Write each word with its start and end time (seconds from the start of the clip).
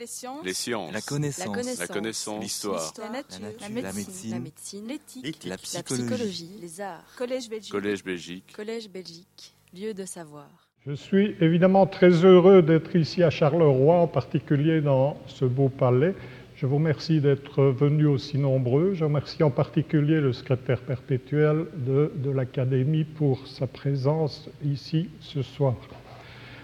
Les 0.00 0.06
sciences. 0.06 0.44
Les 0.46 0.54
sciences. 0.54 0.92
La 0.94 1.02
connaissance. 1.02 1.78
La 1.78 1.86
connaissance. 1.86 2.42
L'histoire. 2.42 2.94
La 2.96 3.10
nature. 3.10 3.38
La 3.60 3.68
nature. 3.68 3.82
La 3.82 4.30
La 4.30 4.38
médecine. 4.40 4.86
L'éthique. 4.88 5.44
La 5.44 5.50
La 5.50 5.56
psychologie. 5.58 6.06
psychologie. 6.06 6.50
Les 6.62 6.80
arts. 6.80 7.04
Collège 7.18 7.50
Belgique. 7.50 7.70
Collège 7.70 8.02
Belgique. 8.02 8.52
Collège 8.56 8.88
Belgique. 8.88 9.54
Lieu 9.74 9.92
de 9.92 10.06
savoir. 10.06 10.48
Je 10.86 10.94
suis 10.94 11.36
évidemment 11.42 11.86
très 11.86 12.24
heureux 12.24 12.62
d'être 12.62 12.96
ici 12.96 13.22
à 13.22 13.28
Charleroi, 13.28 13.96
en 13.96 14.06
particulier 14.06 14.80
dans 14.80 15.18
ce 15.26 15.44
beau 15.44 15.68
palais. 15.68 16.14
Je 16.56 16.64
vous 16.64 16.76
remercie 16.76 17.20
d'être 17.20 17.62
venus 17.64 18.06
aussi 18.06 18.38
nombreux. 18.38 18.94
Je 18.94 19.04
remercie 19.04 19.42
en 19.42 19.50
particulier 19.50 20.18
le 20.22 20.32
secrétaire 20.32 20.80
perpétuel 20.80 21.66
de, 21.74 22.10
de 22.14 22.30
l'Académie 22.30 23.04
pour 23.04 23.46
sa 23.46 23.66
présence 23.66 24.48
ici 24.64 25.10
ce 25.20 25.42
soir. 25.42 25.74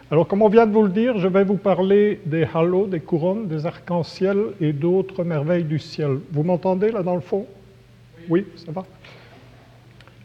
Alors, 0.08 0.28
comme 0.28 0.42
on 0.42 0.48
vient 0.48 0.66
de 0.66 0.72
vous 0.72 0.84
le 0.84 0.90
dire, 0.90 1.18
je 1.18 1.26
vais 1.26 1.42
vous 1.42 1.56
parler 1.56 2.20
des 2.26 2.46
halos, 2.54 2.86
des 2.86 3.00
couronnes, 3.00 3.48
des 3.48 3.66
arcs-en-ciel 3.66 4.38
et 4.60 4.72
d'autres 4.72 5.24
merveilles 5.24 5.64
du 5.64 5.80
ciel. 5.80 6.18
Vous 6.30 6.44
m'entendez 6.44 6.92
là 6.92 7.02
dans 7.02 7.16
le 7.16 7.20
fond? 7.20 7.44
Oui, 8.28 8.46
ça 8.54 8.70
va 8.70 8.84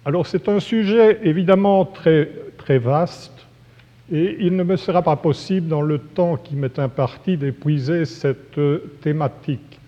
Alors, 0.05 0.27
c'est 0.27 0.47
un 0.49 0.59
sujet 0.59 1.19
évidemment 1.23 1.83
très, 1.85 2.29
très 2.59 2.77
vaste 2.77 3.47
et 4.11 4.37
il 4.41 4.55
ne 4.55 4.63
me 4.63 4.75
sera 4.75 5.01
pas 5.01 5.15
possible, 5.15 5.67
dans 5.67 5.81
le 5.81 5.97
temps 5.97 6.37
qui 6.37 6.55
m'est 6.55 6.77
imparti, 6.77 7.35
d'épuiser 7.35 8.05
cette 8.05 8.59
euh, 8.59 8.91
thématique. 9.01 9.79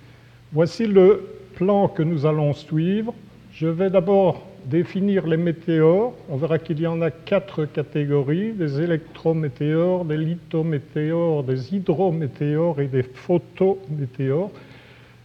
Voici 0.54 0.88
le 0.88 1.24
plan 1.54 1.88
que 1.88 2.02
nous 2.02 2.26
allons 2.26 2.54
suivre. 2.54 3.14
Je 3.52 3.68
vais 3.68 3.92
d'abord 3.92 4.42
définir 4.66 5.28
les 5.28 5.38
météores. 5.38 6.14
On 6.30 6.38
verra 6.38 6.60
qu'il 6.60 6.80
y 6.80 6.88
en 6.88 7.02
a 7.02 7.12
quatre 7.12 7.66
catégories, 7.66 8.54
des 8.54 8.82
électrométéores, 8.82 10.06
des 10.06 10.18
lithométéores, 10.18 11.44
des 11.44 11.76
hydrométéores 11.76 12.82
et 12.82 12.88
des 12.88 13.04
photométéores. 13.04 14.52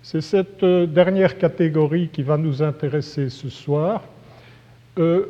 C'est 0.02 0.20
cette 0.20 0.62
euh, 0.62 0.86
dernière 0.86 1.38
catégorie 1.38 2.08
qui 2.08 2.22
va 2.22 2.36
nous 2.36 2.62
intéresser 2.62 3.28
ce 3.28 3.48
soir. 3.48 4.02
Euh, 4.98 5.26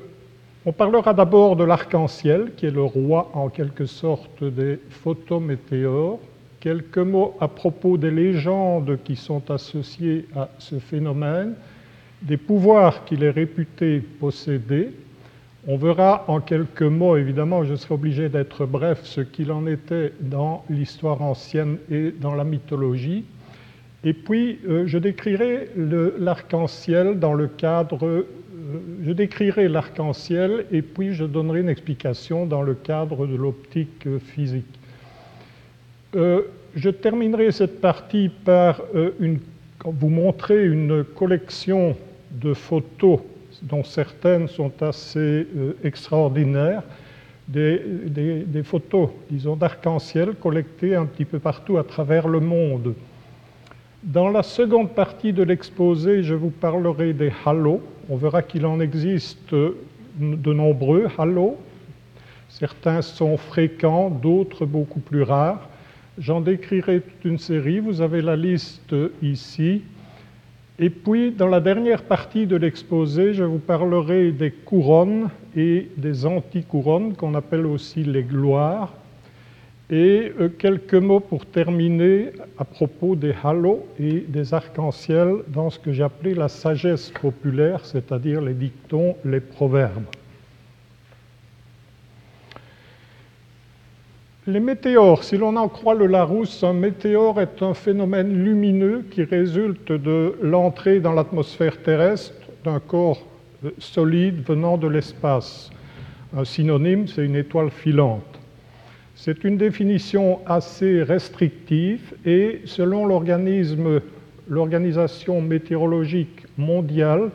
on 0.67 0.73
parlera 0.73 1.15
d'abord 1.15 1.57
de 1.57 1.65
l'arc-en-ciel, 1.65 2.53
qui 2.57 2.67
est 2.67 2.71
le 2.71 2.83
roi 2.83 3.31
en 3.33 3.49
quelque 3.49 3.87
sorte 3.87 4.45
des 4.45 4.79
photométéores. 4.91 6.19
Quelques 6.61 6.99
mots 6.99 7.37
à 7.41 7.49
propos 7.49 7.97
des 7.97 8.11
légendes 8.11 8.99
qui 9.05 9.17
sont 9.17 9.51
associées 9.51 10.27
à 10.37 10.49
ce 10.59 10.79
phénomène, 10.79 11.55
des 12.23 12.37
pouvoirs 12.37 13.05
qu'il 13.05 13.23
est 13.23 13.31
réputé 13.31 14.01
posséder. 14.01 14.91
On 15.67 15.77
verra 15.77 16.25
en 16.29 16.41
quelques 16.41 16.83
mots, 16.83 17.17
évidemment, 17.17 17.65
je 17.65 17.75
serai 17.75 17.95
obligé 17.95 18.29
d'être 18.29 18.65
bref, 18.65 19.01
ce 19.03 19.21
qu'il 19.21 19.53
en 19.53 19.67
était 19.67 20.13
dans 20.21 20.65
l'histoire 20.71 21.21
ancienne 21.21 21.79
et 21.91 22.11
dans 22.11 22.35
la 22.35 22.45
mythologie. 22.45 23.25
Et 24.05 24.13
puis, 24.13 24.61
euh, 24.69 24.87
je 24.87 24.99
décrirai 24.99 25.71
l'arc-en-ciel 25.77 27.19
dans 27.19 27.35
le 27.35 27.49
cadre 27.49 28.07
euh, 28.07 28.27
je 29.03 29.13
décrirai 29.13 29.67
l'arc-en-ciel 29.69 30.67
et 30.71 30.83
puis 30.83 31.15
je 31.15 31.25
donnerai 31.25 31.61
une 31.61 31.71
explication 31.71 32.45
dans 32.45 32.61
le 32.61 32.75
cadre 32.75 33.27
de 33.27 33.35
l'optique 33.35 34.07
euh, 34.07 34.19
physique. 34.19 34.67
Je 36.15 36.91
terminerai 36.91 37.51
cette 37.51 37.81
partie 37.81 38.29
par 38.29 38.83
vous 39.85 40.09
montrer 40.09 40.67
une 40.67 41.05
collection 41.05 41.97
de 42.31 42.55
photos 42.55 43.21
dont 43.63 43.83
certaines 43.85 44.49
sont 44.49 44.73
assez 44.83 45.19
euh, 45.57 45.77
extraordinaires, 45.83 46.83
des, 47.49 47.81
des- 48.07 48.43
des 48.43 48.63
photos, 48.63 49.09
disons, 49.31 49.57
d'arc-en-ciel 49.57 50.35
collectées 50.35 50.95
un 50.95 51.07
petit 51.07 51.25
peu 51.25 51.39
partout 51.39 51.79
à 51.79 51.85
travers 51.85 52.29
le 52.29 52.41
monde. 52.41 52.95
Dans 54.03 54.29
la 54.29 54.43
seconde 54.43 54.91
partie 54.91 55.33
de 55.33 55.43
l'exposé, 55.43 56.23
je 56.23 56.35
vous 56.35 56.51
parlerai 56.51 57.13
des 57.15 57.33
halos. 57.45 57.81
On 58.09 58.17
verra 58.17 58.43
qu'il 58.43 58.65
en 58.67 58.79
existe 58.81 59.53
de 59.55 60.53
nombreux 60.53 61.09
halos. 61.19 61.57
Certains 62.49 63.03
sont 63.03 63.37
fréquents, 63.37 64.09
d'autres 64.11 64.67
beaucoup 64.67 65.01
plus 65.01 65.23
rares. 65.23 65.69
J'en 66.19 66.41
décrirai 66.41 67.01
toute 67.01 67.25
une 67.25 67.39
série. 67.39 67.81
Vous 67.81 68.01
avez 68.01 68.23
la 68.23 68.37
liste 68.37 68.95
ici. 69.23 69.83
Et 70.81 70.91
puis, 70.91 71.33
dans 71.33 71.49
la 71.49 71.61
dernière 71.61 72.05
partie 72.05 72.47
de 72.47 72.55
l'exposé, 72.55 73.35
je 73.35 73.43
vous 73.43 73.59
parlerai 73.59 74.31
des 74.31 74.53
couronnes 74.53 75.29
et 75.57 75.89
des 75.97 76.25
anti-couronnes, 76.25 77.15
qu'on 77.15 77.35
appelle 77.35 77.67
aussi 77.67 78.05
les 78.05 78.23
gloires. 78.23 78.95
Et 79.91 80.33
euh, 80.39 80.49
quelques 80.49 80.95
mots 80.95 81.19
pour 81.19 81.47
terminer 81.47 82.31
à 82.59 82.65
propos 82.65 83.17
des 83.17 83.35
halos 83.43 83.85
et 83.99 84.21
des 84.29 84.55
arcs-en-ciel 84.55 85.39
dans 85.49 85.71
ce 85.71 85.81
que 85.81 86.01
appelé 86.01 86.35
la 86.35 86.49
sagesse 86.49 87.11
populaire, 87.11 87.85
c'est-à-dire 87.85 88.41
les 88.41 88.55
dictons, 88.55 89.17
les 89.25 89.41
proverbes. 89.41 90.05
Les 94.49 94.61
météores, 94.61 95.25
si 95.25 95.37
l'on 95.37 95.57
en 95.57 95.69
croit 95.69 95.95
le 95.95 96.07
Larousse, 96.07 96.65
un 96.65 96.73
météore 96.73 97.39
est 97.39 97.63
un 97.63 97.75
phénomène 97.75 98.33
lumineux 98.33 99.05
qui 99.11 99.23
résulte 99.23 99.93
de 99.93 100.39
l'entrée 100.41 101.01
dans 101.01 101.13
l'atmosphère 101.13 101.83
terrestre 101.83 102.33
d'un 102.65 102.81
corps 102.81 103.27
solide 103.77 104.43
venant 104.43 104.79
de 104.79 104.89
l'espace. 104.89 105.69
Un 106.35 106.47
synonyme, 106.47 107.07
c'est 107.09 107.27
une 107.27 107.37
étoile 107.37 107.69
filante. 107.69 108.41
C'est 109.15 109.45
une 109.45 109.59
définition 109.59 110.39
assez 110.47 111.03
restrictive 111.03 112.15
et 112.25 112.63
selon 112.65 113.05
l'Organisation 114.49 115.43
météorologique 115.43 116.47
mondiale, 116.57 117.29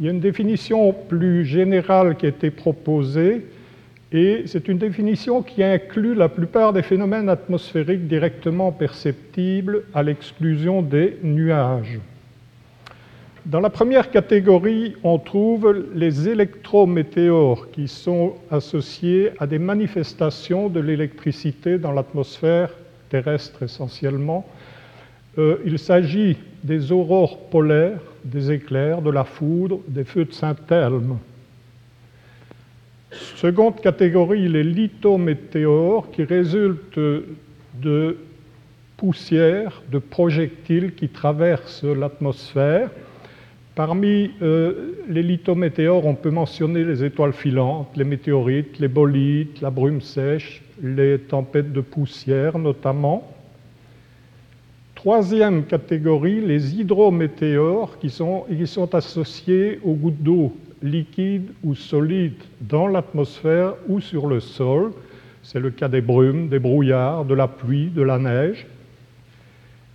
il 0.00 0.06
y 0.06 0.08
a 0.08 0.12
une 0.12 0.20
définition 0.20 0.94
plus 1.06 1.44
générale 1.44 2.16
qui 2.16 2.24
a 2.24 2.30
été 2.30 2.50
proposée 2.50 3.44
et 4.12 4.44
c'est 4.46 4.68
une 4.68 4.78
définition 4.78 5.42
qui 5.42 5.62
inclut 5.62 6.14
la 6.14 6.28
plupart 6.28 6.72
des 6.72 6.82
phénomènes 6.82 7.28
atmosphériques 7.28 8.06
directement 8.06 8.70
perceptibles 8.70 9.84
à 9.94 10.02
l'exclusion 10.02 10.80
des 10.80 11.18
nuages. 11.22 11.98
Dans 13.46 13.60
la 13.60 13.70
première 13.70 14.10
catégorie, 14.10 14.96
on 15.04 15.18
trouve 15.18 15.84
les 15.94 16.28
électrométéores 16.28 17.70
qui 17.70 17.86
sont 17.86 18.34
associés 18.50 19.30
à 19.38 19.46
des 19.46 19.58
manifestations 19.60 20.68
de 20.68 20.80
l'électricité 20.80 21.78
dans 21.78 21.92
l'atmosphère 21.92 22.70
terrestre 23.08 23.62
essentiellement. 23.62 24.46
Euh, 25.38 25.58
il 25.64 25.78
s'agit 25.78 26.36
des 26.64 26.90
aurores 26.90 27.38
polaires, 27.48 28.00
des 28.24 28.50
éclairs, 28.50 29.02
de 29.02 29.10
la 29.10 29.24
foudre, 29.24 29.80
des 29.86 30.04
feux 30.04 30.24
de 30.24 30.32
Saint-Elme. 30.32 31.18
Seconde 33.36 33.80
catégorie, 33.80 34.48
les 34.48 34.64
lithométéores 34.64 36.10
qui 36.10 36.24
résultent 36.24 36.98
de 36.98 38.16
poussière, 38.96 39.82
de 39.90 39.98
projectiles 39.98 40.94
qui 40.94 41.08
traversent 41.08 41.84
l'atmosphère. 41.84 42.90
Parmi 43.74 44.30
euh, 44.40 44.92
les 45.08 45.22
lithométéores, 45.22 46.06
on 46.06 46.14
peut 46.14 46.30
mentionner 46.30 46.82
les 46.82 47.04
étoiles 47.04 47.34
filantes, 47.34 47.88
les 47.94 48.04
météorites, 48.04 48.78
les 48.78 48.88
bolites, 48.88 49.60
la 49.60 49.70
brume 49.70 50.00
sèche, 50.00 50.62
les 50.82 51.18
tempêtes 51.18 51.72
de 51.72 51.82
poussière 51.82 52.58
notamment. 52.58 53.30
Troisième 54.94 55.64
catégorie, 55.64 56.40
les 56.40 56.74
hydrométéores 56.80 57.98
qui 57.98 58.08
sont, 58.08 58.46
qui 58.48 58.66
sont 58.66 58.94
associés 58.94 59.78
aux 59.84 59.92
gouttes 59.92 60.22
d'eau 60.22 60.52
liquides 60.82 61.52
ou 61.62 61.74
solides 61.74 62.42
dans 62.60 62.86
l'atmosphère 62.86 63.74
ou 63.88 64.00
sur 64.00 64.26
le 64.26 64.40
sol. 64.40 64.92
C'est 65.42 65.60
le 65.60 65.70
cas 65.70 65.88
des 65.88 66.00
brumes, 66.00 66.48
des 66.48 66.58
brouillards, 66.58 67.24
de 67.24 67.34
la 67.34 67.48
pluie, 67.48 67.88
de 67.88 68.02
la 68.02 68.18
neige. 68.18 68.66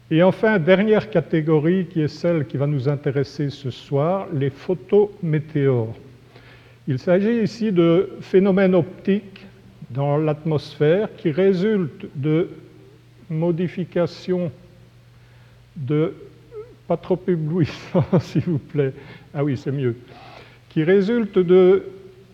Et 0.10 0.24
enfin, 0.24 0.60
dernière 0.60 1.10
catégorie 1.10 1.86
qui 1.86 2.02
est 2.02 2.10
celle 2.10 2.46
qui 2.46 2.58
va 2.58 2.68
nous 2.68 2.90
intéresser 2.90 3.50
ce 3.50 3.70
soir, 3.70 4.28
les 4.34 4.50
photométéores. 4.50 5.96
Il 6.88 7.00
s'agit 7.00 7.44
ici 7.44 7.72
de 7.72 8.10
phénomènes 8.20 8.76
optiques 8.76 9.46
dans 9.90 10.18
l'atmosphère 10.18 11.10
qui 11.16 11.32
résultent 11.32 12.08
de 12.16 12.50
modifications 13.30 14.52
de... 15.76 16.14
Pas 16.88 16.98
trop 16.98 17.20
éblouissant, 17.26 18.04
s'il 18.20 18.42
vous 18.42 18.58
plaît. 18.58 18.94
Ah 19.34 19.46
oui, 19.46 19.56
c'est 19.56 19.72
mieux. 19.72 19.96
Qui 20.74 20.84
résultent 20.84 21.40
de 21.40 21.84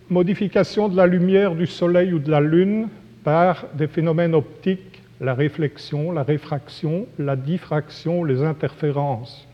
modifications 0.09 0.89
de 0.89 0.95
la 0.95 1.07
lumière 1.07 1.55
du 1.55 1.67
Soleil 1.67 2.13
ou 2.13 2.19
de 2.19 2.29
la 2.29 2.39
Lune 2.39 2.87
par 3.23 3.65
des 3.73 3.87
phénomènes 3.87 4.35
optiques 4.35 5.01
la 5.19 5.33
réflexion, 5.33 6.11
la 6.11 6.23
réfraction, 6.23 7.07
la 7.17 7.35
diffraction, 7.35 8.23
les 8.23 8.43
interférences. 8.43 9.47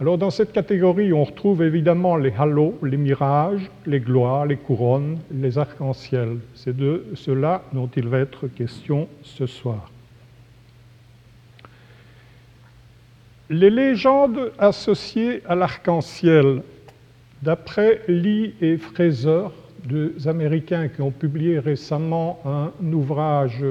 Alors 0.00 0.16
dans 0.16 0.30
cette 0.30 0.52
catégorie, 0.52 1.12
on 1.12 1.24
retrouve 1.24 1.62
évidemment 1.62 2.16
les 2.16 2.32
halos, 2.32 2.78
les 2.82 2.96
mirages, 2.96 3.70
les 3.84 4.00
gloires, 4.00 4.46
les 4.46 4.56
couronnes, 4.56 5.18
les 5.30 5.58
arcs-en-ciel. 5.58 6.38
C'est 6.54 6.74
de 6.74 7.04
cela 7.14 7.62
dont 7.72 7.90
il 7.94 8.08
va 8.08 8.18
être 8.18 8.46
question 8.48 9.08
ce 9.22 9.44
soir. 9.46 9.90
Les 13.50 13.68
légendes 13.68 14.52
associées 14.58 15.42
à 15.46 15.54
l'arc-en-ciel, 15.54 16.62
d'après 17.42 18.02
Lee 18.08 18.54
et 18.60 18.76
Fraser, 18.76 19.44
deux 19.84 20.14
Américains 20.26 20.88
qui 20.88 21.00
ont 21.00 21.10
publié 21.10 21.58
récemment 21.58 22.40
un 22.44 22.92
ouvrage 22.92 23.64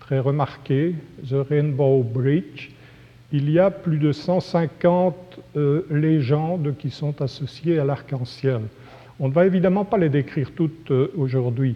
très 0.00 0.18
remarqué, 0.18 0.94
The 1.28 1.46
Rainbow 1.48 2.02
Bridge, 2.02 2.70
il 3.32 3.50
y 3.50 3.58
a 3.58 3.70
plus 3.70 3.98
de 3.98 4.12
150 4.12 5.40
euh, 5.56 5.86
légendes 5.90 6.74
qui 6.78 6.90
sont 6.90 7.20
associées 7.20 7.78
à 7.78 7.84
l'arc-en-ciel. 7.84 8.60
On 9.18 9.28
ne 9.28 9.32
va 9.32 9.46
évidemment 9.46 9.84
pas 9.84 9.98
les 9.98 10.08
décrire 10.08 10.50
toutes 10.54 10.90
euh, 10.90 11.10
aujourd'hui. 11.16 11.74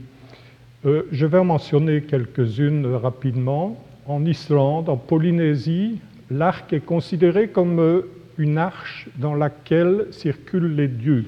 Euh, 0.87 1.03
je 1.11 1.27
vais 1.27 1.39
en 1.39 1.45
mentionner 1.45 2.03
quelques-unes 2.03 2.87
rapidement. 2.87 3.83
En 4.07 4.25
Islande, 4.25 4.89
en 4.89 4.97
Polynésie, 4.97 5.99
l'arc 6.31 6.73
est 6.73 6.85
considéré 6.85 7.49
comme 7.49 8.05
une 8.39 8.57
arche 8.57 9.09
dans 9.17 9.35
laquelle 9.35 10.07
circulent 10.13 10.75
les 10.75 10.89
dieux. 10.89 11.25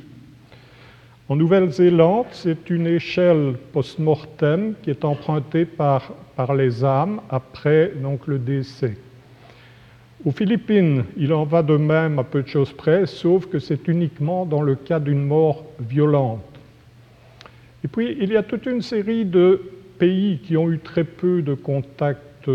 En 1.28 1.36
Nouvelle-Zélande, 1.36 2.26
c'est 2.32 2.70
une 2.70 2.86
échelle 2.86 3.54
post-mortem 3.72 4.74
qui 4.82 4.90
est 4.90 5.04
empruntée 5.04 5.64
par, 5.64 6.12
par 6.34 6.54
les 6.54 6.84
âmes 6.84 7.20
après 7.30 7.92
donc, 8.02 8.26
le 8.26 8.38
décès. 8.38 8.96
Aux 10.24 10.32
Philippines, 10.32 11.04
il 11.16 11.32
en 11.32 11.44
va 11.44 11.62
de 11.62 11.76
même 11.76 12.18
à 12.18 12.24
peu 12.24 12.42
de 12.42 12.48
choses 12.48 12.72
près, 12.72 13.06
sauf 13.06 13.46
que 13.46 13.58
c'est 13.58 13.88
uniquement 13.88 14.44
dans 14.44 14.60
le 14.60 14.74
cas 14.74 15.00
d'une 15.00 15.24
mort 15.24 15.64
violente. 15.78 16.44
Et 17.84 17.88
puis, 17.88 18.16
il 18.20 18.30
y 18.30 18.36
a 18.36 18.42
toute 18.42 18.66
une 18.66 18.82
série 18.82 19.24
de 19.24 19.62
pays 19.98 20.40
qui 20.44 20.56
ont 20.56 20.70
eu 20.70 20.78
très 20.78 21.04
peu 21.04 21.42
de 21.42 21.54
contacts 21.54 22.50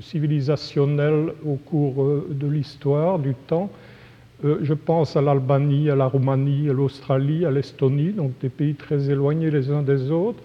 civilisationnels 0.00 1.32
au 1.46 1.54
cours 1.54 2.02
euh, 2.02 2.28
de 2.30 2.46
l'histoire, 2.46 3.18
du 3.18 3.34
temps. 3.34 3.70
Euh, 4.44 4.58
je 4.62 4.74
pense 4.74 5.16
à 5.16 5.20
l'Albanie, 5.20 5.90
à 5.90 5.96
la 5.96 6.06
Roumanie, 6.06 6.68
à 6.68 6.72
l'Australie, 6.72 7.44
à 7.44 7.50
l'Estonie, 7.50 8.12
donc 8.12 8.32
des 8.40 8.48
pays 8.48 8.74
très 8.74 9.10
éloignés 9.10 9.50
les 9.50 9.70
uns 9.70 9.82
des 9.82 10.10
autres. 10.10 10.42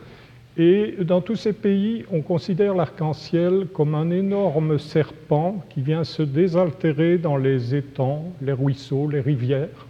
Et 0.57 0.95
dans 1.01 1.21
tous 1.21 1.35
ces 1.35 1.53
pays, 1.53 2.05
on 2.11 2.21
considère 2.21 2.75
l'arc-en-ciel 2.75 3.67
comme 3.73 3.95
un 3.95 4.11
énorme 4.11 4.77
serpent 4.77 5.63
qui 5.69 5.81
vient 5.81 6.03
se 6.03 6.21
désaltérer 6.21 7.17
dans 7.17 7.37
les 7.37 7.73
étangs, 7.73 8.31
les 8.41 8.51
ruisseaux, 8.51 9.07
les 9.09 9.21
rivières, 9.21 9.87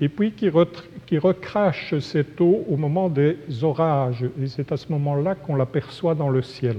et 0.00 0.08
puis 0.08 0.32
qui 0.32 1.18
recrache 1.18 1.98
cette 1.98 2.40
eau 2.40 2.64
au 2.68 2.76
moment 2.76 3.08
des 3.08 3.36
orages. 3.62 4.24
Et 4.40 4.46
c'est 4.46 4.70
à 4.70 4.76
ce 4.76 4.90
moment-là 4.92 5.34
qu'on 5.34 5.56
l'aperçoit 5.56 6.14
dans 6.14 6.30
le 6.30 6.42
ciel. 6.42 6.76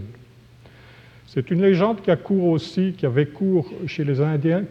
C'est 1.34 1.50
une 1.50 1.62
légende 1.62 2.02
qui 2.02 2.12
a 2.12 2.18
cours 2.18 2.50
aussi, 2.50 2.92
qui 2.92 3.06
avait 3.06 3.26
cours 3.26 3.72
chez 3.88 4.04
les 4.04 4.20
Indiens 4.20 4.66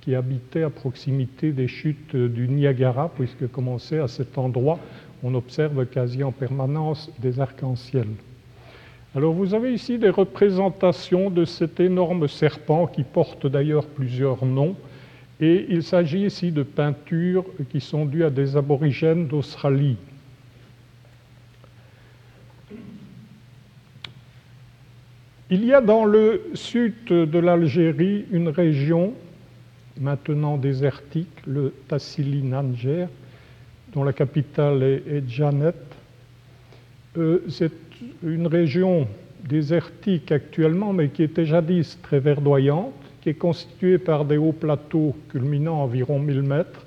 qui, 0.00 0.16
habitaient 0.16 0.64
à 0.64 0.68
proximité 0.68 1.52
des 1.52 1.68
chutes 1.68 2.16
du 2.16 2.48
Niagara, 2.48 3.08
puisque 3.14 3.48
commençait 3.52 4.00
à 4.00 4.08
cet 4.08 4.36
endroit 4.36 4.80
on 5.22 5.32
observe 5.36 5.86
quasi 5.86 6.24
en 6.24 6.32
permanence 6.32 7.08
des 7.20 7.38
arcs-en-ciel. 7.38 8.08
Alors 9.14 9.32
vous 9.32 9.54
avez 9.54 9.72
ici 9.72 9.96
des 9.96 10.08
représentations 10.08 11.30
de 11.30 11.44
cet 11.44 11.78
énorme 11.78 12.26
serpent 12.26 12.88
qui 12.88 13.04
porte 13.04 13.46
d'ailleurs 13.46 13.86
plusieurs 13.86 14.44
noms, 14.44 14.74
et 15.40 15.66
il 15.68 15.84
s'agit 15.84 16.24
ici 16.24 16.50
de 16.50 16.64
peintures 16.64 17.44
qui 17.70 17.80
sont 17.80 18.06
dues 18.06 18.24
à 18.24 18.30
des 18.30 18.56
aborigènes 18.56 19.28
d'Australie. 19.28 19.98
Il 25.54 25.66
y 25.66 25.74
a 25.74 25.82
dans 25.82 26.06
le 26.06 26.44
sud 26.54 26.94
de 27.08 27.38
l'Algérie 27.38 28.24
une 28.32 28.48
région 28.48 29.12
maintenant 30.00 30.56
désertique, 30.56 31.28
le 31.46 31.74
Tassili 31.88 32.42
Nanger, 32.42 33.04
dont 33.92 34.02
la 34.02 34.14
capitale 34.14 34.82
est, 34.82 35.28
Janet. 35.28 35.76
Euh, 37.18 37.44
c'est 37.50 37.70
une 38.22 38.46
région 38.46 39.06
désertique 39.46 40.32
actuellement, 40.32 40.94
mais 40.94 41.10
qui 41.10 41.22
était 41.22 41.44
jadis 41.44 41.98
très 42.00 42.18
verdoyante, 42.18 42.94
qui 43.20 43.28
est 43.28 43.34
constituée 43.34 43.98
par 43.98 44.24
des 44.24 44.38
hauts 44.38 44.52
plateaux 44.52 45.14
culminant 45.28 45.82
à 45.82 45.84
environ 45.84 46.18
1000 46.18 46.40
mètres 46.40 46.86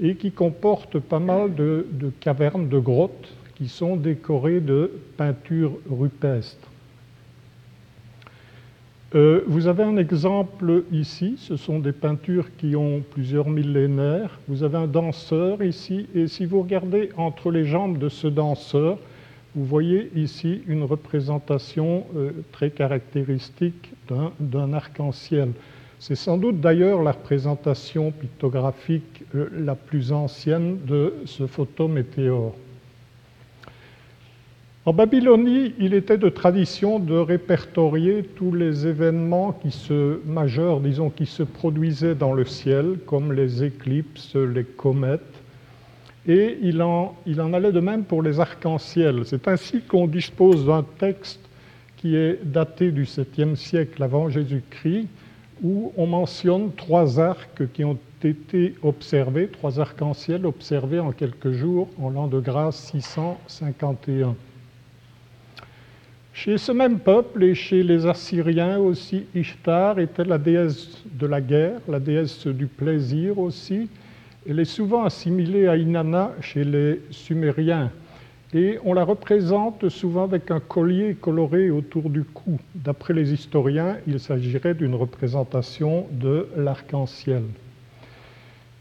et 0.00 0.14
qui 0.14 0.30
comporte 0.30 1.00
pas 1.00 1.18
mal 1.18 1.56
de 1.56 2.12
cavernes, 2.20 2.68
de 2.68 2.78
grottes 2.78 3.34
qui 3.56 3.66
sont 3.66 3.96
décorées 3.96 4.60
de 4.60 4.92
peintures 5.16 5.76
rupestres. 5.90 6.70
Euh, 9.14 9.42
vous 9.46 9.68
avez 9.68 9.84
un 9.84 9.96
exemple 9.98 10.82
ici, 10.90 11.36
ce 11.38 11.56
sont 11.56 11.78
des 11.78 11.92
peintures 11.92 12.48
qui 12.56 12.74
ont 12.74 13.02
plusieurs 13.12 13.48
millénaires. 13.48 14.40
Vous 14.48 14.64
avez 14.64 14.78
un 14.78 14.88
danseur 14.88 15.62
ici, 15.62 16.08
et 16.14 16.26
si 16.26 16.44
vous 16.44 16.62
regardez 16.62 17.10
entre 17.16 17.52
les 17.52 17.64
jambes 17.64 17.98
de 17.98 18.08
ce 18.08 18.26
danseur, 18.26 18.98
vous 19.54 19.64
voyez 19.64 20.10
ici 20.16 20.62
une 20.66 20.82
représentation 20.82 22.04
euh, 22.16 22.32
très 22.50 22.70
caractéristique 22.70 23.92
d'un 24.40 24.72
arc-en-ciel. 24.72 25.52
C'est 26.00 26.16
sans 26.16 26.36
doute 26.36 26.60
d'ailleurs 26.60 27.02
la 27.02 27.12
représentation 27.12 28.10
pictographique 28.10 29.22
euh, 29.34 29.48
la 29.56 29.76
plus 29.76 30.12
ancienne 30.12 30.78
de 30.84 31.14
ce 31.26 31.46
photométéore. 31.46 32.54
En 34.86 34.92
Babylonie, 34.92 35.74
il 35.80 35.94
était 35.94 36.16
de 36.16 36.28
tradition 36.28 37.00
de 37.00 37.16
répertorier 37.16 38.22
tous 38.22 38.54
les 38.54 38.86
événements 38.86 39.58
majeurs, 40.24 40.78
disons, 40.78 41.10
qui 41.10 41.26
se 41.26 41.42
produisaient 41.42 42.14
dans 42.14 42.32
le 42.32 42.44
ciel, 42.44 42.98
comme 43.04 43.32
les 43.32 43.64
éclipses, 43.64 44.36
les 44.36 44.62
comètes. 44.62 45.42
Et 46.28 46.58
il 46.62 46.80
en, 46.82 47.16
il 47.26 47.40
en 47.40 47.52
allait 47.52 47.72
de 47.72 47.80
même 47.80 48.04
pour 48.04 48.22
les 48.22 48.38
arcs-en-ciel. 48.38 49.22
C'est 49.24 49.48
ainsi 49.48 49.80
qu'on 49.80 50.06
dispose 50.06 50.64
d'un 50.66 50.84
texte 51.00 51.40
qui 51.96 52.14
est 52.14 52.38
daté 52.44 52.92
du 52.92 53.06
7e 53.06 53.56
siècle 53.56 54.00
avant 54.04 54.28
Jésus-Christ, 54.30 55.08
où 55.64 55.92
on 55.96 56.06
mentionne 56.06 56.70
trois 56.76 57.18
arcs 57.18 57.72
qui 57.72 57.82
ont 57.82 57.98
été 58.22 58.76
observés, 58.84 59.48
trois 59.48 59.80
arcs-en-ciel 59.80 60.46
observés 60.46 61.00
en 61.00 61.10
quelques 61.10 61.50
jours 61.50 61.88
en 62.00 62.08
l'an 62.08 62.28
de 62.28 62.38
grâce 62.38 62.92
651. 62.92 64.36
Chez 66.36 66.58
ce 66.58 66.70
même 66.70 66.98
peuple 66.98 67.44
et 67.44 67.54
chez 67.54 67.82
les 67.82 68.04
Assyriens 68.04 68.78
aussi, 68.78 69.24
Ishtar 69.34 69.98
était 69.98 70.22
la 70.22 70.36
déesse 70.36 71.02
de 71.10 71.26
la 71.26 71.40
guerre, 71.40 71.80
la 71.88 71.98
déesse 71.98 72.46
du 72.46 72.66
plaisir 72.66 73.38
aussi. 73.38 73.88
Elle 74.46 74.60
est 74.60 74.66
souvent 74.66 75.04
assimilée 75.04 75.66
à 75.66 75.78
Inanna 75.78 76.32
chez 76.42 76.62
les 76.62 77.00
Sumériens 77.10 77.90
et 78.52 78.78
on 78.84 78.92
la 78.92 79.02
représente 79.04 79.88
souvent 79.88 80.24
avec 80.24 80.50
un 80.50 80.60
collier 80.60 81.16
coloré 81.18 81.70
autour 81.70 82.10
du 82.10 82.22
cou. 82.22 82.60
D'après 82.74 83.14
les 83.14 83.32
historiens, 83.32 83.96
il 84.06 84.20
s'agirait 84.20 84.74
d'une 84.74 84.94
représentation 84.94 86.06
de 86.12 86.48
l'arc-en-ciel. 86.54 87.44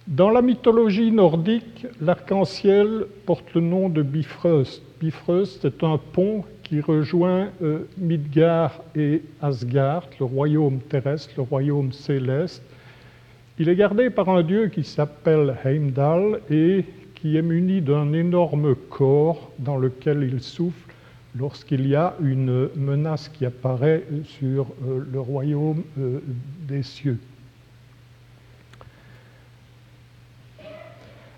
Dans 0.08 0.30
la 0.30 0.42
mythologie 0.42 1.10
nordique, 1.10 1.88
l'arc-en-ciel 2.02 3.06
porte 3.26 3.54
le 3.54 3.62
nom 3.62 3.88
de 3.88 4.02
Bifrost. 4.02 4.84
Bifrost 5.00 5.64
est 5.64 5.84
un 5.86 5.98
pont 6.12 6.44
qui 6.66 6.82
rejoint 6.82 7.50
euh, 7.62 7.88
Midgard 7.98 8.84
et 8.96 9.22
Asgard, 9.42 10.10
le 10.20 10.26
royaume 10.26 10.80
terrestre, 10.80 11.32
le 11.38 11.44
royaume 11.44 11.94
céleste. 11.94 12.64
Il 13.58 13.70
est 13.70 13.76
gardé 13.76 14.10
par 14.10 14.28
un 14.28 14.44
dieu 14.44 14.68
qui 14.68 14.84
s'appelle 14.84 15.56
Heimdall 15.64 16.42
et 16.50 16.84
qui 17.14 17.38
est 17.38 17.42
muni 17.42 17.82
d'un 17.82 18.12
énorme 18.14 18.76
corps 18.76 19.52
dans 19.60 19.78
lequel 19.78 20.30
il 20.30 20.42
souffle 20.42 20.92
lorsqu'il 21.38 21.88
y 21.88 21.96
a 21.96 22.16
une 22.22 22.70
menace 22.76 23.30
qui 23.30 23.46
apparaît 23.46 24.04
sur 24.24 24.66
euh, 24.86 25.06
le 25.10 25.20
royaume 25.20 25.84
euh, 26.00 26.20
des 26.68 26.82
cieux. 26.82 27.20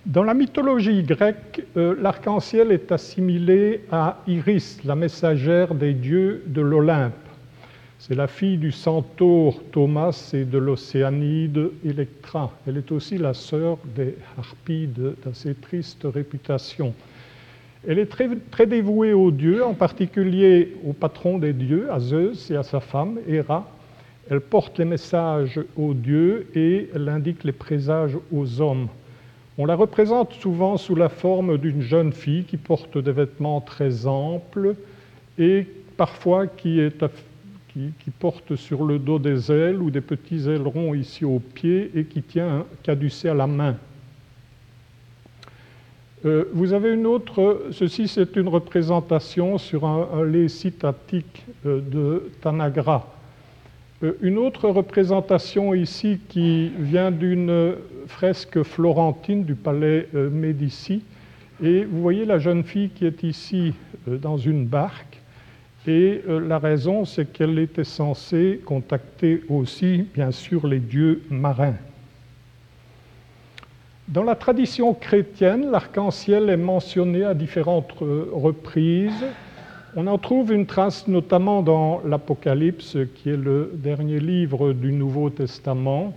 Dans 0.07 0.23
la 0.23 0.33
mythologie 0.33 1.03
grecque, 1.03 1.65
euh, 1.75 1.93
l'arc-en-ciel 1.99 2.71
est 2.71 2.93
assimilé 2.93 3.81
à 3.91 4.19
Iris, 4.25 4.79
la 4.85 4.95
messagère 4.95 5.75
des 5.75 5.93
dieux 5.93 6.43
de 6.47 6.61
l'Olympe. 6.61 7.11
C'est 7.99 8.15
la 8.15 8.27
fille 8.27 8.57
du 8.57 8.71
centaure 8.71 9.61
Thomas 9.73 10.29
et 10.33 10.45
de 10.45 10.57
l'océanide 10.57 11.71
Electra. 11.83 12.53
Elle 12.65 12.77
est 12.77 12.89
aussi 12.93 13.17
la 13.17 13.33
sœur 13.33 13.79
des 13.97 14.15
harpies 14.37 14.87
d'assez 15.25 15.55
triste 15.55 16.05
réputation. 16.05 16.93
Elle 17.85 17.99
est 17.99 18.05
très, 18.05 18.29
très, 18.49 18.65
dévouée 18.65 19.11
aux 19.11 19.31
dieux, 19.31 19.61
en 19.61 19.73
particulier 19.73 20.77
au 20.85 20.93
patron 20.93 21.37
des 21.37 21.51
dieux, 21.51 21.91
à 21.91 21.99
Zeus 21.99 22.49
et 22.49 22.55
à 22.55 22.63
sa 22.63 22.79
femme, 22.79 23.19
Héra. 23.27 23.69
Elle 24.29 24.39
porte 24.39 24.79
les 24.79 24.85
messages 24.85 25.59
aux 25.75 25.93
dieux 25.93 26.47
et 26.55 26.87
elle 26.95 27.09
indique 27.09 27.43
les 27.43 27.51
présages 27.51 28.17
aux 28.31 28.61
hommes. 28.61 28.87
On 29.59 29.65
la 29.65 29.75
représente 29.75 30.33
souvent 30.33 30.77
sous 30.77 30.93
la 30.93 31.09
forme 31.09 31.57
d'une 31.57 31.81
jeune 31.81 32.13
fille 32.13 32.43
qui 32.43 32.57
porte 32.57 32.95
des 32.99 33.11
vêtements 33.11 33.59
très 33.59 34.05
amples 34.05 34.75
et 35.39 35.65
parfois 35.97 36.45
qui, 36.45 36.79
porte 38.19 38.55
sur 38.55 38.85
le 38.85 38.99
dos 38.99 39.17
des 39.17 39.51
ailes 39.51 39.81
ou 39.81 39.89
des 39.89 40.01
petits 40.01 40.47
ailerons 40.47 40.93
ici 40.93 41.25
au 41.25 41.39
pied 41.39 41.89
et 41.95 42.05
qui 42.05 42.21
tient 42.21 42.59
un 42.59 42.65
caducée 42.83 43.29
à 43.29 43.33
la 43.33 43.47
main. 43.47 43.75
Euh, 46.25 46.45
vous 46.53 46.73
avez 46.73 46.93
une 46.93 47.07
autre, 47.07 47.67
ceci 47.71 48.07
c'est 48.07 48.35
une 48.35 48.47
représentation 48.47 49.57
sur 49.57 49.85
un, 49.85 50.23
lait 50.23 50.49
citatique 50.49 51.43
euh, 51.65 51.81
de 51.81 52.31
Tanagra. 52.41 53.16
Euh, 54.03 54.13
une 54.21 54.37
autre 54.37 54.69
représentation 54.69 55.73
ici 55.73 56.19
qui 56.29 56.69
vient 56.77 57.11
d'une 57.11 57.75
fresque 58.07 58.63
florentine 58.63 59.43
du 59.43 59.55
palais 59.55 60.07
Médicis. 60.13 61.03
Et 61.63 61.85
vous 61.85 62.01
voyez 62.01 62.25
la 62.25 62.37
jeune 62.37 62.63
fille 62.63 62.89
qui 62.89 63.05
est 63.05 63.23
ici 63.23 63.73
dans 64.05 64.37
une 64.37 64.65
barque. 64.65 65.17
Et 65.87 66.21
la 66.27 66.59
raison, 66.59 67.05
c'est 67.05 67.31
qu'elle 67.31 67.57
était 67.57 67.85
censée 67.85 68.61
contacter 68.65 69.43
aussi, 69.49 70.05
bien 70.13 70.31
sûr, 70.31 70.67
les 70.67 70.79
dieux 70.79 71.23
marins. 71.29 71.77
Dans 74.07 74.23
la 74.23 74.35
tradition 74.35 74.93
chrétienne, 74.93 75.71
l'arc-en-ciel 75.71 76.49
est 76.49 76.57
mentionné 76.57 77.23
à 77.23 77.33
différentes 77.33 77.93
reprises. 77.99 79.25
On 79.99 80.05
en 80.05 80.19
trouve 80.19 80.53
une 80.53 80.67
trace 80.67 81.07
notamment 81.07 81.63
dans 81.63 82.03
l'Apocalypse, 82.05 82.99
qui 83.15 83.31
est 83.31 83.35
le 83.35 83.71
dernier 83.73 84.19
livre 84.19 84.71
du 84.71 84.91
Nouveau 84.91 85.31
Testament, 85.31 86.13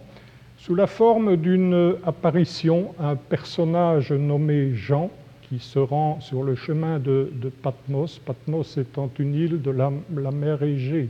sous 0.59 0.75
la 0.75 0.87
forme 0.87 1.39
d'une 1.39 1.95
apparition 2.05 2.93
à 2.99 3.13
un 3.13 3.17
personnage 3.17 4.13
nommé 4.13 4.75
Jean, 4.75 5.11
qui 5.49 5.61
se 5.61 5.79
rend 5.79 6.21
sur 6.21 6.43
le 6.43 6.57
chemin 6.57 6.99
de, 6.99 7.31
Patmos, 7.63 8.19
Patmos 8.19 8.77
étant 8.77 9.09
une 9.19 9.35
île 9.35 9.63
de 9.63 9.71
la, 9.71 9.91
mer 10.31 10.63
Égée. 10.63 11.09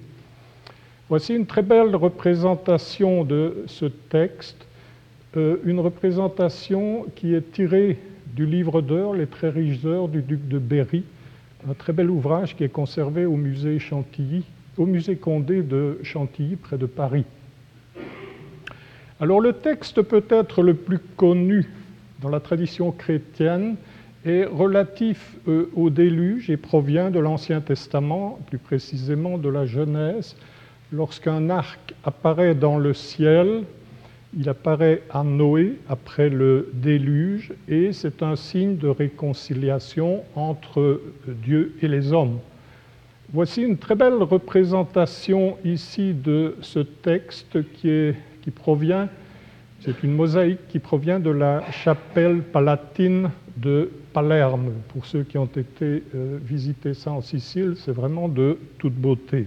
Voici 1.09 1.35
une 1.35 1.47
très 1.47 1.63
belle 1.63 1.97
représentation 1.97 3.25
de 3.25 3.65
ce 3.67 3.87
texte 3.87 4.65
euh, 5.37 5.57
une 5.65 5.81
représentation 5.81 7.07
qui 7.17 7.35
est 7.35 7.51
tirée 7.51 7.99
du 8.33 8.47
livre 8.47 8.81
d'heures, 8.81 9.15
Les 9.15 9.27
très 9.27 9.51
riches 9.51 9.85
heures 9.85 10.07
du 10.07 10.23
duc 10.23 10.47
de 10.47 10.61
Berry, 10.61 11.03
un 11.69 11.75
très 11.75 11.93
bel 11.93 12.11
ouvrage 12.11 12.57
qui 12.57 12.65
est 12.65 12.69
conservé 12.69 13.27
au 13.27 13.37
musée 13.37 13.79
Chantilly, 13.79 14.45
au 14.77 14.87
musée 14.87 15.17
Condé 15.17 15.63
de 15.63 15.99
Chantilly, 16.03 16.57
près 16.57 16.79
de 16.79 16.87
Paris. 16.87 17.25
Alors 19.21 19.41
le 19.41 19.53
texte 19.53 20.01
peut-être 20.03 20.63
le 20.63 20.75
plus 20.75 20.99
connu 21.17 21.69
dans 22.23 22.31
la 22.31 22.41
tradition 22.41 22.91
chrétienne 22.91 23.77
est 24.25 24.45
relatif 24.45 25.37
euh, 25.49 25.71
au 25.75 25.91
déluge 25.91 26.51
et 26.51 26.57
provient 26.57 27.11
de 27.11 27.19
l'Ancien 27.19 27.61
Testament, 27.61 28.39
plus 28.47 28.59
précisément 28.59 29.39
de 29.39 29.49
la 29.49 29.67
Genèse, 29.67 30.37
lorsqu'un 30.93 31.51
arc 31.51 31.95
apparaît 32.05 32.55
dans 32.55 32.79
le 32.79 32.95
ciel 32.95 33.65
il 34.37 34.49
apparaît 34.49 35.03
à 35.11 35.25
Noé 35.25 35.79
après 35.89 36.29
le 36.29 36.71
déluge 36.73 37.53
et 37.69 37.93
c'est 37.93 38.23
un 38.23 38.37
signe 38.37 38.77
de 38.77 38.89
réconciliation 38.89 40.23
entre 40.37 41.01
Dieu 41.27 41.75
et 41.83 41.89
les 41.89 42.13
hommes. 42.13 42.39
Voici 43.33 43.63
une 43.63 43.79
très 43.79 43.95
belle 43.95 44.23
représentation 44.23 45.57
ici 45.65 46.15
de 46.15 46.57
ce 46.63 46.81
texte 46.81 47.59
qui, 47.75 48.51
provient, 48.55 49.09
c'est 49.81 50.03
une 50.03 50.15
mosaïque 50.15 50.67
qui 50.69 50.81
provient 50.81 51.21
de 51.21 51.31
la 51.31 51.63
chapelle 51.71 52.43
palatine 52.43 53.31
de 53.57 53.91
Palerme. 54.13 54.73
Pour 54.89 55.07
ceux 55.07 55.23
qui 55.23 55.39
ont 55.39 55.47
été 55.47 56.03
euh, 56.15 56.39
visiter 56.43 56.95
ça 56.95 57.13
en 57.13 57.21
Sicile, 57.21 57.75
c'est 57.77 57.93
vraiment 57.93 58.29
de 58.29 58.59
toute 58.79 58.95
beauté. 58.95 59.47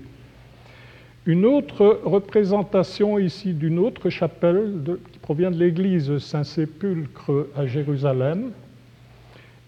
Une 1.25 1.46
autre 1.46 2.01
représentation 2.03 3.18
ici 3.18 3.53
d'une 3.53 3.80
autre 3.80 4.10
chapelle 4.10 4.74
qui 5.10 5.20
provient 5.20 5.51
de 5.51 5.58
l'église 5.58 6.18
Saint-Sépulcre 6.18 7.48
à 7.56 7.65
Jérusalem. 7.65 8.51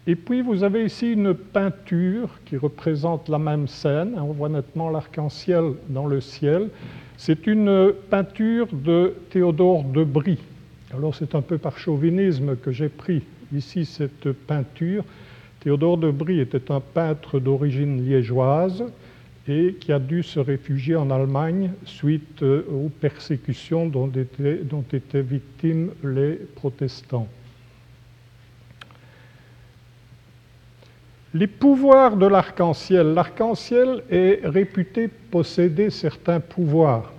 Et 0.05 0.15
puis 0.15 0.41
vous 0.41 0.63
avez 0.63 0.83
ici 0.83 1.13
une 1.13 1.33
peinture 1.33 2.27
qui 2.43 2.57
représente 2.57 3.29
la 3.29 3.39
même 3.39 3.69
scène. 3.69 4.15
On 4.17 4.33
voit 4.33 4.49
nettement 4.49 4.89
l'arc-en-ciel 4.89 5.75
dans 5.87 6.07
le 6.07 6.19
ciel. 6.19 6.67
C'est 7.15 7.47
une 7.47 7.93
peinture 8.09 8.67
de 8.73 9.13
Théodore 9.29 9.85
de 9.85 10.03
Brie. 10.03 10.39
Alors 10.93 11.15
c'est 11.15 11.35
un 11.35 11.41
peu 11.41 11.57
par 11.57 11.77
chauvinisme 11.77 12.57
que 12.57 12.73
j'ai 12.73 12.89
pris 12.89 13.23
ici 13.55 13.85
cette 13.85 14.29
peinture. 14.33 15.05
Théodore 15.61 15.99
de 15.99 16.11
Brie 16.11 16.41
était 16.41 16.69
un 16.69 16.81
peintre 16.81 17.39
d'origine 17.39 18.05
liégeoise 18.05 18.83
et 19.47 19.75
qui 19.79 19.91
a 19.91 19.99
dû 19.99 20.23
se 20.23 20.39
réfugier 20.39 20.95
en 20.95 21.11
Allemagne 21.11 21.71
suite 21.85 22.41
euh, 22.41 22.65
aux 22.71 22.89
persécutions 22.89 23.87
dont 23.87 24.11
étaient, 24.11 25.21
victimes 25.21 25.91
les 26.03 26.35
protestants. 26.55 27.27
Les 31.33 31.47
pouvoirs 31.47 32.15
de 32.15 32.25
l'arc-en-ciel. 32.25 33.13
L'arc-en-ciel 33.13 34.03
est 34.09 34.39
réputé 34.45 35.09
posséder 35.09 35.89
certains 35.89 36.39
pouvoirs. 36.39 37.11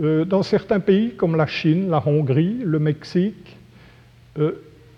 Euh, 0.00 0.24
dans 0.24 0.44
certains 0.44 0.78
pays 0.78 1.14
comme 1.16 1.34
la 1.34 1.48
Chine, 1.48 1.90
la 1.90 2.00
Hongrie, 2.06 2.58
le 2.62 2.78
Mexique, 2.78 3.56
euh, 4.38 4.52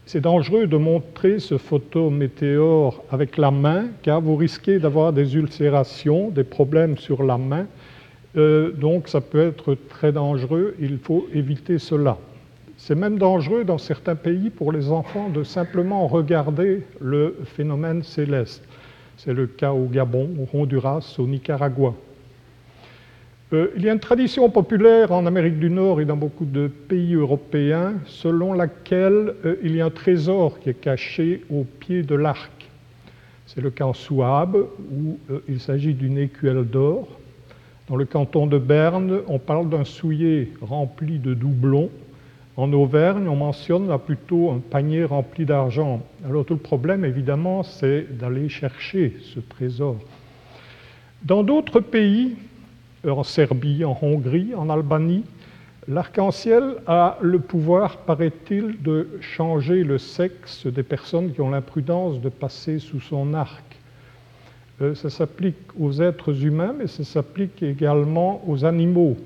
c'est 0.05 0.21
dangereux 0.21 0.67
de 0.67 0.77
montrer 0.77 1.39
ce 1.39 1.59
photométéore 1.59 3.05
avec 3.11 3.37
la 3.37 3.51
main, 3.51 3.87
car 4.03 4.21
vous 4.21 4.37
risquez 4.37 4.79
d'avoir 4.79 5.13
des 5.13 5.37
ulcérations, 5.37 6.31
des 6.31 6.45
problèmes 6.45 6.99
sur 6.99 7.23
la 7.23 7.39
main. 7.39 7.67
Euh, 8.37 8.73
donc 8.73 9.09
ça 9.09 9.21
peut 9.21 9.47
être 9.47 9.77
très 9.89 10.11
dangereux, 10.11 10.75
il 10.81 10.99
faut 10.99 11.27
éviter 11.33 11.79
cela. 11.79 12.19
C'est 12.77 12.97
même 12.97 13.17
dangereux 13.17 13.63
dans 13.63 13.79
certains 13.79 14.17
pays 14.17 14.51
pour 14.51 14.73
les 14.73 14.91
enfants 14.91 15.29
de 15.29 15.45
simplement 15.45 16.09
regarder 16.09 16.83
le 17.01 17.37
phénomène 17.45 18.03
céleste. 18.03 18.65
C'est 19.17 19.35
le 19.35 19.47
cas 19.47 19.73
au 19.73 19.85
Gabon, 19.85 20.31
au 20.41 20.59
Honduras, 20.59 21.15
au 21.19 21.27
Nicaragua. 21.29 21.95
Euh, 23.53 23.69
il 23.77 23.85
y 23.85 23.91
a 23.91 23.93
une 23.93 24.01
tradition 24.01 24.49
populaire 24.49 25.13
en 25.13 25.27
Amérique 25.27 25.59
du 25.59 25.69
Nord 25.69 26.01
et 26.01 26.07
dans 26.07 26.17
beaucoup 26.17 26.47
de 26.47 26.69
pays 26.69 27.15
européens 27.15 27.95
selon 28.07 28.55
laquelle 28.55 29.35
euh, 29.45 29.57
il 29.63 29.77
y 29.77 29.83
a 29.83 29.87
un 29.87 29.91
trésor 29.91 30.59
qui 30.59 30.71
est 30.71 30.81
caché 30.81 31.45
au 31.51 31.65
pied 31.65 32.03
de 32.03 32.15
l'arc. 32.15 32.51
C'est 33.47 33.61
le 33.61 33.71
cas 33.71 33.85
en 33.85 33.93
Souabe 33.93 34.57
où 34.91 35.19
euh, 35.31 35.41
il 35.49 35.61
s'agit 35.61 35.93
d'une 35.93 36.17
écuelle 36.17 36.65
d'or. 36.65 37.09
Dans 37.89 37.97
le 37.97 38.07
canton 38.07 38.47
de 38.47 38.57
Berne, 38.57 39.21
on 39.29 39.39
parle 39.39 39.69
d'un 39.69 39.85
soulier 39.85 40.53
rempli 40.63 41.19
de 41.19 41.35
doublons. 41.35 41.91
En 42.57 42.73
Auvergne, 42.73 43.29
on 43.29 43.37
mentionne 43.37 43.89
là 43.89 43.99
plutôt 43.99 44.51
un 44.51 44.61
panier 44.61 45.05
rempli 45.05 45.45
d'argent. 45.45 46.01
Alors 46.25 46.47
tout 46.47 46.55
le 46.55 46.61
problème, 46.61 47.05
évidemment, 47.05 47.63
c'est 47.65 48.17
d'aller 48.17 48.49
chercher 48.49 49.17
ce 49.21 49.41
trésor. 49.41 49.97
Dans 51.23 51.43
d'autres 51.43 51.81
pays, 51.81 52.37
en 53.11 53.23
Serbie, 53.23 53.85
en 53.85 53.99
Hongrie, 54.01 54.55
en 54.55 54.71
Albanie, 54.71 55.25
l'arc-en-ciel 55.89 56.77
a 56.87 57.19
le 57.21 57.39
pouvoir, 57.41 57.99
paraît-il, 57.99 58.81
de 58.83 59.09
changer 59.21 59.85
le 59.85 59.99
sexe 59.99 60.67
des 60.67 60.83
personnes 60.83 61.33
qui 61.33 61.41
ont 61.41 61.51
l'imprudence 61.51 62.21
de 62.21 62.29
passer 62.29 62.79
sous 62.79 63.01
son 63.01 63.35
arc. 63.35 63.65
Euh, 64.81 64.95
ça 64.95 65.11
s'applique 65.11 65.57
aux 65.79 66.01
êtres 66.01 66.45
humains, 66.45 66.75
mais 66.79 66.87
ça 66.87 67.05
s'applique 67.05 67.63
également 67.63 68.43
aux 68.47 68.65
animaux. 68.65 69.17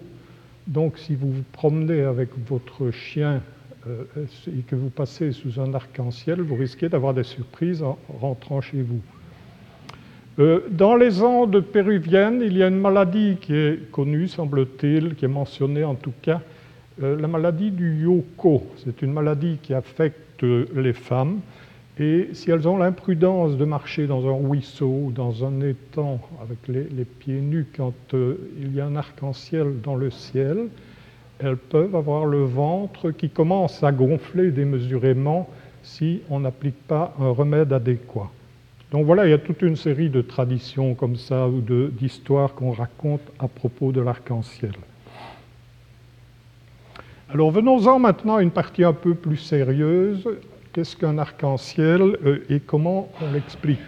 Donc 0.66 0.98
si 0.98 1.14
vous 1.14 1.30
vous 1.30 1.44
promenez 1.52 2.02
avec 2.02 2.30
votre 2.48 2.90
chien 2.90 3.40
euh, 3.86 4.04
et 4.48 4.62
que 4.62 4.74
vous 4.74 4.90
passez 4.90 5.32
sous 5.32 5.60
un 5.60 5.72
arc-en-ciel, 5.74 6.40
vous 6.40 6.56
risquez 6.56 6.88
d'avoir 6.88 7.14
des 7.14 7.22
surprises 7.22 7.82
en 7.82 7.98
rentrant 8.20 8.60
chez 8.60 8.82
vous. 8.82 9.00
Euh, 10.38 10.60
dans 10.70 10.96
les 10.96 11.22
Andes 11.22 11.60
péruviennes, 11.60 12.42
il 12.44 12.58
y 12.58 12.62
a 12.62 12.68
une 12.68 12.78
maladie 12.78 13.38
qui 13.40 13.54
est 13.54 13.90
connue, 13.90 14.28
semble-t-il, 14.28 15.14
qui 15.14 15.24
est 15.24 15.28
mentionnée 15.28 15.82
en 15.82 15.94
tout 15.94 16.12
cas, 16.20 16.42
euh, 17.02 17.18
la 17.18 17.26
maladie 17.26 17.70
du 17.70 18.02
yoko. 18.02 18.66
C'est 18.84 19.00
une 19.00 19.12
maladie 19.12 19.58
qui 19.62 19.72
affecte 19.72 20.42
les 20.42 20.92
femmes. 20.92 21.40
Et 21.98 22.28
si 22.34 22.50
elles 22.50 22.68
ont 22.68 22.76
l'imprudence 22.76 23.56
de 23.56 23.64
marcher 23.64 24.06
dans 24.06 24.28
un 24.28 24.46
ruisseau 24.46 25.04
ou 25.04 25.12
dans 25.12 25.46
un 25.46 25.62
étang 25.62 26.20
avec 26.42 26.58
les, 26.68 27.04
pieds 27.06 27.40
nus 27.40 27.66
quand 27.74 27.94
euh, 28.12 28.36
il 28.60 28.74
y 28.74 28.80
a 28.82 28.86
un 28.86 28.96
arc-en-ciel 28.96 29.80
dans 29.82 29.96
le 29.96 30.10
ciel, 30.10 30.68
elles 31.38 31.56
peuvent 31.56 31.96
avoir 31.96 32.26
le 32.26 32.44
ventre 32.44 33.10
qui 33.10 33.30
commence 33.30 33.82
à 33.82 33.92
gonfler 33.92 34.50
démesurément 34.50 35.48
si 35.82 36.20
on 36.28 36.40
n'applique 36.40 36.86
pas 36.86 37.14
un 37.18 37.30
remède 37.30 37.72
adéquat. 37.72 38.30
Donc 38.90 39.04
voilà, 39.04 39.26
il 39.26 39.30
y 39.30 39.34
a 39.34 39.38
toute 39.38 39.62
une 39.62 39.76
série 39.76 40.10
de 40.10 40.22
traditions 40.22 40.94
comme 40.94 41.16
ça 41.16 41.48
ou 41.48 41.60
d'histoires 41.60 42.54
qu'on 42.54 42.70
raconte 42.70 43.22
à 43.38 43.48
propos 43.48 43.90
de 43.90 44.00
l'arc-en-ciel. 44.00 44.72
Alors 47.28 47.50
venons-en 47.50 47.98
maintenant 47.98 48.36
à 48.36 48.42
une 48.42 48.52
partie 48.52 48.84
un 48.84 48.92
peu 48.92 49.14
plus 49.14 49.38
sérieuse. 49.38 50.28
Qu'est-ce 50.72 50.96
qu'un 50.96 51.18
arc-en-ciel 51.18 52.00
euh, 52.24 52.44
et 52.48 52.60
comment 52.60 53.08
on 53.20 53.32
l'explique? 53.32 53.80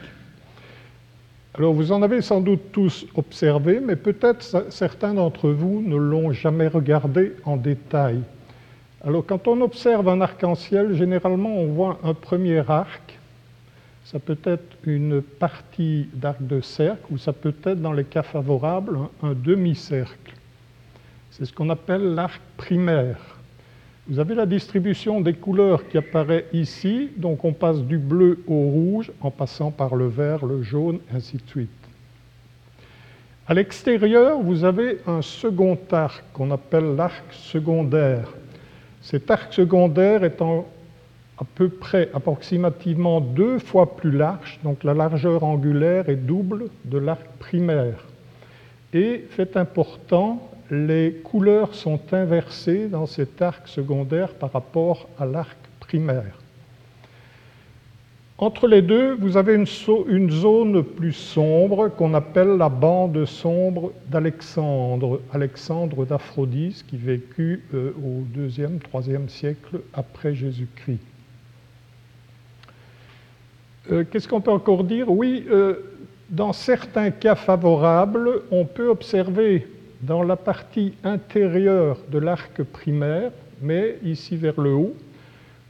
Alors 1.54 1.72
vous 1.72 1.92
en 1.92 2.02
avez 2.02 2.20
sans 2.20 2.40
doute 2.40 2.72
tous 2.72 3.06
observé, 3.14 3.80
mais 3.80 3.94
peut-être 3.94 4.66
certains 4.70 5.14
d'entre 5.14 5.50
vous 5.50 5.82
ne 5.86 5.96
l'ont 5.96 6.32
jamais 6.32 6.66
regardé 6.66 7.34
en 7.44 7.56
détail. 7.56 8.20
Alors 9.04 9.24
quand 9.24 9.46
on 9.46 9.60
observe 9.60 10.08
un 10.08 10.20
arc-en-ciel, 10.20 10.94
généralement 10.94 11.56
on 11.56 11.66
voit 11.66 11.98
un 12.02 12.14
premier 12.14 12.62
arc, 12.68 13.17
ça 14.10 14.18
peut 14.18 14.38
être 14.44 14.76
une 14.84 15.20
partie 15.20 16.08
d'arc 16.14 16.38
de 16.40 16.62
cercle 16.62 17.04
ou 17.10 17.18
ça 17.18 17.34
peut 17.34 17.54
être 17.64 17.82
dans 17.82 17.92
les 17.92 18.04
cas 18.04 18.22
favorables 18.22 18.98
un, 19.22 19.34
demi-cercle. 19.34 20.32
C'est 21.30 21.44
ce 21.44 21.52
qu'on 21.52 21.68
appelle 21.68 22.14
l'arc 22.14 22.40
primaire. 22.56 23.18
Vous 24.08 24.18
avez 24.18 24.34
la 24.34 24.46
distribution 24.46 25.20
des 25.20 25.34
couleurs 25.34 25.86
qui 25.88 25.98
apparaît 25.98 26.46
ici, 26.54 27.10
donc 27.18 27.44
on 27.44 27.52
passe 27.52 27.82
du 27.82 27.98
bleu 27.98 28.42
au 28.46 28.54
rouge 28.54 29.12
en 29.20 29.30
passant 29.30 29.70
par 29.70 29.94
le 29.94 30.06
vert, 30.06 30.46
le 30.46 30.62
jaune, 30.62 31.00
ainsi 31.12 31.36
de 31.36 31.46
suite. 31.46 31.68
À 33.46 33.52
l'extérieur, 33.52 34.40
vous 34.40 34.64
avez 34.64 35.00
un 35.06 35.20
second 35.20 35.78
arc 35.92 36.24
qu'on 36.32 36.50
appelle 36.50 36.96
l'arc 36.96 37.24
secondaire. 37.30 38.32
Cet 39.02 39.30
arc 39.30 39.52
secondaire 39.52 40.24
étant 40.24 40.66
à 41.40 41.44
peu 41.54 41.68
près 41.68 42.10
approximativement 42.14 43.20
deux 43.20 43.58
fois 43.58 43.96
plus 43.96 44.10
large, 44.10 44.58
donc 44.64 44.82
la 44.82 44.94
largeur 44.94 45.44
angulaire 45.44 46.08
est 46.08 46.16
double 46.16 46.66
de 46.84 46.98
l'arc 46.98 47.26
primaire. 47.38 48.04
Et 48.92 49.24
fait 49.30 49.56
important, 49.56 50.50
les 50.70 51.20
couleurs 51.22 51.74
sont 51.74 52.00
inversées 52.12 52.88
dans 52.88 53.06
cet 53.06 53.40
arc 53.40 53.68
secondaire 53.68 54.34
par 54.34 54.52
rapport 54.52 55.08
à 55.18 55.26
l'arc 55.26 55.58
primaire. 55.78 56.38
Entre 58.40 58.68
les 58.68 58.82
deux, 58.82 59.14
vous 59.14 59.36
avez 59.36 59.54
une, 59.54 60.30
zone 60.30 60.84
plus 60.84 61.12
sombre 61.12 61.88
qu'on 61.88 62.14
appelle 62.14 62.56
la 62.56 62.68
bande 62.68 63.24
sombre 63.24 63.92
d'Alexandre, 64.08 65.20
Alexandre 65.32 66.06
qui 66.88 66.96
vécut 66.96 67.64
euh, 67.74 67.92
au 67.98 68.24
IIe, 68.38 68.78
IIIe 68.94 69.28
siècle 69.28 69.80
après 69.92 70.36
Jésus-Christ. 70.36 71.17
Euh, 73.90 74.04
qu'est-ce 74.10 74.28
qu'on 74.28 74.40
peut 74.40 74.50
encore 74.50 74.84
dire? 74.84 75.10
Oui, 75.10 75.46
euh, 75.50 75.74
dans 76.30 76.52
certains 76.52 77.10
cas 77.10 77.34
favorables, 77.34 78.42
on 78.50 78.64
peut 78.64 78.88
observer 78.88 79.66
dans 80.02 80.22
la 80.22 80.36
partie 80.36 80.94
intérieure 81.04 81.98
de 82.10 82.18
l'arc 82.18 82.62
primaire, 82.62 83.30
mais 83.62 83.98
ici 84.04 84.36
vers 84.36 84.60
le 84.60 84.74
haut, 84.74 84.94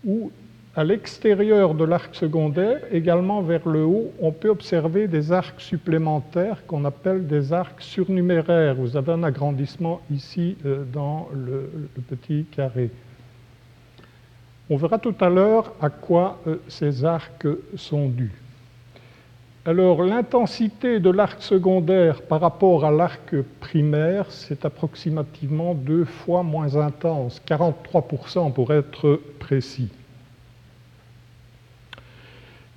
ou 0.05 0.31
à 0.79 0.85
l'extérieur 0.85 1.75
de 1.75 1.85
l'arc 1.85 2.15
secondaire, 2.15 2.81
également 2.93 3.43
vers 3.43 3.69
le 3.69 3.85
haut, 3.85 4.13
on 4.21 4.31
peut 4.31 4.49
observer 4.49 5.09
des 5.09 5.33
arcs 5.33 5.61
supplémentaires 5.61 6.65
qu'on 6.67 6.85
appelle 6.85 7.27
des 7.27 7.53
arcs 7.53 7.83
surnuméraires. 7.83 8.77
Vous 8.77 8.97
avez 8.97 9.13
un 9.13 9.25
agrandissement 9.25 10.01
ici 10.09 10.57
euh, 10.65 10.85
dans 10.93 11.29
le, 11.35 11.69
petit 12.09 12.47
carré. 12.53 12.91
On 14.71 14.77
verra 14.77 14.99
tout 14.99 15.15
à 15.21 15.29
l'heure 15.29 15.73
à 15.81 15.89
quoi 15.91 16.39
euh, 16.47 16.57
ces 16.69 17.05
arcs 17.05 17.47
sont 17.77 18.09
dus. 18.09 18.33
Alors 19.65 20.03
l'intensité 20.03 20.99
de 21.01 21.11
l'arc 21.11 21.43
secondaire 21.43 22.23
par 22.23 22.41
rapport 22.41 22.85
à 22.85 22.91
l'arc 22.91 23.35
primaire, 23.61 24.31
c'est 24.31 24.65
approximativement 24.65 25.75
deux 25.75 26.05
fois 26.05 26.43
moins 26.43 26.77
intense, 26.77 27.43
43% 27.47 28.53
pour 28.53 28.73
être 28.73 29.21
précis. 29.39 29.91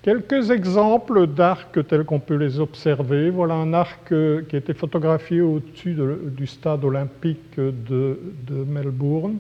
Quelques 0.02 0.50
exemples 0.50 1.28
d'arcs 1.28 1.88
tels 1.88 2.06
qu'on 2.06 2.20
peut 2.20 2.36
les 2.36 2.60
observer. 2.60 3.30
Voilà 3.30 3.54
un 3.54 3.72
arc 3.72 4.08
qui 4.08 4.56
a 4.56 4.58
été 4.58 4.74
photographié 4.74 5.42
au-dessus 5.42 5.96
du 6.26 6.48
stade 6.48 6.84
olympique 6.84 7.58
de, 7.58 8.18
Melbourne. 8.50 9.38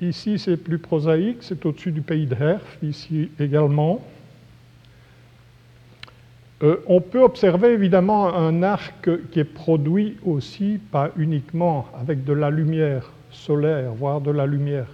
Ici, 0.00 0.38
c'est 0.38 0.56
plus 0.56 0.78
prosaïque, 0.78 1.38
c'est 1.40 1.66
au-dessus 1.66 1.90
du 1.90 2.02
pays 2.02 2.26
de 2.26 2.36
Herf, 2.36 2.78
ici 2.82 3.30
également. 3.40 4.00
Euh, 6.62 6.76
on 6.86 7.00
peut 7.00 7.22
observer 7.22 7.72
évidemment 7.72 8.32
un 8.32 8.62
arc 8.62 9.08
qui 9.30 9.40
est 9.40 9.44
produit 9.44 10.16
aussi, 10.24 10.78
pas 10.92 11.10
uniquement 11.16 11.86
avec 12.00 12.24
de 12.24 12.32
la 12.32 12.50
lumière 12.50 13.12
solaire, 13.32 13.92
voire 13.92 14.20
de 14.20 14.30
la 14.30 14.46
lumière 14.46 14.86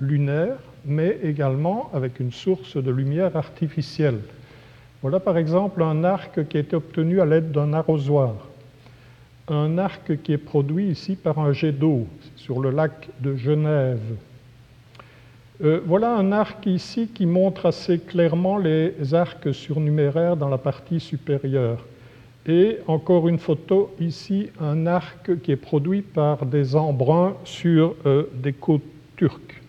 lunaire, 0.00 0.56
mais 0.84 1.18
également 1.22 1.90
avec 1.92 2.18
une 2.18 2.32
source 2.32 2.76
de 2.76 2.90
lumière 2.90 3.36
artificielle. 3.36 4.20
Voilà 5.02 5.20
par 5.20 5.36
exemple 5.36 5.82
un 5.82 6.04
arc 6.04 6.48
qui 6.48 6.56
a 6.56 6.60
été 6.60 6.74
obtenu 6.74 7.20
à 7.20 7.26
l'aide 7.26 7.52
d'un 7.52 7.72
arrosoir. 7.72 8.34
Un 9.48 9.78
arc 9.78 10.22
qui 10.22 10.32
est 10.32 10.38
produit 10.38 10.88
ici 10.88 11.16
par 11.16 11.38
un 11.38 11.52
jet 11.52 11.72
d'eau 11.72 12.06
sur 12.36 12.60
le 12.60 12.70
lac 12.70 13.08
de 13.20 13.36
Genève. 13.36 14.16
Euh, 15.64 15.80
voilà 15.84 16.14
un 16.14 16.30
arc 16.30 16.66
ici 16.66 17.08
qui 17.12 17.26
montre 17.26 17.66
assez 17.66 17.98
clairement 17.98 18.58
les 18.58 19.12
arcs 19.12 19.52
surnuméraires 19.52 20.36
dans 20.36 20.48
la 20.48 20.58
partie 20.58 21.00
supérieure. 21.00 21.84
Et 22.46 22.78
encore 22.86 23.28
une 23.28 23.40
photo 23.40 23.92
ici, 23.98 24.50
un 24.60 24.86
arc 24.86 25.40
qui 25.42 25.50
est 25.50 25.56
produit 25.56 26.02
par 26.02 26.46
des 26.46 26.76
embruns 26.76 27.34
sur 27.44 27.96
euh, 28.06 28.24
des 28.34 28.52
côtes 28.52 28.82
turques. 29.16 29.60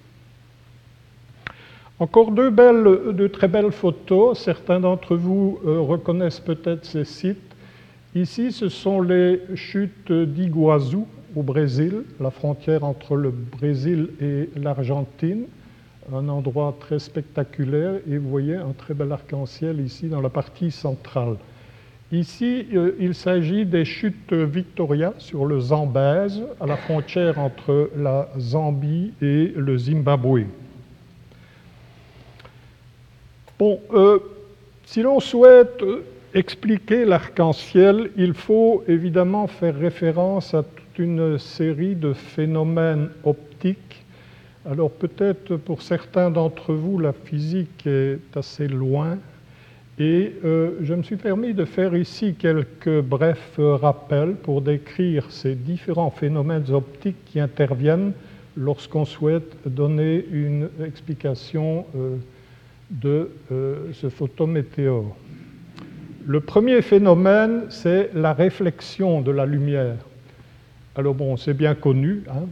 Encore 1.97 2.31
deux, 2.31 2.51
belles, 2.51 3.29
très 3.33 3.47
belles 3.47 3.71
photos. 3.71 4.37
Certains 4.37 4.79
d'entre 4.79 5.15
vous 5.15 5.59
euh, 5.65 5.79
reconnaissent 5.79 6.39
peut-être 6.39 6.85
ces 6.85 7.03
sites. 7.03 7.37
Ici, 8.13 8.51
ce 8.51 8.69
sont 8.69 9.01
les 9.01 9.41
chutes 9.55 10.11
d'Iguazu 10.11 10.99
au 11.35 11.41
Brésil, 11.41 12.03
la 12.19 12.29
frontière 12.29 12.83
entre 12.83 13.15
le 13.15 13.31
Brésil 13.31 14.09
et 14.21 14.49
l'Argentine 14.55 15.45
un 16.13 16.29
endroit 16.29 16.75
très 16.79 16.99
spectaculaire 16.99 17.95
et 18.09 18.17
vous 18.17 18.29
voyez 18.29 18.55
un 18.55 18.71
très 18.77 18.93
bel 18.93 19.11
arc-en-ciel 19.11 19.79
ici 19.79 20.07
dans 20.07 20.21
la 20.21 20.29
partie 20.29 20.71
centrale. 20.71 21.35
Ici, 22.11 22.65
euh, 22.73 22.95
il 22.99 23.13
s'agit 23.13 23.65
des 23.65 23.85
chutes 23.85 24.33
Victoria 24.33 25.13
sur 25.19 25.45
le 25.45 25.59
Zambèze, 25.59 26.41
à 26.59 26.65
la 26.65 26.75
frontière 26.75 27.37
entre 27.37 27.91
la 27.95 28.29
Zambie 28.39 29.13
et 29.21 29.53
le 29.55 29.77
Zimbabwe. 29.77 30.45
Bon, 33.59 33.79
euh, 33.93 34.19
si 34.85 35.03
l'on 35.03 35.19
souhaite 35.19 35.83
expliquer 36.33 37.05
l'arc-en-ciel, 37.05 38.09
il 38.17 38.33
faut 38.33 38.83
évidemment 38.87 39.45
faire 39.45 39.75
référence 39.75 40.53
à 40.53 40.63
toute 40.63 40.97
une 40.97 41.37
série 41.37 41.95
de 41.95 42.13
phénomènes 42.13 43.09
optiques 43.23 43.98
alors 44.65 44.91
peut-être 44.91 45.55
pour 45.55 45.81
certains 45.81 46.29
d'entre 46.31 46.73
vous, 46.73 46.99
la 46.99 47.13
physique 47.13 47.85
est 47.85 48.19
assez 48.35 48.67
loin. 48.67 49.17
Et 49.99 50.33
euh, 50.45 50.71
je 50.81 50.93
me 50.93 51.03
suis 51.03 51.17
permis 51.17 51.53
de 51.53 51.65
faire 51.65 51.95
ici 51.95 52.33
quelques 52.33 53.01
brefs 53.01 53.59
rappels 53.59 54.35
pour 54.35 54.61
décrire 54.61 55.29
ces 55.29 55.55
différents 55.55 56.11
phénomènes 56.11 56.71
optiques 56.71 57.23
qui 57.25 57.39
interviennent 57.39 58.13
lorsqu'on 58.55 59.05
souhaite 59.05 59.57
donner 59.65 60.25
une 60.31 60.69
explication 60.85 61.85
euh, 61.95 62.15
de 62.89 63.29
euh, 63.51 63.91
ce 63.93 64.09
photométéore. 64.09 65.15
Le 66.25 66.39
premier 66.39 66.81
phénomène, 66.81 67.63
c'est 67.69 68.11
la 68.13 68.33
réflexion 68.33 69.21
de 69.21 69.31
la 69.31 69.45
lumière. 69.45 69.95
Alors 70.95 71.13
bon, 71.13 71.37
c'est 71.37 71.53
bien 71.53 71.75
connu, 71.75 72.23
hein, 72.29 72.45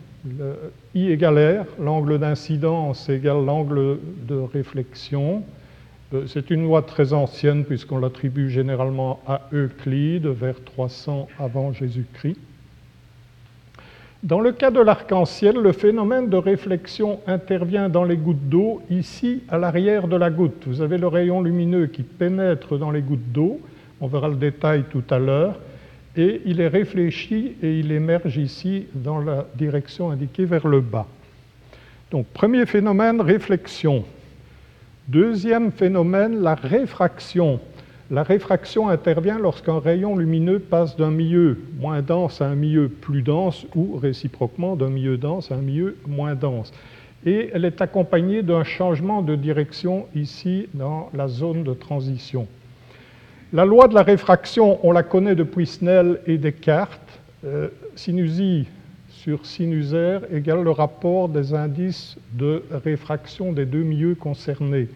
I 0.96 1.12
égale 1.12 1.62
R, 1.62 1.82
l'angle 1.82 2.20
d'incidence 2.20 3.08
égale 3.10 3.46
l'angle 3.46 4.00
de 4.28 4.36
réflexion. 4.36 5.44
Euh, 6.14 6.24
c'est 6.28 6.50
une 6.50 6.64
loi 6.64 6.82
très 6.82 7.14
ancienne 7.14 7.66
puisqu'on 7.66 8.00
l'attribue 8.00 8.50
généralement 8.50 9.20
à 9.28 9.42
Euclide 9.54 10.28
vers 10.28 10.64
300 10.64 11.28
avant 11.40 11.72
Jésus-Christ. 11.72 12.38
Dans 14.24 14.40
le 14.40 14.52
cas 14.52 14.72
de 14.72 14.80
l'arc-en-ciel, 14.80 15.58
le 15.58 15.72
phénomène 15.72 16.28
de 16.30 16.38
réflexion 16.38 17.20
intervient 17.28 17.88
dans 17.88 18.04
les 18.04 18.18
gouttes 18.18 18.50
d'eau, 18.50 18.82
ici 18.90 19.44
à 19.48 19.60
l'arrière 19.60 20.08
de 20.08 20.16
la 20.16 20.32
goutte. 20.32 20.64
Vous 20.66 20.82
avez 20.82 20.98
le 20.98 21.08
rayon 21.08 21.42
lumineux 21.42 21.86
qui 21.86 22.02
pénètre 22.02 22.80
dans 22.80 22.90
les 22.90 23.02
gouttes 23.02 23.32
d'eau, 23.32 23.62
on 24.02 24.08
verra 24.08 24.28
le 24.30 24.36
détail 24.36 24.86
tout 24.90 25.04
à 25.12 25.20
l'heure, 25.20 25.60
et 26.18 26.42
il 26.46 26.60
est 26.60 26.68
réfléchi 26.68 27.56
et 27.62 27.80
il 27.80 27.92
émerge 27.92 28.38
ici 28.38 28.88
dans 28.96 29.20
la 29.20 29.46
direction 29.56 30.10
indiquée 30.10 30.46
vers 30.46 30.68
le 30.68 30.82
bas. 30.82 31.06
Donc 32.12 32.26
premier 32.28 32.66
phénomène, 32.66 33.22
réflexion. 33.22 34.04
Deuxième 35.08 35.72
phénomène, 35.72 36.42
la 36.42 36.56
réfraction. 36.56 37.60
La 38.10 38.24
réfraction 38.24 38.90
intervient 38.90 39.38
lorsqu'un 39.38 39.80
rayon 39.80 40.16
lumineux 40.16 40.60
passe 40.60 40.96
d'un 40.96 41.12
milieu 41.12 41.60
moins 41.78 42.02
dense 42.02 42.42
à 42.42 42.48
un 42.48 42.56
milieu 42.56 42.90
plus 42.90 43.22
dense 43.22 43.68
ou 43.76 43.98
réciproquement 43.98 44.76
d'un 44.76 44.90
milieu 44.90 45.18
dense 45.18 45.52
à 45.52 45.56
un 45.56 45.62
milieu 45.62 45.98
moins 46.08 46.34
dense. 46.34 46.72
Et 47.26 47.50
elle 47.54 47.66
est 47.66 47.82
accompagnée 47.82 48.44
d'un 48.44 48.64
changement 48.64 49.22
de 49.22 49.36
direction 49.36 50.08
ici 50.16 50.68
dans 50.74 51.10
la 51.14 51.28
zone 51.28 51.64
de 51.64 51.74
transition. 51.74 52.48
La 53.54 53.64
loi 53.64 53.88
de 53.88 53.94
la 53.94 54.04
réfraction, 54.04 54.78
on 54.84 54.92
la 54.92 55.04
connaît 55.04 55.34
depuis 55.36 55.68
Snell 55.68 56.20
et 56.28 56.38
Descartes. 56.38 57.00
Euh, 57.46 57.70
sinusie 57.96 58.68
sur 59.10 59.46
sinusère 59.46 60.22
égale 60.34 60.64
le 60.64 60.72
rapport 60.72 61.30
des 61.30 61.54
indices 61.54 62.18
de 62.34 62.64
réfraction 62.84 63.54
des 63.54 63.66
deux 63.66 63.84
milieux 63.84 64.16
concernés. 64.16 64.90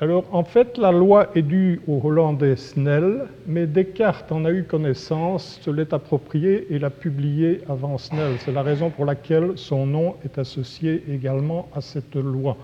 Alors 0.00 0.26
en 0.32 0.44
fait, 0.44 0.76
la 0.76 0.92
loi 0.92 1.28
est 1.34 1.40
due 1.40 1.80
au 1.88 1.98
Hollandais 2.04 2.56
Snell, 2.56 3.26
mais 3.46 3.66
Descartes 3.66 4.30
en 4.30 4.44
a 4.44 4.50
eu 4.50 4.64
connaissance, 4.64 5.58
se 5.62 5.70
l'est 5.70 5.94
appropriée 5.94 6.66
et 6.68 6.78
l'a 6.78 6.90
publiée 6.90 7.62
avant 7.70 7.96
Snell. 7.96 8.34
C'est 8.40 8.52
la 8.52 8.62
raison 8.62 8.90
pour 8.90 9.06
laquelle 9.06 9.52
son 9.56 9.86
nom 9.86 10.16
est 10.26 10.36
associé 10.36 11.02
également 11.10 11.70
à 11.74 11.80
cette 11.80 12.16
loi. 12.16 12.58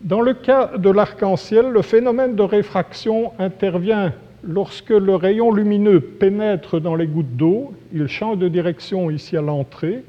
Dans 0.00 0.20
le 0.20 0.34
cas 0.34 0.76
de 0.78 0.90
l'arc-en-ciel, 0.90 1.70
le 1.70 1.82
phénomène 1.82 2.36
de 2.36 2.42
réfraction 2.42 3.32
intervient 3.38 4.12
lorsque 4.44 4.90
le 4.90 5.16
rayon 5.16 5.52
lumineux 5.52 6.00
pénètre 6.00 6.80
dans 6.80 6.94
les 6.94 7.06
gouttes 7.06 7.36
d'eau. 7.36 7.72
Il 7.92 8.06
change 8.06 8.38
de 8.38 8.48
direction 8.48 9.10
ici 9.10 9.36
à 9.36 9.42
l'entrée 9.42 10.04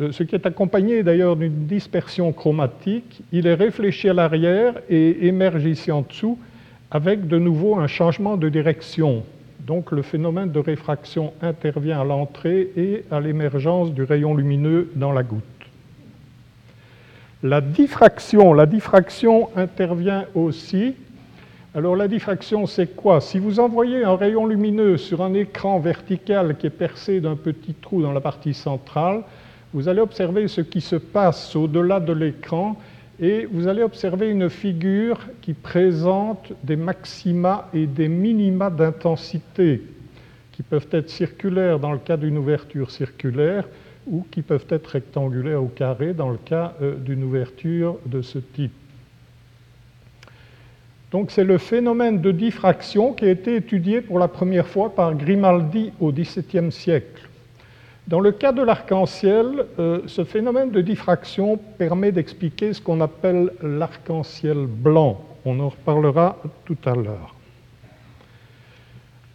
euh, 0.00 0.10
ce 0.10 0.22
qui 0.22 0.34
est 0.34 0.46
accompagné 0.46 1.02
d'ailleurs 1.02 1.36
d'une 1.36 1.66
dispersion 1.66 2.32
chromatique. 2.32 3.22
Il 3.30 3.46
est 3.46 3.54
réfléchi 3.54 4.08
à 4.08 4.14
l'arrière 4.14 4.74
et 4.88 5.26
émerge 5.26 5.66
ici 5.66 5.92
en 5.92 6.02
dessous 6.02 6.38
avec 6.90 7.28
de 7.28 7.38
nouveau 7.38 7.76
un 7.76 7.86
changement 7.86 8.36
de 8.36 8.48
direction. 8.48 9.22
Donc 9.66 9.92
le 9.92 10.02
phénomène 10.02 10.50
de 10.50 10.58
réfraction 10.58 11.32
intervient 11.42 12.00
à 12.00 12.04
l'entrée 12.04 12.70
et 12.76 13.04
à 13.10 13.20
l'émergence 13.20 13.92
du 13.92 14.02
rayon 14.02 14.34
lumineux 14.34 14.90
dans 14.96 15.12
la 15.12 15.22
goutte. 15.22 15.42
La 17.44 17.60
diffraction, 17.60 18.54
intervient 19.56 20.26
aussi. 20.32 20.94
Alors 21.74 21.96
la 21.96 22.06
diffraction, 22.06 22.68
c'est 22.68 22.94
quoi? 22.94 23.20
Si 23.20 23.40
vous 23.40 23.58
envoyez 23.58 24.04
un 24.04 24.14
rayon 24.14 24.46
lumineux 24.46 24.96
sur 24.96 25.22
un 25.22 25.34
écran 25.34 25.80
vertical 25.80 26.56
qui 26.56 26.68
est 26.68 26.70
percé 26.70 27.20
d'un 27.20 27.34
petit 27.34 27.74
trou 27.74 28.00
dans 28.00 28.12
la 28.12 28.20
partie 28.20 28.54
centrale, 28.54 29.22
vous 29.74 29.88
allez 29.88 30.00
observer 30.00 30.46
ce 30.46 30.60
qui 30.60 30.80
se 30.80 30.94
passe 30.94 31.56
au-delà 31.56 31.98
de 31.98 32.12
l'écran 32.12 32.76
et 33.18 33.48
vous 33.50 33.66
allez 33.66 33.82
observer 33.82 34.30
une 34.30 34.48
figure 34.48 35.18
qui 35.40 35.54
présente 35.54 36.52
des 36.62 36.76
maxima 36.76 37.68
et 37.74 37.86
des 37.86 38.06
minima 38.06 38.70
d'intensité 38.70 39.82
qui 40.52 40.62
peuvent 40.62 40.88
être 40.92 41.10
circulaires 41.10 41.80
dans 41.80 41.92
le 41.92 41.98
cas 41.98 42.16
d'une 42.16 42.38
ouverture 42.38 42.92
circulaire 42.92 43.64
ou 44.06 44.24
qui 44.30 44.42
peuvent 44.42 44.66
être 44.68 44.86
rectangulaires 44.86 45.62
ou 45.62 45.68
carrées 45.68 46.14
dans 46.14 46.30
le 46.30 46.38
cas 46.38 46.74
euh, 46.82 46.96
d'une 46.96 47.24
ouverture 47.24 47.98
de 48.06 48.22
ce 48.22 48.38
type. 48.38 48.72
Donc 51.10 51.30
c'est 51.30 51.44
le 51.44 51.58
phénomène 51.58 52.20
de 52.20 52.32
diffraction 52.32 53.12
qui 53.12 53.26
a 53.26 53.30
été 53.30 53.56
étudié 53.56 54.00
pour 54.00 54.18
la 54.18 54.28
première 54.28 54.66
fois 54.66 54.94
par 54.94 55.14
Grimaldi 55.14 55.92
au 56.00 56.10
XVIIe 56.10 56.72
siècle. 56.72 57.28
Dans 58.08 58.18
le 58.18 58.32
cas 58.32 58.50
de 58.50 58.62
l'arc-en-ciel, 58.62 59.66
euh, 59.78 60.00
ce 60.06 60.24
phénomène 60.24 60.70
de 60.70 60.80
diffraction 60.80 61.58
permet 61.78 62.12
d'expliquer 62.12 62.72
ce 62.72 62.80
qu'on 62.80 63.00
appelle 63.00 63.52
l'arc-en-ciel 63.62 64.66
blanc. 64.66 65.20
On 65.44 65.60
en 65.60 65.68
reparlera 65.68 66.38
tout 66.64 66.78
à 66.84 66.94
l'heure. 66.94 67.34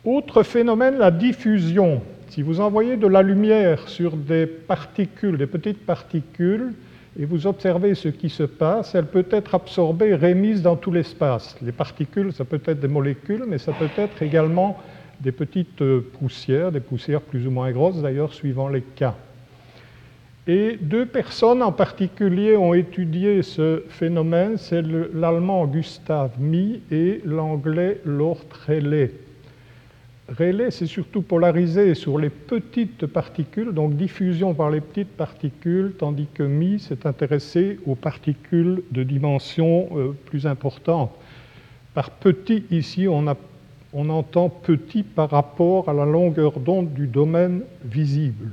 Autre 0.04 0.44
phénomène, 0.44 0.98
la 0.98 1.12
diffusion. 1.12 2.02
Si 2.38 2.44
vous 2.44 2.62
envoyez 2.62 2.98
de 2.98 3.08
la 3.08 3.24
lumière 3.24 3.90
sur 3.90 4.16
des 4.16 4.46
particules, 4.46 5.40
des 5.40 5.48
petites 5.48 5.84
particules, 5.84 6.72
et 7.20 7.26
vous 7.26 7.48
observez 7.48 7.96
ce 7.96 8.10
qui 8.10 8.30
se 8.30 8.44
passe, 8.44 8.94
elle 8.94 9.08
peut 9.08 9.26
être 9.32 9.56
absorbée, 9.56 10.14
rémise 10.14 10.62
dans 10.62 10.76
tout 10.76 10.92
l'espace. 10.92 11.58
Les 11.64 11.72
particules, 11.72 12.32
ça 12.32 12.46
peut 12.46 12.62
être 12.64 12.80
des 12.80 12.88
molécules, 12.88 13.44
mais 13.48 13.58
ça 13.58 13.74
peut 13.74 13.90
être 13.98 14.22
également 14.22 14.78
des 15.20 15.32
petites 15.32 15.82
euh, 15.82 16.06
poussières, 16.20 16.72
des 16.72 16.80
poussières 16.80 17.22
plus 17.22 17.48
ou 17.48 17.50
moins 17.50 17.72
grosses 17.72 18.04
d'ailleurs 18.04 18.32
suivant 18.36 18.68
les 18.68 18.84
cas. 18.84 19.16
Et 20.46 20.78
deux 20.80 21.08
personnes 21.08 21.64
en 21.64 21.72
particulier 21.72 22.56
ont 22.56 22.76
étudié 22.76 23.42
ce 23.42 23.82
phénomène, 23.90 24.58
c'est 24.58 24.84
l'allemand 24.84 25.66
Gustav 25.66 26.40
Mie 26.40 26.82
et 26.92 27.20
l'anglais 27.26 28.00
Lord 28.06 28.46
Rayleigh. 28.68 29.27
Rayleigh 30.30 30.72
s'est 30.72 30.88
surtout 30.88 31.22
polarisé 31.22 31.96
sur 31.96 32.18
les 32.18 32.30
petites 32.30 33.06
particules, 33.06 33.72
donc 33.72 33.96
diffusion 33.96 34.54
par 34.54 34.70
les 34.70 34.82
petites 34.82 35.16
particules, 35.16 35.94
tandis 35.98 36.28
que 36.34 36.44
Mie 36.44 36.80
s'est 36.80 37.08
intéressé 37.08 37.80
aux 37.86 37.96
particules 37.96 38.84
de 38.92 39.04
dimension 39.04 39.88
euh, 39.96 40.12
plus 40.26 40.46
importante. 40.46 41.12
Par 41.94 42.12
petit, 42.12 42.66
ici, 42.72 43.08
on 43.08 44.10
entend 44.10 44.50
petit 44.50 45.04
par 45.04 45.30
rapport 45.30 45.88
à 45.88 45.94
la 45.94 46.06
longueur 46.06 46.60
d'onde 46.60 46.94
du 46.94 47.08
domaine 47.08 47.62
visible. 47.86 48.52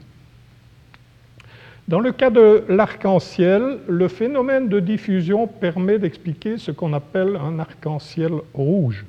Dans 1.88 2.00
le 2.00 2.12
cas 2.12 2.30
de 2.30 2.64
l'arc-en-ciel, 2.68 3.80
le 3.88 4.08
phénomène 4.08 4.68
de 4.68 4.80
diffusion 4.80 5.46
permet 5.46 5.98
d'expliquer 5.98 6.56
ce 6.56 6.70
qu'on 6.70 6.94
appelle 6.94 7.36
un 7.36 7.58
arc-en-ciel 7.58 8.32
rouge. 8.54 9.04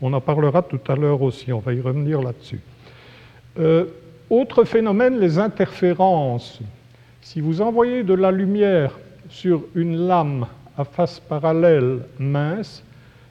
On 0.00 0.12
en 0.12 0.20
parlera 0.20 0.62
tout 0.62 0.80
à 0.88 0.94
l'heure 0.94 1.22
aussi, 1.22 1.52
on 1.52 1.58
va 1.58 1.72
y 1.72 1.80
revenir 1.80 2.22
là-dessus. 2.22 2.60
Euh, 3.58 3.86
autre 4.30 4.64
phénomène, 4.64 5.18
les 5.18 5.38
interférences. 5.38 6.60
Si 7.20 7.40
vous 7.40 7.60
envoyez 7.60 8.04
de 8.04 8.14
la 8.14 8.30
lumière 8.30 8.98
sur 9.28 9.64
une 9.74 10.06
lame 10.06 10.46
à 10.76 10.84
face 10.84 11.18
parallèle 11.18 12.00
mince, 12.18 12.84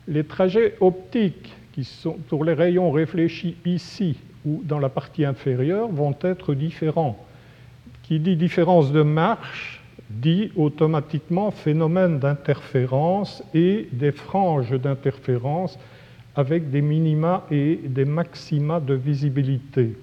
les 0.08 0.24
trajets 0.24 0.76
optiques 0.82 1.54
qui 1.74 1.84
sont 1.84 2.18
pour 2.28 2.44
les 2.44 2.54
rayons 2.54 2.92
réfléchis 2.92 3.56
ici 3.66 4.18
ou 4.46 4.62
dans 4.64 4.80
la 4.80 4.90
partie 4.90 5.26
inférieure 5.26 5.88
vont 5.88 6.16
être 6.22 6.54
différents. 6.54 7.18
Qui 8.04 8.20
dit 8.20 8.36
différence 8.36 8.92
de 8.92 9.02
marche 9.02 9.82
dit 10.10 10.52
automatiquement 10.56 11.52
phénomène 11.52 12.20
d'interférence 12.20 13.44
et 13.54 13.88
des 13.92 14.12
franges 14.12 14.72
d'interférence 14.72 15.78
avec 16.38 16.70
des 16.70 16.82
minima 16.82 17.46
et 17.52 17.80
des 17.84 18.06
maxima 18.06 18.80
de 18.80 18.94
visibilité. 18.94 19.98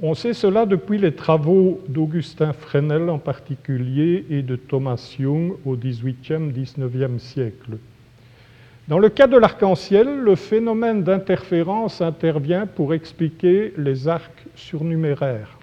On 0.00 0.14
sait 0.14 0.34
cela 0.34 0.66
depuis 0.66 0.98
les 0.98 1.14
travaux 1.14 1.80
d'Augustin 1.88 2.52
Fresnel 2.52 3.10
en 3.10 3.18
particulier 3.18 4.24
et 4.30 4.42
de 4.42 4.54
Thomas 4.56 5.16
Young 5.18 5.54
au 5.64 5.76
XVIIIe, 5.76 6.52
XIXe 6.52 7.20
siècle. 7.20 7.72
Dans 8.86 9.00
le 9.00 9.08
cas 9.08 9.26
de 9.26 9.36
l'arc-en-ciel, 9.36 10.20
le 10.20 10.36
phénomène 10.36 11.02
d'interférence 11.02 12.00
intervient 12.00 12.66
pour 12.66 12.94
expliquer 12.94 13.74
les 13.76 14.06
arcs 14.08 14.46
surnuméraires. 14.54 15.58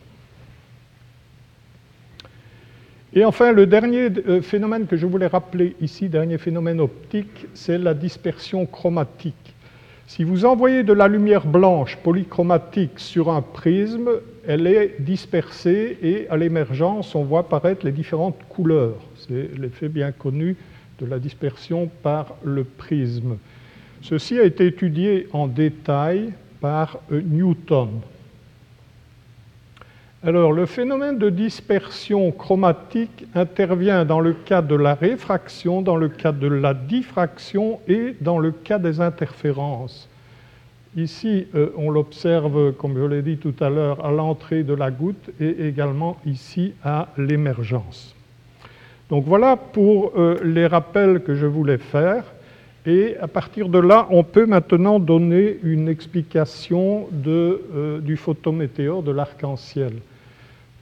Et 3.13 3.25
enfin, 3.25 3.51
le 3.51 3.65
dernier 3.65 4.09
euh, 4.27 4.41
phénomène 4.41 4.87
que 4.87 4.95
je 4.95 5.05
voulais 5.05 5.27
rappeler 5.27 5.75
ici, 5.81 6.09
dernier 6.09 6.37
phénomène 6.37 6.79
optique, 6.79 7.47
c'est 7.53 7.77
la 7.77 7.93
dispersion 7.93 8.65
chromatique. 8.65 9.48
Si 10.10 10.24
vous 10.24 10.43
envoyez 10.43 10.82
de 10.82 10.91
la 10.91 11.08
lumière 11.08 11.45
blanche 11.45 11.95
polychromatique 11.98 12.98
sur 12.98 13.30
un 13.30 13.43
prisme, 13.43 14.10
elle 14.48 14.65
est 14.65 14.95
dispersée 15.00 16.00
et 16.02 16.28
à 16.30 16.36
l'émergence, 16.36 17.13
on 17.13 17.24
voit 17.24 17.41
apparaître 17.41 17.86
les 17.86 17.91
différentes 17.91 18.39
couleurs. 18.50 18.95
C'est 19.15 19.56
l'effet 19.56 19.88
bien 19.88 20.12
connu 20.12 20.58
de 20.98 21.06
la 21.06 21.19
dispersion 21.19 21.91
par 22.02 22.34
le 22.43 22.63
prisme. 22.63 23.38
Ceci 24.02 24.39
a 24.39 24.45
été 24.45 24.65
étudié 24.65 25.28
en 25.32 25.48
détail 25.48 26.34
par 26.60 26.98
euh, 27.12 27.22
Newton. 27.22 28.02
Alors, 30.21 30.51
le 30.51 30.65
phénomène 30.65 31.17
de 31.17 31.29
dispersion 31.29 32.32
chromatique 32.34 33.25
intervient 33.36 34.03
dans 34.03 34.19
le 34.19 34.34
cas 34.34 34.62
de 34.62 34.75
la 34.75 34.93
réfraction, 34.93 35.82
dans 35.82 35.95
le 35.95 36.10
cas 36.10 36.34
de 36.34 36.47
la 36.47 36.73
diffraction 36.73 37.79
et 37.88 38.17
dans 38.19 38.38
le 38.38 38.51
cas 38.51 38.79
des 38.79 38.99
interférences. 38.99 40.10
Ici, 40.97 41.47
euh, 41.55 41.69
on 41.77 41.89
l'observe, 41.89 42.73
comme 42.73 42.97
je 42.97 43.05
l'ai 43.05 43.21
dit 43.21 43.38
tout 43.38 43.53
à 43.62 43.69
l'heure, 43.69 44.05
à 44.05 44.12
l'entrée 44.12 44.63
de 44.63 44.73
la 44.73 44.91
goutte 44.91 45.29
et 45.39 45.67
également 45.67 46.17
ici 46.25 46.73
à 46.84 47.08
l'émergence. 47.17 48.13
Donc 49.10 49.23
voilà 49.23 49.55
pour 49.55 50.12
euh, 50.17 50.38
les 50.43 50.67
rappels 50.67 51.21
que 51.21 51.34
je 51.34 51.45
voulais 51.45 51.77
faire. 51.77 52.25
Et 52.85 53.17
à 53.21 53.27
partir 53.27 53.69
de 53.69 53.79
là, 53.79 54.07
on 54.09 54.23
peut 54.23 54.45
maintenant 54.45 54.99
donner 54.99 55.59
une 55.63 55.89
explication 55.89 57.07
euh, 57.27 57.99
du 57.99 58.15
photométéore, 58.15 59.03
de 59.03 59.11
l'arc-en-ciel. 59.11 59.93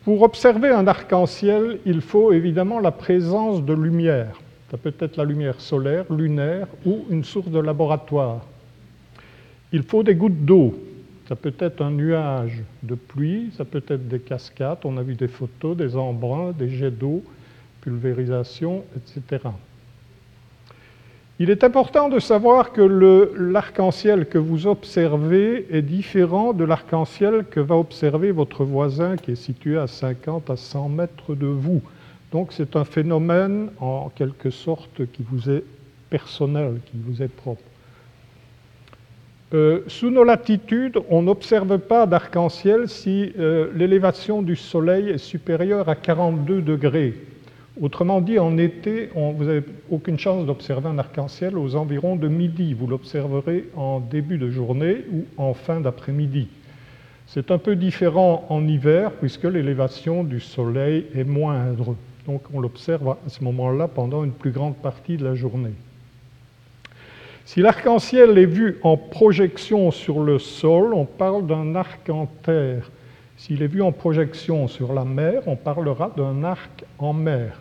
Pour 0.04 0.22
observer 0.22 0.70
un 0.70 0.88
arc-en-ciel, 0.88 1.80
il 1.86 2.02
faut 2.02 2.32
évidemment 2.32 2.80
la 2.80 2.92
présence 2.92 3.64
de 3.64 3.74
lumière. 3.74 4.40
Ça 4.72 4.78
peut 4.78 4.94
être 5.00 5.18
la 5.18 5.26
lumière 5.26 5.60
solaire, 5.60 6.06
lunaire 6.12 6.68
ou 6.86 7.06
une 7.10 7.24
source 7.24 7.50
de 7.50 7.60
laboratoire. 7.60 8.46
Il 9.74 9.84
faut 9.84 10.04
des 10.04 10.16
gouttes 10.16 10.46
d'eau. 10.46 10.80
Ça 11.28 11.36
peut 11.36 11.54
être 11.60 11.82
un 11.82 11.92
nuage 11.92 12.64
de 12.84 12.96
pluie, 12.96 13.52
ça 13.58 13.66
peut 13.66 13.84
être 13.88 14.08
des 14.08 14.20
cascades. 14.20 14.78
On 14.86 14.96
a 14.96 15.02
vu 15.02 15.16
des 15.16 15.28
photos, 15.28 15.76
des 15.76 15.98
embruns, 15.98 16.54
des 16.58 16.70
jets 16.70 16.92
d'eau 16.92 17.22
pulvérisation, 17.88 18.84
etc. 18.98 19.44
Il 21.40 21.52
est 21.52 21.64
important 21.64 22.10
de 22.10 22.20
savoir 22.20 22.72
que 22.72 22.82
l'arc-en-ciel 22.82 24.26
que 24.26 24.40
vous 24.40 24.66
observez 24.66 25.68
est 25.70 25.84
différent 25.84 26.52
de 26.52 26.64
l'arc-en-ciel 26.64 27.46
que 27.52 27.60
va 27.60 27.76
observer 27.76 28.32
votre 28.32 28.64
voisin 28.64 29.18
qui 29.18 29.32
est 29.32 29.36
situé 29.36 29.78
à 29.78 29.86
50 29.86 30.50
à 30.50 30.58
100 30.58 30.90
mètres 30.90 31.36
de 31.36 31.46
vous. 31.46 31.82
Donc 32.32 32.54
c'est 32.54 32.76
un 32.76 32.86
phénomène 32.86 33.70
en 33.80 34.10
quelque 34.10 34.50
sorte 34.50 35.06
qui 35.14 35.24
vous 35.30 35.48
est 35.48 35.64
personnel, 36.10 36.80
qui 36.86 36.98
vous 37.06 37.22
est 37.22 37.28
propre. 37.28 37.62
Euh, 39.54 39.82
sous 39.86 40.10
nos 40.10 40.24
latitudes, 40.24 41.00
on 41.08 41.22
n'observe 41.22 41.78
pas 41.78 42.08
d'arc-en-ciel 42.08 42.90
si 42.90 43.32
euh, 43.38 43.70
l'élévation 43.76 44.42
du 44.42 44.56
Soleil 44.56 45.10
est 45.10 45.20
supérieure 45.20 45.88
à 45.88 45.96
42 45.96 46.62
degrés. 46.64 47.14
Autrement 47.80 48.22
dit, 48.22 48.40
en 48.40 48.58
été, 48.58 49.10
vous 49.14 49.44
n'avez 49.44 49.64
aucune 49.92 50.18
chance 50.18 50.48
d'observer 50.48 50.90
un 50.90 50.98
arc-en-ciel 50.98 51.58
aux 51.60 51.76
environs 51.76 52.16
de 52.16 52.28
midi. 52.28 52.74
Vous 52.74 52.88
l'observerez 52.88 53.66
en 53.76 54.00
début 54.00 54.40
de 54.40 54.50
journée 54.50 55.06
ou 55.14 55.26
en 55.38 55.54
fin 55.54 55.80
d'après-midi. 55.80 56.48
C'est 57.28 57.52
un 57.52 57.60
peu 57.60 57.76
différent 57.76 58.46
en 58.50 58.68
hiver 58.68 59.12
puisque 59.12 59.44
l'élévation 59.44 60.24
du 60.24 60.40
Soleil 60.40 61.06
est 61.14 61.24
moindre. 61.24 61.96
Donc 62.26 62.42
on 62.52 62.60
l'observe 62.60 63.10
à 63.10 63.30
ce 63.30 63.44
moment-là 63.44 63.88
pendant 63.88 64.24
une 64.24 64.32
plus 64.32 64.52
grande 64.52 64.78
partie 64.78 65.18
de 65.18 65.26
la 65.26 65.36
journée. 65.36 65.74
Si 67.46 67.62
l'arc-en-ciel 67.62 68.38
est 68.40 68.46
vu 68.46 68.80
en 68.82 68.98
projection 68.98 69.92
sur 69.92 70.24
le 70.24 70.40
sol, 70.40 70.96
on 70.96 71.06
parle 71.06 71.46
d'un 71.46 71.76
arc 71.76 72.10
en 72.10 72.26
terre. 72.26 72.90
S'il 73.38 73.62
est 73.62 73.68
vu 73.68 73.84
en 73.84 73.92
projection 73.92 74.68
sur 74.68 74.94
la 74.94 75.06
mer, 75.06 75.44
on 75.46 75.56
parlera 75.56 76.12
d'un 76.18 76.44
arc 76.44 76.86
en 76.98 77.14
mer. 77.14 77.60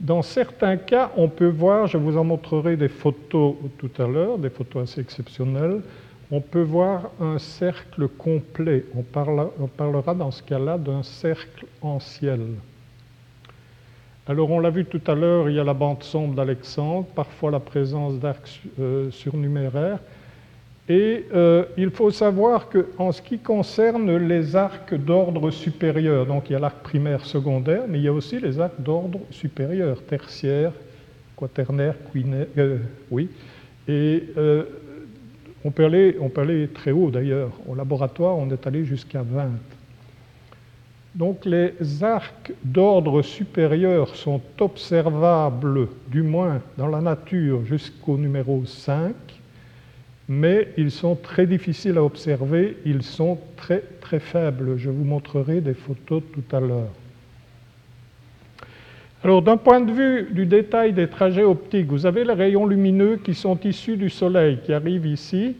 Dans 0.00 0.22
certains 0.22 0.78
cas, 0.78 1.12
on 1.18 1.28
peut 1.28 1.50
voir, 1.50 1.86
je 1.86 1.98
vous 1.98 2.16
en 2.16 2.24
montrerai 2.24 2.76
des 2.76 2.88
photos 2.88 3.56
tout 3.76 3.90
à 4.02 4.06
l'heure, 4.06 4.38
des 4.38 4.48
photos 4.48 4.84
assez 4.84 5.02
exceptionnelles, 5.02 5.82
on 6.30 6.40
peut 6.40 6.62
voir 6.62 7.10
un 7.20 7.38
cercle 7.38 8.08
complet. 8.08 8.86
On, 8.96 9.02
parlera 9.02 10.14
dans 10.14 10.30
ce 10.30 10.42
cas-là 10.42 10.78
d'un 10.78 11.02
cercle 11.02 11.66
en 11.82 12.00
ciel. 12.00 12.40
Alors 14.26 14.50
on 14.50 14.60
l'a 14.60 14.70
vu 14.70 14.86
tout 14.86 15.02
à 15.06 15.14
l'heure, 15.14 15.50
il 15.50 15.56
y 15.56 15.58
a 15.58 15.64
la 15.64 15.74
bande 15.74 16.02
sombre 16.02 16.34
d'Alexandre, 16.34 17.06
parfois 17.14 17.50
la 17.50 17.60
présence 17.60 18.18
d'arcs 18.18 18.62
euh, 18.78 19.10
surnuméraires. 19.10 19.98
Et 20.90 21.24
euh, 21.32 21.66
il 21.76 21.90
faut 21.90 22.10
savoir 22.10 22.68
qu'en 22.68 23.12
ce 23.12 23.22
qui 23.22 23.38
concerne 23.38 24.16
les 24.16 24.56
arcs 24.56 24.92
d'ordre 24.92 25.52
supérieur, 25.52 26.26
donc 26.26 26.50
il 26.50 26.54
y 26.54 26.56
a 26.56 26.58
l'arc 26.58 26.82
primaire, 26.82 27.24
secondaire, 27.24 27.84
mais 27.88 27.98
il 27.98 28.04
y 28.06 28.08
a 28.08 28.12
aussi 28.12 28.40
les 28.40 28.58
arcs 28.58 28.80
d'ordre 28.80 29.20
supérieur, 29.30 30.02
tertiaire, 30.02 30.72
quaternaire, 31.36 31.94
quinaire, 32.10 32.48
euh, 32.58 32.78
oui. 33.08 33.28
Et 33.86 34.24
euh, 34.36 34.64
on, 35.64 35.70
peut 35.70 35.84
aller, 35.84 36.16
on 36.20 36.28
peut 36.28 36.40
aller 36.40 36.66
très 36.66 36.90
haut 36.90 37.12
d'ailleurs. 37.12 37.52
Au 37.68 37.76
laboratoire, 37.76 38.36
on 38.36 38.50
est 38.50 38.66
allé 38.66 38.84
jusqu'à 38.84 39.22
20. 39.22 39.48
Donc 41.14 41.44
les 41.44 41.72
arcs 42.02 42.52
d'ordre 42.64 43.22
supérieur 43.22 44.16
sont 44.16 44.40
observables, 44.58 45.86
du 46.08 46.22
moins 46.22 46.60
dans 46.76 46.88
la 46.88 47.00
nature, 47.00 47.64
jusqu'au 47.64 48.18
numéro 48.18 48.64
5 48.66 49.14
mais 50.30 50.68
ils 50.76 50.92
sont 50.92 51.16
très 51.16 51.44
difficiles 51.44 51.98
à 51.98 52.04
observer, 52.04 52.76
ils 52.86 53.02
sont 53.02 53.36
très 53.56 53.82
très 54.00 54.20
faibles. 54.20 54.78
Je 54.78 54.88
vous 54.88 55.02
montrerai 55.02 55.60
des 55.60 55.74
photos 55.74 56.22
tout 56.32 56.56
à 56.56 56.60
l'heure. 56.60 56.92
Alors 59.24 59.42
d'un 59.42 59.56
point 59.56 59.80
de 59.80 59.90
vue 59.90 60.28
du 60.30 60.46
détail 60.46 60.92
des 60.92 61.08
trajets 61.08 61.42
optiques, 61.42 61.88
vous 61.88 62.06
avez 62.06 62.22
les 62.22 62.32
rayons 62.32 62.64
lumineux 62.64 63.16
qui 63.16 63.34
sont 63.34 63.58
issus 63.64 63.96
du 63.96 64.08
Soleil, 64.08 64.60
qui 64.64 64.72
arrivent 64.72 65.06
ici. 65.06 65.56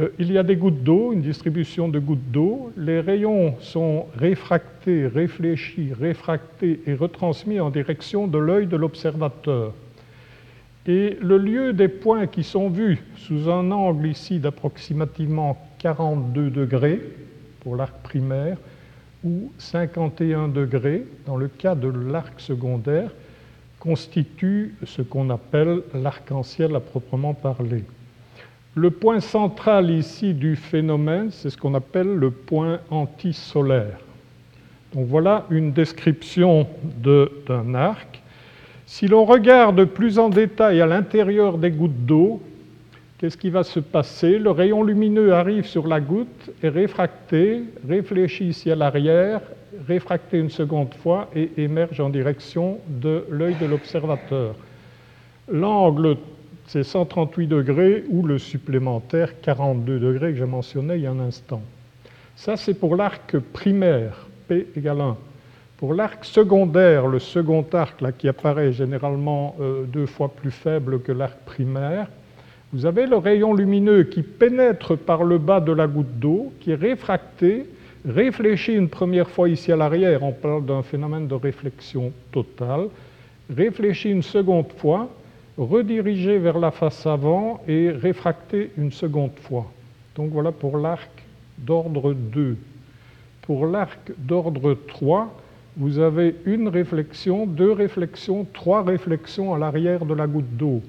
Euh, 0.00 0.08
il 0.18 0.32
y 0.32 0.36
a 0.36 0.42
des 0.42 0.56
gouttes 0.56 0.82
d'eau, 0.82 1.12
une 1.12 1.22
distribution 1.22 1.88
de 1.88 2.00
gouttes 2.00 2.32
d'eau. 2.32 2.72
Les 2.76 2.98
rayons 2.98 3.54
sont 3.60 4.06
réfractés, 4.16 5.06
réfléchis, 5.06 5.92
réfractés 5.92 6.80
et 6.88 6.94
retransmis 6.94 7.60
en 7.60 7.70
direction 7.70 8.26
de 8.26 8.38
l'œil 8.38 8.66
de 8.66 8.76
l'observateur. 8.76 9.74
Et 10.86 11.16
le 11.20 11.38
lieu 11.38 11.72
des 11.72 11.88
points 11.88 12.26
qui 12.26 12.42
sont 12.42 12.68
vus 12.68 13.00
sous 13.16 13.48
un 13.48 13.70
angle 13.70 14.08
ici 14.08 14.40
d'approximativement 14.40 15.56
42 15.78 16.50
degrés 16.50 17.00
pour 17.60 17.76
l'arc 17.76 17.94
primaire 18.02 18.56
ou 19.22 19.52
51 19.58 20.48
degrés 20.48 21.06
dans 21.26 21.36
le 21.36 21.46
cas 21.46 21.76
de 21.76 21.88
l'arc 21.88 22.40
secondaire 22.40 23.10
constitue 23.78 24.74
ce 24.84 25.02
qu'on 25.02 25.30
appelle 25.30 25.82
l'arc-en-ciel 25.94 26.74
à 26.74 26.80
proprement 26.80 27.34
parler. 27.34 27.84
Le 28.74 28.90
point 28.90 29.20
central 29.20 29.90
ici 29.90 30.34
du 30.34 30.56
phénomène, 30.56 31.30
c'est 31.30 31.50
ce 31.50 31.56
qu'on 31.56 31.74
appelle 31.74 32.14
le 32.14 32.30
point 32.30 32.80
antisolaire. 32.90 33.98
Donc 34.94 35.06
voilà 35.06 35.46
une 35.50 35.72
description 35.72 36.66
d'un 37.02 37.74
arc 37.74 38.21
si 38.92 39.06
l'on 39.08 39.24
regarde 39.24 39.86
plus 39.86 40.18
en 40.18 40.28
détail 40.28 40.82
à 40.82 40.86
l'intérieur 40.86 41.56
des 41.56 41.70
gouttes 41.70 42.04
d'eau, 42.04 42.42
qu'est-ce 43.16 43.38
qui 43.38 43.48
va 43.48 43.62
se 43.62 43.80
passer? 43.80 44.38
Le 44.38 44.50
rayon 44.50 44.82
lumineux 44.82 45.32
arrive 45.32 45.64
sur 45.64 45.88
la 45.88 45.98
goutte, 45.98 46.50
est 46.62 46.68
réfracté, 46.68 47.62
réfléchit 47.88 48.48
ici 48.48 48.70
à 48.70 48.76
l'arrière, 48.76 49.40
réfracté 49.88 50.38
une 50.38 50.50
seconde 50.50 50.92
fois 50.92 51.30
et 51.34 51.50
émerge 51.56 52.00
en 52.00 52.10
direction 52.10 52.80
de 52.86 53.24
l'œil 53.30 53.56
de 53.58 53.64
l'observateur. 53.64 54.56
L'angle, 55.48 56.18
c'est 56.66 56.84
138 56.84 57.46
degrés 57.46 58.04
ou 58.10 58.26
le 58.26 58.38
supplémentaire 58.38 59.40
42 59.40 60.00
degrés 60.00 60.32
que 60.32 60.38
j'ai 60.38 60.44
mentionné 60.44 60.96
il 60.96 61.00
y 61.00 61.06
a 61.06 61.12
un 61.12 61.20
instant. 61.20 61.62
Ça, 62.36 62.58
c'est 62.58 62.74
pour 62.74 62.94
l'arc 62.94 63.38
primaire, 63.54 64.26
P 64.48 64.66
égale 64.76 65.00
1. 65.00 65.16
Pour 65.82 65.94
l'arc 65.94 66.24
secondaire, 66.24 67.08
le 67.08 67.18
second 67.18 67.66
arc 67.72 68.02
là, 68.02 68.12
qui 68.12 68.28
apparaît 68.28 68.72
généralement 68.72 69.56
euh, 69.60 69.82
deux 69.82 70.06
fois 70.06 70.28
plus 70.28 70.52
faible 70.52 71.00
que 71.00 71.10
l'arc 71.10 71.36
primaire, 71.44 72.06
vous 72.72 72.86
avez 72.86 73.04
le 73.04 73.16
rayon 73.16 73.52
lumineux 73.52 74.04
qui 74.04 74.22
pénètre 74.22 74.96
par 74.96 75.24
le 75.24 75.38
bas 75.38 75.58
de 75.58 75.72
la 75.72 75.88
goutte 75.88 76.20
d'eau, 76.20 76.52
qui 76.60 76.70
est 76.70 76.76
réfracté, 76.76 77.66
réfléchi 78.06 78.74
une 78.74 78.88
première 78.88 79.28
fois 79.28 79.48
ici 79.48 79.72
à 79.72 79.76
l'arrière, 79.76 80.22
on 80.22 80.30
parle 80.30 80.64
d'un 80.64 80.84
phénomène 80.84 81.26
de 81.26 81.34
réflexion 81.34 82.12
totale, 82.30 82.86
réfléchi 83.52 84.10
une 84.10 84.22
seconde 84.22 84.70
fois, 84.76 85.08
redirigé 85.58 86.38
vers 86.38 86.60
la 86.60 86.70
face 86.70 87.04
avant 87.06 87.60
et 87.66 87.90
réfracté 87.90 88.70
une 88.78 88.92
seconde 88.92 89.36
fois. 89.42 89.66
Donc 90.14 90.30
voilà 90.30 90.52
pour 90.52 90.78
l'arc 90.78 91.10
d'ordre 91.58 92.12
2. 92.12 92.56
Pour 93.42 93.66
l'arc 93.66 94.12
d'ordre 94.16 94.76
3, 94.86 95.41
vous 95.76 95.98
avez 95.98 96.36
une 96.44 96.68
réflexion, 96.68 97.46
deux 97.46 97.72
réflexions, 97.72 98.46
trois 98.52 98.82
réflexions 98.82 99.54
à 99.54 99.58
l'arrière 99.58 100.04
de 100.04 100.14
la 100.14 100.26
goutte 100.26 100.56
d'eau. 100.56 100.82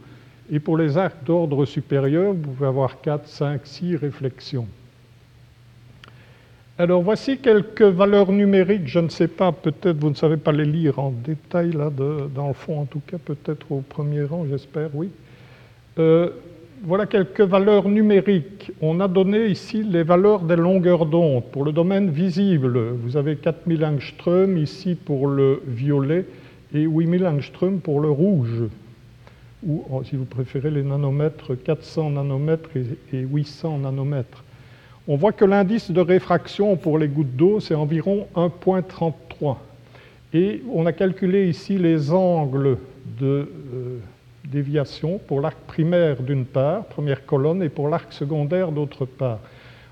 Et 0.52 0.60
pour 0.60 0.78
les 0.78 0.98
arcs 0.98 1.24
d'ordre 1.26 1.66
supérieur, 1.66 2.34
vous 2.34 2.52
pouvez 2.52 2.68
avoir 2.68 3.00
quatre, 3.02 3.28
cinq, 3.28 3.62
six 3.64 3.96
réflexions. 3.96 4.68
Alors 6.78 7.04
voici 7.04 7.38
quelques 7.38 7.84
valeurs 7.84 8.32
numériques, 8.32 8.88
je 8.88 9.00
ne 9.00 9.10
sais 9.10 9.28
pas, 9.28 9.52
peut-être 9.52 9.98
vous 9.98 10.10
ne 10.10 10.16
savez 10.16 10.38
pas 10.38 10.52
les 10.52 10.66
lire 10.66 10.98
en 10.98 11.12
détail 11.12 11.72
là, 11.72 11.92
dans 11.92 12.48
le 12.48 12.54
fond 12.54 12.82
en 12.82 12.86
tout 12.86 13.02
cas, 13.06 13.18
peut-être 13.24 13.72
au 13.72 13.82
premier 13.82 14.24
rang, 14.24 14.46
j'espère, 14.50 14.90
oui. 14.96 15.10
Euh, 16.00 16.32
voilà 16.86 17.06
quelques 17.06 17.42
valeurs 17.42 17.88
numériques. 17.88 18.72
On 18.82 19.00
a 19.00 19.08
donné 19.08 19.48
ici 19.48 19.84
les 19.84 20.04
valeurs 20.04 20.42
des 20.42 20.58
longueurs 20.58 21.06
d'onde. 21.06 21.46
Pour 21.46 21.64
le 21.64 21.72
domaine 21.72 22.10
visible, 22.10 22.78
vous 23.02 23.16
avez 23.16 23.38
4000 23.38 23.86
angström 23.86 24.58
ici 24.58 24.96
pour 24.96 25.28
le 25.28 25.62
violet 25.66 26.26
et 26.74 26.82
8000 26.82 27.26
angström 27.26 27.80
pour 27.80 28.02
le 28.02 28.10
rouge. 28.10 28.64
Ou, 29.66 29.86
oh, 29.90 30.04
si 30.04 30.18
vous 30.18 30.26
préférez 30.26 30.72
les 30.72 30.84
nanomètres, 30.84 31.56
400 31.56 32.12
nanomètres 32.12 32.70
et 32.76 33.20
800 33.20 33.78
nanomètres. 33.78 34.44
On 35.08 35.16
voit 35.16 35.32
que 35.32 35.46
l'indice 35.46 35.90
de 35.90 36.02
réfraction 36.02 36.76
pour 36.76 37.00
les 37.00 37.08
gouttes 37.08 37.36
d'eau, 37.38 37.62
c'est 37.62 37.76
environ 37.76 38.28
1,33. 38.36 39.56
Et 40.34 40.62
on 40.74 40.86
a 40.86 40.92
calculé 40.92 41.48
ici 41.48 41.78
les 41.78 42.12
angles 42.12 42.78
de... 43.22 43.50
Euh, 43.74 44.00
déviation 44.46 45.20
pour 45.20 45.42
l'arc 45.42 45.58
primaire 45.68 46.22
d'une 46.22 46.46
part, 46.46 46.86
première 46.86 47.26
colonne, 47.26 47.64
et 47.64 47.70
pour 47.70 47.88
l'arc 47.88 48.12
secondaire 48.14 48.72
d'autre 48.72 49.06
part. 49.06 49.40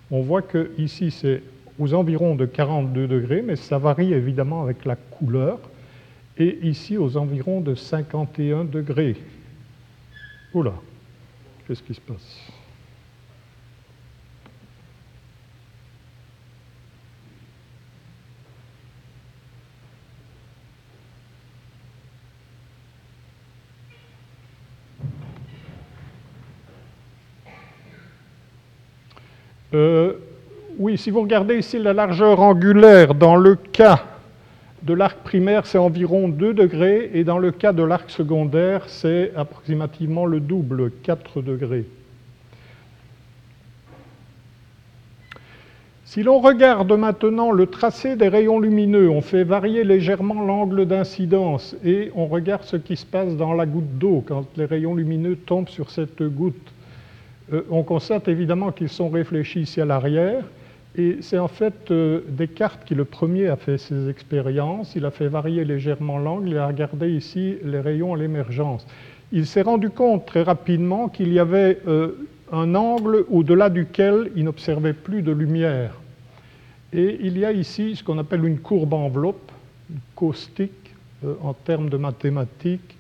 On 0.10 0.22
voit 0.22 0.42
que 0.42 0.72
ici 0.78 1.12
c'est 1.12 1.42
aux 1.80 1.94
environs 1.94 2.36
de 2.36 2.46
42 2.46 3.08
degrés, 3.08 3.42
mais 3.42 3.56
ça 3.56 3.78
varie 3.78 4.14
évidemment 4.14 4.64
avec 4.64 4.86
la 4.86 4.96
couleur, 4.96 5.60
et 6.38 6.60
ici 6.64 6.98
aux 6.98 7.18
environs 7.18 7.62
de 7.62 7.76
51 7.76 8.66
degrés. 8.66 9.16
Oula, 10.54 10.74
qu'est-ce 11.68 11.84
qui 11.84 11.94
se 11.94 12.02
passe? 12.02 12.51
Euh, 29.74 30.14
oui, 30.78 30.98
si 30.98 31.12
vous 31.12 31.22
regardez 31.22 31.58
ici 31.58 31.80
la 31.80 31.94
largeur 31.94 32.40
angulaire, 32.40 33.16
dans 33.16 33.36
le 33.36 33.56
cas 33.56 34.04
de 34.84 34.94
l'arc 34.94 35.20
primaire, 35.20 35.66
c'est 35.66 35.78
environ 35.78 36.28
2 36.28 36.54
degrés, 36.54 37.12
et 37.14 37.24
dans 37.24 37.38
le 37.38 37.52
cas 37.52 37.72
de 37.72 37.84
l'arc 37.84 38.10
secondaire, 38.10 38.84
c'est 38.88 39.32
approximativement 39.36 40.26
le 40.26 40.40
double, 40.40 40.92
4 41.04 41.42
degrés. 41.42 41.86
Si 46.04 46.24
l'on 46.24 46.40
regarde 46.40 46.92
maintenant 46.92 47.52
le 47.52 47.68
tracé 47.68 48.18
des 48.18 48.28
rayons 48.28 48.60
lumineux, 48.60 49.10
on 49.10 49.22
fait 49.22 49.46
varier 49.46 49.86
légèrement 49.86 50.44
l'angle 50.44 50.86
d'incidence 50.86 51.74
et 51.86 52.12
on 52.16 52.26
regarde 52.26 52.64
ce 52.64 52.76
qui 52.76 52.98
se 52.98 53.06
passe 53.06 53.38
dans 53.38 53.54
la 53.54 53.66
goutte 53.66 53.98
d'eau 53.98 54.22
quand 54.28 54.46
les 54.58 54.66
rayons 54.66 54.94
lumineux 54.94 55.38
tombent 55.38 55.70
sur 55.70 55.90
cette 55.90 56.22
goutte. 56.22 56.74
Euh, 57.54 57.62
on 57.70 57.84
constate 57.84 58.28
évidemment 58.28 58.72
qu'ils 58.72 58.90
sont 58.90 59.10
réfléchis 59.10 59.62
ici 59.62 59.82
à 59.82 59.86
l'arrière 59.86 60.44
et 60.96 61.18
c'est 61.22 61.38
en 61.38 61.48
fait 61.48 61.92
euh, 61.92 62.22
Descartes 62.28 62.84
qui 62.86 62.96
le 62.96 63.06
premier 63.06 63.48
a 63.48 63.56
fait 63.56 63.78
ces 63.78 64.10
expériences. 64.10 64.96
Il 64.96 65.06
a 65.06 65.12
fait 65.12 65.28
varier 65.28 65.64
légèrement 65.66 66.18
l'angle 66.18 66.54
et 66.54 66.58
a 66.58 66.68
regardé 66.68 67.10
ici 67.10 67.58
les 67.64 67.80
rayons 67.80 68.14
à 68.14 68.18
l'émergence. 68.18 68.86
Il 69.32 69.46
s'est 69.46 69.62
rendu 69.62 69.90
compte 69.90 70.26
très 70.26 70.44
rapidement 70.44 71.08
qu'il 71.08 71.32
y 71.34 71.40
avait 71.40 71.80
euh, 71.88 72.28
un 72.52 72.76
angle 72.76 73.26
au-delà 73.30 73.70
duquel 73.70 74.32
il 74.36 74.44
n'observait 74.44 74.94
plus 74.94 75.22
de 75.22 75.32
lumière. 75.32 75.94
Et 76.94 77.20
il 77.22 77.38
y 77.38 77.46
a 77.46 77.54
ici 77.54 77.96
ce 77.96 78.04
qu'on 78.04 78.18
appelle 78.18 78.44
une 78.44 78.60
courbe 78.60 78.94
enveloppe, 78.94 79.52
une 79.90 80.00
caustique 80.16 80.72
en 81.42 81.54
termes 81.54 81.90
de 81.90 81.96
mathématiques, 81.96 82.98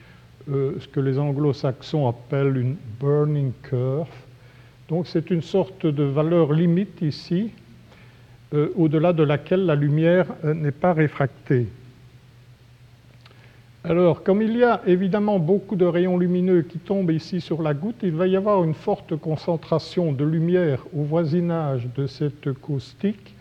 ce 0.47 0.88
que 0.88 1.01
les 1.01 1.19
anglo-saxons 1.19 2.08
appellent 2.08 2.56
une 2.56 2.77
burning 3.01 3.51
curve. 3.63 4.08
Donc 4.91 5.08
c'est 5.08 5.32
une 5.32 5.41
sorte 5.41 5.86
de 5.86 6.04
valeur 6.04 6.51
limite 6.51 7.01
ici, 7.01 7.51
euh, 8.54 8.67
au-delà 8.75 9.13
de 9.13 9.23
laquelle 9.23 9.65
la 9.65 9.75
lumière 9.75 10.25
n'est 10.43 10.71
pas 10.71 10.91
réfractée. 10.91 11.67
Alors, 13.86 14.21
comme 14.21 14.41
il 14.41 14.58
y 14.58 14.65
a 14.65 14.82
évidemment 14.86 15.39
beaucoup 15.39 15.77
de 15.77 15.86
rayons 15.86 16.17
lumineux 16.17 16.63
qui 16.63 16.77
tombent 16.77 17.12
ici 17.12 17.39
sur 17.39 17.62
la 17.62 17.73
goutte, 17.73 18.04
il 18.04 18.12
va 18.12 18.27
y 18.27 18.36
avoir 18.36 18.65
une 18.65 18.73
forte 18.73 19.15
concentration 19.15 20.12
de 20.12 20.25
lumière 20.25 20.86
au 20.93 21.04
voisinage 21.04 21.88
de 21.95 22.06
cette 22.06 22.51
caustique 22.51 23.34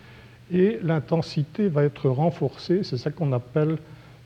et 0.52 0.78
l'intensité 0.84 1.66
va 1.66 1.82
être 1.82 2.08
renforcée. 2.08 2.84
C'est 2.84 2.96
ça 2.96 3.10
qu'on 3.10 3.32
appelle 3.32 3.76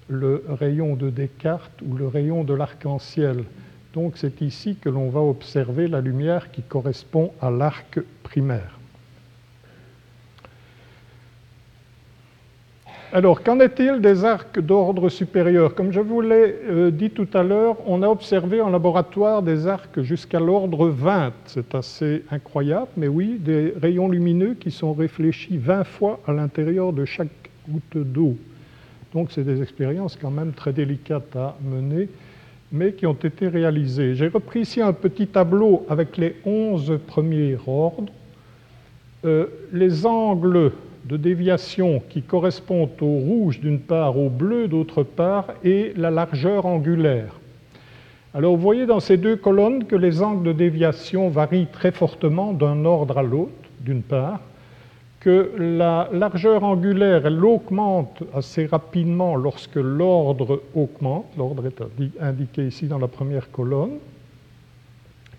le 0.09 0.45
rayon 0.47 0.95
de 0.95 1.09
Descartes 1.09 1.81
ou 1.81 1.97
le 1.97 2.07
rayon 2.07 2.45
de 2.45 2.53
l'arc-en-ciel. 2.53 3.45
Donc 3.95 4.15
c'est 4.17 4.43
ici 4.43 4.77
que 4.81 4.89
l'on 4.89 5.09
va 5.09 5.21
observer 5.21 5.87
la 5.87 6.01
lumière 6.01 6.51
qui 6.51 6.63
correspond 6.63 7.33
à 7.41 7.51
l'arc 7.51 8.01
primaire. 8.25 8.79
Alors, 13.13 13.45
qu'en 13.45 13.61
est-il 13.61 14.01
des 14.01 14.25
arcs 14.25 14.59
d'ordre 14.59 15.09
supérieur? 15.09 15.77
Comme 15.77 15.93
je 15.93 16.01
vous 16.01 16.21
l'ai 16.21 16.57
euh, 16.69 16.91
dit 16.91 17.11
tout 17.11 17.29
à 17.33 17.45
l'heure, 17.45 17.77
on 17.87 18.03
a 18.03 18.09
observé 18.09 18.61
en 18.61 18.71
laboratoire 18.71 19.41
des 19.41 19.69
arcs 19.69 20.03
jusqu'à 20.03 20.41
l'ordre 20.41 20.89
20. 20.89 21.33
C'est 21.47 21.77
assez 21.77 22.25
incroyable, 22.33 22.89
mais 22.97 23.07
oui, 23.07 23.37
des 23.39 23.73
rayons 23.81 24.09
lumineux 24.09 24.55
qui 24.55 24.73
sont 24.73 24.93
réfléchis 24.93 25.59
20 25.59 25.85
fois 25.85 26.19
à 26.27 26.33
l'intérieur 26.33 26.93
de 26.93 27.05
chaque 27.05 27.29
goutte 27.69 27.99
d'eau. 28.05 28.37
Donc, 29.13 29.31
c'est 29.31 29.45
des 29.45 29.63
expériences 29.63 30.19
quand 30.21 30.33
même 30.33 30.53
très 30.53 30.73
délicates 30.73 31.37
à 31.37 31.57
mener, 31.63 32.09
mais 32.75 32.93
qui 32.93 33.07
ont 33.07 33.15
été 33.15 33.47
réalisées. 33.47 34.17
J'ai 34.17 34.27
repris 34.27 34.63
ici 34.63 34.83
un 34.83 34.93
petit 34.93 35.29
tableau 35.29 35.87
avec 35.89 36.17
les 36.17 36.35
11 36.45 36.99
premiers 37.07 37.57
ordres. 37.69 38.13
Euh, 39.25 39.47
les 39.73 40.05
angles 40.05 40.73
de 41.05 41.17
déviation 41.17 42.03
qui 42.11 42.21
correspond 42.21 42.91
au 43.01 43.07
rouge 43.07 43.61
d'une 43.61 43.79
part, 43.79 44.19
au 44.19 44.29
bleu 44.29 44.67
d'autre 44.67 45.05
part, 45.05 45.55
et 45.63 45.93
la 45.97 46.11
largeur 46.11 46.67
angulaire. 46.67 47.39
Alors 48.35 48.57
vous 48.57 48.63
voyez 48.63 48.87
dans 48.87 49.01
ces 49.01 49.19
deux 49.19 49.37
colonnes 49.37 49.85
que 49.85 49.95
les 49.95 50.21
angles 50.21 50.45
de 50.45 50.53
déviation 50.53 51.29
varient 51.29 51.69
très 51.71 51.93
fortement 51.93 52.53
d'un 52.53 52.85
ordre 52.85 53.19
à 53.19 53.23
l'autre, 53.23 53.53
d'une 53.81 54.03
part, 54.03 54.41
que 55.25 55.53
la 55.59 56.11
largeur 56.13 56.65
angulaire, 56.65 57.25
elle 57.25 57.43
augmente 57.43 58.23
assez 58.35 58.67
rapidement 58.67 59.37
lorsque 59.37 59.77
l'ordre 59.77 60.61
augmente, 60.75 61.25
l'ordre 61.39 61.65
est 61.67 61.83
indiqué 62.21 62.67
ici 62.67 62.89
dans 62.89 62.99
la 62.99 63.09
première 63.09 63.51
colonne, 63.51 63.93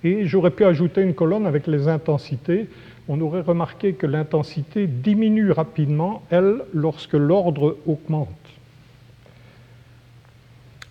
et 0.04 0.26
j'aurais 0.26 0.50
pu 0.50 0.66
ajouter 0.66 1.04
une 1.04 1.14
colonne 1.14 1.46
avec 1.46 1.68
les 1.68 1.88
intensités. 1.88 2.68
On 3.08 3.22
aurait 3.22 3.42
remarqué 3.42 3.94
que 3.94 4.08
l'intensité 4.08 4.88
diminue 4.88 5.52
rapidement, 5.52 6.24
elle, 6.32 6.64
lorsque 6.74 7.14
l'ordre 7.14 7.78
augmente. 7.86 8.30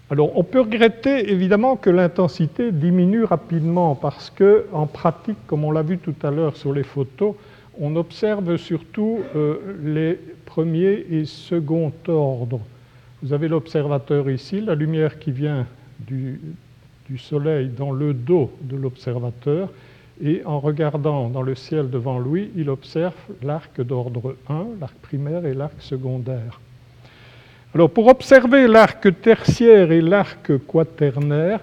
Alors, 0.08 0.38
on 0.38 0.44
peut 0.44 0.60
regretter 0.60 1.32
évidemment 1.32 1.74
que 1.74 1.90
l'intensité 1.90 2.70
diminue 2.70 3.24
rapidement 3.24 3.96
parce 3.96 4.30
que, 4.30 4.66
en 4.72 4.86
pratique, 4.86 5.38
comme 5.48 5.64
on 5.64 5.72
l'a 5.72 5.82
vu 5.82 5.98
tout 5.98 6.14
à 6.22 6.30
l'heure 6.30 6.56
sur 6.56 6.72
les 6.72 6.84
photos, 6.84 7.34
on 7.80 7.96
observe 7.96 8.56
surtout 8.56 9.20
euh, 9.34 9.76
les 9.82 10.18
premiers 10.46 11.06
et 11.10 11.24
second 11.24 11.92
ordres. 12.08 12.60
Vous 13.22 13.32
avez 13.32 13.48
l'observateur 13.48 14.30
ici, 14.30 14.60
la 14.60 14.74
lumière 14.74 15.18
qui 15.18 15.32
vient 15.32 15.66
du 15.98 16.38
Soleil 17.16 17.68
dans 17.68 17.92
le 17.92 18.12
dos 18.12 18.50
de 18.60 18.76
l'observateur, 18.76 19.70
et 20.22 20.42
en 20.44 20.60
regardant 20.60 21.28
dans 21.28 21.42
le 21.42 21.54
ciel 21.54 21.90
devant 21.90 22.18
lui, 22.18 22.50
il 22.56 22.70
observe 22.70 23.14
l'arc 23.42 23.80
d'ordre 23.80 24.36
1, 24.48 24.66
l'arc 24.80 24.94
primaire 25.02 25.44
et 25.46 25.54
l'arc 25.54 25.74
secondaire. 25.80 26.60
Alors 27.74 27.90
pour 27.90 28.06
observer 28.06 28.68
l'arc 28.68 29.20
tertiaire 29.20 29.90
et 29.90 30.00
l'arc 30.00 30.52
quaternaire, 30.66 31.60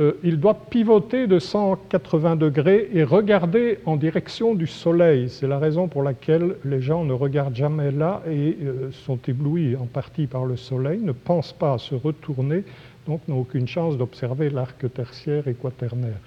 euh, 0.00 0.12
il 0.24 0.40
doit 0.40 0.54
pivoter 0.54 1.26
de 1.26 1.38
180 1.38 2.36
degrés 2.36 2.88
et 2.92 3.04
regarder 3.04 3.78
en 3.84 3.96
direction 3.96 4.54
du 4.54 4.66
soleil. 4.66 5.28
C'est 5.28 5.46
la 5.46 5.58
raison 5.58 5.88
pour 5.88 6.02
laquelle 6.02 6.56
les 6.64 6.80
gens 6.80 7.04
ne 7.04 7.12
regardent 7.12 7.54
jamais 7.54 7.90
là 7.90 8.22
et 8.26 8.56
euh, 8.62 8.90
sont 8.92 9.18
éblouis 9.28 9.76
en 9.76 9.86
partie 9.86 10.26
par 10.26 10.46
le 10.46 10.56
soleil, 10.56 11.00
ne 11.00 11.12
pensent 11.12 11.52
pas 11.52 11.74
à 11.74 11.78
se 11.78 11.94
retourner, 11.94 12.64
donc 13.06 13.20
n'ont 13.28 13.40
aucune 13.40 13.68
chance 13.68 13.98
d'observer 13.98 14.48
l'arc 14.48 14.90
tertiaire 14.92 15.46
et 15.48 15.54
quaternaire. 15.54 16.18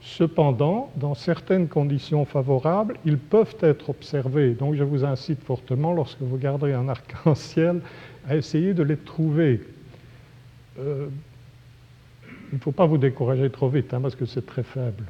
Cependant, 0.00 0.92
dans 0.94 1.14
certaines 1.14 1.66
conditions 1.66 2.24
favorables, 2.24 2.96
ils 3.04 3.18
peuvent 3.18 3.56
être 3.60 3.90
observés. 3.90 4.50
Donc 4.50 4.76
je 4.76 4.84
vous 4.84 5.04
incite 5.04 5.42
fortement, 5.42 5.92
lorsque 5.92 6.20
vous 6.20 6.36
garderez 6.36 6.74
un 6.74 6.88
arc-en-ciel, 6.88 7.80
à 8.28 8.36
essayer 8.36 8.72
de 8.72 8.84
les 8.84 8.96
trouver. 8.96 9.60
Euh, 10.78 11.08
il 12.56 12.60
ne 12.60 12.62
faut 12.62 12.72
pas 12.72 12.86
vous 12.86 12.96
décourager 12.96 13.50
trop 13.50 13.68
vite, 13.68 13.92
hein, 13.92 14.00
parce 14.00 14.16
que 14.16 14.24
c'est 14.24 14.46
très 14.46 14.62
faible. 14.62 15.04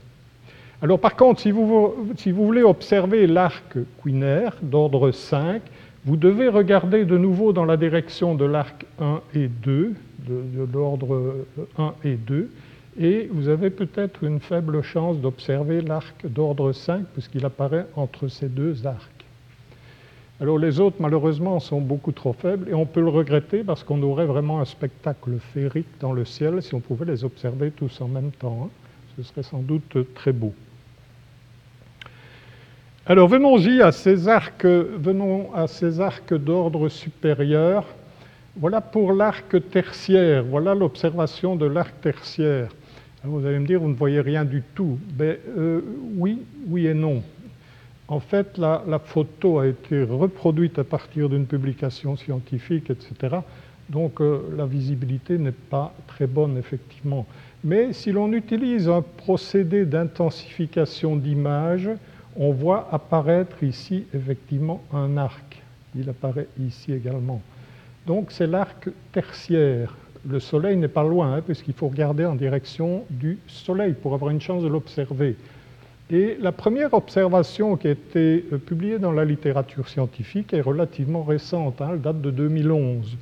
Alors 0.83 0.99
par 0.99 1.15
contre, 1.15 1.41
si 1.41 1.53
vous, 1.53 1.95
voulez 2.27 2.65
observer 2.65 3.29
l'arc 3.29 3.79
quinaire 4.03 4.57
d'ordre 4.63 5.13
5, 5.13 5.63
vous 6.05 6.17
devez 6.17 6.49
regarder 6.49 7.05
de 7.05 7.17
nouveau 7.17 7.53
dans 7.53 7.65
la 7.65 7.77
direction 7.77 8.35
de 8.35 8.45
l'arc 8.45 8.85
1 9.01 9.21
et 9.37 9.47
2, 9.47 9.95
de 10.27 10.69
l'ordre 10.73 11.37
1 11.79 11.95
et 12.03 12.17
2, 12.17 12.51
et 12.99 13.29
vous 13.31 13.49
avez 13.49 13.71
peut-être 13.71 14.25
une 14.25 14.41
faible 14.41 14.83
chance 14.83 15.19
d'observer 15.19 15.83
l'arc 15.83 16.27
d'ordre 16.27 16.73
5 16.73 17.05
puisqu'il 17.13 17.45
apparaît 17.47 17.87
entre 17.95 18.27
ces 18.27 18.49
deux 18.49 18.89
arcs. 18.89 19.16
Alors 20.39 20.59
les 20.59 20.81
autres, 20.81 20.97
malheureusement, 21.01 21.61
sont 21.61 21.81
beaucoup 21.81 22.13
trop 22.13 22.35
faibles 22.35 22.69
et 22.69 22.75
on 22.75 22.85
peut 22.85 23.01
le 23.01 23.09
regretter 23.09 23.65
parce 23.65 23.83
qu'on 23.83 24.03
aurait 24.03 24.27
vraiment 24.27 24.61
un 24.61 24.67
spectacle 24.67 25.39
féerique 25.55 25.89
dans 25.99 26.13
le 26.13 26.27
ciel 26.27 26.63
si 26.63 26.75
on 26.75 26.81
pouvait 26.81 27.07
les 27.07 27.25
observer 27.25 27.71
tous 27.71 28.01
en 28.03 28.09
même 28.09 28.31
temps. 28.33 28.65
Hein. 28.65 28.71
Ce 29.17 29.23
serait 29.23 29.43
sans 29.43 29.61
doute 29.61 29.97
très 30.15 30.33
beau. 30.33 30.53
Alors 33.07 33.29
venons-y 33.29 33.81
à 33.81 33.93
ces 33.93 34.29
arcs, 34.29 34.67
venons 34.67 35.55
à 35.55 35.69
ces 35.69 36.01
arcs 36.01 36.35
d'ordre 36.35 36.91
supérieur. 36.91 37.87
Voilà 38.59 38.83
pour 38.83 39.15
l'arc 39.15 39.57
tertiaire, 39.71 40.45
voilà 40.45 40.75
l'observation 40.75 41.57
de 41.57 41.67
l'arc 41.67 41.99
tertiaire. 42.03 42.69
Vous 43.23 43.45
allez 43.47 43.59
me 43.59 43.67
dire, 43.67 43.81
vous 43.81 43.89
ne 43.89 43.95
voyez 43.95 44.21
rien 44.21 44.45
du 44.45 44.63
tout. 44.75 44.99
Ben, 45.15 45.37
euh, 45.57 45.81
oui, 46.17 46.43
oui 46.69 46.87
et 46.87 46.95
non. 46.95 47.23
En 48.09 48.21
fait, 48.21 48.57
la, 48.59 49.01
photo 49.05 49.59
a 49.59 49.67
été 49.67 50.03
reproduite 50.03 50.79
à 50.79 50.85
partir 50.85 51.29
d'une 51.29 51.47
publication 51.47 52.17
scientifique, 52.17 52.91
etc. 52.91 53.39
Donc 53.89 54.21
euh, 54.21 54.43
la 54.57 54.67
visibilité 54.67 55.39
n'est 55.39 55.51
pas 55.53 55.93
très 56.07 56.27
bonne, 56.27 56.57
effectivement. 56.57 57.27
Mais 57.65 57.93
si 57.93 58.13
l'on 58.13 58.33
utilise 58.33 58.89
un 58.89 59.03
procédé 59.03 59.85
d'intensification 59.85 61.17
d'image, 61.17 61.91
on 62.37 62.53
voit 62.53 62.89
apparaître 62.93 63.63
ici 63.65 64.05
effectivement 64.15 64.83
un 64.93 65.17
arc. 65.17 65.63
Il 65.97 66.09
apparaît 66.09 66.49
ici 66.61 66.93
également. 66.93 67.41
Donc 68.07 68.31
c'est 68.31 68.47
l'arc 68.47 68.89
tertiaire 69.13 69.97
le 70.29 70.41
Soleil 70.41 70.77
n'est 70.77 70.89
pas 70.89 71.05
loin, 71.05 71.35
hein, 71.35 71.43
puisqu'il 71.43 71.75
faut 71.75 71.89
regarder 71.89 72.25
en 72.25 72.35
direction 72.35 73.05
du 73.11 73.39
Soleil 73.47 73.95
pour 73.95 74.15
avoir 74.15 74.31
une 74.31 74.41
chance 74.41 74.63
de 74.63 74.69
l'observer. 74.69 75.37
Et 76.11 76.37
la 76.41 76.53
première 76.53 76.95
observation 76.95 77.77
qui 77.77 77.89
a 77.89 77.91
été 77.91 78.45
euh, 78.53 78.59
publiée 78.59 79.01
dans 79.01 79.11
la 79.11 79.25
littérature 79.25 79.89
scientifique 79.89 80.55
est 80.55 80.61
relativement 80.61 81.25
récente, 81.25 81.81
hein, 81.81 81.91
elle 81.95 82.01
date 82.01 82.21
de 82.21 82.31
2011. 82.31 83.17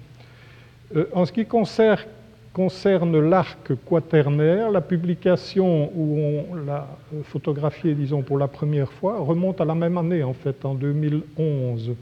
Euh, 0.97 1.07
en 1.15 1.25
ce 1.25 1.33
qui 1.33 1.47
concerne, 1.47 3.21
l'arc 3.21 3.73
quaternaire, 3.89 4.71
la 4.71 4.83
publication 4.83 5.91
où 5.97 6.19
on 6.51 6.55
l'a 6.57 6.87
euh, 7.15 7.23
photographié, 7.23 7.95
disons, 7.95 8.21
pour 8.21 8.37
la 8.37 8.49
première 8.49 8.93
fois, 8.93 9.19
remonte 9.19 9.63
à 9.63 9.65
la 9.65 9.75
même 9.75 9.97
année, 9.97 10.23
en 10.23 10.35
fait, 10.35 10.63
en 10.67 10.75
2011. 10.75 11.93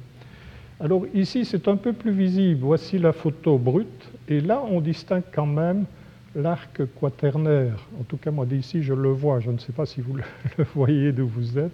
Alors 0.81 1.05
ici, 1.15 1.45
c'est 1.45 1.69
un 1.69 1.77
peu 1.77 1.93
plus 1.93 2.11
visible. 2.11 2.59
Voici 2.61 2.99
la 2.99 3.13
photo 3.13 3.57
brute, 3.57 4.09
et 4.29 4.41
là, 4.41 4.61
on 4.69 4.81
distingue 4.81 5.23
quand 5.33 5.47
même 5.47 5.85
l'arc 6.35 6.83
quaternaire. 7.01 7.79
En 8.01 8.05
tout 8.05 8.17
cas, 8.17 8.31
moi 8.31 8.47
d'ici, 8.47 8.83
je 8.83 8.95
le 8.95 9.11
vois. 9.11 9.41
Je 9.41 9.51
ne 9.51 9.59
sais 9.59 9.73
pas 9.73 9.87
si 9.87 10.01
vous 10.01 10.17
le 10.59 10.65
voyez 10.75 11.13
d'où 11.13 11.27
vous 11.27 11.59
êtes. 11.59 11.73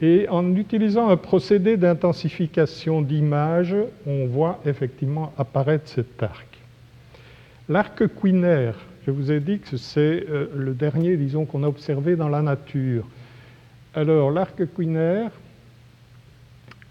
Et 0.00 0.28
en 0.28 0.54
utilisant 0.56 1.08
un 1.08 1.16
procédé 1.16 1.76
d'intensification 1.76 3.00
d'image, 3.00 3.76
on 4.06 4.26
voit 4.26 4.60
effectivement 4.66 5.32
apparaître 5.38 5.88
cet 5.88 6.22
arc. 6.22 6.46
L'arc 7.68 8.02
quinaire, 8.20 8.76
je 9.06 9.10
vous 9.10 9.30
ai 9.30 9.40
dit 9.40 9.60
que 9.60 9.76
c'est 9.76 10.26
euh, 10.28 10.48
le 10.54 10.74
dernier, 10.74 11.16
disons, 11.16 11.44
qu'on 11.44 11.62
a 11.62 11.68
observé 11.68 12.16
dans 12.16 12.28
la 12.28 12.42
nature. 12.42 13.06
Alors, 13.94 14.30
l'arc 14.30 14.60
quinaire, 14.74 15.30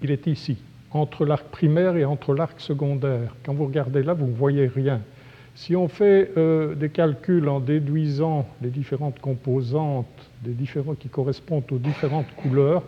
il 0.02 0.10
est 0.10 0.26
ici, 0.28 0.58
entre 0.92 1.26
l'arc 1.26 1.46
primaire 1.46 1.96
et 1.98 2.06
entre 2.06 2.34
l'arc 2.34 2.60
secondaire. 2.60 3.36
Quand 3.46 3.54
vous 3.54 3.66
regardez 3.66 4.02
là, 4.02 4.14
vous 4.14 4.28
ne 4.28 4.34
voyez 4.34 4.68
rien. 4.68 5.02
Si 5.56 5.76
on 5.76 5.88
fait 5.88 6.32
euh, 6.38 6.74
des 6.76 6.90
calculs 6.90 7.48
en 7.48 7.60
déduisant 7.60 8.48
les 8.62 8.70
différentes 8.70 9.20
composantes 9.20 10.08
qui 11.00 11.10
correspondent 11.10 11.72
aux 11.72 11.78
différentes 11.78 12.34
couleurs, 12.36 12.84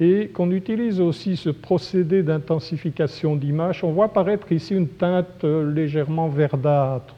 et 0.00 0.28
qu'on 0.28 0.50
utilise 0.50 1.00
aussi 1.00 1.36
ce 1.36 1.50
procédé 1.50 2.22
d'intensification 2.22 3.36
d'image, 3.36 3.84
on 3.84 3.92
voit 3.92 4.06
apparaître 4.06 4.50
ici 4.50 4.74
une 4.74 4.88
teinte 4.88 5.44
euh, 5.44 5.72
légèrement 5.72 6.28
verdâtre 6.28 7.14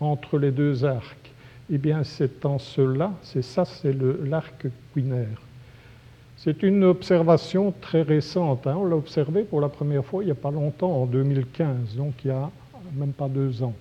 entre 0.00 0.38
les 0.38 0.50
deux 0.50 0.84
arcs. 0.84 1.30
Eh 1.70 1.78
bien, 1.78 2.04
c'est 2.04 2.44
en 2.46 2.58
cela, 2.58 3.12
c'est 3.22 3.42
ça, 3.42 3.64
c'est 3.64 3.94
l'arc 4.24 4.66
quinaire. 4.94 5.40
C'est 6.36 6.62
une 6.62 6.84
observation 6.84 7.72
très 7.80 8.02
récente. 8.02 8.66
Hein. 8.66 8.76
On 8.78 8.86
l'a 8.86 8.96
observé 8.96 9.42
pour 9.42 9.60
la 9.60 9.68
première 9.68 10.04
fois 10.04 10.22
il 10.22 10.26
n'y 10.26 10.32
a 10.32 10.36
pas 10.36 10.50
longtemps, 10.50 11.02
en 11.02 11.06
2015, 11.06 11.96
donc 11.96 12.14
il 12.24 12.30
n'y 12.30 12.36
a 12.36 12.50
même 12.94 13.12
pas 13.12 13.28
deux 13.28 13.62
ans. 13.62 13.74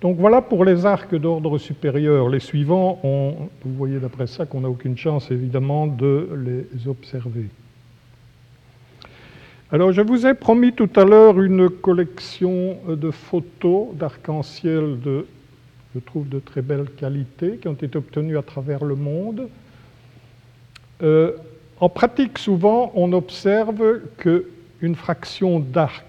Donc 0.00 0.18
voilà 0.18 0.42
pour 0.42 0.64
les 0.64 0.84
arcs 0.84 1.14
d'ordre 1.14 1.56
supérieur. 1.58 2.28
Les 2.28 2.40
suivants, 2.40 3.00
vous 3.02 3.74
voyez 3.74 3.98
d'après 3.98 4.26
ça 4.26 4.44
qu'on 4.44 4.60
n'a 4.60 4.68
aucune 4.68 4.96
chance 4.96 5.30
évidemment 5.30 5.86
de 5.86 6.28
les 6.44 6.88
observer. 6.88 7.46
Alors 9.72 9.92
je 9.92 10.02
vous 10.02 10.26
ai 10.26 10.34
promis 10.34 10.72
tout 10.72 10.90
à 10.94 11.04
l'heure 11.04 11.40
une 11.40 11.68
collection 11.70 12.76
de 12.88 13.10
photos 13.10 13.88
d'arc-en-ciel 13.94 15.00
de, 15.00 15.26
je 15.94 16.00
trouve, 16.00 16.28
de 16.28 16.38
très 16.38 16.62
belle 16.62 16.86
qualité 16.96 17.56
qui 17.56 17.66
ont 17.66 17.72
été 17.72 17.96
obtenues 17.96 18.38
à 18.38 18.42
travers 18.42 18.84
le 18.84 18.94
monde. 18.94 19.48
Euh, 21.02 21.32
en 21.80 21.88
pratique, 21.88 22.38
souvent, 22.38 22.92
on 22.94 23.12
observe 23.12 24.00
qu'une 24.18 24.94
fraction 24.94 25.58
d'arc 25.58 26.04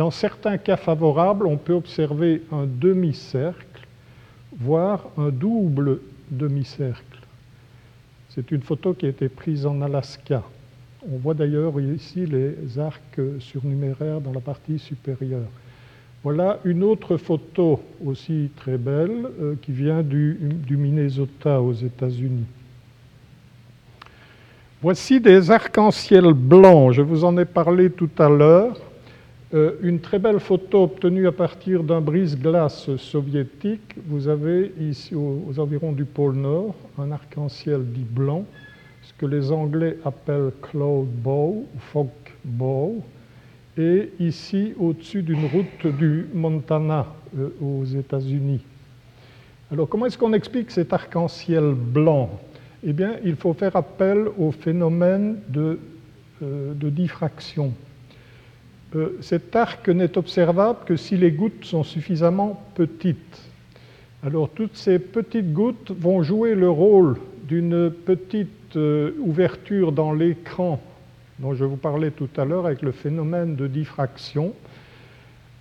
dans 0.00 0.10
certains 0.10 0.56
cas 0.56 0.78
favorables, 0.78 1.46
on 1.46 1.58
peut 1.58 1.74
observer 1.74 2.40
un 2.50 2.64
demi-cercle, 2.64 3.86
voire 4.58 5.04
un 5.18 5.28
double 5.28 6.00
demi-cercle. 6.30 7.18
C'est 8.30 8.50
une 8.50 8.62
photo 8.62 8.94
qui 8.94 9.04
a 9.04 9.10
été 9.10 9.28
prise 9.28 9.66
en 9.66 9.82
Alaska. 9.82 10.42
On 11.06 11.18
voit 11.18 11.34
d'ailleurs 11.34 11.78
ici 11.78 12.24
les 12.24 12.78
arcs 12.78 13.20
surnuméraires 13.40 14.22
dans 14.22 14.32
la 14.32 14.40
partie 14.40 14.78
supérieure. 14.78 15.50
Voilà 16.22 16.60
une 16.64 16.82
autre 16.82 17.18
photo 17.18 17.82
aussi 18.02 18.48
très 18.56 18.78
belle 18.78 19.28
euh, 19.38 19.54
qui 19.60 19.72
vient 19.72 20.02
du, 20.02 20.38
du 20.66 20.78
Minnesota 20.78 21.60
aux 21.60 21.74
États-Unis. 21.74 22.46
Voici 24.80 25.20
des 25.20 25.50
arcs-en-ciel 25.50 26.32
blancs, 26.32 26.92
je 26.92 27.02
vous 27.02 27.22
en 27.22 27.36
ai 27.36 27.44
parlé 27.44 27.90
tout 27.90 28.08
à 28.18 28.30
l'heure. 28.30 28.80
Euh, 29.52 29.72
une 29.82 29.98
très 29.98 30.20
belle 30.20 30.38
photo 30.38 30.84
obtenue 30.84 31.26
à 31.26 31.32
partir 31.32 31.82
d'un 31.82 32.00
brise-glace 32.00 32.94
soviétique. 32.96 33.96
Vous 34.06 34.28
avez 34.28 34.72
ici 34.78 35.16
aux, 35.16 35.58
environs 35.58 35.90
du 35.90 36.04
pôle 36.04 36.36
Nord 36.36 36.76
un 36.96 37.10
arc-en-ciel 37.10 37.84
dit 37.84 38.06
blanc, 38.08 38.44
ce 39.02 39.12
que 39.14 39.26
les 39.26 39.50
Anglais 39.50 39.98
appellent 40.04 40.52
cloud 40.62 41.08
bow 41.08 41.66
ou 41.74 41.78
fog 41.80 42.06
bow, 42.44 43.02
et 43.76 44.10
ici 44.20 44.72
au-dessus 44.78 45.22
d'une 45.22 45.46
route 45.46 45.96
du 45.98 46.26
Montana 46.32 47.06
euh, 47.36 47.48
aux 47.60 47.84
États-Unis. 47.84 48.64
Alors 49.72 49.88
comment 49.88 50.06
est-ce 50.06 50.18
qu'on 50.18 50.32
explique 50.32 50.70
cet 50.70 50.92
arc-en-ciel 50.92 51.74
blanc? 51.74 52.30
Eh 52.84 52.92
bien, 52.92 53.16
il 53.24 53.34
faut 53.34 53.52
faire 53.54 53.74
appel 53.74 54.28
au 54.38 54.52
phénomène 54.52 55.38
de 55.48 55.80
euh, 56.40 56.72
diffraction. 56.74 57.72
Euh, 58.96 59.16
cet 59.20 59.54
arc 59.54 59.88
n'est 59.88 60.18
observable 60.18 60.80
que 60.84 60.96
si 60.96 61.16
les 61.16 61.30
gouttes 61.30 61.64
sont 61.64 61.84
suffisamment 61.84 62.60
petites. 62.74 63.40
Alors 64.24 64.50
toutes 64.50 64.76
ces 64.76 64.98
petites 64.98 65.52
gouttes 65.52 65.92
vont 65.92 66.22
jouer 66.22 66.54
le 66.54 66.68
rôle 66.68 67.16
d'une 67.44 67.90
petite 67.90 68.76
euh, 68.76 69.12
ouverture 69.20 69.92
dans 69.92 70.12
l'écran 70.12 70.80
dont 71.40 71.54
je 71.54 71.64
vous 71.64 71.76
parlais 71.76 72.10
tout 72.10 72.28
à 72.36 72.44
l'heure 72.44 72.66
avec 72.66 72.82
le 72.82 72.92
phénomène 72.92 73.56
de 73.56 73.66
diffraction. 73.66 74.52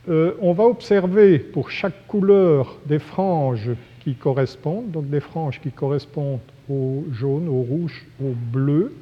Euh, 0.09 0.33
on 0.41 0.53
va 0.53 0.65
observer 0.65 1.39
pour 1.39 1.71
chaque 1.71 2.07
couleur 2.07 2.77
des 2.85 2.99
franges 2.99 3.71
qui 4.03 4.15
correspondent, 4.15 4.91
donc 4.91 5.09
des 5.09 5.19
franges 5.19 5.59
qui 5.61 5.71
correspondent 5.71 6.39
au 6.69 7.05
jaune, 7.13 7.47
au 7.47 7.61
rouge, 7.61 8.05
au 8.21 8.33
bleu. 8.51 8.93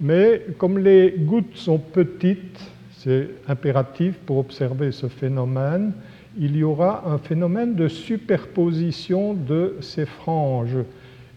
Mais 0.00 0.42
comme 0.58 0.78
les 0.78 1.14
gouttes 1.18 1.56
sont 1.56 1.78
petites, 1.78 2.60
c'est 3.02 3.28
impératif 3.48 4.16
pour 4.26 4.38
observer 4.38 4.92
ce 4.92 5.08
phénomène. 5.08 5.92
Il 6.38 6.56
y 6.56 6.62
aura 6.62 7.08
un 7.08 7.16
phénomène 7.16 7.74
de 7.74 7.88
superposition 7.88 9.32
de 9.32 9.76
ces 9.80 10.04
franges. 10.04 10.76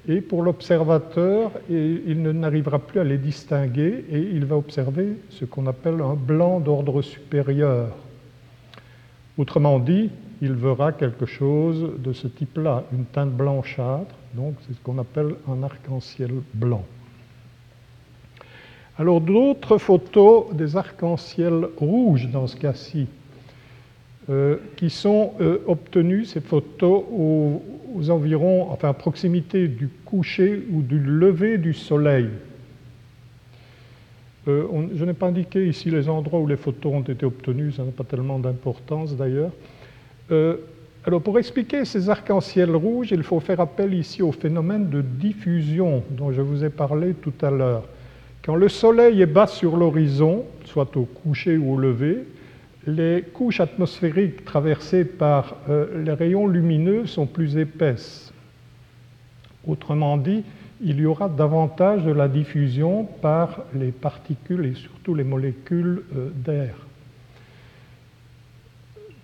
Et 0.08 0.20
pour 0.20 0.44
l'observateur, 0.44 1.52
il 1.70 2.22
n'arrivera 2.22 2.80
plus 2.80 3.00
à 3.00 3.06
les 3.06 3.18
distinguer 3.18 4.04
et 4.12 4.20
il 4.20 4.44
va 4.44 4.58
observer 4.58 5.18
ce 5.30 5.46
qu'on 5.46 5.66
appelle 5.68 6.02
un 6.02 6.16
blanc 6.16 6.60
d'ordre 6.60 7.02
supérieur. 7.02 7.96
Autrement 9.38 9.80
dit, 9.80 10.10
il 10.42 10.54
verra 10.54 10.92
quelque 10.92 11.26
chose 11.26 11.92
de 11.98 12.12
ce 12.12 12.28
type-là, 12.28 12.84
une 12.92 13.06
teinte 13.06 13.32
blanchâtre, 13.32 14.14
donc 14.34 14.56
c'est 14.68 14.74
ce 14.74 14.82
qu'on 14.82 14.98
appelle 14.98 15.36
un 15.50 15.64
arc-en-ciel 15.64 16.32
blanc. 16.54 16.84
Alors 19.00 19.22
d'autres 19.22 19.80
photos 19.80 20.54
des 20.54 20.78
arcs-en-ciel 20.78 21.68
rouges 21.78 22.30
dans 22.30 22.46
ce 22.46 22.56
cas-ci, 22.56 23.08
euh, 24.30 24.58
qui 24.78 24.92
sont 24.92 25.34
euh, 25.42 25.58
obtenues, 25.68 26.26
ces 26.26 26.42
photos, 26.42 27.04
aux, 27.12 27.62
environs, 28.10 28.70
enfin 28.72 28.90
à 28.90 28.94
proximité 28.94 29.68
du 29.68 29.90
coucher 30.06 30.64
ou 30.72 30.82
du 30.82 31.00
lever 31.00 31.58
du 31.58 31.74
soleil. 31.74 32.30
Euh, 34.48 34.66
je 34.96 35.06
n'ai 35.06 35.14
pas 35.14 35.28
indiqué 35.28 35.68
ici 35.68 35.90
les 35.90 36.08
endroits 36.08 36.40
où 36.40 36.48
les 36.48 36.58
photos 36.58 36.94
ont 36.94 37.02
été 37.02 37.26
obtenues, 37.26 37.72
ça 37.72 37.84
n'a 37.84 37.92
pas 37.92 38.04
tellement 38.04 38.38
d'importance 38.38 39.16
d'ailleurs. 39.16 39.52
alors 41.06 41.22
pour 41.22 41.40
expliquer 41.40 41.84
ces 41.84 42.10
arcs-en-ciel 42.10 42.76
rouges, 42.76 43.12
il 43.12 43.24
faut 43.24 43.40
faire 43.40 43.60
appel 43.60 43.94
ici 43.94 44.22
au 44.22 44.32
phénomène 44.32 44.90
de 44.90 45.02
diffusion 45.02 46.04
dont 46.12 46.32
je 46.32 46.42
vous 46.42 46.64
ai 46.64 46.70
parlé 46.70 47.14
tout 47.16 47.34
à 47.42 47.50
l'heure. 47.50 47.84
Quand 48.46 48.56
le 48.56 48.68
soleil 48.68 49.22
est 49.22 49.26
bas 49.26 49.48
sur 49.48 49.78
l'horizon, 49.78 50.44
soit 50.66 50.98
au 50.98 51.06
coucher 51.06 51.58
ou 51.58 51.76
au 51.76 51.78
lever, 51.78 52.26
les 52.86 53.24
couches 53.34 53.62
atmosphériques 53.62 54.44
traversées 54.44 55.06
par 55.06 55.56
euh, 55.70 56.04
les 56.04 56.12
rayons 56.12 56.48
lumineux 56.48 57.06
sont 57.06 57.26
plus 57.26 57.58
épaisses. 57.58 58.34
Autrement 59.66 60.18
dit, 60.18 60.44
il 60.82 61.00
y 61.00 61.06
aura 61.06 61.30
davantage 61.30 62.04
de 62.04 62.12
la 62.12 62.28
diffusion 62.28 63.06
par 63.06 63.62
les 63.74 63.94
particules 63.94 64.66
et 64.66 64.76
surtout 64.76 65.16
les 65.16 65.24
molécules 65.24 66.04
euh, 66.18 66.30
d'air. 66.36 66.76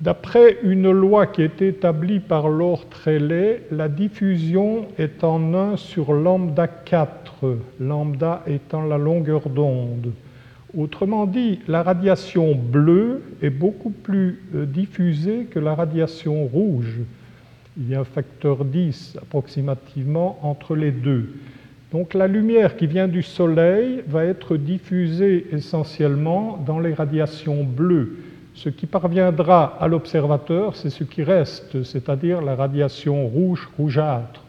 D'après 0.02 0.60
une 0.64 0.92
loi 0.92 1.28
qui 1.28 1.42
est 1.42 1.62
établie 1.62 2.22
par 2.22 2.48
Lord 2.48 2.86
Rayleigh, 3.04 3.64
la 3.70 3.90
diffusion 3.90 4.88
est 4.98 5.26
en 5.26 5.54
1 5.54 5.76
sur 5.76 6.14
lambda 6.14 6.68
4, 6.68 7.58
lambda 7.82 8.42
étant 8.48 8.86
la 8.86 8.98
longueur 8.98 9.50
d'onde. 9.50 10.14
Autrement 10.78 11.26
dit, 11.26 11.60
la 11.68 11.84
radiation 11.84 12.56
bleue 12.56 13.24
est 13.42 13.50
beaucoup 13.50 13.90
plus 13.90 14.40
euh, 14.56 14.66
diffusée 14.66 15.48
que 15.52 15.60
la 15.60 15.76
radiation 15.76 16.46
rouge. 16.46 17.00
Il 17.78 17.90
y 17.90 17.96
a 17.96 18.00
un 18.00 18.06
facteur 18.06 18.64
10 18.64 19.18
approximativement 19.22 20.40
entre 20.44 20.78
les 20.78 20.92
deux. 20.92 21.34
Donc 21.92 22.14
la 22.14 22.28
lumière 22.28 22.78
qui 22.78 22.88
vient 22.88 23.10
du 23.10 23.24
Soleil 23.24 24.04
va 24.08 24.24
être 24.24 24.56
diffusée 24.56 25.48
essentiellement 25.52 26.64
dans 26.66 26.80
les 26.80 26.94
radiations 26.94 27.66
bleues. 27.66 28.16
Ce 28.60 28.68
qui 28.68 28.88
parviendra 28.88 29.78
à 29.80 29.88
l'observateur, 29.88 30.76
c'est 30.76 30.90
ce 30.90 31.06
qui 31.06 31.24
reste, 31.24 31.82
c'est-à-dire 31.84 32.42
la 32.42 32.56
radiation 32.56 33.26
rouge-rougeâtre. 33.26 34.44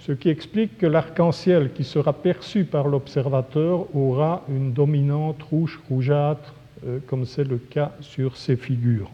Ce 0.00 0.12
qui 0.12 0.30
explique 0.30 0.78
que 0.78 0.86
l'arc-en-ciel 0.86 1.70
qui 1.74 1.84
sera 1.84 2.14
perçu 2.14 2.64
par 2.64 2.88
l'observateur 2.88 3.94
aura 3.94 4.42
une 4.48 4.72
dominante 4.72 5.42
rouge-rougeâtre, 5.42 6.54
euh, 6.86 6.98
comme 7.06 7.26
c'est 7.26 7.44
le 7.44 7.58
cas 7.58 7.92
sur 8.00 8.38
ces 8.38 8.56
figures. 8.56 9.10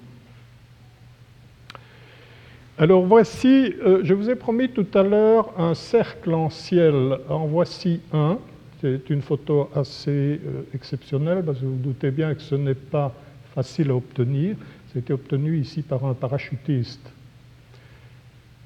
Alors 2.79 3.05
voici, 3.05 3.75
euh, 3.85 4.03
je 4.05 4.15
vous 4.15 4.31
ai 4.31 4.37
promis 4.37 4.69
tout 4.69 4.87
à 4.95 5.03
l'heure 5.03 5.51
un 5.59 5.75
cercle 5.75 6.33
en 6.33 6.49
ciel. 6.49 7.19
En 7.29 7.47
voici 7.47 8.01
un. 8.13 8.39
C'est 8.81 9.11
une 9.11 9.23
photo 9.23 9.69
assez 9.75 10.11
euh, 10.47 10.63
exceptionnelle 10.73 11.43
parce 11.45 11.59
que 11.59 11.65
vous, 11.65 11.73
vous 11.73 11.89
doutez 11.89 12.13
bien 12.13 12.37
que 12.37 12.41
ce 12.41 12.55
n'est 12.55 12.75
pas 12.75 13.13
facile 13.59 13.91
à 13.91 13.97
obtenir. 13.97 14.55
C'était 14.93 15.13
obtenu 15.13 15.59
ici 15.59 15.83
par 15.83 16.05
un 16.05 16.15
parachutiste. 16.15 17.11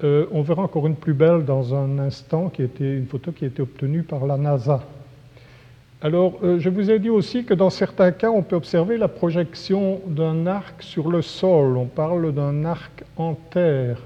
Euh, 0.03 0.27
on 0.31 0.43
verra 0.43 0.61
encore 0.61 0.85
une 0.85 0.95
plus 0.95 1.15
belle 1.15 1.45
dans 1.45 1.73
un 1.73 1.97
instant, 1.97 2.49
qui 2.49 2.61
était 2.61 2.95
une 2.95 3.07
photo 3.07 3.31
qui 3.31 3.45
a 3.45 3.47
été 3.47 3.63
obtenue 3.63 4.03
par 4.03 4.27
la 4.27 4.37
NASA. 4.37 4.83
Alors, 5.99 6.37
euh, 6.43 6.59
je 6.59 6.69
vous 6.69 6.91
ai 6.91 6.99
dit 6.99 7.09
aussi 7.09 7.43
que 7.43 7.55
dans 7.55 7.71
certains 7.71 8.11
cas, 8.11 8.29
on 8.29 8.43
peut 8.43 8.55
observer 8.55 8.97
la 8.97 9.07
projection 9.07 9.99
d'un 10.05 10.45
arc 10.45 10.83
sur 10.83 11.09
le 11.09 11.23
sol. 11.23 11.75
On 11.75 11.85
parle 11.87 12.31
d'un 12.31 12.63
arc 12.63 13.03
en 13.17 13.33
terre. 13.33 13.97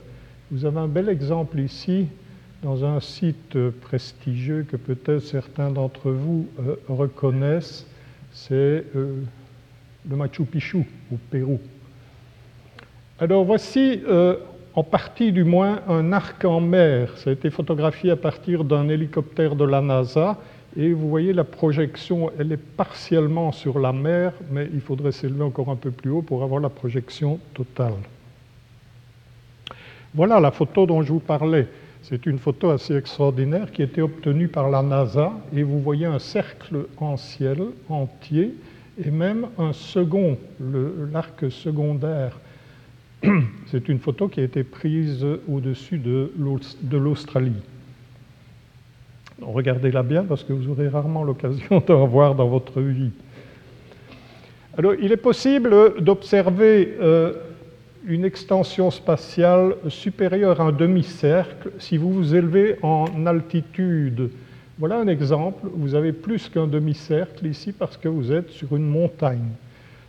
Vous 0.52 0.64
avez 0.64 0.80
un 0.80 0.88
bel 0.88 1.10
exemple 1.10 1.60
ici, 1.60 2.08
dans 2.64 2.86
un 2.86 3.02
site 3.02 3.58
prestigieux 3.82 4.66
que 4.72 4.78
peut-être 4.78 5.20
certains 5.20 5.70
d'entre 5.70 6.12
vous 6.12 6.48
euh, 6.62 6.76
reconnaissent. 6.88 7.86
C'est 8.32 8.86
le 10.10 10.16
Machu 10.16 10.44
Picchu, 10.44 10.86
au 11.12 11.18
Pérou. 11.30 11.60
Alors, 13.20 13.44
voici 13.44 14.02
en 14.74 14.84
partie 14.84 15.32
du 15.32 15.44
moins 15.44 15.80
un 15.88 16.14
arc 16.14 16.46
en 16.46 16.62
mer. 16.62 17.18
Ça 17.18 17.32
a 17.32 17.34
été 17.34 17.50
photographié 17.50 18.12
à 18.12 18.16
partir 18.16 18.64
d'un 18.64 18.88
hélicoptère 18.90 19.56
de 19.56 19.66
la 19.66 19.82
NASA. 19.82 20.38
Et 20.76 20.94
vous 20.94 21.10
voyez 21.10 21.34
la 21.34 21.44
projection, 21.44 22.30
elle 22.38 22.52
est 22.52 22.58
partiellement 22.58 23.52
sur 23.52 23.80
la 23.80 23.92
mer, 23.92 24.34
mais 24.52 24.70
il 24.72 24.82
faudrait 24.82 25.12
s'élever 25.12 25.44
encore 25.44 25.70
un 25.70 25.76
peu 25.76 25.90
plus 25.90 26.12
haut 26.12 26.22
pour 26.22 26.44
avoir 26.44 26.62
la 26.62 26.70
projection 26.70 27.40
totale. 27.56 27.96
Voilà 30.14 30.40
la 30.40 30.52
photo 30.52 30.86
dont 30.86 31.02
je 31.02 31.12
vous 31.12 31.20
parlais. 31.20 31.68
C'est 32.04 32.28
une 32.28 32.38
photo 32.38 32.70
assez 32.70 32.96
extraordinaire 32.96 33.72
qui 33.72 33.82
a 33.82 33.86
été 33.86 34.04
obtenue 34.04 34.48
par 34.48 34.70
la 34.70 34.84
NASA 34.84 35.34
et 35.56 35.64
vous 35.64 35.80
voyez 35.80 36.06
un 36.06 36.20
cercle 36.20 36.86
en 36.98 37.18
ciel 37.18 37.64
entier 37.90 38.54
et 39.04 39.12
même 39.12 39.48
un 39.58 39.74
second, 39.74 40.38
l'arc 41.12 41.52
secondaire 41.52 42.38
C'est 43.68 43.90
une 43.90 44.00
photo 44.00 44.28
qui 44.28 44.40
a 44.40 44.44
été 44.44 44.64
prise 44.64 45.26
au-dessus 45.48 45.98
de 45.98 46.98
l'Australie. 46.98 47.62
Regardez-la 49.42 50.04
bien 50.04 50.24
parce 50.24 50.44
que 50.44 50.54
vous 50.54 50.70
aurez 50.70 50.88
rarement 50.88 51.24
l'occasion 51.24 51.84
de 51.88 51.94
revoir 51.94 52.36
dans 52.36 52.48
votre 52.48 52.82
vie. 52.82 53.12
Alors, 54.78 54.94
il 54.96 55.12
est 55.12 55.18
possible 55.18 55.96
d'observer 56.00 56.96
euh, 57.02 57.34
une 58.06 58.26
extension 58.26 58.92
spatiale 58.92 59.76
supérieure 59.90 60.62
à 60.62 60.66
un 60.66 60.72
demi-cercle 60.72 61.72
si 61.80 61.98
vous 61.98 62.12
vous 62.12 62.36
élevez 62.36 62.78
en 62.84 63.26
altitude. 63.26 64.30
Voilà 64.80 65.00
un 65.00 65.08
exemple. 65.08 65.68
Vous 65.74 65.96
avez 65.96 66.14
plus 66.14 66.50
qu'un 66.50 66.68
demi-cercle 66.68 67.48
ici 67.48 67.72
parce 67.72 67.98
que 67.98 68.08
vous 68.08 68.32
êtes 68.32 68.52
sur 68.52 68.76
une 68.76 68.88
montagne. 68.88 69.50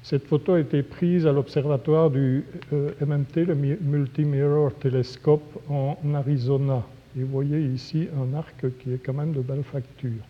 Cette 0.03 0.27
photo 0.27 0.55
a 0.55 0.61
été 0.61 0.83
prise 0.83 1.27
à 1.27 1.33
l'observatoire 1.33 2.11
du 2.11 2.45
euh, 2.75 2.91
MMT, 3.01 3.47
le 3.47 3.55
Multi-Mirror 3.55 4.75
Telescope 4.75 5.59
en 5.71 5.97
Arizona. 6.15 6.83
Et 7.19 7.23
vous 7.23 7.33
voyez 7.33 7.61
ici 7.61 8.09
un 8.15 8.37
arc 8.37 8.67
qui 8.79 8.93
est 8.93 8.99
quand 8.99 9.15
même 9.15 9.33
de 9.33 9.41
belle 9.41 9.65
facture. 9.65 10.23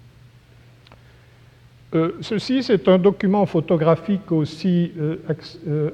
Euh, 1.94 2.12
ceci, 2.20 2.62
c'est 2.62 2.86
un 2.86 2.98
document 2.98 3.44
photographique 3.44 4.30
aussi 4.30 4.92
euh, 4.98 5.16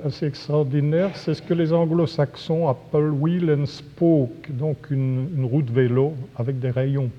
assez 0.05 0.27
extraordinaire. 0.27 1.17
C'est 1.17 1.33
ce 1.33 1.41
que 1.41 1.55
les 1.55 1.73
anglo-saxons 1.73 2.69
appellent 2.69 3.11
wheel 3.11 3.51
and 3.51 3.65
spoke, 3.65 4.51
donc 4.51 4.91
une, 4.91 5.29
une 5.35 5.45
roue 5.47 5.63
de 5.63 5.73
vélo 5.73 6.13
avec 6.37 6.59
des 6.59 6.71
rayons. 6.71 7.11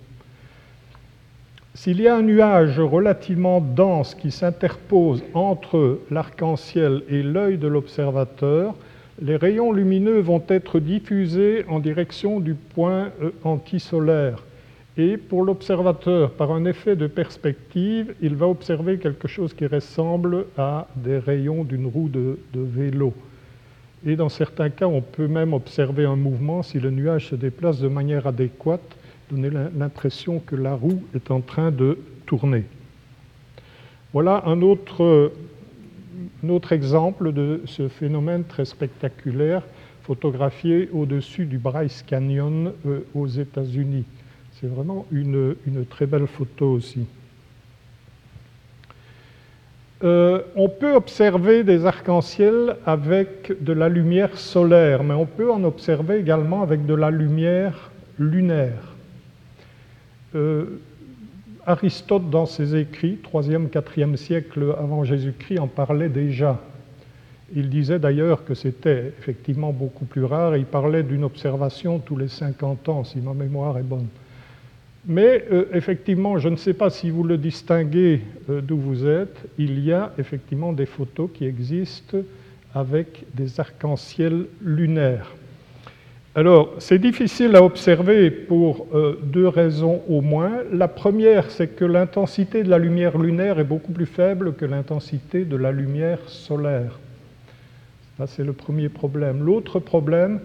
S'il 1.76 2.00
y 2.00 2.08
a 2.08 2.16
un 2.16 2.22
nuage 2.22 2.80
relativement 2.80 3.60
dense 3.60 4.16
qui 4.16 4.32
s'interpose 4.32 5.22
entre 5.34 6.00
l'arc-en-ciel 6.10 7.04
et 7.10 7.22
l'œil 7.22 7.58
de 7.58 7.68
l'observateur, 7.68 8.74
les 9.22 9.36
rayons 9.36 9.74
lumineux 9.74 10.22
vont 10.22 10.42
être 10.48 10.80
diffusés 10.80 11.66
en 11.68 11.80
direction 11.80 12.40
du 12.40 12.54
point 12.54 13.12
euh, 13.22 13.32
antisolaire. 13.44 14.42
Et 14.98 15.18
pour 15.18 15.44
l'observateur, 15.44 16.32
par 16.32 16.54
un 16.54 16.64
effet 16.64 16.96
de 16.96 17.08
perspective, 17.08 18.16
il 18.22 18.36
va 18.36 18.48
observer 18.48 18.98
quelque 18.98 19.28
chose 19.28 19.54
qui 19.54 19.68
ressemble 19.68 20.46
à 20.58 20.88
des 20.96 21.18
rayons 21.18 21.66
d'une 21.66 21.88
roue 21.88 22.08
de, 22.08 22.40
de 22.54 22.62
vélo. 22.62 23.14
Et 24.06 24.16
dans 24.16 24.30
certains 24.30 24.70
cas, 24.70 24.88
on 24.88 25.02
peut 25.02 25.28
même 25.28 25.54
observer 25.54 26.06
un 26.06 26.16
mouvement 26.16 26.64
si 26.64 26.80
le 26.80 26.90
nuage 26.90 27.28
se 27.28 27.36
déplace 27.36 27.82
de 27.82 27.90
manière 27.90 28.28
adéquate 28.28 28.96
donner 29.32 29.50
l'impression 29.76 30.40
que 30.40 30.56
la 30.56 30.76
roue 30.76 31.02
est 31.14 31.32
en 31.32 31.42
train 31.42 31.72
de 31.72 31.98
tourner. 32.26 32.64
Voilà 34.14 34.44
un 34.46 34.62
autre, 34.62 35.32
exemple 36.72 37.34
de 37.34 37.62
ce 37.66 37.88
phénomène 37.88 38.44
très 38.46 38.66
spectaculaire 38.66 39.64
photographié 40.04 40.90
au-dessus 40.94 41.46
du 41.46 41.58
Bryce 41.58 42.04
Canyon 42.08 42.72
euh, 42.86 43.00
aux 43.16 43.28
États-Unis. 43.28 44.06
C'est 44.54 44.68
vraiment 44.68 45.06
une, 45.12 45.56
une, 45.66 45.86
très 45.86 46.06
belle 46.06 46.28
photo 46.28 46.72
aussi. 46.72 47.06
Euh, 50.04 50.44
on 50.56 50.70
peut 50.70 50.94
observer 50.94 51.64
des 51.64 51.86
arcs-en-ciel 51.86 52.78
avec 52.86 53.64
de 53.64 53.74
la 53.74 53.90
lumière 53.90 54.38
solaire, 54.38 55.04
mais 55.04 55.16
on 55.16 55.26
peut 55.26 55.52
en 55.52 55.64
observer 55.64 56.20
également 56.20 56.62
avec 56.62 56.86
de 56.86 56.94
la 56.94 57.10
lumière 57.10 57.92
lunaire. 58.20 58.95
Euh, 60.36 60.80
Aristote, 61.66 62.30
dans 62.30 62.46
ses 62.46 62.76
écrits, 62.76 63.18
3e, 63.24 63.70
4e 63.70 64.16
siècle 64.18 64.76
avant 64.78 65.04
Jésus-Christ, 65.04 65.60
en 65.60 65.68
parlait 65.68 66.10
déjà. 66.10 66.62
Il 67.56 67.70
disait 67.70 67.98
d'ailleurs 67.98 68.46
que 68.46 68.54
c'était 68.54 69.14
effectivement 69.20 69.72
beaucoup 69.72 70.06
plus 70.06 70.26
rare, 70.26 70.58
il 70.58 70.66
parlait 70.66 71.02
d'une 71.02 71.24
observation 71.24 71.98
tous 72.00 72.18
les 72.18 72.28
50 72.28 72.90
ans, 72.90 73.04
si 73.04 73.18
ma 73.20 73.34
mémoire 73.34 73.78
est 73.80 73.84
bonne. 73.84 74.08
Mais 75.08 75.46
euh, 75.52 75.66
effectivement, 75.74 76.38
je 76.38 76.50
ne 76.50 76.56
sais 76.56 76.74
pas 76.74 76.90
si 76.90 77.10
vous 77.10 77.24
le 77.24 77.38
distinguez 77.38 78.22
euh, 78.50 78.62
d'où 78.62 78.78
vous 78.78 79.06
êtes, 79.06 79.38
il 79.58 79.80
y 79.80 79.92
a 79.92 80.12
effectivement 80.18 80.74
des 80.74 80.88
photos 80.88 81.30
qui 81.34 81.46
existent 81.46 82.18
avec 82.74 83.24
des 83.34 83.60
arcs-en-ciel 83.60 84.46
lunaires. 84.62 85.32
Alors, 86.38 86.74
c'est 86.80 87.00
difficile 87.00 87.56
à 87.56 87.64
observer 87.64 88.30
pour 88.30 88.88
euh, 88.94 89.18
deux 89.24 89.48
raisons 89.48 90.02
au 90.10 90.20
moins. 90.20 90.64
La 90.74 90.90
première, 90.90 91.50
c'est 91.50 91.70
que 91.70 91.86
l'intensité 91.86 92.62
de 92.62 92.70
la 92.70 92.78
lumière 92.78 93.18
lunaire 93.18 93.58
est 93.58 93.64
beaucoup 93.64 93.94
plus 93.94 94.06
faible 94.06 94.54
que 94.54 94.66
l'intensité 94.66 95.46
de 95.46 95.56
la 95.56 95.72
lumière 95.72 96.20
solaire. 96.28 97.00
Ça, 98.18 98.28
c'est 98.28 98.44
le 98.44 98.52
premier 98.52 98.90
problème. 98.90 99.46
L'autre 99.46 99.80
problème, 99.80 100.42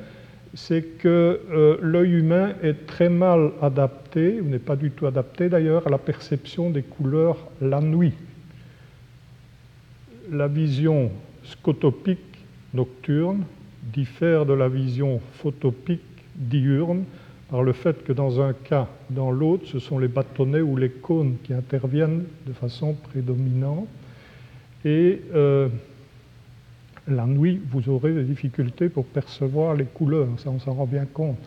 c'est 0.55 0.82
que 0.99 1.41
euh, 1.51 1.76
l'œil 1.82 2.12
humain 2.12 2.53
est 2.62 2.86
très 2.86 3.09
mal 3.09 3.51
adapté, 3.61 4.41
ou 4.41 4.45
n'est 4.45 4.61
pas 4.61 4.76
du 4.76 4.93
tout 4.93 5.07
adapté 5.09 5.49
d'ailleurs, 5.49 5.88
à 5.88 5.91
la 5.91 5.99
perception 5.99 6.70
des 6.70 6.82
couleurs 6.82 7.49
la 7.61 7.80
nuit. 7.80 8.14
La 10.30 10.47
vision 10.47 11.11
scotopique 11.43 12.20
nocturne 12.74 13.43
diffère 13.82 14.46
de 14.46 14.52
la 14.52 14.68
vision 14.68 15.20
photopique 15.34 16.00
diurne 16.36 17.04
par 17.50 17.62
le 17.62 17.72
fait 17.72 18.04
que 18.04 18.12
dans 18.12 18.40
un 18.40 18.52
cas, 18.52 18.88
dans 19.10 19.30
l'autre, 19.30 19.66
ce 19.66 19.80
sont 19.80 19.98
les 19.98 20.08
bâtonnets 20.08 20.60
ou 20.60 20.76
les 20.76 20.90
cônes 20.90 21.36
qui 21.42 21.52
interviennent 21.52 22.24
de 22.46 22.52
façon 22.52 22.94
prédominante. 22.94 23.88
Et 24.84 25.20
euh, 25.34 25.68
la 27.08 27.26
nuit, 27.26 27.60
vous 27.70 27.88
aurez 27.88 28.12
des 28.14 28.22
difficultés 28.22 28.88
pour 28.88 29.04
percevoir 29.04 29.74
les 29.74 29.84
couleurs, 29.84 30.28
ça 30.38 30.50
on 30.50 30.60
s'en 30.60 30.74
rend 30.74 30.86
bien 30.86 31.06
compte. 31.06 31.38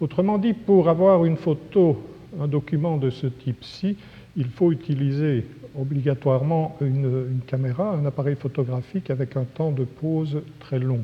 Autrement 0.00 0.38
dit, 0.38 0.52
pour 0.52 0.88
avoir 0.88 1.24
une 1.24 1.36
photo, 1.36 2.00
un 2.40 2.46
document 2.46 2.96
de 2.96 3.10
ce 3.10 3.26
type-ci, 3.26 3.96
il 4.36 4.46
faut 4.46 4.70
utiliser 4.70 5.44
obligatoirement 5.76 6.76
une, 6.80 7.26
une 7.32 7.40
caméra, 7.40 7.94
un 7.94 8.06
appareil 8.06 8.36
photographique 8.36 9.10
avec 9.10 9.36
un 9.36 9.44
temps 9.44 9.72
de 9.72 9.84
pause 9.84 10.40
très 10.60 10.78
long. 10.78 11.02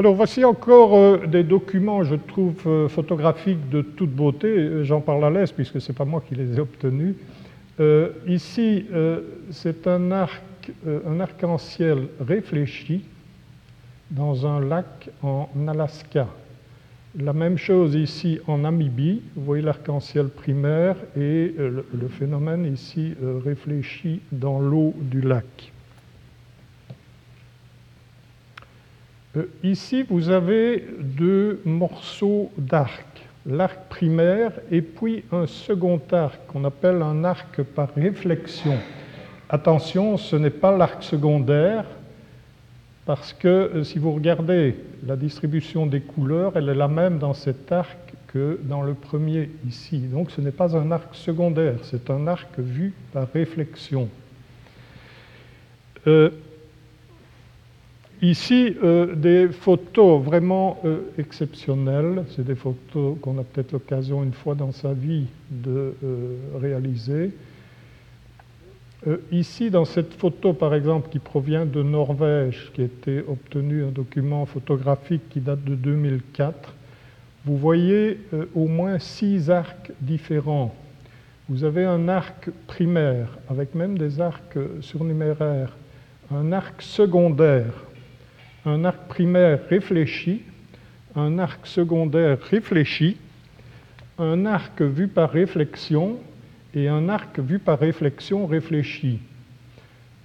Alors 0.00 0.14
voici 0.14 0.46
encore 0.46 0.96
euh, 0.96 1.26
des 1.26 1.44
documents, 1.44 2.04
je 2.04 2.14
trouve, 2.14 2.54
euh, 2.66 2.88
photographiques 2.88 3.68
de 3.68 3.82
toute 3.82 4.08
beauté. 4.08 4.82
J'en 4.82 5.02
parle 5.02 5.26
à 5.26 5.28
l'aise 5.28 5.52
puisque 5.52 5.78
ce 5.78 5.92
n'est 5.92 5.94
pas 5.94 6.06
moi 6.06 6.22
qui 6.26 6.34
les 6.34 6.56
ai 6.56 6.58
obtenus. 6.58 7.16
Euh, 7.80 8.08
ici, 8.26 8.86
c'est 9.50 9.86
un 9.86 10.10
arc, 10.10 10.72
un 10.86 11.20
arc-en-ciel 11.20 12.08
réfléchi 12.18 13.04
dans 14.10 14.46
un 14.46 14.60
lac 14.60 15.10
en 15.22 15.50
Alaska. 15.68 16.28
La 17.18 17.34
même 17.34 17.58
chose 17.58 17.94
ici 17.94 18.40
en 18.46 18.56
Namibie. 18.56 19.20
Vous 19.36 19.44
voyez 19.44 19.62
l'arc-en-ciel 19.62 20.28
primaire 20.28 20.96
et 21.14 21.54
le 21.58 22.08
phénomène 22.08 22.64
ici 22.64 23.12
réfléchi 23.44 24.22
dans 24.32 24.60
l'eau 24.60 24.94
du 24.98 25.20
lac. 25.20 25.72
Ici, 29.62 30.04
vous 30.08 30.28
avez 30.28 30.86
deux 30.98 31.60
morceaux 31.64 32.50
d'arc, 32.58 33.06
l'arc 33.46 33.78
primaire 33.88 34.52
et 34.70 34.82
puis 34.82 35.24
un 35.32 35.46
second 35.46 36.00
arc 36.12 36.38
qu'on 36.48 36.64
appelle 36.64 37.02
un 37.02 37.24
arc 37.24 37.62
par 37.62 37.88
réflexion. 37.94 38.76
Attention, 39.48 40.16
ce 40.16 40.36
n'est 40.36 40.50
pas 40.50 40.76
l'arc 40.76 41.02
secondaire, 41.02 41.84
parce 43.06 43.32
que 43.32 43.48
euh, 43.48 43.84
si 43.84 43.98
vous 43.98 44.12
regardez 44.12 44.76
la 45.04 45.16
distribution 45.16 45.86
des 45.86 46.00
couleurs, 46.00 46.52
elle 46.54 46.68
est 46.68 46.74
la 46.74 46.86
même 46.86 47.18
dans 47.18 47.34
cet 47.34 47.72
arc 47.72 47.98
que 48.28 48.60
dans 48.62 48.82
le 48.82 48.94
premier 48.94 49.50
ici. 49.66 49.98
Donc 49.98 50.30
ce 50.30 50.40
n'est 50.40 50.52
pas 50.52 50.76
un 50.76 50.92
arc 50.92 51.14
secondaire, 51.14 51.74
c'est 51.82 52.10
un 52.10 52.28
arc 52.28 52.58
vu 52.58 52.92
par 53.12 53.26
réflexion. 53.32 54.08
Euh, 56.06 56.30
Ici, 58.22 58.76
euh, 58.84 59.14
des 59.14 59.48
photos 59.48 60.22
vraiment 60.22 60.78
euh, 60.84 60.98
exceptionnelles. 61.16 62.24
C'est 62.36 62.44
des 62.44 62.54
photos 62.54 63.16
qu'on 63.22 63.38
a 63.38 63.44
peut-être 63.44 63.72
l'occasion 63.72 64.22
une 64.22 64.34
fois 64.34 64.54
dans 64.54 64.72
sa 64.72 64.92
vie 64.92 65.26
de 65.50 65.94
euh, 66.04 66.36
réaliser. 66.60 67.30
ici, 69.32 69.70
dans 69.70 69.86
cette 69.86 70.12
photo, 70.12 70.52
par 70.52 70.74
exemple, 70.74 71.08
qui 71.08 71.18
provient 71.18 71.64
de 71.64 71.82
Norvège, 71.82 72.70
qui 72.74 72.82
a 72.82 72.84
été 72.84 73.24
obtenu 73.26 73.84
un 73.84 73.90
document 73.90 74.44
photographique 74.44 75.22
qui 75.30 75.40
date 75.40 75.64
de 75.64 75.74
2004, 75.74 76.74
vous 77.46 77.56
voyez 77.56 78.18
au 78.54 78.68
moins 78.68 78.98
six 78.98 79.48
arcs 79.48 79.90
différents. 80.02 80.74
Vous 81.48 81.64
avez 81.64 81.86
un 81.86 82.08
arc 82.08 82.50
primaire, 82.66 83.38
avec 83.48 83.74
même 83.74 83.96
des 83.96 84.20
arcs 84.20 84.58
surnuméraires, 84.82 85.74
un 86.30 86.52
arc 86.52 86.82
secondaire, 86.82 87.72
un 88.64 88.84
arc 88.84 89.08
primaire 89.08 89.60
réfléchi, 89.68 90.42
un 91.16 91.38
arc 91.38 91.66
secondaire 91.66 92.38
réfléchi, 92.40 93.16
un 94.18 94.46
arc 94.46 94.82
vu 94.82 95.08
par 95.08 95.30
réflexion 95.30 96.18
et 96.74 96.88
un 96.88 97.08
arc 97.08 97.38
vu 97.40 97.58
par 97.58 97.78
réflexion 97.78 98.46
réfléchi. 98.46 99.18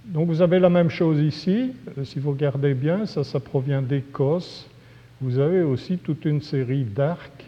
Donc 0.06 0.28
vous 0.28 0.40
avez 0.40 0.60
la 0.60 0.70
même 0.70 0.90
chose 0.90 1.20
ici, 1.20 1.72
euh, 1.98 2.04
si 2.04 2.20
vous 2.20 2.30
regardez 2.30 2.74
bien, 2.74 3.06
ça, 3.06 3.24
ça 3.24 3.40
provient 3.40 3.82
d'Écosse. 3.82 4.68
Vous 5.20 5.38
avez 5.38 5.62
aussi 5.62 5.98
toute 5.98 6.24
une 6.26 6.42
série 6.42 6.84
d'arcs, 6.84 7.44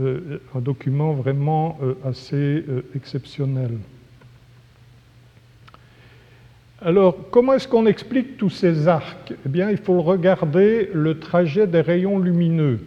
euh, 0.00 0.38
un 0.54 0.60
document 0.60 1.12
vraiment 1.12 1.78
euh, 1.82 1.94
assez 2.04 2.64
exceptionnel. 2.96 3.70
Alors, 6.84 7.16
comment 7.30 7.54
est-ce 7.54 7.68
qu'on 7.68 7.86
explique 7.86 8.36
tous 8.36 8.50
ces 8.50 8.88
arcs? 8.88 9.32
Eh 9.46 9.48
bien, 9.48 9.70
il 9.70 9.76
faut 9.76 10.02
regarder 10.02 10.90
le 10.92 11.20
trajet 11.20 11.68
des 11.68 11.80
rayons 11.80 12.18
lumineux. 12.18 12.80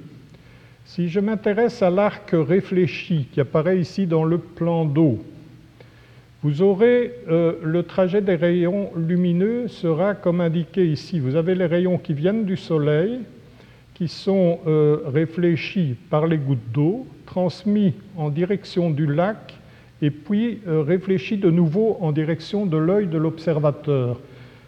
Si 0.84 1.08
je 1.08 1.22
m'intéresse 1.22 1.82
à 1.82 1.90
l'arc 1.90 2.30
réfléchi 2.34 3.28
qui 3.32 3.40
apparaît 3.40 3.80
ici 3.80 4.06
dans 4.06 4.26
le 4.26 4.38
plan 4.38 4.84
d'eau, 4.84 5.24
vous 6.44 6.62
aurez 6.62 7.14
euh, 7.30 7.54
le 7.64 7.84
trajet 7.84 8.20
des 8.20 8.36
rayons 8.36 8.92
lumineux 8.98 9.70
sera 9.70 10.14
comme 10.14 10.42
indiqué 10.42 10.86
ici. 10.86 11.22
Vous 11.22 11.38
avez 11.38 11.56
les 11.56 11.66
rayons 11.66 11.98
qui 11.98 12.14
viennent 12.14 12.44
du 12.44 12.58
soleil, 12.58 13.22
qui 13.94 14.10
sont 14.10 14.60
euh, 14.68 14.98
réfléchis 15.06 15.96
par 16.10 16.28
les 16.28 16.38
gouttes 16.38 16.72
d'eau, 16.74 17.08
transmis 17.26 17.94
en 18.18 18.30
direction 18.30 18.90
du 18.90 19.06
lac 19.06 19.56
et 20.06 20.12
puis 20.12 20.60
euh, 20.68 20.84
réfléchit 20.84 21.38
de 21.38 21.50
nouveau 21.50 21.98
en 22.00 22.12
direction 22.12 22.68
de 22.68 22.78
l'œil 22.78 23.08
de 23.08 23.18
l'observateur. 23.18 24.20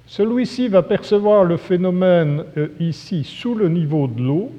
Celui-ci 0.08 0.68
va 0.68 0.82
percevoir 0.82 1.44
le 1.44 1.58
phénomène 1.58 2.44
euh, 2.58 2.70
ici 2.80 3.24
sous 3.24 3.54
le 3.54 3.70
niveau 3.70 4.08
de 4.08 4.20
l'eau, 4.20 4.52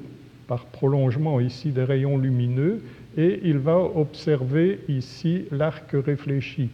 par 0.47 0.63
prolongement 0.67 1.41
ici 1.41 1.71
des 1.71 1.83
rayons 1.83 2.17
lumineux, 2.17 2.81
et 3.17 3.41
il 3.43 3.57
va 3.57 3.77
observer 3.77 4.79
ici 4.87 5.47
l'arc 5.51 5.91
réfléchi. 5.91 6.69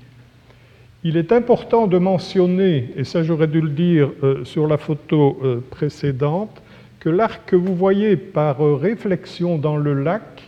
Il 1.04 1.18
est 1.18 1.32
important 1.32 1.88
de 1.88 1.98
mentionner, 1.98 2.90
et 2.96 3.06
ça 3.06 3.24
j'aurais 3.24 3.48
dû 3.48 3.62
le 3.62 3.70
dire 3.70 4.12
euh, 4.22 4.46
sur 4.46 4.68
la 4.68 4.78
photo 4.78 5.40
précédente, 5.72 6.62
que 7.00 7.10
l'arc 7.10 7.42
que 7.48 7.56
vous 7.56 7.74
voyez 7.74 8.18
par 8.18 8.60
réflexion 8.80 9.58
dans 9.58 9.78
le 9.78 9.96
lac 9.96 10.44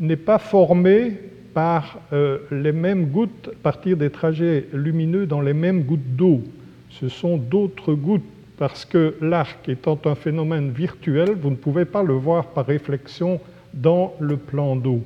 n'est 0.00 0.16
pas 0.16 0.38
formé 0.38 1.12
par 1.56 2.00
euh, 2.12 2.40
les 2.50 2.72
mêmes 2.72 3.06
gouttes, 3.06 3.48
partir 3.62 3.96
des 3.96 4.10
trajets 4.10 4.66
lumineux 4.74 5.24
dans 5.24 5.40
les 5.40 5.54
mêmes 5.54 5.84
gouttes 5.84 6.14
d'eau. 6.14 6.42
Ce 6.90 7.08
sont 7.08 7.38
d'autres 7.38 7.94
gouttes 7.94 8.28
parce 8.58 8.84
que 8.84 9.14
l'arc 9.22 9.66
étant 9.66 9.98
un 10.04 10.14
phénomène 10.14 10.70
virtuel, 10.70 11.30
vous 11.30 11.48
ne 11.48 11.56
pouvez 11.56 11.86
pas 11.86 12.02
le 12.02 12.12
voir 12.12 12.48
par 12.48 12.66
réflexion 12.66 13.40
dans 13.72 14.12
le 14.20 14.36
plan 14.36 14.76
d'eau. 14.76 15.00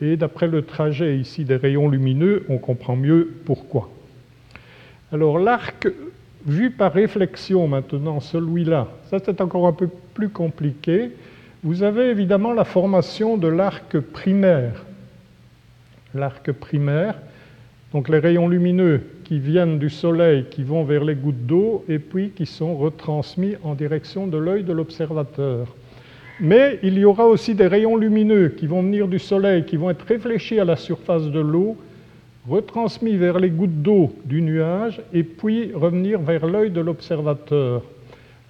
Et 0.00 0.16
d'après 0.16 0.48
le 0.48 0.62
trajet 0.62 1.18
ici 1.18 1.44
des 1.44 1.56
rayons 1.56 1.90
lumineux, 1.90 2.46
on 2.48 2.56
comprend 2.56 2.96
mieux 2.96 3.30
pourquoi. 3.44 3.90
Alors 5.12 5.38
l'arc 5.38 5.88
vu 6.46 6.70
par 6.70 6.94
réflexion 6.94 7.68
maintenant, 7.68 8.20
celui-là, 8.20 8.88
ça 9.10 9.18
c'est 9.22 9.42
encore 9.42 9.66
un 9.66 9.74
peu 9.74 9.90
plus 10.14 10.30
compliqué. 10.30 11.10
Vous 11.62 11.82
avez 11.82 12.08
évidemment 12.08 12.54
la 12.54 12.64
formation 12.64 13.36
de 13.36 13.48
l'arc 13.48 14.00
primaire 14.00 14.86
l'arc 16.14 16.52
primaire, 16.52 17.14
donc 17.92 18.08
les 18.08 18.18
rayons 18.18 18.48
lumineux 18.48 19.00
qui 19.24 19.38
viennent 19.38 19.78
du 19.78 19.90
Soleil, 19.90 20.44
qui 20.50 20.62
vont 20.62 20.84
vers 20.84 21.04
les 21.04 21.14
gouttes 21.14 21.46
d'eau, 21.46 21.84
et 21.88 21.98
puis 21.98 22.30
qui 22.30 22.46
sont 22.46 22.76
retransmis 22.76 23.54
en 23.62 23.74
direction 23.74 24.26
de 24.26 24.38
l'œil 24.38 24.62
de 24.64 24.72
l'observateur. 24.72 25.66
Mais 26.40 26.78
il 26.82 26.98
y 26.98 27.04
aura 27.04 27.26
aussi 27.26 27.54
des 27.54 27.66
rayons 27.66 27.96
lumineux 27.96 28.48
qui 28.48 28.66
vont 28.66 28.82
venir 28.82 29.08
du 29.08 29.18
Soleil, 29.18 29.64
qui 29.64 29.76
vont 29.76 29.90
être 29.90 30.06
réfléchis 30.06 30.58
à 30.58 30.64
la 30.64 30.76
surface 30.76 31.24
de 31.24 31.40
l'eau, 31.40 31.76
retransmis 32.48 33.16
vers 33.16 33.38
les 33.38 33.50
gouttes 33.50 33.82
d'eau 33.82 34.12
du 34.24 34.40
nuage, 34.40 35.02
et 35.12 35.22
puis 35.22 35.72
revenir 35.74 36.20
vers 36.20 36.46
l'œil 36.46 36.70
de 36.70 36.80
l'observateur. 36.80 37.82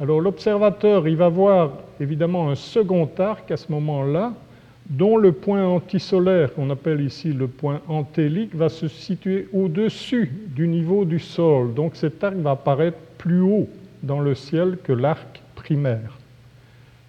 Alors 0.00 0.20
l'observateur, 0.20 1.08
il 1.08 1.16
va 1.16 1.28
voir 1.28 1.72
évidemment 2.00 2.48
un 2.48 2.54
second 2.54 3.08
arc 3.18 3.50
à 3.50 3.56
ce 3.56 3.72
moment-là, 3.72 4.32
dont 4.90 5.16
le 5.16 5.30
point 5.30 5.64
antisolaire, 5.64 6.52
qu'on 6.52 6.68
appelle 6.68 7.00
ici 7.00 7.32
le 7.32 7.46
point 7.46 7.80
antélique, 7.86 8.54
va 8.54 8.68
se 8.68 8.88
situer 8.88 9.48
au-dessus 9.52 10.32
du 10.48 10.66
niveau 10.66 11.04
du 11.04 11.20
sol. 11.20 11.72
Donc 11.74 11.94
cet 11.94 12.22
arc 12.24 12.34
va 12.36 12.50
apparaître 12.52 12.98
plus 13.16 13.40
haut 13.40 13.68
dans 14.02 14.20
le 14.20 14.34
ciel 14.34 14.78
que 14.82 14.92
l'arc 14.92 15.40
primaire. 15.54 16.18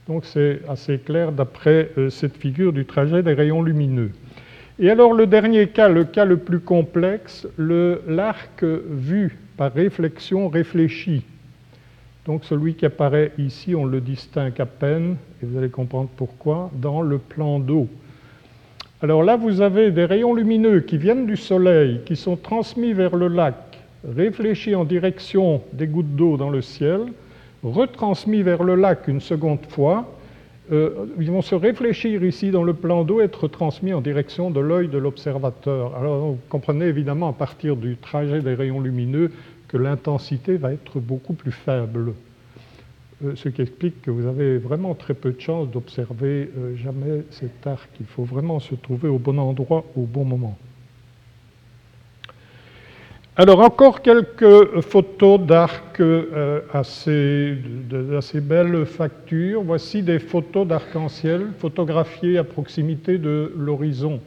Donc 0.08 0.26
c'est 0.26 0.62
assez 0.70 1.00
clair 1.00 1.32
d'après 1.32 1.90
euh, 1.98 2.10
cette 2.10 2.38
figure 2.38 2.72
du 2.72 2.86
trajet 2.86 3.24
des 3.24 3.34
rayons 3.34 3.64
lumineux. 3.64 4.12
Et 4.78 4.90
alors 4.90 5.14
le 5.14 5.26
dernier 5.26 5.68
cas, 5.68 5.90
le 5.90 6.04
cas 6.06 6.26
le 6.26 6.38
plus 6.38 6.60
complexe, 6.60 7.48
l'arc 7.58 8.64
vu 8.64 9.38
par 9.58 9.74
réflexion 9.74 10.50
réfléchi. 10.50 11.24
Donc 12.26 12.46
celui 12.46 12.76
qui 12.76 12.86
apparaît 12.86 13.32
ici, 13.38 13.76
on 13.76 13.86
le 13.86 14.00
distingue 14.00 14.60
à 14.60 14.66
peine, 14.66 15.18
et 15.42 15.46
vous 15.46 15.58
allez 15.58 15.70
comprendre 15.70 16.10
pourquoi, 16.16 16.70
dans 16.74 17.02
le 17.02 17.18
plan 17.18 17.60
d'eau. 17.60 17.88
Alors 19.02 19.24
là, 19.24 19.36
vous 19.36 19.62
avez 19.62 19.90
des 19.90 20.06
rayons 20.06 20.36
lumineux 20.36 20.82
qui 20.82 20.98
viennent 20.98 21.26
du 21.26 21.36
Soleil, 21.36 22.02
qui 22.06 22.16
sont 22.16 22.36
transmis 22.36 22.94
vers 22.94 23.16
le 23.16 23.28
lac, 23.28 23.56
réfléchis 24.08 24.76
en 24.76 24.86
direction 24.86 25.62
des 25.74 25.88
gouttes 25.88 26.16
d'eau 26.16 26.38
dans 26.38 26.52
le 26.52 26.62
ciel, 26.62 27.06
retransmis 27.64 28.44
vers 28.44 28.64
le 28.64 28.76
lac 28.76 29.08
une 29.08 29.22
seconde 29.22 29.66
fois. 29.70 30.08
Euh, 30.72 31.08
ils 31.20 31.32
vont 31.32 31.42
se 31.42 31.56
réfléchir 31.56 32.24
ici 32.24 32.52
dans 32.52 32.64
le 32.64 32.74
plan 32.74 33.04
d'eau, 33.04 33.22
être 33.22 33.48
transmis 33.48 33.94
en 33.94 34.02
direction 34.02 34.52
de 34.52 34.60
l'œil 34.60 34.88
de 34.88 35.00
l'observateur. 35.00 35.96
Alors 35.96 36.20
vous 36.20 36.38
comprenez 36.50 36.86
évidemment 36.86 37.30
à 37.30 37.34
partir 37.34 37.76
du 37.76 37.98
trajet 37.98 38.42
des 38.42 38.54
rayons 38.54 38.80
lumineux 38.80 39.32
l'intensité 39.78 40.58
va 40.58 40.74
être 40.74 41.00
beaucoup 41.00 41.34
plus 41.34 41.52
faible. 41.52 42.14
Euh, 43.24 43.36
ce 43.36 43.50
qui 43.50 43.62
explique 43.62 44.02
que 44.02 44.10
vous 44.10 44.26
avez 44.26 44.58
vraiment 44.58 44.96
très 44.96 45.14
peu 45.14 45.32
de 45.32 45.40
chances 45.40 45.70
d'observer 45.70 46.50
euh, 46.58 46.76
jamais 46.76 47.24
cet 47.30 47.68
arc. 47.68 47.90
Il 48.00 48.06
faut 48.08 48.24
vraiment 48.24 48.60
se 48.60 48.74
trouver 48.74 49.10
au 49.10 49.20
bon 49.20 49.38
endroit 49.38 49.86
au 49.96 50.02
bon 50.02 50.26
moment. 50.26 50.58
Alors 53.38 53.62
encore 53.62 54.02
quelques 54.02 54.82
photos 54.82 55.40
d'arc 55.40 56.00
euh, 56.00 56.62
assez, 56.74 57.56
d'assez 57.90 58.42
belle 58.42 58.86
facture. 58.86 59.62
Voici 59.64 60.02
des 60.02 60.20
photos 60.20 60.68
d'arc-en-ciel 60.68 61.48
photographiées 61.60 62.38
à 62.38 62.44
proximité 62.44 63.18
de 63.18 63.54
l'horizon. 63.56 64.20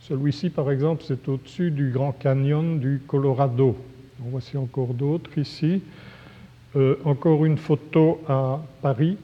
Celui-ci, 0.00 0.50
par 0.50 0.70
exemple, 0.70 1.04
c'est 1.06 1.28
au-dessus 1.28 1.70
du 1.70 1.90
Grand 1.90 2.12
Canyon 2.12 2.78
du 2.78 3.00
Colorado. 3.06 3.76
Voici 4.18 4.56
encore 4.56 4.94
d'autres 4.94 5.38
ici. 5.38 5.82
Euh, 6.76 6.96
encore 7.04 7.44
une 7.44 7.56
photo 7.56 8.20
à 8.28 8.60
Paris. 8.82 9.16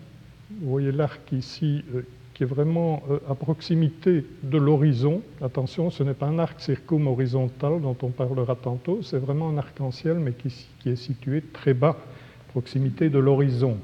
Vous 0.63 0.71
voyez 0.71 0.93
l'arc 0.93 1.21
ici 1.33 1.85
euh, 1.95 2.03
qui 2.33 2.45
est 2.45 2.47
vraiment 2.47 3.03
euh, 3.11 3.19
à 3.29 3.35
proximité 3.35 4.25
de 4.45 4.57
l'horizon. 4.57 5.21
Attention, 5.43 5.91
ce 5.91 6.05
n'est 6.05 6.15
pas 6.15 6.27
un 6.27 6.39
arc 6.39 6.61
circum-horizontal 6.61 7.81
dont 7.81 7.97
on 8.03 8.11
parlera 8.11 8.55
tantôt, 8.55 9.01
c'est 9.03 9.19
vraiment 9.19 9.49
un 9.49 9.59
arc-en-ciel, 9.59 10.19
mais 10.19 10.33
qui, 10.33 10.89
est 10.89 10.97
situé 10.97 11.43
très 11.53 11.75
bas, 11.75 11.97
à 11.99 12.53
proximité 12.53 13.11
de 13.11 13.19
l'horizon. 13.19 13.77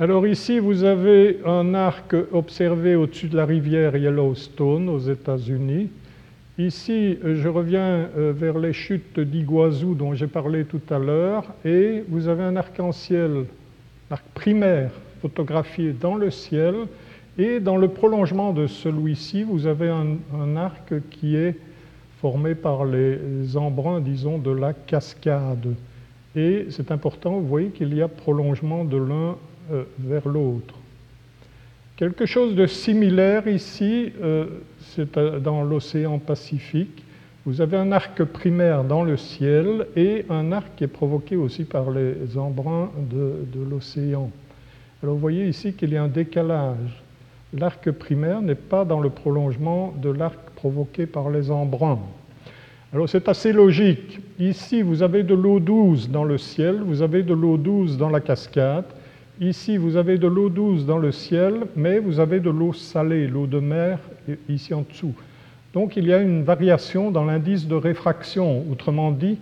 Alors 0.00 0.26
ici, 0.26 0.58
vous 0.58 0.82
avez 0.82 1.38
un 1.46 1.72
arc 1.72 2.16
observé 2.32 2.96
au-dessus 2.96 3.28
de 3.28 3.36
la 3.36 3.46
rivière 3.46 3.96
Yellowstone 3.96 4.88
aux 4.88 4.98
États-Unis. 4.98 5.88
Ici, 6.58 7.18
je 7.22 7.48
reviens 7.48 8.08
euh, 8.16 8.32
vers 8.34 8.58
les 8.58 8.72
chutes 8.72 9.20
d'Iguazu 9.20 9.94
dont 9.94 10.14
j'ai 10.14 10.26
parlé 10.26 10.64
tout 10.64 10.80
à 10.88 10.98
l'heure, 10.98 11.44
et 11.66 12.02
vous 12.08 12.28
avez 12.28 12.44
un 12.44 12.56
arc-en-ciel, 12.56 13.44
arc 14.10 14.24
primaire, 14.32 14.90
photographié 15.20 15.92
dans 15.92 16.14
le 16.14 16.30
ciel. 16.30 16.74
Et 17.36 17.60
dans 17.60 17.76
le 17.76 17.88
prolongement 17.88 18.54
de 18.54 18.66
celui-ci, 18.66 19.42
vous 19.42 19.66
avez 19.66 19.90
un, 19.90 20.56
arc 20.56 20.94
qui 21.10 21.36
est 21.36 21.56
formé 22.22 22.54
par 22.54 22.86
les 22.86 23.54
embruns, 23.58 24.00
disons, 24.00 24.38
de 24.38 24.50
la 24.50 24.72
cascade. 24.72 25.74
Et 26.34 26.68
c'est 26.70 26.90
important, 26.90 27.32
vous 27.32 27.46
voyez 27.46 27.68
qu'il 27.68 27.94
y 27.94 28.00
a 28.00 28.08
prolongement 28.08 28.86
de 28.86 28.96
l'un 28.96 29.36
euh, 29.72 29.84
vers 29.98 30.26
l'autre. 30.26 30.74
Quelque 31.96 32.26
chose 32.26 32.54
de 32.54 32.66
similaire 32.66 33.48
ici, 33.48 34.12
euh, 34.22 34.44
c'est 34.80 35.16
euh, 35.16 35.40
dans 35.40 35.64
l'océan 35.64 36.18
Pacifique. 36.18 37.02
Vous 37.46 37.62
avez 37.62 37.78
un 37.78 37.90
arc 37.90 38.22
primaire 38.22 38.84
dans 38.84 39.02
le 39.02 39.16
ciel 39.16 39.86
et 39.96 40.26
un 40.28 40.52
arc 40.52 40.72
qui 40.76 40.84
est 40.84 40.88
provoqué 40.88 41.36
aussi 41.36 41.64
par 41.64 41.90
les 41.90 42.36
embruns 42.36 42.90
de 43.10 43.60
l'océan. 43.70 44.30
Alors 45.02 45.14
vous 45.14 45.20
voyez 45.20 45.46
ici 45.46 45.72
qu'il 45.72 45.90
y 45.92 45.96
a 45.96 46.02
un 46.02 46.08
décalage. 46.08 47.02
L'arc 47.54 47.90
primaire 47.92 48.42
n'est 48.42 48.56
pas 48.56 48.84
dans 48.84 49.00
le 49.00 49.08
prolongement 49.08 49.94
de 50.02 50.10
l'arc 50.10 50.38
provoqué 50.56 51.06
par 51.06 51.30
les 51.30 51.50
embruns. 51.50 52.00
Alors 52.92 53.08
c'est 53.08 53.28
assez 53.28 53.52
logique. 53.52 54.20
Ici, 54.38 54.82
vous 54.82 55.02
avez 55.02 55.22
de 55.22 55.34
l'eau 55.34 55.60
douce 55.60 56.10
dans 56.10 56.24
le 56.24 56.36
ciel, 56.36 56.80
vous 56.84 57.00
avez 57.00 57.22
de 57.22 57.32
l'eau 57.32 57.56
douce 57.56 57.96
dans 57.96 58.10
la 58.10 58.20
cascade. 58.20 58.84
Ici, 59.40 59.76
vous 59.76 59.96
avez 59.96 60.16
de 60.16 60.26
l'eau 60.26 60.48
douce 60.48 60.86
dans 60.86 60.96
le 60.96 61.12
ciel, 61.12 61.66
mais 61.76 61.98
vous 61.98 62.20
avez 62.20 62.40
de 62.40 62.48
l'eau 62.48 62.72
salée, 62.72 63.26
l'eau 63.26 63.46
de 63.46 63.60
mer, 63.60 63.98
ici 64.48 64.72
en 64.72 64.80
dessous. 64.80 65.12
Donc 65.74 65.96
il 65.96 66.06
y 66.06 66.12
a 66.14 66.22
une 66.22 66.42
variation 66.42 67.10
dans 67.10 67.24
l'indice 67.24 67.66
de 67.66 67.74
réfraction. 67.74 68.64
Autrement 68.70 69.12
dit, 69.12 69.36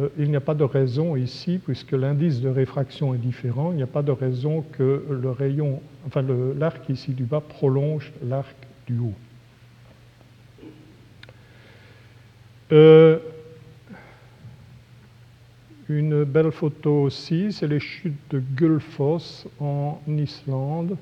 euh, 0.00 0.08
il 0.18 0.30
n'y 0.30 0.36
a 0.36 0.40
pas 0.40 0.54
de 0.54 0.64
raison 0.64 1.16
ici, 1.16 1.60
puisque 1.62 1.92
l'indice 1.92 2.40
de 2.40 2.48
réfraction 2.48 3.14
est 3.14 3.18
différent, 3.18 3.72
il 3.72 3.76
n'y 3.76 3.82
a 3.82 3.86
pas 3.86 4.02
de 4.02 4.10
raison 4.10 4.64
que 4.72 5.04
le 5.10 5.30
rayon, 5.30 5.82
enfin 6.06 6.24
l'arc 6.58 6.88
ici 6.88 7.12
du 7.12 7.24
bas 7.24 7.42
prolonge 7.46 8.12
l'arc 8.26 8.56
du 8.86 8.98
haut. 8.98 9.14
Euh, 12.72 13.18
une 15.88 16.24
belle 16.24 16.50
photo 16.50 17.02
aussi, 17.02 17.52
c'est 17.52 17.68
les 17.68 17.80
chutes 17.80 18.18
de 18.30 18.42
Gullfoss 18.56 19.46
en 19.60 20.00
Islande, 20.08 20.96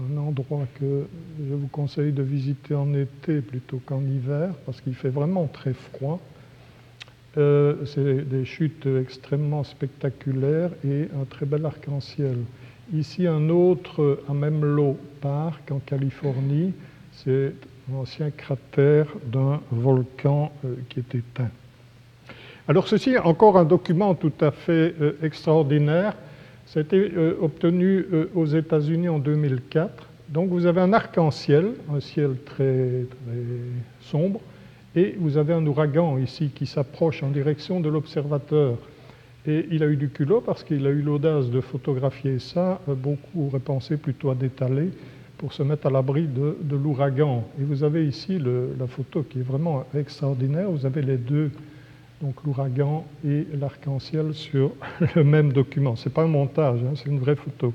un 0.00 0.16
endroit 0.16 0.66
que 0.78 1.06
je 1.48 1.54
vous 1.54 1.68
conseille 1.68 2.12
de 2.12 2.22
visiter 2.22 2.74
en 2.74 2.92
été 2.94 3.40
plutôt 3.40 3.80
qu'en 3.84 4.02
hiver, 4.02 4.54
parce 4.66 4.80
qu'il 4.80 4.94
fait 4.94 5.08
vraiment 5.08 5.46
très 5.46 5.72
froid. 5.72 6.20
Euh, 7.38 7.86
c'est 7.86 8.28
des 8.28 8.44
chutes 8.44 8.86
extrêmement 8.86 9.62
spectaculaires 9.62 10.70
et 10.84 11.08
un 11.20 11.24
très 11.24 11.46
bel 11.46 11.64
arc-en-ciel. 11.64 12.38
Ici, 12.92 13.26
un 13.26 13.48
autre 13.50 14.24
à 14.28 14.34
Memlo 14.34 14.98
Park 15.20 15.70
en 15.70 15.78
Californie, 15.78 16.72
c'est 17.12 17.52
un 17.90 17.96
ancien 17.96 18.30
cratère 18.30 19.06
d'un 19.26 19.60
volcan 19.70 20.52
euh, 20.64 20.74
qui 20.88 20.98
est 20.98 21.14
éteint. 21.14 21.50
Alors 22.70 22.86
ceci 22.86 23.10
est 23.10 23.18
encore 23.18 23.58
un 23.58 23.64
document 23.64 24.14
tout 24.14 24.30
à 24.40 24.52
fait 24.52 24.94
euh, 25.00 25.18
extraordinaire. 25.24 26.14
Ça 26.66 26.78
a 26.78 26.82
été 26.84 27.10
obtenu 27.42 28.06
aux 28.36 28.46
États-Unis 28.46 29.08
en 29.08 29.18
2004. 29.18 29.90
Donc 30.28 30.50
vous 30.50 30.66
avez 30.66 30.80
un 30.80 30.92
arc-en-ciel, 30.92 31.72
un 31.92 31.98
ciel 31.98 32.36
très, 32.46 33.06
très 33.18 33.42
sombre, 34.02 34.38
et 34.94 35.16
vous 35.18 35.36
avez 35.36 35.52
un 35.52 35.66
ouragan 35.66 36.16
ici 36.18 36.52
qui 36.54 36.66
s'approche 36.66 37.24
en 37.24 37.30
direction 37.30 37.80
de 37.80 37.88
l'observateur. 37.88 38.76
Et 39.48 39.66
il 39.72 39.82
a 39.82 39.88
eu 39.88 39.96
du 39.96 40.10
culot 40.10 40.40
parce 40.40 40.62
qu'il 40.62 40.86
a 40.86 40.90
eu 40.90 41.02
l'audace 41.02 41.50
de 41.50 41.60
photographier 41.60 42.38
ça. 42.38 42.80
Beaucoup 42.86 43.48
auraient 43.48 43.58
pensé 43.58 43.96
plutôt 43.96 44.30
à 44.30 44.36
d'étaler 44.36 44.90
pour 45.38 45.52
se 45.52 45.64
mettre 45.64 45.88
à 45.88 45.90
l'abri 45.90 46.28
de, 46.28 46.76
l'ouragan. 46.76 47.42
Et 47.60 47.64
vous 47.64 47.82
avez 47.82 48.06
ici 48.06 48.38
la 48.38 48.86
photo 48.86 49.24
qui 49.28 49.40
est 49.40 49.42
vraiment 49.42 49.86
extraordinaire. 49.92 50.70
Vous 50.70 50.86
avez 50.86 51.02
les 51.02 51.16
deux, 51.16 51.50
donc 52.20 52.34
l'ouragan 52.44 53.04
et 53.26 53.46
l'arc-en-ciel 53.58 54.34
sur 54.34 54.72
le 55.14 55.24
même 55.24 55.52
document. 55.52 55.96
Ce 55.96 56.08
n'est 56.08 56.12
pas 56.12 56.22
un 56.22 56.28
montage, 56.28 56.80
hein, 56.80 56.92
c'est 56.94 57.08
une 57.08 57.18
vraie 57.18 57.36
photo. 57.36 57.72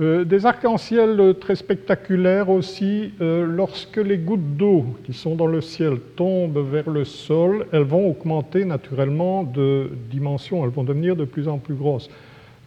Euh, 0.00 0.24
des 0.24 0.46
arcs-en-ciel 0.46 1.34
très 1.40 1.56
spectaculaires 1.56 2.50
aussi, 2.50 3.12
euh, 3.20 3.44
lorsque 3.44 3.96
les 3.96 4.18
gouttes 4.18 4.56
d'eau 4.56 4.84
qui 5.04 5.12
sont 5.12 5.34
dans 5.34 5.46
le 5.46 5.60
ciel 5.60 5.98
tombent 6.14 6.64
vers 6.70 6.88
le 6.88 7.04
sol, 7.04 7.66
elles 7.72 7.82
vont 7.82 8.08
augmenter 8.08 8.64
naturellement 8.64 9.42
de 9.42 9.90
dimension, 10.08 10.64
elles 10.64 10.70
vont 10.70 10.84
devenir 10.84 11.16
de 11.16 11.24
plus 11.24 11.48
en 11.48 11.58
plus 11.58 11.74
grosses. 11.74 12.08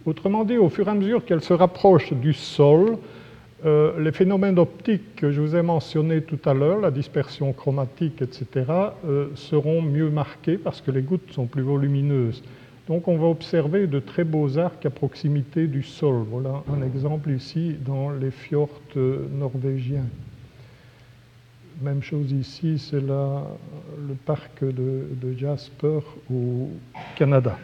Autrement 0.06 0.44
dit, 0.44 0.58
au 0.58 0.68
fur 0.68 0.88
et 0.88 0.92
à 0.92 0.94
mesure 0.94 1.24
qu'elles 1.24 1.44
se 1.44 1.54
rapprochent 1.54 2.12
du 2.12 2.34
sol, 2.34 2.98
euh, 3.66 4.00
les 4.00 4.12
phénomènes 4.12 4.58
optiques 4.58 5.16
que 5.16 5.32
je 5.32 5.42
vous 5.42 5.56
ai 5.56 5.62
mentionnés 5.62 6.22
tout 6.22 6.40
à 6.46 6.54
l'heure, 6.54 6.80
la 6.80 6.92
dispersion 6.92 7.54
chromatique, 7.54 8.22
etc., 8.22 8.66
seront 9.36 9.82
mieux 9.82 10.10
marqués 10.10 10.58
parce 10.58 10.82
que 10.82 10.92
les 10.92 11.02
gouttes 11.02 11.32
sont 11.32 11.46
plus 11.46 11.62
volumineuses. 11.62 12.44
Donc 12.88 13.08
on 13.08 13.18
va 13.18 13.28
observer 13.28 13.88
de 13.88 14.00
très 14.00 14.24
beaux 14.24 14.58
arcs 14.58 14.86
à 14.86 14.90
proximité 14.90 15.68
du 15.68 15.84
sol. 15.84 16.26
Voilà 16.30 16.64
un 16.74 16.82
exemple 16.82 17.30
ici 17.30 17.76
dans 17.86 18.10
les 18.10 18.32
fjords 18.32 18.82
norvégiens. 18.96 20.06
Même 21.82 22.04
chose 22.04 22.32
ici, 22.32 22.78
c'est 22.78 23.02
le 23.02 24.14
parc 24.26 24.64
de, 24.64 25.08
Jasper 25.36 26.00
au 26.32 26.70
Canada. 27.16 27.58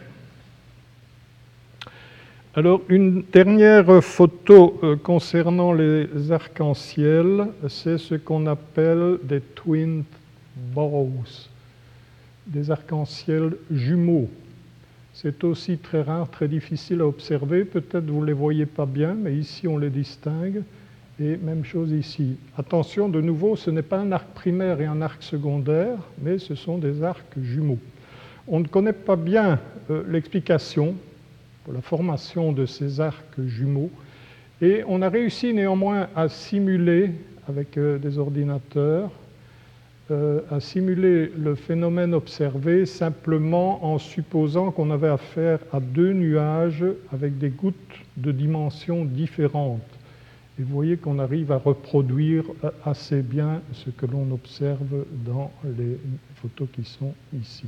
Alors 2.58 2.80
une 2.88 3.22
dernière 3.22 4.02
photo 4.02 4.80
euh, 4.82 4.96
concernant 4.96 5.72
les 5.72 6.32
arcs-en-ciel, 6.32 7.46
c'est 7.68 7.98
ce 7.98 8.16
qu'on 8.16 8.48
appelle 8.48 9.18
des 9.22 9.40
twin 9.40 10.02
bows, 10.74 11.22
des 12.48 12.72
arcs-en-ciel 12.72 13.52
jumeaux. 13.70 14.28
C'est 15.12 15.44
aussi 15.44 15.78
très 15.78 16.02
rare, 16.02 16.28
très 16.32 16.48
difficile 16.48 17.00
à 17.00 17.06
observer. 17.06 17.64
Peut-être 17.64 18.06
vous 18.06 18.22
ne 18.22 18.26
les 18.26 18.32
voyez 18.32 18.66
pas 18.66 18.86
bien, 18.86 19.14
mais 19.14 19.36
ici 19.36 19.68
on 19.68 19.78
les 19.78 19.90
distingue. 19.90 20.64
Et 21.20 21.36
même 21.36 21.64
chose 21.64 21.92
ici. 21.92 22.38
Attention, 22.56 23.08
de 23.08 23.20
nouveau, 23.20 23.54
ce 23.54 23.70
n'est 23.70 23.82
pas 23.82 23.98
un 23.98 24.10
arc 24.10 24.26
primaire 24.34 24.80
et 24.80 24.86
un 24.86 25.00
arc 25.00 25.22
secondaire, 25.22 25.96
mais 26.20 26.38
ce 26.38 26.56
sont 26.56 26.78
des 26.78 27.04
arcs 27.04 27.38
jumeaux. 27.40 27.78
On 28.48 28.58
ne 28.58 28.66
connaît 28.66 28.92
pas 28.92 29.14
bien 29.14 29.60
euh, 29.92 30.02
l'explication 30.08 30.96
la 31.72 31.80
formation 31.80 32.52
de 32.52 32.66
ces 32.66 33.00
arcs 33.00 33.40
jumeaux, 33.46 33.90
et 34.60 34.82
on 34.88 35.02
a 35.02 35.08
réussi 35.08 35.54
néanmoins 35.54 36.08
à 36.16 36.28
simuler 36.28 37.12
avec 37.48 37.76
euh, 37.76 37.98
des 37.98 38.18
ordinateurs 38.18 39.10
euh, 40.10 40.40
à 40.50 40.58
simuler 40.58 41.30
le 41.36 41.54
phénomène 41.54 42.14
observé 42.14 42.86
simplement 42.86 43.84
en 43.84 43.98
supposant 43.98 44.70
qu'on 44.70 44.90
avait 44.90 45.08
affaire 45.08 45.58
à 45.70 45.80
deux 45.80 46.14
nuages 46.14 46.84
avec 47.12 47.36
des 47.36 47.50
gouttes 47.50 47.76
de 48.16 48.32
dimensions 48.32 49.04
différentes. 49.04 49.82
Et 50.58 50.62
vous 50.62 50.74
voyez 50.74 50.96
qu'on 50.96 51.18
arrive 51.18 51.52
à 51.52 51.58
reproduire 51.58 52.44
assez 52.86 53.20
bien 53.20 53.60
ce 53.74 53.90
que 53.90 54.06
l'on 54.06 54.30
observe 54.32 55.04
dans 55.26 55.52
les 55.76 55.98
photos 56.36 56.68
qui 56.72 56.84
sont 56.84 57.12
ici. 57.38 57.66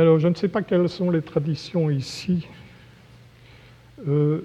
Alors, 0.00 0.18
je 0.18 0.28
ne 0.28 0.34
sais 0.34 0.48
pas 0.48 0.62
quelles 0.62 0.88
sont 0.88 1.10
les 1.10 1.20
traditions 1.20 1.90
ici. 1.90 2.48
Euh, 4.08 4.40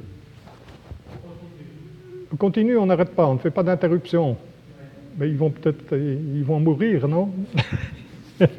On 2.33 2.35
continue, 2.35 2.75
on 2.75 2.87
n'arrête 2.87 3.15
pas, 3.15 3.25
on 3.25 3.35
ne 3.35 3.39
fait 3.39 3.51
pas 3.51 3.63
d'interruption. 3.63 4.35
Mais 5.17 5.29
ils 5.29 5.37
vont 5.37 5.49
peut-être 5.49 5.95
mourir, 6.59 7.07
non? 7.07 7.31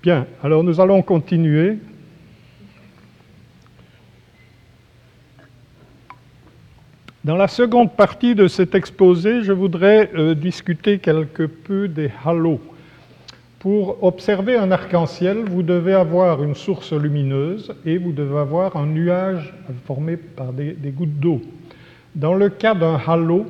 Bien, 0.00 0.28
alors 0.44 0.62
nous 0.62 0.80
allons 0.80 1.02
continuer. 1.02 1.78
Dans 7.24 7.36
la 7.36 7.48
seconde 7.48 7.96
partie 7.96 8.36
de 8.36 8.46
cet 8.46 8.76
exposé, 8.76 9.42
je 9.42 9.50
voudrais 9.52 10.12
euh, 10.14 10.36
discuter 10.36 11.00
quelque 11.00 11.42
peu 11.42 11.88
des 11.88 12.12
halos. 12.24 12.60
Pour 13.64 14.04
observer 14.04 14.58
un 14.58 14.70
arc-en-ciel, 14.70 15.38
vous 15.48 15.62
devez 15.62 15.94
avoir 15.94 16.42
une 16.42 16.54
source 16.54 16.92
lumineuse 16.92 17.74
et 17.86 17.96
vous 17.96 18.12
devez 18.12 18.36
avoir 18.36 18.76
un 18.76 18.84
nuage 18.84 19.54
formé 19.86 20.18
par 20.18 20.52
des, 20.52 20.76
gouttes 20.94 21.18
d'eau. 21.18 21.40
Dans 22.14 22.34
le 22.34 22.50
cas 22.50 22.74
d'un 22.74 23.00
halo, 23.06 23.46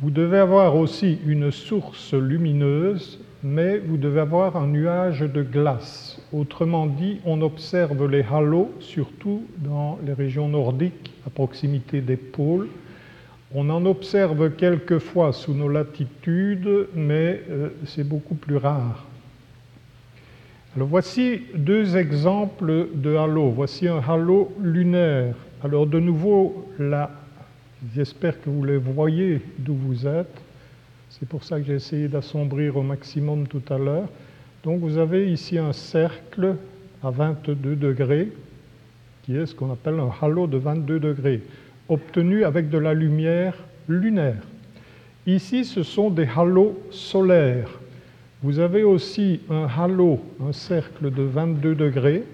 vous 0.00 0.10
devez 0.10 0.38
avoir 0.38 0.74
aussi 0.74 1.18
une 1.26 1.50
source 1.50 2.14
lumineuse, 2.14 3.20
mais 3.42 3.76
vous 3.76 3.98
devez 3.98 4.20
avoir 4.20 4.56
un 4.56 4.68
nuage 4.68 5.20
de 5.20 5.42
glace. 5.42 6.18
Autrement 6.32 6.86
dit, 6.86 7.20
on 7.26 7.42
observe 7.42 8.10
les 8.10 8.22
halos 8.22 8.70
surtout 8.80 9.42
dans 9.58 9.98
les 10.02 10.14
régions 10.14 10.48
nordiques, 10.48 11.12
à 11.26 11.28
proximité 11.28 12.00
des 12.00 12.16
pôles. 12.16 12.68
On 13.54 13.68
en 13.68 13.84
observe 13.84 14.52
quelquefois 14.52 15.34
sous 15.34 15.52
nos 15.52 15.68
latitudes, 15.68 16.86
mais 16.94 17.42
euh, 17.50 17.68
c'est 17.84 18.08
beaucoup 18.08 18.36
plus 18.36 18.56
rare. 18.56 19.09
Alors 20.76 20.86
voici 20.86 21.42
deux 21.52 21.96
exemples 21.96 22.90
de 22.94 23.16
halos. 23.16 23.50
Voici 23.50 23.88
un 23.88 23.98
halo 23.98 24.52
lunaire. 24.62 25.34
Alors 25.64 25.84
de 25.84 25.98
nouveau, 25.98 26.64
là, 26.78 27.10
j'espère 27.92 28.40
que 28.40 28.48
vous 28.48 28.64
les 28.64 28.76
voyez 28.76 29.40
d'où 29.58 29.74
vous 29.74 30.06
êtes. 30.06 30.40
C'est 31.08 31.28
pour 31.28 31.42
ça 31.42 31.58
que 31.58 31.66
j'ai 31.66 31.74
essayé 31.74 32.06
d'assombrir 32.06 32.76
au 32.76 32.82
maximum 32.82 33.48
tout 33.48 33.62
à 33.68 33.78
l'heure. 33.78 34.08
Donc 34.62 34.78
vous 34.78 34.96
avez 34.96 35.32
ici 35.32 35.58
un 35.58 35.72
cercle 35.72 36.54
à 37.02 37.10
22 37.10 37.74
degrés, 37.74 38.30
qui 39.24 39.36
est 39.36 39.46
ce 39.46 39.56
qu'on 39.56 39.72
appelle 39.72 39.98
un 39.98 40.12
halo 40.24 40.46
de 40.46 40.56
22 40.56 41.00
degrés, 41.00 41.42
obtenu 41.88 42.44
avec 42.44 42.70
de 42.70 42.78
la 42.78 42.94
lumière 42.94 43.56
lunaire. 43.88 44.42
Ici, 45.26 45.64
ce 45.64 45.82
sont 45.82 46.10
des 46.10 46.28
halos 46.36 46.78
solaires. 46.92 47.79
Vous 48.42 48.58
avez 48.58 48.84
aussi 48.84 49.40
un 49.50 49.66
halo, 49.66 50.18
un 50.42 50.52
cercle 50.52 51.10
de 51.10 51.22
22 51.22 51.74
degrés, 51.74 52.24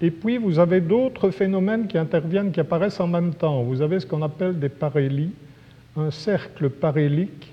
et 0.00 0.10
puis 0.10 0.36
vous 0.36 0.58
avez 0.58 0.80
d'autres 0.80 1.30
phénomènes 1.30 1.86
qui 1.86 1.96
interviennent, 1.96 2.50
qui 2.50 2.58
apparaissent 2.58 2.98
en 2.98 3.06
même 3.06 3.32
temps. 3.32 3.62
Vous 3.62 3.82
avez 3.82 4.00
ce 4.00 4.06
qu'on 4.06 4.22
appelle 4.22 4.58
des 4.58 4.68
parélies, 4.68 5.30
un 5.96 6.10
cercle 6.10 6.70
parélique, 6.70 7.52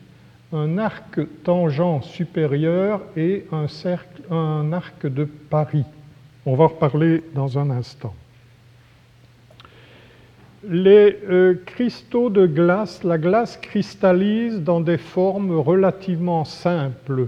un 0.52 0.80
arc 0.80 1.20
tangent 1.44 2.02
supérieur 2.02 3.02
et 3.16 3.46
un, 3.52 4.74
arc 4.74 5.06
de 5.06 5.26
Paris. 5.26 5.86
On 6.48 6.56
va 6.56 6.64
en 6.64 6.68
reparler 6.70 7.24
dans 7.36 7.60
un 7.60 7.70
instant. 7.70 8.16
Les 10.68 11.20
euh, 11.30 11.54
cristaux 11.68 12.32
de 12.32 12.48
glace, 12.48 13.04
la 13.04 13.20
glace 13.20 13.58
cristallise 13.58 14.60
dans 14.60 14.82
des 14.82 14.98
formes 14.98 15.52
relativement 15.52 16.46
simples. 16.46 17.28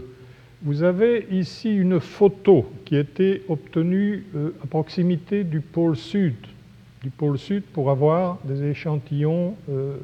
Vous 0.63 0.83
avez 0.83 1.25
ici 1.31 1.75
une 1.75 1.99
photo 1.99 2.67
qui 2.85 2.95
a 2.95 2.99
été 2.99 3.41
obtenue 3.49 4.25
euh, 4.35 4.51
à 4.63 4.67
proximité 4.67 5.43
du 5.43 5.59
pôle 5.59 5.95
sud, 5.97 6.35
du 7.01 7.09
pôle 7.09 7.39
sud 7.39 7.63
pour 7.63 7.89
avoir 7.89 8.37
des 8.43 8.65
échantillons 8.65 9.55
euh, 9.71 9.95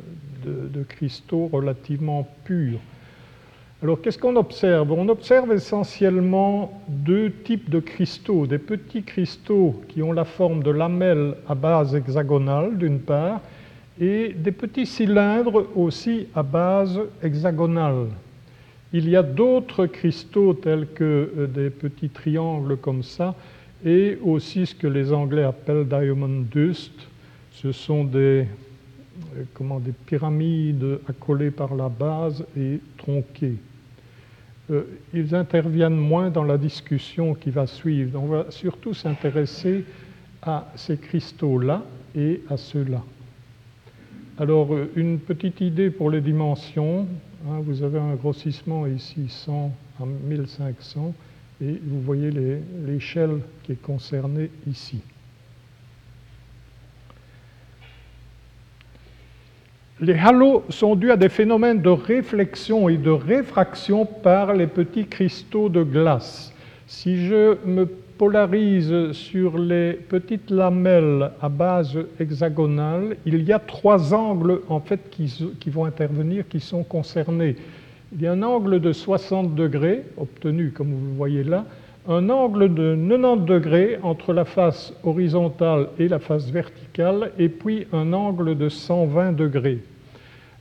de, 0.43 0.67
de, 0.67 0.83
cristaux 0.83 1.47
relativement 1.53 2.27
purs. 2.43 2.79
Alors 3.83 4.01
qu'est-ce 4.01 4.17
qu'on 4.17 4.35
observe? 4.35 4.91
On 4.91 5.07
observe 5.09 5.53
essentiellement 5.53 6.81
deux 6.87 7.31
types 7.43 7.69
de 7.69 7.79
cristaux, 7.79 8.47
des 8.47 8.57
petits 8.57 9.03
cristaux 9.03 9.79
qui 9.87 10.01
ont 10.01 10.11
la 10.11 10.25
forme 10.25 10.63
de 10.63 10.71
lamelles 10.71 11.35
à 11.47 11.53
base 11.53 11.93
hexagonale 11.93 12.79
d'une 12.79 12.99
part, 12.99 13.41
et 14.01 14.33
des 14.35 14.51
petits 14.51 14.87
cylindres 14.87 15.67
aussi 15.75 16.29
à 16.33 16.41
base 16.41 16.99
hexagonale. 17.21 18.07
Il 18.97 19.07
y 19.09 19.15
a 19.15 19.21
d'autres 19.21 19.85
cristaux 19.85 20.55
tels 20.55 20.87
que 20.87 21.31
euh, 21.37 21.45
des 21.45 21.69
petits 21.69 22.09
triangles 22.09 22.77
comme 22.77 23.03
ça, 23.03 23.35
et 23.85 24.17
aussi 24.23 24.65
ce 24.65 24.73
que 24.73 24.87
les 24.87 25.13
Anglais 25.13 25.43
appellent 25.43 25.87
diamond 25.87 26.43
dust. 26.51 26.93
Ce 27.51 27.71
sont 27.71 28.05
des, 28.05 28.17
euh, 28.17 29.43
comment, 29.53 29.79
des 29.79 29.91
pyramides 29.91 30.97
accolées 31.07 31.51
par 31.51 31.75
la 31.75 31.89
base 31.89 32.43
et 32.57 32.79
tronquées. 32.97 33.57
Euh, 34.71 34.81
ils 35.13 35.35
interviennent 35.35 35.95
moins 35.95 36.31
dans 36.31 36.43
la 36.43 36.57
discussion 36.57 37.35
qui 37.35 37.51
va 37.51 37.67
suivre. 37.67 38.19
On 38.19 38.25
va 38.25 38.45
surtout 38.49 38.95
s'intéresser 38.95 39.85
à 40.41 40.71
ces 40.75 40.97
cristaux-là 40.97 41.83
et 42.15 42.41
à 42.49 42.57
ceux-là. 42.57 43.03
Alors, 44.39 44.69
une 44.95 45.19
petite 45.19 45.61
idée 45.61 45.91
pour 45.91 46.09
les 46.09 46.21
dimensions. 46.21 47.05
Hein, 47.45 47.59
vous 47.61 47.83
avez 47.83 47.99
un 47.99 48.15
grossissement 48.15 48.87
ici 48.87 49.27
100 49.29 49.71
à 50.01 50.05
1500 50.05 51.13
et 51.61 51.79
vous 51.83 52.01
voyez 52.01 52.31
l'échelle 52.85 53.41
qui 53.63 53.73
est 53.73 53.81
concernée 53.81 54.49
ici. 54.67 55.01
Les 59.99 60.15
halos 60.15 60.63
sont 60.69 60.95
dus 60.95 61.11
à 61.11 61.17
des 61.17 61.29
phénomènes 61.29 61.81
de 61.81 61.89
réflexion 61.89 62.89
et 62.89 62.97
de 62.97 63.09
réfraction 63.09 64.05
par 64.05 64.53
les 64.53 64.67
petits 64.67 65.07
cristaux 65.07 65.69
de 65.69 65.83
glace. 65.83 66.53
Si 66.87 67.25
je 67.27 67.57
me 67.65 67.87
polarise 68.17 69.11
sur 69.11 69.57
les 69.57 69.93
petites 69.93 70.49
lamelles 70.49 71.31
à 71.41 71.49
base 71.49 71.97
hexagonale, 72.19 73.17
il 73.25 73.43
y 73.43 73.53
a 73.53 73.59
trois 73.59 74.13
angles 74.13 74.61
en 74.69 74.79
fait 74.79 75.09
qui, 75.09 75.31
qui, 75.59 75.69
vont 75.69 75.85
intervenir, 75.85 76.47
qui 76.47 76.59
sont 76.59 76.83
concernés. 76.83 77.55
Il 78.13 78.21
y 78.21 78.27
a 78.27 78.31
un 78.31 78.43
angle 78.43 78.79
de 78.79 78.91
60 78.91 79.55
degrés, 79.55 80.03
obtenu 80.17 80.71
comme 80.71 80.91
vous 80.91 81.07
le 81.07 81.13
voyez 81.15 81.43
là, 81.43 81.65
un 82.07 82.29
angle 82.29 82.73
de 82.73 82.95
90 82.95 83.45
degrés 83.45 83.99
entre 84.01 84.33
la 84.33 84.45
face 84.45 84.93
horizontale 85.03 85.89
et 85.99 86.07
la 86.07 86.19
face 86.19 86.49
verticale, 86.49 87.31
et 87.37 87.49
puis 87.49 87.85
un 87.91 88.13
angle 88.13 88.57
de 88.57 88.69
120 88.69 89.33
degrés. 89.33 89.79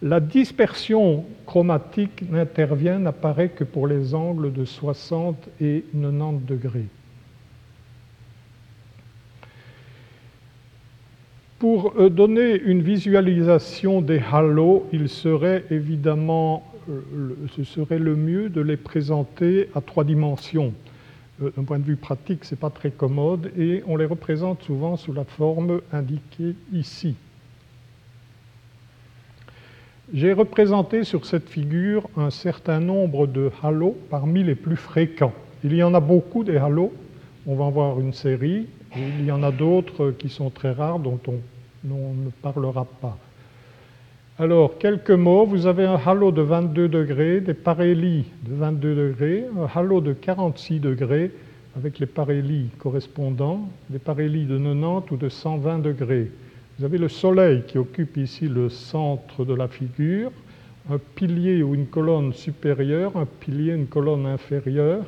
La 0.03 0.21
dispersion 0.21 1.25
chromatique 1.47 2.23
n'intervient, 2.31 2.99
n'apparaît 2.99 3.49
que 3.49 3.65
pour 3.65 3.87
les 3.87 4.15
angles 4.15 4.53
de 4.53 4.65
60 4.65 5.37
et 5.61 5.85
90 5.95 6.45
degrés. 6.47 6.87
Pour 11.59 11.95
euh, 11.99 12.11
donner 12.11 12.61
une 12.61 12.83
visualisation 12.83 14.03
des 14.03 14.21
halos, 14.31 14.87
il 14.93 15.09
serait 15.09 15.65
évidemment, 15.71 16.71
euh, 16.91 17.35
ce 17.57 17.65
serait 17.65 17.99
le 17.99 18.15
mieux 18.15 18.51
de 18.51 18.61
les 18.61 18.77
présenter 18.77 19.71
à 19.75 19.81
trois 19.81 20.05
dimensions. 20.05 20.75
Euh, 21.43 21.51
d'un 21.57 21.65
point 21.65 21.79
de 21.79 21.85
vue 21.85 21.97
pratique, 21.97 22.45
ce 22.45 22.55
n'est 22.55 22.59
pas 22.59 22.69
très 22.69 22.91
commode 22.91 23.51
et 23.59 23.83
on 23.87 23.97
les 23.97 24.05
représente 24.05 24.65
souvent 24.65 24.99
sous 24.99 25.15
la 25.15 25.25
forme 25.25 25.81
indiquée 25.95 26.55
ici. 26.75 27.15
J'ai 30.13 30.35
représenté 30.35 31.05
sur 31.05 31.25
cette 31.25 31.49
figure 31.49 32.07
un 32.19 32.31
certain 32.31 32.81
nombre 32.81 33.27
de 33.27 33.51
halos 33.63 33.97
parmi 34.11 34.45
les 34.45 34.55
plus 34.55 34.77
fréquents. 34.77 35.33
Il 35.65 35.75
y 35.75 35.83
en 35.83 35.95
a 35.95 36.01
beaucoup 36.01 36.45
des 36.45 36.59
halos, 36.59 36.93
on 37.47 37.55
va 37.55 37.65
en 37.65 37.71
voir 37.71 37.99
une 37.99 38.13
série, 38.13 38.67
il 38.95 39.24
y 39.24 39.32
en 39.32 39.43
a 39.43 39.51
d'autres 39.51 40.12
qui 40.12 40.28
sont 40.28 40.51
très 40.51 40.72
rares 40.72 40.99
dont 40.99 41.20
on, 41.26 41.39
ne 41.84 42.30
parlera 42.43 42.84
pas. 42.84 43.16
Alors, 44.39 44.76
quelques 44.78 45.11
mots. 45.11 45.47
Vous 45.47 45.66
avez 45.66 45.84
un 45.84 45.99
halo 46.05 46.30
de 46.30 46.43
22 46.43 46.89
degrés, 46.89 47.41
des 47.41 47.55
parélies 47.55 48.26
de 48.43 48.55
22 48.55 48.95
degrés, 48.95 49.45
un 49.59 49.78
halo 49.78 50.01
de 50.01 50.12
46 50.12 50.80
degrés 50.80 51.30
avec 51.76 51.99
les 51.99 52.07
parélies 52.07 52.70
correspondants, 52.78 53.68
des 53.91 53.99
parélies 53.99 54.47
de 54.47 54.59
90 54.59 55.11
ou 55.11 55.16
de 55.16 55.28
120 55.28 55.78
degrés. 55.78 56.30
Vous 56.78 56.84
avez 56.84 56.99
le 56.99 57.09
Soleil 57.09 57.62
qui 57.66 57.78
occupe 57.78 58.16
ici 58.16 58.49
le 58.49 58.68
centre 58.68 59.45
de 59.45 59.55
la 59.55 59.68
figure, 59.68 60.30
un 60.91 60.99
pilier 60.99 61.62
ou 61.62 61.74
une 61.74 61.87
colonne 61.87 62.32
supérieure, 62.32 63.16
un 63.16 63.26
pilier, 63.26 63.72
une 63.72 63.87
colonne 63.87 64.26
inférieure, 64.26 65.05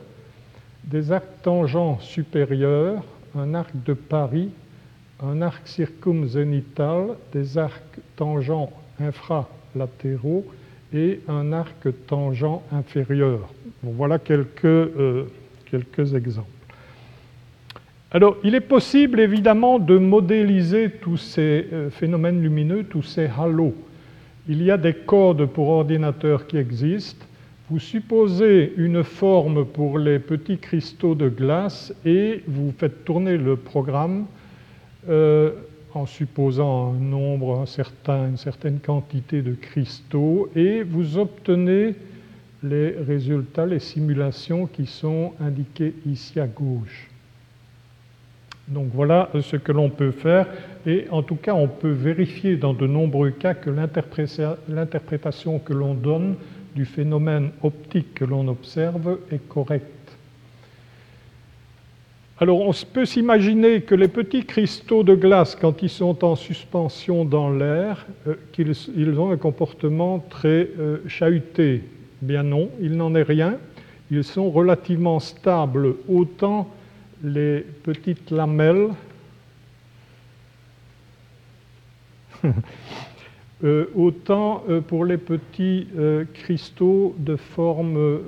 des 0.84 1.12
arcs 1.12 1.42
tangents 1.42 1.98
supérieurs, 2.00 3.02
un 3.36 3.54
arc 3.54 3.72
de 3.84 3.94
Paris, 3.94 4.50
un 5.22 5.42
arc 5.42 5.66
circumzénital, 5.66 7.16
des 7.32 7.58
arcs 7.58 7.98
tangents 8.16 8.72
infralatéraux 9.00 10.44
et 10.92 11.20
un 11.28 11.52
arc 11.52 11.88
tangent 12.06 12.60
inférieur. 12.72 13.40
Voilà 13.82 14.18
quelques, 14.18 14.64
euh, 14.64 15.24
quelques 15.70 16.14
exemples. 16.14 16.48
Alors, 18.10 18.38
il 18.42 18.54
est 18.54 18.60
possible 18.60 19.20
évidemment 19.20 19.78
de 19.78 19.98
modéliser 19.98 20.90
tous 20.90 21.18
ces 21.18 21.66
euh, 21.72 21.90
phénomènes 21.90 22.40
lumineux, 22.40 22.84
tous 22.84 23.02
ces 23.02 23.26
halos. 23.26 23.74
Il 24.48 24.62
y 24.62 24.70
a 24.70 24.78
des 24.78 24.94
codes 24.94 25.44
pour 25.44 25.68
ordinateur 25.68 26.46
qui 26.46 26.56
existent. 26.56 27.26
Vous 27.70 27.78
supposez 27.78 28.72
une 28.78 29.04
forme 29.04 29.66
pour 29.66 29.98
les 29.98 30.18
petits 30.18 30.56
cristaux 30.56 31.14
de 31.14 31.28
glace 31.28 31.92
et 32.06 32.42
vous 32.46 32.72
faites 32.78 33.04
tourner 33.04 33.36
le 33.36 33.56
programme 33.56 34.24
euh, 35.10 35.50
en 35.92 36.06
supposant 36.06 36.94
un 36.94 36.98
nombre, 36.98 37.60
un 37.60 37.66
certain, 37.66 38.30
une 38.30 38.38
certaine 38.38 38.78
quantité 38.78 39.42
de 39.42 39.52
cristaux 39.52 40.48
et 40.56 40.82
vous 40.82 41.18
obtenez 41.18 41.94
les 42.62 42.92
résultats, 43.06 43.66
les 43.66 43.80
simulations 43.80 44.66
qui 44.66 44.86
sont 44.86 45.34
indiquées 45.38 45.92
ici 46.06 46.40
à 46.40 46.46
gauche. 46.46 47.10
Donc 48.68 48.88
voilà 48.94 49.28
ce 49.42 49.56
que 49.56 49.72
l'on 49.72 49.90
peut 49.90 50.10
faire 50.10 50.46
et 50.86 51.06
en 51.10 51.22
tout 51.22 51.36
cas 51.36 51.52
on 51.52 51.68
peut 51.68 51.90
vérifier 51.90 52.56
dans 52.56 52.72
de 52.72 52.86
nombreux 52.86 53.30
cas 53.30 53.52
que 53.52 53.68
l'interprétation 53.68 55.58
que 55.58 55.74
l'on 55.74 55.92
donne 55.92 56.36
du 56.78 56.84
phénomène 56.84 57.50
optique 57.64 58.14
que 58.14 58.24
l'on 58.24 58.46
observe 58.46 59.18
est 59.32 59.48
correcte. 59.48 60.16
Alors 62.38 62.60
on 62.60 62.72
peut 62.94 63.04
s'imaginer 63.04 63.80
que 63.80 63.96
les 63.96 64.06
petits 64.06 64.44
cristaux 64.44 65.02
de 65.02 65.16
glace, 65.16 65.56
quand 65.60 65.82
ils 65.82 65.90
sont 65.90 66.24
en 66.24 66.36
suspension 66.36 67.24
dans 67.24 67.50
l'air, 67.50 68.06
euh, 68.28 68.36
qu'ils 68.52 69.18
ont 69.18 69.32
un 69.32 69.36
comportement 69.36 70.20
très 70.20 70.68
euh, 70.78 70.98
chahuté. 71.08 71.82
Bien 72.22 72.44
non, 72.44 72.70
il 72.80 72.92
n'en 72.92 73.12
est 73.16 73.24
rien. 73.24 73.58
Ils 74.12 74.22
sont 74.22 74.48
relativement 74.48 75.18
stables, 75.18 75.96
autant 76.08 76.68
les 77.24 77.66
petites 77.82 78.30
lamelles 78.30 78.90
Euh, 83.64 83.86
autant 83.96 84.62
euh, 84.68 84.80
pour 84.80 85.04
les 85.04 85.16
petits 85.16 85.88
euh, 85.98 86.24
cristaux 86.32 87.16
de 87.18 87.34
forme, 87.34 88.20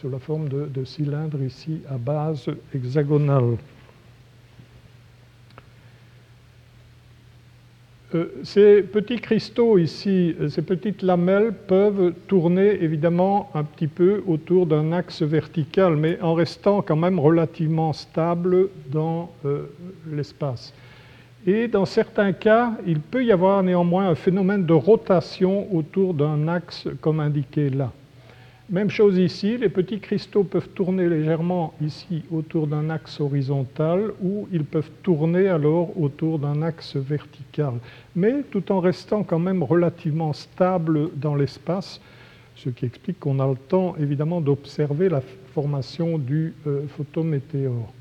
sous 0.00 0.08
la 0.08 0.18
forme 0.18 0.48
de, 0.48 0.64
de, 0.64 0.84
cylindre 0.84 1.42
ici 1.42 1.82
à 1.90 1.98
base 1.98 2.46
hexagonale. 2.74 3.56
ces 8.44 8.84
petits 8.84 9.18
cristaux 9.18 9.76
ici, 9.76 10.36
ces 10.48 10.62
petites 10.62 11.02
lamelles 11.02 11.52
peuvent 11.52 12.14
tourner 12.28 12.80
évidemment 12.80 13.50
un 13.54 13.64
petit 13.64 13.88
peu 13.88 14.22
autour 14.28 14.66
d'un 14.66 14.92
axe 14.92 15.22
vertical, 15.22 15.96
mais 15.96 16.20
en 16.20 16.34
restant 16.34 16.80
quand 16.80 16.94
même 16.94 17.18
relativement 17.18 17.92
stable 17.92 18.68
dans 18.92 19.32
l'espace. 20.08 20.72
Et 21.46 21.68
dans 21.68 21.84
certains 21.84 22.32
cas, 22.32 22.72
il 22.86 23.00
peut 23.00 23.22
y 23.22 23.30
avoir 23.30 23.62
néanmoins 23.62 24.08
un 24.08 24.14
phénomène 24.14 24.64
de 24.64 24.72
rotation 24.72 25.74
autour 25.74 26.14
d'un 26.14 26.48
axe 26.48 26.88
comme 27.02 27.20
indiqué 27.20 27.68
là. 27.68 27.92
Même 28.70 28.88
chose 28.88 29.18
ici, 29.18 29.58
les 29.58 29.68
petits 29.68 30.00
cristaux 30.00 30.42
peuvent 30.42 30.70
tourner 30.70 31.06
légèrement 31.06 31.74
ici 31.82 32.22
autour 32.32 32.66
d'un 32.66 32.88
axe 32.88 33.20
horizontal 33.20 34.12
ou 34.22 34.48
ils 34.52 34.64
peuvent 34.64 34.90
tourner 35.02 35.48
alors 35.48 36.00
autour 36.00 36.38
d'un 36.38 36.62
axe 36.62 36.96
vertical, 36.96 37.74
mais 38.16 38.42
tout 38.50 38.72
en 38.72 38.80
restant 38.80 39.22
quand 39.22 39.38
même 39.38 39.62
relativement 39.62 40.32
stable 40.32 41.10
dans 41.16 41.34
l'espace, 41.34 42.00
ce 42.56 42.70
qui 42.70 42.86
explique 42.86 43.20
qu'on 43.20 43.38
a 43.38 43.46
le 43.46 43.56
temps 43.56 43.96
évidemment 44.00 44.40
d'observer 44.40 45.10
la 45.10 45.20
formation 45.52 46.16
du 46.16 46.54
euh, 46.66 46.86
photométéore. 46.88 47.92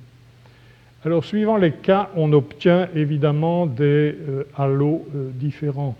Alors, 1.05 1.25
suivant 1.25 1.57
les 1.57 1.73
cas, 1.73 2.09
on 2.15 2.31
obtient 2.31 2.87
évidemment 2.95 3.65
des 3.65 3.83
euh, 3.83 4.43
halos 4.55 5.05
euh, 5.13 5.31
différents. 5.33 5.97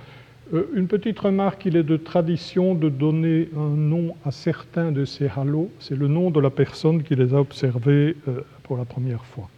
Euh, 0.53 0.63
une 0.75 0.87
petite 0.87 1.19
remarque, 1.19 1.65
il 1.65 1.75
est 1.75 1.83
de 1.83 1.97
tradition 1.97 2.73
de 2.73 2.87
donner 2.87 3.49
un 3.57 3.75
nom 3.75 4.15
à 4.23 4.31
certains 4.31 4.93
de 4.93 5.03
ces 5.03 5.27
halos. 5.35 5.69
C'est 5.81 5.97
le 5.97 6.07
nom 6.07 6.31
de 6.31 6.39
la 6.39 6.49
personne 6.49 7.03
qui 7.03 7.15
les 7.15 7.33
a 7.33 7.37
observés 7.41 8.15
pour 8.63 8.77
la 8.77 8.85
première 8.85 9.25
fois. 9.25 9.49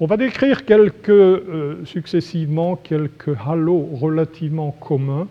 On 0.00 0.06
va 0.06 0.16
décrire 0.16 0.64
quelques, 0.64 1.42
successivement 1.84 2.74
quelques 2.74 3.36
halos 3.46 3.88
relativement 3.92 4.72
communs, 4.72 5.28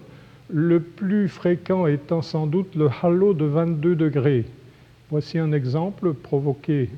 le 0.49 0.79
plus 0.79 1.27
fréquent 1.27 1.85
étant 1.85 2.21
sans 2.21 2.47
doute 2.47 2.75
le 2.75 2.89
halo 3.01 3.33
de 3.33 3.43
22 3.43 3.95
degrés. 3.95 4.45
Voici 5.09 5.37
un 5.37 5.51
exemple 5.51 6.13
provoqué 6.13 6.89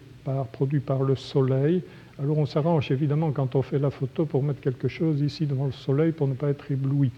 produit 0.51 0.79
par 0.79 1.03
le 1.03 1.15
soleil. 1.15 1.81
Alors 2.21 2.37
on 2.37 2.45
s'arrange 2.45 2.91
évidemment 2.91 3.31
quand 3.31 3.55
on 3.55 3.61
fait 3.61 3.79
la 3.79 3.89
photo 3.89 4.25
pour 4.25 4.43
mettre 4.43 4.59
quelque 4.61 4.87
chose 4.87 5.21
ici 5.21 5.45
devant 5.45 5.65
le 5.65 5.71
soleil 5.71 6.11
pour 6.11 6.27
ne 6.27 6.33
pas 6.33 6.49
être 6.49 6.71
ébloui. 6.71 7.11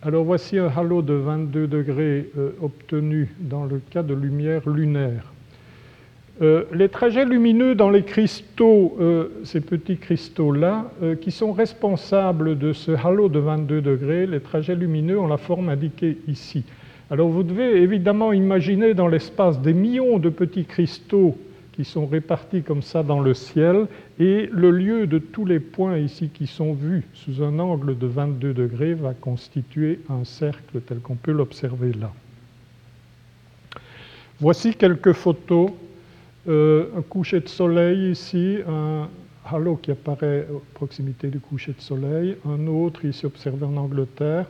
Alors 0.00 0.24
voici 0.24 0.58
un 0.58 0.68
halo 0.68 1.02
de 1.02 1.14
22 1.14 1.66
degrés 1.66 2.30
euh, 2.38 2.52
obtenu 2.62 3.34
dans 3.40 3.64
le 3.64 3.80
cas 3.90 4.04
de 4.04 4.14
lumière 4.14 4.68
lunaire. 4.68 5.24
Euh, 6.40 6.64
les 6.72 6.88
trajets 6.88 7.24
lumineux 7.24 7.74
dans 7.74 7.90
les 7.90 8.04
cristaux, 8.04 8.96
euh, 9.00 9.28
ces 9.42 9.60
petits 9.60 9.96
cristaux-là, 9.96 10.92
qui 11.20 11.32
sont 11.32 11.52
responsables 11.52 12.56
de 12.56 12.72
ce 12.72 12.92
halo 12.92 13.28
de 13.28 13.40
22 13.40 13.82
degrés, 13.82 14.26
les 14.26 14.38
trajets 14.38 14.76
lumineux 14.76 15.18
ont 15.18 15.26
la 15.26 15.36
forme 15.36 15.68
indiquée 15.68 16.16
ici. 16.28 16.62
Alors 17.10 17.28
vous 17.28 17.42
devez 17.42 17.82
évidemment 17.82 18.32
imaginer 18.32 18.94
dans 18.94 19.08
l'espace 19.08 19.60
des 19.60 19.72
millions 19.72 20.18
de 20.18 20.28
petits 20.28 20.64
cristaux 20.64 21.36
qui 21.78 21.84
sont 21.84 22.06
répartis 22.06 22.62
comme 22.62 22.82
ça 22.82 23.04
dans 23.04 23.20
le 23.20 23.34
ciel, 23.34 23.86
et 24.18 24.50
le 24.50 24.72
lieu 24.72 25.06
de 25.06 25.18
tous 25.18 25.44
les 25.44 25.60
points 25.60 25.96
ici 25.96 26.28
qui 26.28 26.48
sont 26.48 26.72
vus 26.72 27.04
sous 27.14 27.40
un 27.40 27.56
angle 27.60 27.96
de 27.96 28.06
22 28.08 28.52
degrés 28.52 28.94
va 28.94 29.14
constituer 29.14 30.00
un 30.10 30.24
cercle 30.24 30.80
tel 30.80 30.98
qu'on 30.98 31.14
peut 31.14 31.30
l'observer 31.30 31.92
là. 31.92 32.10
Voici 34.40 34.74
quelques 34.74 35.12
photos. 35.12 35.70
Euh, 36.48 36.86
un 36.96 37.02
coucher 37.02 37.38
de 37.38 37.48
soleil 37.48 38.10
ici, 38.10 38.58
un 38.66 39.08
halo 39.44 39.76
qui 39.76 39.92
apparaît 39.92 40.48
à 40.50 40.74
proximité 40.74 41.28
du 41.28 41.38
coucher 41.38 41.74
de 41.74 41.80
soleil, 41.80 42.36
un 42.44 42.66
autre 42.66 43.04
ici 43.04 43.24
observé 43.24 43.64
en 43.64 43.76
Angleterre. 43.76 44.46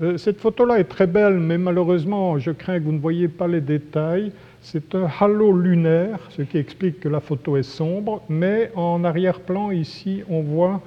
Euh, 0.00 0.16
cette 0.16 0.38
photo-là 0.38 0.78
est 0.78 0.84
très 0.84 1.08
belle, 1.08 1.38
mais 1.40 1.58
malheureusement, 1.58 2.38
je 2.38 2.52
crains 2.52 2.78
que 2.78 2.84
vous 2.84 2.92
ne 2.92 3.00
voyez 3.00 3.26
pas 3.26 3.48
les 3.48 3.60
détails. 3.60 4.30
C'est 4.60 4.94
un 4.94 5.08
halo 5.20 5.52
lunaire, 5.52 6.18
ce 6.30 6.42
qui 6.42 6.58
explique 6.58 7.00
que 7.00 7.08
la 7.08 7.20
photo 7.20 7.56
est 7.56 7.62
sombre, 7.62 8.22
mais 8.28 8.70
en 8.74 9.04
arrière-plan, 9.04 9.70
ici, 9.70 10.22
on 10.28 10.42
voit 10.42 10.82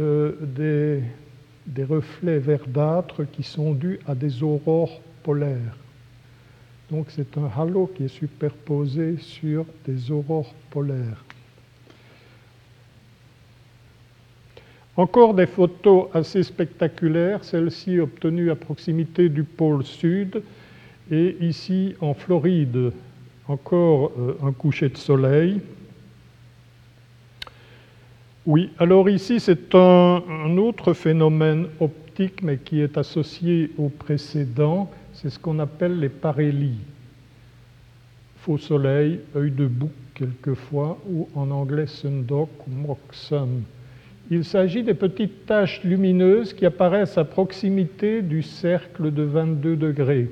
euh, 0.00 0.34
des, 0.40 1.02
des, 1.66 1.84
reflets 1.84 2.38
verdâtres 2.38 3.24
qui 3.24 3.42
sont 3.42 3.72
dus 3.72 3.98
à 4.06 4.14
des 4.14 4.42
aurores 4.42 5.00
polaires. 5.22 5.76
Donc 6.90 7.06
c'est 7.08 7.36
un 7.36 7.50
halo 7.56 7.90
qui 7.94 8.04
est 8.04 8.08
superposé 8.08 9.16
sur 9.18 9.64
des 9.86 10.10
aurores 10.12 10.54
polaires. 10.70 11.24
Encore 14.96 15.34
des 15.34 15.46
photos 15.46 16.08
assez 16.14 16.42
spectaculaires, 16.42 17.44
celle-ci 17.44 17.98
obtenue 17.98 18.50
à 18.50 18.54
proximité 18.56 19.28
du 19.28 19.44
pôle 19.44 19.84
sud 19.84 20.42
et 21.10 21.36
ici 21.40 21.94
en 22.00 22.14
Floride, 22.14 22.92
encore 23.48 24.12
euh, 24.18 24.36
un 24.42 24.52
coucher 24.52 24.88
de 24.88 24.96
soleil. 24.96 25.60
Oui, 28.46 28.70
alors 28.78 29.08
ici 29.08 29.40
c'est 29.40 29.74
un, 29.74 30.56
autre 30.56 30.92
phénomène 30.92 31.66
optique, 31.80 32.42
mais 32.42 32.58
qui 32.58 32.80
est 32.80 32.96
associé 32.96 33.72
au 33.76 33.88
précédent, 33.88 34.90
c'est 35.12 35.30
ce 35.30 35.38
qu'on 35.38 35.58
appelle 35.58 35.98
les 35.98 36.08
parélies. 36.08 36.78
Faux 38.38 38.58
soleil, 38.58 39.20
œil 39.34 39.50
de 39.50 39.66
bouc 39.66 39.90
quelquefois, 40.14 40.98
ou 41.10 41.28
en 41.34 41.50
anglais 41.50 41.86
sundock 41.86 42.48
ou 42.68 42.96
sun. 43.10 43.62
Il 44.30 44.44
s'agit 44.44 44.82
des 44.82 44.94
petites 44.94 45.46
taches 45.46 45.82
lumineuses 45.84 46.52
qui 46.52 46.66
apparaissent 46.66 47.18
à 47.18 47.24
proximité 47.24 48.22
du 48.22 48.42
cercle 48.42 49.12
de 49.12 49.22
22 49.22 49.76
degrés. 49.76 50.30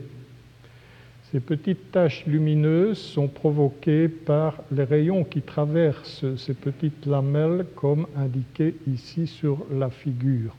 Ces 1.34 1.40
petites 1.40 1.90
taches 1.90 2.24
lumineuses 2.26 2.96
sont 2.96 3.26
provoquées 3.26 4.06
par 4.06 4.62
les 4.70 4.84
rayons 4.84 5.24
qui 5.24 5.42
traversent 5.42 6.24
ces 6.36 6.54
petites 6.54 7.06
lamelles 7.06 7.66
comme 7.74 8.06
indiqué 8.16 8.76
ici 8.86 9.26
sur 9.26 9.66
la 9.72 9.90
figure. 9.90 10.54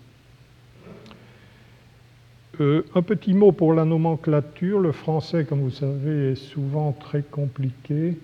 Euh, 2.59 2.83
un 2.93 3.01
petit 3.03 3.33
mot 3.33 3.53
pour 3.53 3.73
la 3.73 3.85
nomenclature. 3.85 4.81
Le 4.81 4.91
français, 4.91 5.45
comme 5.45 5.61
vous 5.61 5.69
savez, 5.69 6.31
est 6.31 6.35
souvent 6.35 6.91
très 6.91 7.21
compliqué. 7.21 8.17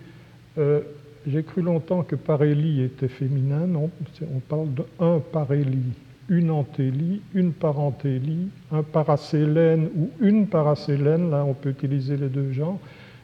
Euh, 0.57 0.81
j'ai 1.25 1.43
cru 1.43 1.61
longtemps 1.61 2.03
que 2.03 2.17
parélie 2.17 2.81
était 2.81 3.07
féminin. 3.07 3.65
Non, 3.65 3.89
on 4.23 4.39
parle 4.39 4.67
d'un 4.73 5.19
parélie 5.19 5.93
une 6.31 6.49
entélie, 6.49 7.21
une 7.35 7.51
parentélie, 7.51 8.47
un 8.71 8.83
paracélène 8.83 9.89
ou 9.95 10.09
une 10.21 10.47
paracélène, 10.47 11.29
là 11.29 11.43
on 11.45 11.53
peut 11.53 11.69
utiliser 11.69 12.15
les 12.15 12.29
deux 12.29 12.53
genres, 12.53 12.79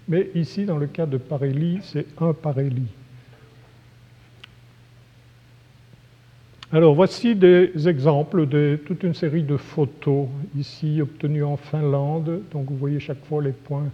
mais 0.10 0.30
ici 0.36 0.66
dans 0.66 0.78
le 0.78 0.88
cas 0.88 1.06
de 1.06 1.18
parélie, 1.18 1.80
c'est 1.84 2.06
un 2.20 2.34
parélie. 2.34 2.92
Alors 6.74 6.96
voici 6.96 7.34
des 7.34 7.88
exemples 7.88 8.46
de 8.46 8.78
toute 8.86 9.04
une 9.04 9.14
série 9.14 9.44
de 9.44 9.56
photos 9.56 10.28
ici 10.58 11.02
obtenues 11.02 11.46
en 11.46 11.56
Finlande. 11.56 12.42
Donc 12.52 12.70
vous 12.70 12.76
voyez 12.76 13.00
chaque 13.00 13.24
fois 13.24 13.42
les 13.42 13.54
points, 13.54 13.90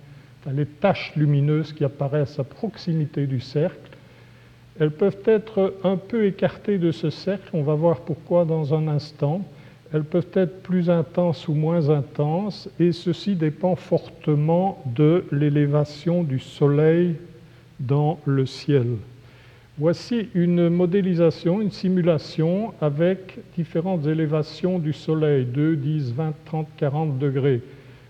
les 0.51 0.66
taches 0.66 1.14
lumineuses 1.16 1.72
qui 1.72 1.84
apparaissent 1.84 2.39
à 2.39 2.43
proximité 2.43 3.28
du 3.28 3.39
cercle. 3.39 3.83
Elles 4.80 4.92
peuvent 4.92 5.22
être 5.26 5.76
un 5.84 5.98
peu 5.98 6.26
écartées 6.26 6.78
de 6.78 6.92
ce 6.92 7.10
cercle, 7.10 7.50
on 7.54 7.62
va 7.62 7.76
voir 7.76 8.02
pourquoi 8.02 8.44
dans 8.46 8.74
un 8.74 8.88
instant. 8.88 9.46
Elles 9.94 10.04
peuvent 10.04 10.32
être 10.34 10.64
plus 10.64 10.90
intenses 10.90 11.48
ou 11.48 11.54
moins 11.54 11.90
intenses 11.90 12.68
et 12.80 12.92
ceci 12.92 13.36
dépend 13.36 13.76
fortement 13.76 14.84
de 14.96 15.26
l'élévation 15.32 16.24
du 16.24 16.40
Soleil 16.40 17.16
dans 17.80 18.20
le 18.26 18.48
ciel. 18.48 18.88
Voici 19.78 20.30
une 20.34 20.70
modélisation, 20.70 21.62
une 21.62 21.72
simulation 21.72 22.74
avec 22.82 23.40
différentes 23.56 24.08
élévations 24.08 24.80
du 24.80 24.94
Soleil, 24.94 25.46
2, 25.46 25.76
10, 25.76 26.14
20, 26.14 26.34
30, 26.46 26.68
40 26.78 27.20
degrés. 27.20 27.62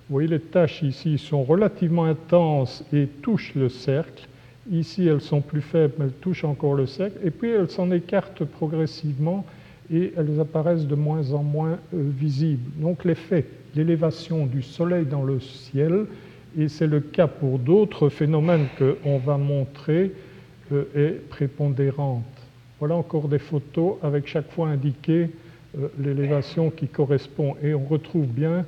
Vous 0.09 0.15
voyez, 0.15 0.27
les 0.27 0.39
tâches 0.39 0.83
ici 0.83 1.17
sont 1.17 1.43
relativement 1.43 2.05
intenses 2.05 2.85
et 2.93 3.07
touchent 3.07 3.55
le 3.55 3.69
cercle. 3.69 4.27
Ici, 4.71 5.07
elles 5.07 5.21
sont 5.21 5.41
plus 5.41 5.61
faibles, 5.61 5.93
mais 5.97 6.05
elles 6.05 6.11
touchent 6.11 6.45
encore 6.45 6.75
le 6.75 6.85
cercle. 6.85 7.17
Et 7.23 7.31
puis, 7.31 7.49
elles 7.49 7.69
s'en 7.69 7.91
écartent 7.91 8.45
progressivement 8.45 9.45
et 9.93 10.13
elles 10.15 10.39
apparaissent 10.39 10.87
de 10.87 10.95
moins 10.95 11.33
en 11.33 11.43
moins 11.43 11.79
euh, 11.93 12.09
visibles. 12.17 12.69
Donc, 12.77 13.03
l'effet, 13.03 13.45
l'élévation 13.75 14.45
du 14.45 14.61
Soleil 14.61 15.05
dans 15.05 15.23
le 15.23 15.39
ciel, 15.39 16.05
et 16.57 16.67
c'est 16.69 16.87
le 16.87 16.99
cas 16.99 17.27
pour 17.27 17.59
d'autres 17.59 18.09
phénomènes 18.09 18.67
qu'on 18.77 19.17
va 19.17 19.37
montrer, 19.37 20.11
est 20.95 21.29
prépondérante. 21.29 22.23
Voilà 22.79 22.95
encore 22.95 23.27
des 23.27 23.39
photos 23.39 23.95
avec 24.01 24.27
chaque 24.27 24.51
fois 24.51 24.69
indiqué 24.69 25.29
euh, 25.77 25.87
l'élévation 25.99 26.69
qui 26.69 26.87
correspond 26.87 27.55
et 27.61 27.73
on 27.73 27.85
retrouve 27.85 28.27
bien 28.27 28.65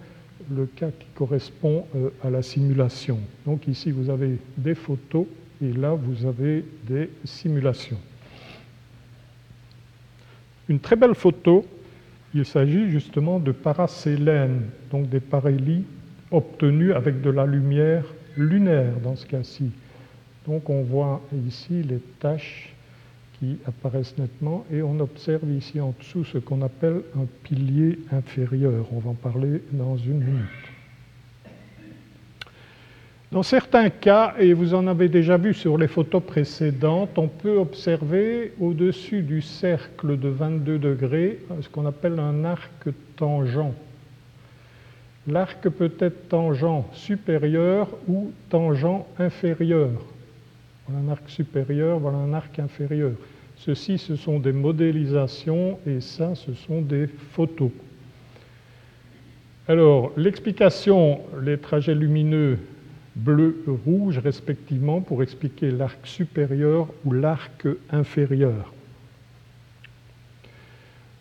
le 0.51 0.65
cas 0.65 0.89
qui 0.91 1.07
correspond 1.15 1.85
euh, 1.95 2.09
à 2.23 2.29
la 2.29 2.41
simulation. 2.41 3.19
Donc 3.45 3.67
ici 3.67 3.91
vous 3.91 4.09
avez 4.09 4.37
des 4.57 4.75
photos 4.75 5.25
et 5.61 5.73
là 5.73 5.93
vous 5.93 6.25
avez 6.25 6.65
des 6.87 7.09
simulations. 7.23 7.99
Une 10.67 10.79
très 10.79 10.95
belle 10.95 11.15
photo, 11.15 11.65
il 12.33 12.45
s'agit 12.45 12.89
justement 12.89 13.39
de 13.39 13.51
paracélènes, 13.51 14.63
donc 14.91 15.09
des 15.09 15.19
parélies 15.19 15.85
obtenus 16.31 16.93
avec 16.93 17.21
de 17.21 17.29
la 17.29 17.45
lumière 17.45 18.03
lunaire 18.35 18.99
dans 19.03 19.15
ce 19.15 19.25
cas-ci. 19.25 19.71
Donc 20.47 20.69
on 20.69 20.83
voit 20.83 21.21
ici 21.47 21.83
les 21.83 21.99
taches 22.19 22.73
qui 23.39 23.57
apparaissent 23.65 24.17
nettement 24.17 24.65
et 24.71 24.81
on 24.81 24.99
observe 24.99 25.49
ici 25.51 25.79
en 25.79 25.93
dessous 25.99 26.23
ce 26.23 26.37
qu'on 26.37 26.61
appelle 26.61 27.01
un 27.15 27.25
pilier 27.43 27.99
inférieur. 28.11 28.85
On 28.91 28.99
va 28.99 29.11
en 29.11 29.15
parler 29.15 29.61
dans 29.71 29.97
une 29.97 30.19
minute. 30.19 30.64
Dans 33.35 33.43
certains 33.43 33.89
cas, 33.89 34.33
et 34.39 34.53
vous 34.53 34.73
en 34.73 34.87
avez 34.87 35.09
déjà 35.09 35.35
vu 35.35 35.53
sur 35.53 35.77
les 35.77 35.89
photos 35.89 36.23
précédentes, 36.23 37.17
on 37.17 37.27
peut 37.27 37.57
observer 37.57 38.53
au-dessus 38.61 39.23
du 39.23 39.41
cercle 39.41 40.17
de 40.17 40.29
22 40.29 40.79
degrés 40.79 41.39
ce 41.59 41.67
qu'on 41.67 41.85
appelle 41.85 42.17
un 42.17 42.45
arc 42.45 42.87
tangent. 43.17 43.73
L'arc 45.27 45.67
peut 45.67 45.91
être 45.99 46.29
tangent 46.29 46.85
supérieur 46.93 47.89
ou 48.07 48.31
tangent 48.49 49.03
inférieur. 49.19 49.89
Voilà 50.87 51.05
un 51.05 51.11
arc 51.11 51.29
supérieur, 51.29 51.99
voilà 51.99 52.19
un 52.19 52.31
arc 52.31 52.57
inférieur. 52.57 53.11
Ceci, 53.57 53.97
ce 53.97 54.15
sont 54.15 54.39
des 54.39 54.53
modélisations 54.53 55.77
et 55.85 55.99
ça, 55.99 56.35
ce 56.35 56.53
sont 56.53 56.81
des 56.81 57.07
photos. 57.33 57.71
Alors, 59.67 60.13
l'explication, 60.15 61.19
les 61.43 61.57
trajets 61.57 61.95
lumineux 61.95 62.59
bleu, 63.15 63.63
rouge 63.85 64.19
respectivement, 64.19 65.01
pour 65.01 65.23
expliquer 65.23 65.71
l'arc 65.71 66.05
supérieur 66.05 66.87
ou 67.05 67.13
l'arc 67.13 67.67
inférieur. 67.91 68.73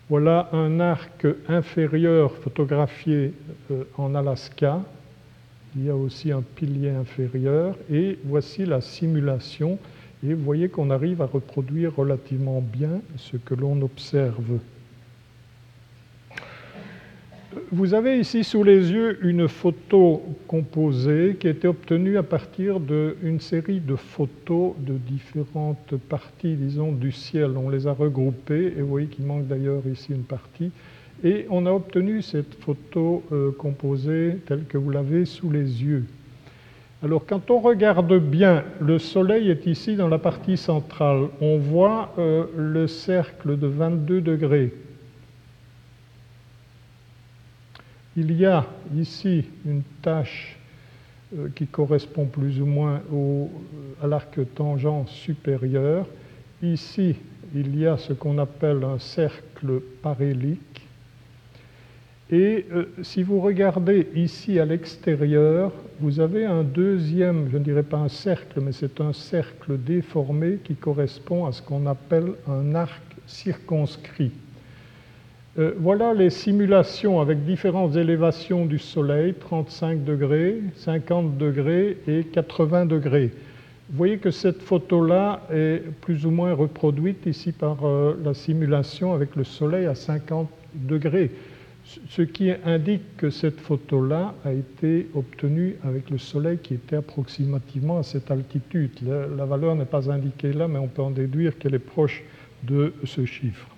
Voilà 0.09 0.49
un 0.53 0.79
arc 0.79 1.25
inférieur 1.47 2.31
photographié 2.35 3.33
euh, 3.71 3.83
en 3.97 4.13
Alaska 4.13 4.81
il 5.75 5.85
y 5.85 5.89
a 5.89 5.95
aussi 5.95 6.31
un 6.31 6.41
pilier 6.41 6.89
inférieur 6.89 7.75
et 7.91 8.17
voici 8.23 8.65
la 8.65 8.79
simulation 8.79 9.77
et 10.25 10.33
vous 10.33 10.43
voyez 10.43 10.69
qu'on 10.69 10.89
arrive 10.89 11.21
à 11.21 11.25
reproduire 11.25 11.93
relativement 11.95 12.61
bien 12.61 13.01
ce 13.17 13.35
que 13.37 13.53
l'on 13.53 13.81
observe. 13.81 14.59
Vous 17.71 17.93
avez 17.93 18.19
ici 18.19 18.43
sous 18.43 18.63
les 18.63 18.91
yeux 18.91 19.17
une 19.25 19.47
photo 19.47 20.21
composée 20.47 21.37
qui 21.39 21.47
a 21.47 21.51
été 21.51 21.67
obtenue 21.67 22.17
à 22.17 22.23
partir 22.23 22.79
d'une 22.79 23.39
série 23.39 23.79
de 23.79 23.95
photos 23.95 24.73
de 24.79 24.93
différentes 24.93 25.95
parties, 26.09 26.55
disons, 26.55 26.91
du 26.91 27.11
ciel. 27.11 27.51
On 27.57 27.69
les 27.69 27.87
a 27.87 27.93
regroupées 27.93 28.73
et 28.77 28.81
vous 28.81 28.87
voyez 28.87 29.07
qu'il 29.07 29.25
manque 29.25 29.47
d'ailleurs 29.47 29.83
ici 29.91 30.07
une 30.11 30.23
partie. 30.23 30.71
Et 31.23 31.45
on 31.49 31.65
a 31.65 31.71
obtenu 31.71 32.21
cette 32.21 32.55
photo 32.55 33.23
euh, 33.31 33.51
composée 33.51 34.37
telle 34.45 34.65
que 34.65 34.77
vous 34.77 34.89
l'avez 34.89 35.23
sous 35.25 35.49
les 35.49 35.83
yeux. 35.83 36.03
Alors 37.03 37.25
quand 37.25 37.51
on 37.51 37.59
regarde 37.59 38.19
bien, 38.19 38.63
le 38.81 38.99
Soleil 38.99 39.49
est 39.49 39.65
ici 39.65 39.95
dans 39.95 40.09
la 40.09 40.17
partie 40.17 40.57
centrale. 40.57 41.27
On 41.39 41.57
voit 41.57 42.13
euh, 42.19 42.45
le 42.57 42.87
cercle 42.87 43.57
de 43.57 43.67
22 43.67 44.21
degrés. 44.21 44.73
Il 48.17 48.31
y 48.31 48.45
a 48.45 48.65
ici 48.95 49.43
une 49.65 49.83
tache 50.01 50.57
euh, 51.35 51.49
qui 51.53 51.67
correspond 51.67 52.25
plus 52.25 52.61
ou 52.61 52.65
moins 52.65 53.01
à 54.01 54.07
l'arc 54.07 54.39
tangent 54.55 55.05
supérieur. 55.07 56.07
Ici, 56.63 57.15
il 57.53 57.77
y 57.77 57.85
a 57.85 57.97
ce 57.97 58.13
qu'on 58.13 58.37
appelle 58.37 58.83
un 58.85 58.99
cercle 58.99 59.81
parélique. 60.01 60.87
Et 62.31 62.65
euh, 62.71 62.85
si 63.03 63.21
vous 63.21 63.41
regardez 63.41 64.07
ici 64.15 64.59
à 64.59 64.65
l'extérieur, 64.65 65.71
vous 65.99 66.19
avez 66.19 66.45
un 66.45 66.63
deuxième, 66.63 67.49
je 67.51 67.57
ne 67.57 67.63
dirais 67.63 67.83
pas 67.83 67.97
un 67.97 68.09
cercle, 68.09 68.61
mais 68.61 68.71
c'est 68.71 69.01
un 69.01 69.13
cercle 69.13 69.77
déformé 69.77 70.59
qui 70.63 70.75
correspond 70.75 71.45
à 71.45 71.51
ce 71.51 71.61
qu'on 71.61 71.85
appelle 71.85 72.31
un 72.47 72.75
arc 72.75 73.03
circonscrit. 73.27 74.31
Euh, 75.57 75.73
voilà 75.79 76.13
les 76.13 76.29
simulations 76.29 77.21
avec 77.21 77.45
différentes 77.45 77.95
élévations 77.95 78.65
du 78.65 78.77
Soleil, 78.77 79.33
35 79.39 80.03
degrés, 80.03 80.61
50 80.75 81.37
degrés 81.37 81.97
et 82.07 82.23
80 82.25 82.85
degrés. 82.85 83.31
Vous 83.89 83.97
voyez 83.97 84.17
que 84.17 84.31
cette 84.31 84.61
photo-là 84.61 85.41
est 85.53 85.83
plus 86.01 86.25
ou 86.25 86.31
moins 86.31 86.53
reproduite 86.53 87.25
ici 87.25 87.51
par 87.51 87.85
euh, 87.85 88.17
la 88.23 88.33
simulation 88.33 89.13
avec 89.13 89.35
le 89.35 89.43
Soleil 89.43 89.85
à 89.85 89.95
50 89.95 90.49
degrés 90.73 91.31
ce 92.09 92.21
qui 92.21 92.51
indique 92.65 93.17
que 93.17 93.29
cette 93.29 93.59
photo-là 93.59 94.33
a 94.43 94.51
été 94.51 95.07
obtenue 95.13 95.75
avec 95.83 96.09
le 96.09 96.17
Soleil 96.17 96.57
qui 96.57 96.73
était 96.73 96.95
approximativement 96.95 97.99
à 97.99 98.03
cette 98.03 98.31
altitude. 98.31 98.91
La, 99.37 99.45
valeur 99.45 99.75
n'est 99.75 99.85
pas 99.85 100.11
indiquée 100.11 100.53
là, 100.53 100.67
mais 100.67 100.79
on 100.79 100.87
peut 100.87 101.01
en 101.01 101.11
déduire 101.11 101.57
qu'elle 101.57 101.75
est 101.75 101.79
proche 101.79 102.23
de 102.63 102.93
ce 103.03 103.25
chiffre. 103.25 103.74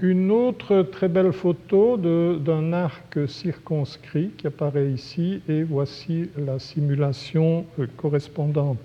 Une 0.00 0.30
autre 0.30 0.82
très 0.82 1.08
belle 1.08 1.32
photo 1.32 1.96
d'un 1.96 2.72
arc 2.72 3.28
circonscrit 3.28 4.30
qui 4.38 4.46
apparaît 4.46 4.92
ici, 4.92 5.42
et 5.48 5.64
voici 5.64 6.30
la 6.36 6.60
simulation 6.60 7.66
euh, 7.80 7.88
correspondante. 7.96 8.78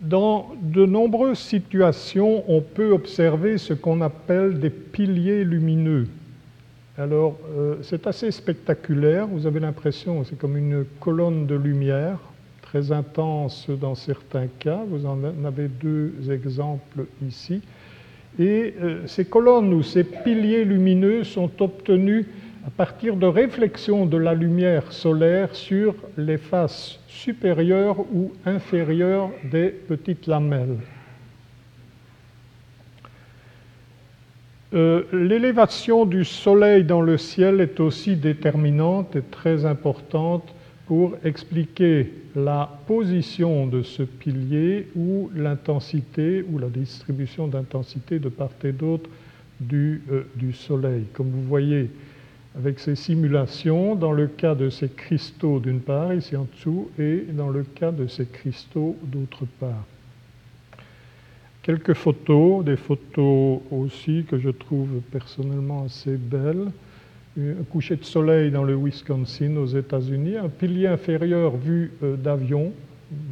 Dans 0.00 0.54
de 0.62 0.86
nombreuses 0.86 1.38
situations, 1.38 2.44
on 2.50 2.62
peut 2.62 2.92
observer 2.92 3.58
ce 3.58 3.74
qu'on 3.74 4.00
appelle 4.00 4.60
des 4.60 4.70
piliers 4.70 5.44
lumineux. 5.44 6.06
Alors, 6.96 7.36
euh, 7.50 7.76
c'est 7.82 8.06
assez 8.06 8.30
spectaculaire. 8.30 9.26
Vous 9.26 9.46
avez 9.46 9.60
l'impression, 9.60 10.24
c'est 10.24 10.38
comme 10.38 10.56
une 10.56 10.86
colonne 11.00 11.46
de 11.46 11.54
lumière, 11.54 12.18
très 12.68 12.92
intense 12.92 13.68
dans 13.70 13.94
certains 13.94 14.46
cas. 14.58 14.80
Vous 14.88 15.06
en 15.06 15.18
avez 15.44 15.68
deux 15.68 16.12
exemples 16.30 17.06
ici. 17.26 17.62
Et 18.38 18.74
euh, 18.80 19.06
ces 19.06 19.24
colonnes 19.24 19.72
ou 19.72 19.82
ces 19.82 20.04
piliers 20.04 20.64
lumineux 20.64 21.24
sont 21.24 21.50
obtenus 21.60 22.26
à 22.66 22.70
partir 22.70 23.16
de 23.16 23.26
réflexions 23.26 24.04
de 24.04 24.18
la 24.18 24.34
lumière 24.34 24.92
solaire 24.92 25.54
sur 25.54 25.94
les 26.18 26.36
faces 26.36 27.00
supérieures 27.08 28.00
ou 28.12 28.32
inférieures 28.44 29.30
des 29.50 29.68
petites 29.68 30.26
lamelles. 30.26 30.76
Euh, 34.74 35.04
l'élévation 35.14 36.04
du 36.04 36.26
Soleil 36.26 36.84
dans 36.84 37.00
le 37.00 37.16
ciel 37.16 37.62
est 37.62 37.80
aussi 37.80 38.16
déterminante 38.16 39.16
et 39.16 39.22
très 39.22 39.64
importante 39.64 40.54
pour 40.88 41.16
expliquer 41.22 42.10
la 42.34 42.80
position 42.86 43.66
de 43.66 43.82
ce 43.82 44.02
pilier 44.02 44.88
ou 44.96 45.30
l'intensité 45.36 46.42
ou 46.50 46.56
la 46.56 46.70
distribution 46.70 47.46
d'intensité 47.46 48.18
de 48.18 48.30
part 48.30 48.48
et 48.64 48.72
d'autre 48.72 49.10
du, 49.60 50.00
euh, 50.10 50.22
du, 50.34 50.54
Soleil. 50.54 51.04
Comme 51.12 51.28
vous 51.28 51.42
voyez 51.42 51.90
avec 52.56 52.78
ces 52.80 52.94
simulations, 52.94 53.96
dans 53.96 54.12
le 54.12 54.28
cas 54.28 54.54
de 54.54 54.70
ces 54.70 54.88
cristaux 54.88 55.60
d'une 55.60 55.80
part, 55.80 56.14
ici 56.14 56.34
en 56.36 56.46
dessous, 56.56 56.88
et 56.98 57.26
dans 57.32 57.50
le 57.50 57.64
cas 57.64 57.92
de 57.92 58.06
ces 58.06 58.24
cristaux 58.24 58.96
d'autre 59.02 59.44
part. 59.60 59.84
Quelques 61.60 61.92
photos, 61.92 62.64
des 62.64 62.78
photos 62.78 63.60
aussi 63.70 64.24
que 64.26 64.38
je 64.38 64.48
trouve 64.48 65.02
personnellement 65.12 65.84
assez 65.84 66.16
belles 66.16 66.70
un 67.38 67.64
coucher 67.70 67.96
de 67.96 68.04
soleil 68.04 68.50
dans 68.50 68.64
le 68.64 68.74
Wisconsin 68.74 69.56
aux 69.56 69.66
États-Unis, 69.66 70.36
un 70.36 70.48
pilier 70.48 70.88
inférieur 70.88 71.56
vu 71.56 71.92
euh, 72.02 72.16
d'avion, 72.16 72.72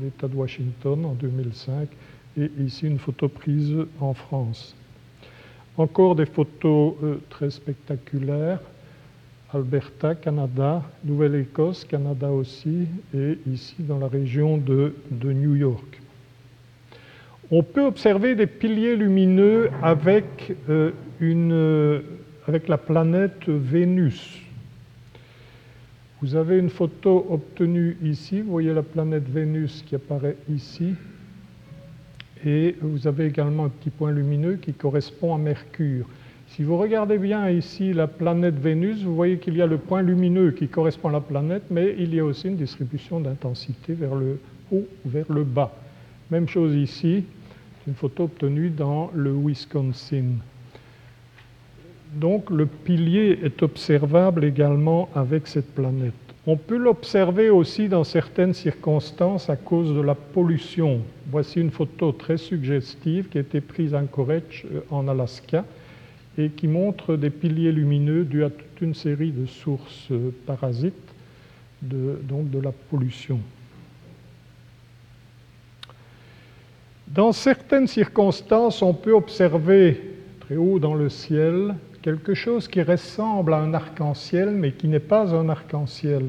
l'État 0.03 0.29
de 0.29 0.37
Washington 0.37 1.05
en 1.05 1.13
2005, 1.15 1.89
et 2.39 2.51
ici 2.65 2.87
une 2.87 2.99
photo 2.99 3.29
prise 3.29 3.75
en 4.01 4.15
France. 4.15 4.77
Encore 5.77 6.15
des 6.15 6.27
photos 6.27 6.95
euh, 7.03 7.17
très 7.31 7.51
spectaculaires, 7.51 8.61
Alberta, 9.53 10.15
Canada, 10.15 10.83
Nouvelle-Écosse, 11.05 11.85
Canada 11.85 12.31
aussi, 12.31 12.87
et 13.15 13.39
ici 13.51 13.77
dans 13.81 13.99
la 13.99 14.09
région 14.09 14.57
de, 14.57 14.95
New 15.23 15.57
York. 15.57 16.01
On 17.51 17.63
peut 17.63 17.85
observer 17.85 18.35
des 18.35 18.47
piliers 18.47 18.97
lumineux 18.97 19.71
avec 19.83 20.55
euh, 20.69 20.93
une 21.21 22.03
avec 22.49 22.69
la 22.69 22.79
planète 22.79 23.49
Vénus. 23.49 24.41
Vous 26.23 26.37
avez 26.37 26.59
une 26.59 26.71
photo 26.71 27.27
obtenue 27.29 27.97
ici, 28.03 28.41
vous 28.41 28.53
voyez 28.53 28.73
la 28.73 28.83
planète 28.83 29.29
Vénus 29.29 29.83
qui 29.87 29.97
apparaît 29.97 30.37
ici, 30.49 30.95
et 32.45 32.77
vous 32.81 33.07
avez 33.07 33.27
également 33.27 33.65
un 33.65 33.69
petit 33.69 33.91
point 33.91 34.13
lumineux 34.13 34.57
qui 34.57 34.73
correspond 34.73 35.35
à 35.35 35.39
Mercure. 35.39 36.07
Si 36.49 36.63
vous 36.63 36.79
regardez 36.79 37.19
bien 37.19 37.51
ici 37.51 37.93
la 37.93 38.07
planète 38.07 38.55
Vénus, 38.55 39.03
vous 39.03 39.15
voyez 39.15 39.39
qu'il 39.39 39.57
y 39.57 39.63
a 39.63 39.67
le 39.67 39.79
point 39.79 40.03
lumineux 40.03 40.53
qui 40.53 40.69
correspond 40.69 41.09
à 41.09 41.13
la 41.13 41.21
planète, 41.21 41.65
mais 41.71 41.97
il 41.99 42.15
y 42.15 42.21
a 42.21 42.25
aussi 42.25 42.47
une 42.47 42.57
distribution 42.57 43.21
d'intensité 43.21 43.95
vers 43.95 44.15
le 44.15 44.39
haut 44.71 44.87
ou 45.05 45.09
vers 45.09 45.31
le 45.31 45.43
bas. 45.43 45.75
Même 46.31 46.49
chose 46.49 46.75
ici, 46.77 47.25
une 47.89 47.95
photo 47.95 48.25
obtenue 48.25 48.71
dans 48.71 49.11
le 49.15 49.33
Wisconsin. 49.33 50.37
Donc 52.17 52.49
le 52.49 52.65
pilier 52.65 53.39
est 53.43 53.63
observable 53.63 54.45
également 54.45 55.11
avec 55.15 55.47
cette 55.47 55.75
planète. 55.75 56.15
On 56.47 56.57
peut 56.57 56.79
l'observer 56.79 57.51
aussi 57.51 57.89
dans 57.89 58.05
certaines 58.05 58.55
circonstances 58.55 59.51
à 59.51 59.57
cause 59.57 59.95
de 59.95 60.01
la 60.01 60.15
pollution. 60.15 61.03
Voici 61.31 61.61
une 61.61 61.71
photo 61.71 62.13
très 62.13 62.39
suggestive 62.39 63.29
qui 63.29 63.37
a 63.37 63.43
été 63.43 63.61
prise 63.61 63.95
à 63.95 63.99
Anchorage 63.99 64.65
euh, 64.73 64.81
en 64.91 65.09
Alaska 65.09 65.65
et 66.39 66.49
qui 66.49 66.69
montre 66.69 67.17
des 67.17 67.31
piliers 67.31 67.73
lumineux 67.73 68.25
dus 68.25 68.45
à 68.45 68.51
toute 68.51 68.81
une 68.81 68.95
série 68.95 69.33
de 69.33 69.45
sources 69.45 70.09
euh, 70.11 70.31
parasites, 70.47 70.95
donc 71.83 72.51
de 72.51 72.61
la 72.61 72.73
pollution. 72.73 73.41
Dans 77.09 77.33
certaines 77.33 77.87
circonstances, 77.87 78.81
on 78.81 78.95
peut 78.95 79.13
observer 79.13 80.01
très 80.41 80.57
haut 80.57 80.79
dans 80.79 80.95
le 80.95 81.09
ciel 81.09 81.75
quelque 82.07 82.35
chose 82.35 82.69
qui 82.69 82.83
ressemble 82.83 83.53
à 83.53 83.57
un 83.57 83.75
arc-en-ciel, 83.75 84.51
mais 84.51 84.71
qui 84.71 84.87
n'est 84.87 85.01
pas 85.01 85.35
un 85.35 85.49
arc-en-ciel. 85.49 86.27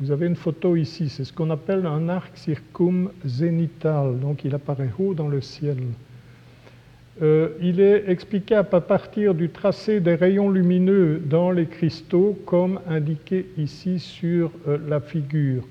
Vous 0.00 0.10
avez 0.10 0.26
une 0.26 0.34
photo 0.34 0.76
ici, 0.76 1.10
c'est 1.10 1.24
ce 1.24 1.32
qu'on 1.34 1.50
appelle 1.50 1.84
un 1.84 2.08
arc 2.08 2.34
circumzénital, 2.38 4.18
donc 4.18 4.46
il 4.46 4.54
apparaît 4.54 4.88
haut 4.98 5.12
dans 5.12 5.28
le 5.28 5.42
ciel. 5.42 5.76
Euh, 7.20 7.50
il 7.60 7.80
est 7.80 8.08
explicable 8.08 8.70
à 8.72 8.80
partir 8.80 9.34
du 9.34 9.50
tracé 9.50 10.00
des 10.00 10.14
rayons 10.14 10.48
lumineux 10.48 11.20
dans 11.22 11.50
les 11.50 11.66
cristaux, 11.66 12.38
comme 12.46 12.80
indiqué 12.88 13.44
ici 13.58 13.98
sur 13.98 14.52
euh, 14.66 14.78
la 14.88 15.00
figure. 15.00 15.64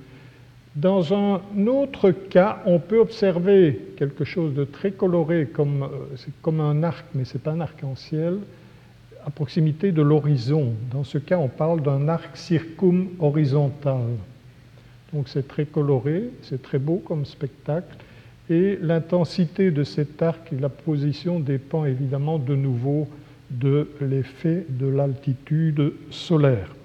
Dans 0.76 1.12
un 1.12 1.42
autre 1.66 2.12
cas, 2.12 2.62
on 2.68 2.78
peut 2.78 3.00
observer 3.00 3.94
quelque 3.98 4.26
chose 4.26 4.54
de 4.54 4.64
très 4.64 4.92
coloré, 4.92 5.48
comme, 5.52 5.82
euh, 5.82 5.88
c'est 6.18 6.40
comme 6.44 6.60
un 6.60 6.84
arc, 6.84 7.08
mais 7.16 7.26
ce 7.26 7.34
n'est 7.34 7.42
pas 7.42 7.52
un 7.54 7.62
arc-en-ciel, 7.62 8.38
à 9.26 9.30
proximité 9.30 9.92
de 9.92 10.02
l'horizon. 10.02 10.74
Dans 10.92 11.04
ce 11.04 11.18
cas, 11.18 11.38
on 11.38 11.48
parle 11.48 11.82
d'un 11.82 12.08
arc 12.08 12.36
circum-horizontal. 12.36 14.02
Donc 15.14 15.30
c'est 15.30 15.48
très 15.48 15.66
coloré, 15.66 16.30
c'est 16.42 16.62
très 16.62 16.80
beau 16.80 17.02
comme 17.06 17.26
spectacle. 17.26 17.96
Et 18.50 18.78
l'intensité 18.82 19.72
de 19.72 19.84
cet 19.84 20.22
arc 20.22 20.52
et 20.52 20.60
la 20.60 20.70
position 20.70 21.40
dépend 21.40 21.86
évidemment 21.86 22.40
de 22.40 22.56
nouveau 22.56 23.08
de 23.50 23.90
l'effet 24.02 24.66
de 24.70 24.88
l'altitude 24.88 25.94
solaire. 26.10 26.76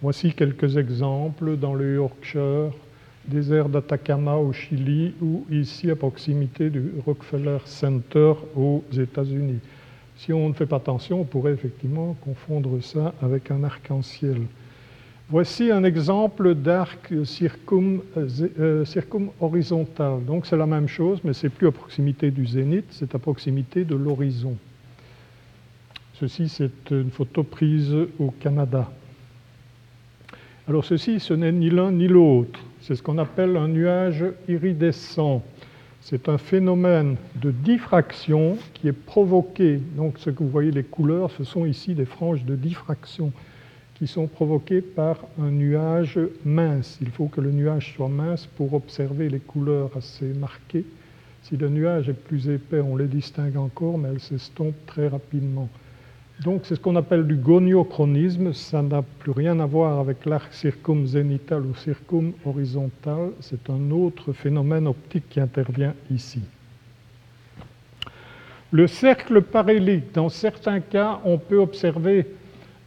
Voici 0.00 0.32
quelques 0.32 0.76
exemples 0.76 1.56
dans 1.56 1.74
le 1.74 1.96
Yorkshire, 1.96 2.72
désert 3.26 3.68
d'Atacama 3.68 4.36
au 4.36 4.52
Chili 4.52 5.12
ou 5.20 5.44
ici 5.50 5.90
à 5.90 5.96
proximité 5.96 6.70
du 6.70 6.92
Rockefeller 7.04 7.58
Center 7.66 8.32
aux 8.56 8.82
États-Unis. 8.92 9.60
Si 10.20 10.34
on 10.34 10.50
ne 10.50 10.52
fait 10.52 10.66
pas 10.66 10.76
attention, 10.76 11.22
on 11.22 11.24
pourrait 11.24 11.54
effectivement 11.54 12.14
confondre 12.22 12.82
ça 12.82 13.14
avec 13.22 13.50
un 13.50 13.64
arc-en-ciel. 13.64 14.42
Voici 15.30 15.70
un 15.70 15.82
exemple 15.82 16.54
d'arc 16.54 17.10
circum, 17.24 18.02
euh, 18.18 18.84
horizontal. 19.40 20.22
Donc 20.26 20.44
c'est 20.44 20.58
la 20.58 20.66
même 20.66 20.88
chose, 20.88 21.20
mais 21.24 21.32
c'est 21.32 21.48
plus 21.48 21.68
à 21.68 21.72
proximité 21.72 22.30
du 22.30 22.44
zénith, 22.44 22.84
c'est 22.90 23.14
à 23.14 23.18
proximité 23.18 23.86
de 23.86 23.94
l'horizon. 23.94 24.58
Ceci, 26.12 26.50
c'est 26.50 26.90
une 26.90 27.10
photo 27.10 27.42
prise 27.42 27.96
au 28.18 28.30
Canada. 28.30 28.92
Alors 30.68 30.84
ceci, 30.84 31.18
ce 31.18 31.32
n'est 31.32 31.50
ni 31.50 31.70
l'un 31.70 31.92
ni 31.92 32.08
l'autre. 32.08 32.60
C'est 32.82 32.94
ce 32.94 33.02
qu'on 33.02 33.16
appelle 33.16 33.56
un 33.56 33.68
nuage 33.68 34.26
iridescent. 34.48 35.42
C'est 36.02 36.28
un 36.28 36.38
phénomène 36.38 37.16
de 37.36 37.50
diffraction 37.50 38.56
qui 38.74 38.88
est 38.88 38.92
provoqué. 38.92 39.80
Donc, 39.96 40.18
ce 40.18 40.30
que 40.30 40.42
vous 40.42 40.48
voyez, 40.48 40.70
les 40.70 40.82
couleurs, 40.82 41.30
ce 41.30 41.44
sont 41.44 41.66
ici 41.66 41.94
des 41.94 42.06
franges 42.06 42.44
de 42.44 42.56
diffraction 42.56 43.32
qui 43.94 44.06
sont 44.06 44.26
provoquées 44.26 44.80
par 44.80 45.18
un 45.38 45.50
nuage 45.50 46.18
mince. 46.44 46.98
Il 47.02 47.10
faut 47.10 47.26
que 47.26 47.42
le 47.42 47.52
nuage 47.52 47.94
soit 47.94 48.08
mince 48.08 48.46
pour 48.46 48.72
observer 48.72 49.28
les 49.28 49.40
couleurs 49.40 49.90
assez 49.94 50.32
marquées. 50.32 50.86
Si 51.42 51.58
le 51.58 51.68
nuage 51.68 52.08
est 52.08 52.14
plus 52.14 52.48
épais, 52.48 52.80
on 52.80 52.96
les 52.96 53.06
distingue 53.06 53.58
encore, 53.58 53.98
mais 53.98 54.08
elles 54.08 54.20
s'estompent 54.20 54.86
très 54.86 55.08
rapidement. 55.08 55.68
Donc 56.42 56.62
c'est 56.64 56.76
ce 56.76 56.80
qu'on 56.80 56.96
appelle 56.96 57.26
du 57.26 57.36
goniochronisme, 57.36 58.54
ça 58.54 58.80
n'a 58.80 59.02
plus 59.02 59.32
rien 59.32 59.60
à 59.60 59.66
voir 59.66 60.00
avec 60.00 60.24
l'arc 60.24 60.54
circumzénital 60.54 61.66
ou 61.66 61.74
circumhorizontal, 61.74 63.32
c'est 63.40 63.68
un 63.68 63.90
autre 63.90 64.32
phénomène 64.32 64.86
optique 64.86 65.28
qui 65.28 65.38
intervient 65.38 65.94
ici. 66.10 66.40
Le 68.70 68.86
cercle 68.86 69.42
parélique, 69.42 70.14
dans 70.14 70.30
certains 70.30 70.80
cas, 70.80 71.20
on 71.24 71.36
peut 71.36 71.58
observer, 71.58 72.26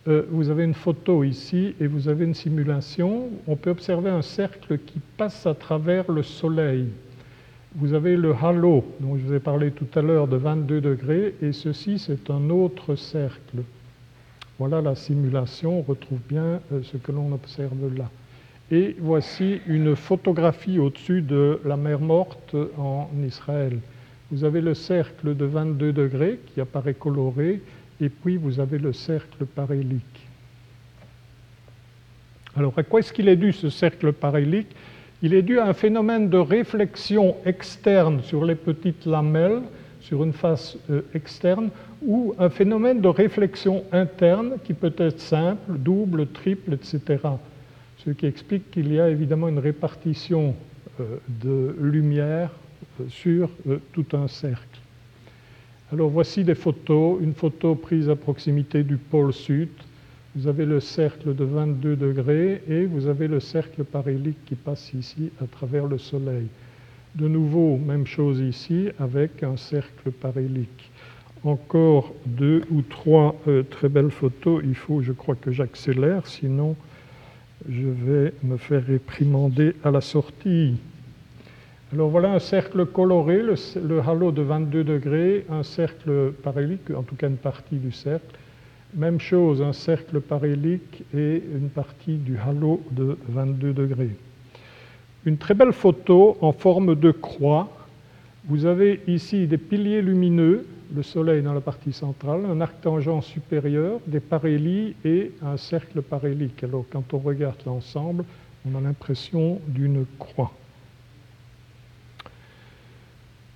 euh, 0.07 0.23
vous 0.31 0.49
avez 0.49 0.63
une 0.63 0.73
photo 0.73 1.23
ici 1.23 1.75
et 1.80 1.85
vous 1.85 2.07
avez 2.07 2.25
une 2.25 2.34
simulation, 2.34 3.30
on 3.45 3.55
peut 3.55 3.69
observer 3.69 4.09
un 4.09 4.23
cercle 4.23 4.80
qui 4.80 4.99
passe 5.15 5.45
à 5.45 5.53
travers 5.53 6.11
le 6.11 6.23
Soleil. 6.23 6.88
Vous 7.75 7.95
avez 7.95 8.15
le 8.17 8.35
halo 8.35 8.85
dont 8.99 9.17
je 9.17 9.23
vous 9.23 9.33
ai 9.33 9.39
parlé 9.39 9.71
tout 9.71 9.87
à 9.95 10.03
l'heure 10.03 10.27
de 10.27 10.37
22 10.37 10.79
degrés 10.79 11.33
et 11.41 11.53
ceci 11.53 11.97
c'est 11.97 12.29
un 12.29 12.51
autre 12.51 12.95
cercle. 12.95 13.63
Voilà 14.59 14.79
la 14.79 14.93
simulation, 14.93 15.79
on 15.79 15.81
retrouve 15.81 16.19
bien 16.29 16.61
euh, 16.71 16.83
ce 16.83 16.97
que 16.97 17.11
l'on 17.11 17.33
observe 17.33 17.95
là. 17.97 18.11
Et 18.69 18.95
voici 18.99 19.59
une 19.65 19.95
photographie 19.95 20.77
au-dessus 20.77 21.23
de 21.23 21.59
la 21.65 21.75
mer 21.75 21.99
Morte 21.99 22.55
en 22.77 23.09
Israël. 23.25 23.79
Vous 24.29 24.43
avez 24.43 24.61
le 24.61 24.75
cercle 24.75 25.35
de 25.35 25.45
22 25.45 25.93
degrés 25.93 26.39
qui 26.53 26.61
apparaît 26.61 26.93
coloré 26.93 27.59
et 27.99 28.09
puis 28.09 28.37
vous 28.37 28.59
avez 28.59 28.77
le 28.77 28.93
cercle 28.93 29.47
parélique. 29.47 30.27
Alors 32.55 32.73
à 32.77 32.83
quoi 32.83 32.99
est-ce 32.99 33.11
qu'il 33.11 33.29
est 33.29 33.35
dû 33.35 33.51
ce 33.51 33.71
cercle 33.71 34.13
parélique? 34.13 34.75
Il 35.23 35.33
est 35.33 35.41
dû 35.41 35.57
à 35.57 35.67
un 35.67 35.73
phénomène 35.73 36.29
de 36.29 36.37
réflexion 36.37 37.37
externe 37.45 38.21
sur 38.23 38.43
les 38.43 38.55
petites 38.55 39.05
lamelles, 39.05 39.61
sur 40.01 40.21
une 40.21 40.33
face 40.33 40.77
euh, 40.91 41.01
externe, 41.15 41.69
ou 42.05 42.35
un 42.37 42.49
phénomène 42.49 42.99
de 42.99 43.07
réflexion 43.07 43.85
interne 43.93 44.55
qui 44.65 44.73
peut 44.73 44.93
être 44.97 45.21
simple, 45.21 45.77
double, 45.77 46.27
triple, 46.27 46.73
etc. 46.73 47.21
Ce 48.03 48.09
qui 48.09 48.25
explique 48.25 48.69
qu'il 48.69 48.93
y 48.93 48.99
a 48.99 49.07
évidemment 49.07 49.47
une 49.47 49.59
répartition 49.59 50.55
euh, 50.99 51.15
de 51.29 51.73
lumière 51.79 52.49
euh, 52.99 53.05
sur 53.07 53.49
tout 53.93 54.05
un 54.11 54.27
cercle. 54.27 54.79
Alors 55.93 56.09
voici 56.09 56.43
des 56.43 56.55
photos, 56.55 57.21
une 57.21 57.33
photo 57.33 57.75
prise 57.75 58.09
à 58.09 58.17
proximité 58.17 58.83
du 58.83 58.97
pôle 58.97 59.31
sud, 59.31 59.69
vous 60.35 60.47
avez 60.47 60.65
le 60.65 60.80
cercle 60.80 61.35
de 61.35 61.43
22 61.43 61.95
degrés 61.95 62.64
et 62.68 62.85
vous 62.85 63.07
avez 63.07 63.27
le 63.27 63.39
cercle 63.39 63.84
parélique 63.84 64.43
qui 64.45 64.55
passe 64.55 64.91
ici 64.93 65.31
à 65.41 65.45
travers 65.45 65.85
le 65.85 65.99
Soleil. 65.99 66.47
De 67.15 67.27
nouveau, 67.27 67.77
même 67.77 68.07
chose 68.07 68.39
ici 68.39 68.89
avec 68.99 69.43
un 69.43 69.57
cercle 69.57 70.11
parélique. 70.11 70.89
Encore 71.43 72.14
deux 72.26 72.64
ou 72.72 72.81
trois 72.81 73.35
euh, 73.47 73.61
très 73.64 73.89
belles 73.89 74.10
photos. 74.10 74.64
Il 74.65 74.73
faut, 74.73 75.01
je 75.01 75.11
crois 75.11 75.35
que 75.35 75.51
j'accélère, 75.51 76.26
sinon 76.26 76.76
je 77.69 77.88
vais 77.88 78.34
me 78.43 78.57
faire 78.57 78.84
réprimander 78.84 79.76
à 79.84 79.91
la 79.91 80.01
sortie. 80.01 80.76
Alors 81.93 82.10
voilà 82.10 82.34
un 82.34 82.39
cercle 82.39 82.88
coloré, 82.88 83.41
le, 83.43 83.99
halo 83.99 84.31
de 84.31 84.41
22 84.41 84.84
degrés, 84.84 85.45
un 85.49 85.61
cercle 85.61 86.31
parélique, 86.41 86.89
en 86.89 87.03
tout 87.03 87.15
cas 87.15 87.27
une 87.27 87.38
partie 87.38 87.77
du 87.77 87.91
cercle. 87.91 88.35
Même 88.95 89.20
chose, 89.20 89.61
un 89.61 89.74
cercle 89.74 90.22
parélique 90.22 91.03
et 91.15 91.41
une 91.56 91.70
partie 91.70 92.15
du 92.15 92.38
halo 92.38 92.82
de 92.91 93.18
22 93.30 93.74
degrés. 93.74 94.15
Une 95.26 95.38
très 95.38 95.53
belle 95.53 95.74
photo 95.74 96.38
en 96.41 96.52
forme 96.52 96.95
de 96.95 97.11
croix. 97.11 97.70
Vous 98.45 98.65
avez 98.65 99.02
ici 99.07 99.48
des 99.48 99.57
piliers 99.57 100.02
lumineux 100.02 100.65
le 100.95 101.02
Soleil 101.02 101.41
dans 101.41 101.53
la 101.53 101.61
partie 101.61 101.91
centrale, 101.91 102.45
un 102.45 102.61
arc 102.61 102.80
tangent 102.82 103.22
supérieur, 103.22 103.99
des 104.06 104.20
parélies 104.20 104.95
et 105.03 105.32
un 105.41 105.57
cercle 105.57 106.02
parélique. 106.02 106.64
Alors 106.64 106.86
quand 106.91 107.14
on 107.14 107.18
regarde 107.18 107.57
l'ensemble, 107.65 108.26
on 108.65 108.78
a 108.78 108.82
l'impression 108.82 109.60
d'une 109.68 110.06
croix. 110.20 110.52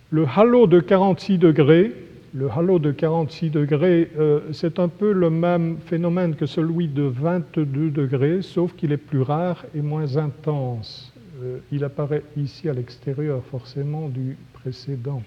Le 0.10 0.26
halo 0.26 0.68
de 0.68 0.80
46 0.80 1.38
degrés, 1.38 1.94
le 2.38 2.52
halo 2.52 2.78
de 2.78 2.92
46 2.92 3.50
degrés, 3.50 4.12
euh, 4.20 4.42
c'est 4.54 4.78
un 4.78 4.90
peu 4.90 5.12
le 5.12 5.32
même 5.32 5.78
phénomène 5.88 6.36
que 6.36 6.46
celui 6.46 6.88
de 6.88 7.02
22 7.02 7.90
degrés, 7.90 8.44
sauf 8.44 8.76
qu'il 8.76 8.92
est 8.92 8.98
plus 8.98 9.24
rare 9.24 9.66
et 9.74 9.82
moins 9.82 10.18
intense. 10.18 11.12
Euh, 11.42 11.58
il 11.72 11.84
apparaît 11.84 12.22
ici 12.36 12.70
à 12.70 12.74
l'extérieur 12.74 13.44
forcément 13.46 14.08
du 14.08 14.38
précédent. 14.54 15.24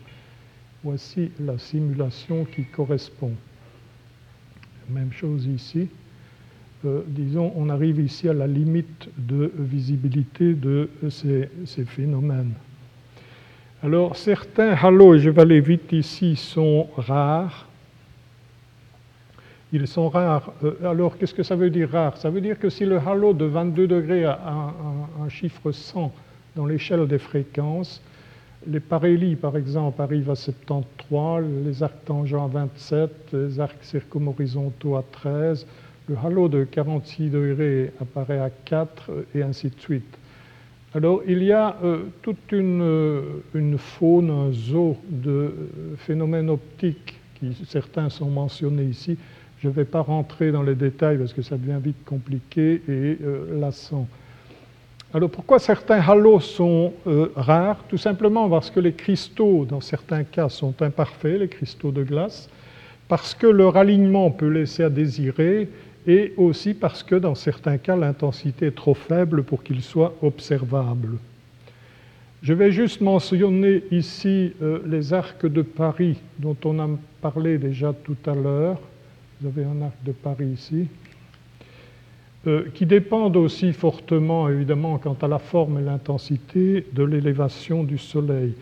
Voici 0.84 1.32
la 1.40 1.58
simulation 1.58 2.44
qui 2.44 2.64
correspond. 2.64 3.32
Même 4.88 5.12
chose 5.12 5.46
ici. 5.46 5.88
Euh, 6.84 7.02
disons, 7.08 7.52
on 7.56 7.70
arrive 7.70 7.98
ici 7.98 8.28
à 8.28 8.34
la 8.34 8.46
limite 8.46 9.08
de 9.18 9.52
visibilité 9.58 10.54
de 10.54 10.88
ces, 11.08 11.50
phénomènes. 11.86 12.52
Alors, 13.82 14.14
certains 14.14 14.74
halos, 14.74 15.16
je 15.16 15.30
vais 15.30 15.40
aller 15.40 15.60
vite 15.60 15.90
ici, 15.92 16.36
sont 16.36 16.88
rares. 16.98 17.66
Ils 19.72 19.88
sont 19.88 20.10
rares. 20.10 20.52
Euh, 20.62 20.74
alors, 20.84 21.16
qu'est-ce 21.16 21.32
que 21.32 21.42
ça 21.42 21.56
veut 21.56 21.70
dire 21.70 21.88
rare? 21.88 22.18
Ça 22.18 22.28
veut 22.28 22.42
dire 22.42 22.58
que 22.58 22.68
si 22.68 22.84
le 22.84 22.98
halo 22.98 23.32
de 23.32 23.46
22 23.46 23.86
degrés 23.86 24.26
a 24.26 24.74
un 25.24 25.28
chiffre 25.30 25.72
100 25.72 26.12
dans 26.56 26.66
l'échelle 26.66 27.08
des 27.08 27.18
fréquences, 27.18 28.02
les 28.66 28.80
parélies, 28.80 29.36
par 29.36 29.56
exemple, 29.56 30.02
arrivent 30.02 30.30
à 30.30 30.34
73, 30.34 31.46
les 31.64 31.82
arcs 31.82 32.04
tangents 32.04 32.44
à 32.44 32.48
27, 32.48 33.10
les 33.32 33.60
arcs 33.60 33.82
circumhorizontaux 33.82 34.96
à 34.96 35.04
13, 35.10 35.66
le 36.06 36.16
halo 36.22 36.50
de 36.50 36.64
46 36.64 37.30
degrés 37.30 37.94
apparaît 37.98 38.40
à 38.40 38.50
4, 38.50 39.10
et 39.34 39.42
ainsi 39.42 39.70
de 39.70 39.80
suite. 39.80 40.18
Alors, 40.92 41.22
il 41.26 41.44
y 41.44 41.52
a 41.52 41.76
euh, 41.84 42.02
toute 42.22 42.50
une, 42.50 42.82
euh, 42.82 43.22
une, 43.54 43.78
faune, 43.78 44.30
un 44.30 44.52
zoo 44.52 44.96
de 45.08 45.54
phénomènes 45.98 46.50
optiques, 46.50 47.16
qui 47.38 47.56
certains 47.66 48.08
sont 48.08 48.28
mentionnés 48.28 48.84
ici. 48.84 49.16
Je 49.62 49.68
ne 49.68 49.72
vais 49.72 49.84
pas 49.84 50.00
rentrer 50.00 50.52
dans 50.52 50.62
les 50.62 50.74
détails 50.74 51.18
parce 51.18 51.32
que 51.32 51.42
ça 51.42 51.56
devient 51.56 51.78
vite 51.82 52.04
compliqué 52.06 52.82
et 52.88 53.18
euh, 53.22 53.60
lassant. 53.60 54.08
Alors 55.12 55.28
pourquoi 55.28 55.58
certains 55.58 56.00
halos 56.00 56.40
sont 56.40 56.92
euh, 57.06 57.30
rares? 57.36 57.84
Tout 57.88 57.98
simplement 57.98 58.48
parce 58.48 58.70
que 58.70 58.80
les 58.80 58.92
cristaux, 58.92 59.66
dans 59.66 59.80
certains 59.80 60.24
cas, 60.24 60.48
sont 60.48 60.80
imparfaits, 60.82 61.40
les 61.40 61.48
cristaux 61.48 61.92
de 61.92 62.02
glace, 62.02 62.48
parce 63.06 63.34
que 63.34 63.46
leur 63.46 63.76
alignement 63.76 64.30
peut 64.30 64.48
laisser 64.48 64.82
à 64.82 64.88
désirer, 64.88 65.68
et 66.06 66.32
aussi 66.36 66.74
parce 66.74 67.02
que 67.02 67.14
dans 67.14 67.34
certains 67.34 67.78
cas, 67.78 67.96
l'intensité 67.96 68.66
est 68.66 68.76
trop 68.76 68.94
faible 68.94 69.42
pour 69.42 69.62
qu'ils 69.62 69.82
soient 69.82 70.14
observables. 70.22 71.18
Je 72.42 72.54
vais 72.54 72.72
juste 72.72 73.02
mentionner 73.02 73.82
ici 73.90 74.54
euh, 74.62 74.80
les 74.86 75.12
arcs 75.12 75.44
de 75.44 75.60
Paris 75.60 76.18
dont 76.38 76.56
on 76.64 76.78
a 76.78 76.88
parlé 77.20 77.58
déjà 77.58 77.92
tout 77.92 78.16
à 78.26 78.34
l'heure. 78.34 78.78
Vous 79.40 79.48
avez 79.48 79.64
un 79.64 79.82
arc 79.82 79.96
de 80.04 80.12
Paris 80.12 80.46
ici. 80.46 80.88
Euh, 82.46 82.64
qui 82.72 82.86
dépendent 82.86 83.36
aussi 83.36 83.74
fortement, 83.74 84.48
évidemment, 84.48 84.96
quant 84.96 85.16
à 85.20 85.28
la 85.28 85.38
forme 85.38 85.78
et 85.78 85.82
l'intensité 85.82 86.86
de 86.94 87.02
l'élévation 87.02 87.84
du 87.84 87.98
Soleil. 87.98 88.54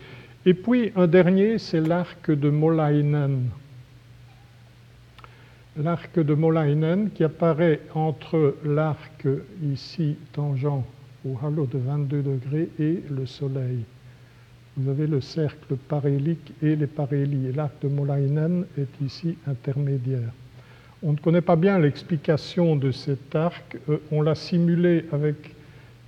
Et 0.45 0.53
puis 0.53 0.91
un 0.97 1.07
dernier, 1.07 1.57
c'est 1.59 1.79
l'arc 1.79 2.29
de 2.29 2.49
Molainen. 2.49 3.45
L'arc 5.81 6.19
de 6.19 6.33
Molainen 6.33 7.09
qui 7.09 7.23
apparaît 7.23 7.79
entre 7.95 8.55
l'arc 8.65 9.25
ici 9.63 10.17
tangent 10.33 10.83
au 11.25 11.37
halo 11.41 11.65
de 11.67 11.77
22 11.77 12.21
degrés 12.21 12.69
et 12.77 13.01
le 13.09 13.25
Soleil. 13.25 13.85
Vous 14.75 14.89
avez 14.89 15.07
le 15.07 15.21
cercle 15.21 15.77
parélique 15.77 16.51
et 16.61 16.75
les 16.75 16.85
parélies. 16.85 17.53
L'arc 17.55 17.81
de 17.81 17.87
Molainen 17.87 18.65
est 18.77 18.89
ici 19.01 19.37
intermédiaire. 19.47 20.33
On 21.01 21.13
ne 21.13 21.17
connaît 21.17 21.39
pas 21.39 21.55
bien 21.55 21.79
l'explication 21.79 22.75
de 22.75 22.91
cet 22.91 23.33
arc. 23.33 23.77
Euh, 23.87 23.99
on 24.11 24.21
l'a 24.21 24.35
simulé 24.35 25.05
avec 25.13 25.55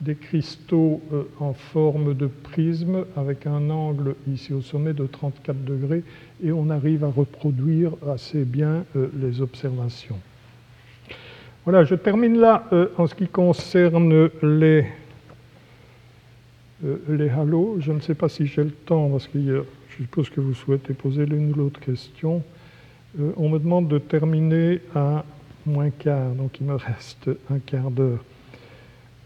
des 0.02 0.16
cristaux 0.16 1.02
euh, 1.14 1.24
en 1.40 1.54
forme 1.54 2.14
de 2.14 2.28
prisme 2.28 3.06
avec 3.16 3.46
un 3.46 3.70
angle 3.70 4.16
ici 4.28 4.54
au 4.54 4.62
sommet 4.62 4.94
de 4.94 5.06
34 5.06 5.64
degrés 5.64 6.04
et 6.44 6.52
on 6.52 6.70
arrive 6.70 7.04
à 7.04 7.08
reproduire 7.08 7.92
assez 8.12 8.44
bien 8.44 8.84
euh, 8.96 9.08
les 9.22 9.42
observations. 9.42 10.20
Voilà, 11.64 11.84
je 11.84 11.94
termine 11.94 12.40
là 12.40 12.68
en 12.98 13.06
ce 13.06 13.14
qui 13.14 13.28
concerne 13.28 14.32
les, 14.42 14.84
les 17.08 17.30
halos. 17.30 17.78
Je 17.82 17.92
ne 17.92 18.00
sais 18.00 18.16
pas 18.16 18.30
si 18.30 18.48
j'ai 18.48 18.64
le 18.64 18.72
temps 18.72 19.10
parce 19.10 19.28
que 19.28 19.38
je 19.38 19.96
suppose 19.96 20.32
que 20.32 20.42
vous 20.42 20.56
souhaitez 20.56 20.96
poser 20.96 21.28
l'une 21.28 21.52
ou 21.52 21.56
l'autre 21.56 21.80
question. 21.80 22.42
Euh, 23.20 23.32
on 23.36 23.50
me 23.50 23.60
demande 23.60 23.88
de 23.88 24.00
terminer 24.00 24.80
à 24.96 25.26
moins 25.66 25.90
quart, 25.90 26.32
donc 26.32 26.60
il 26.62 26.68
me 26.68 26.76
reste 26.76 27.30
un 27.50 27.60
quart 27.60 27.92
d'heure. 27.92 28.24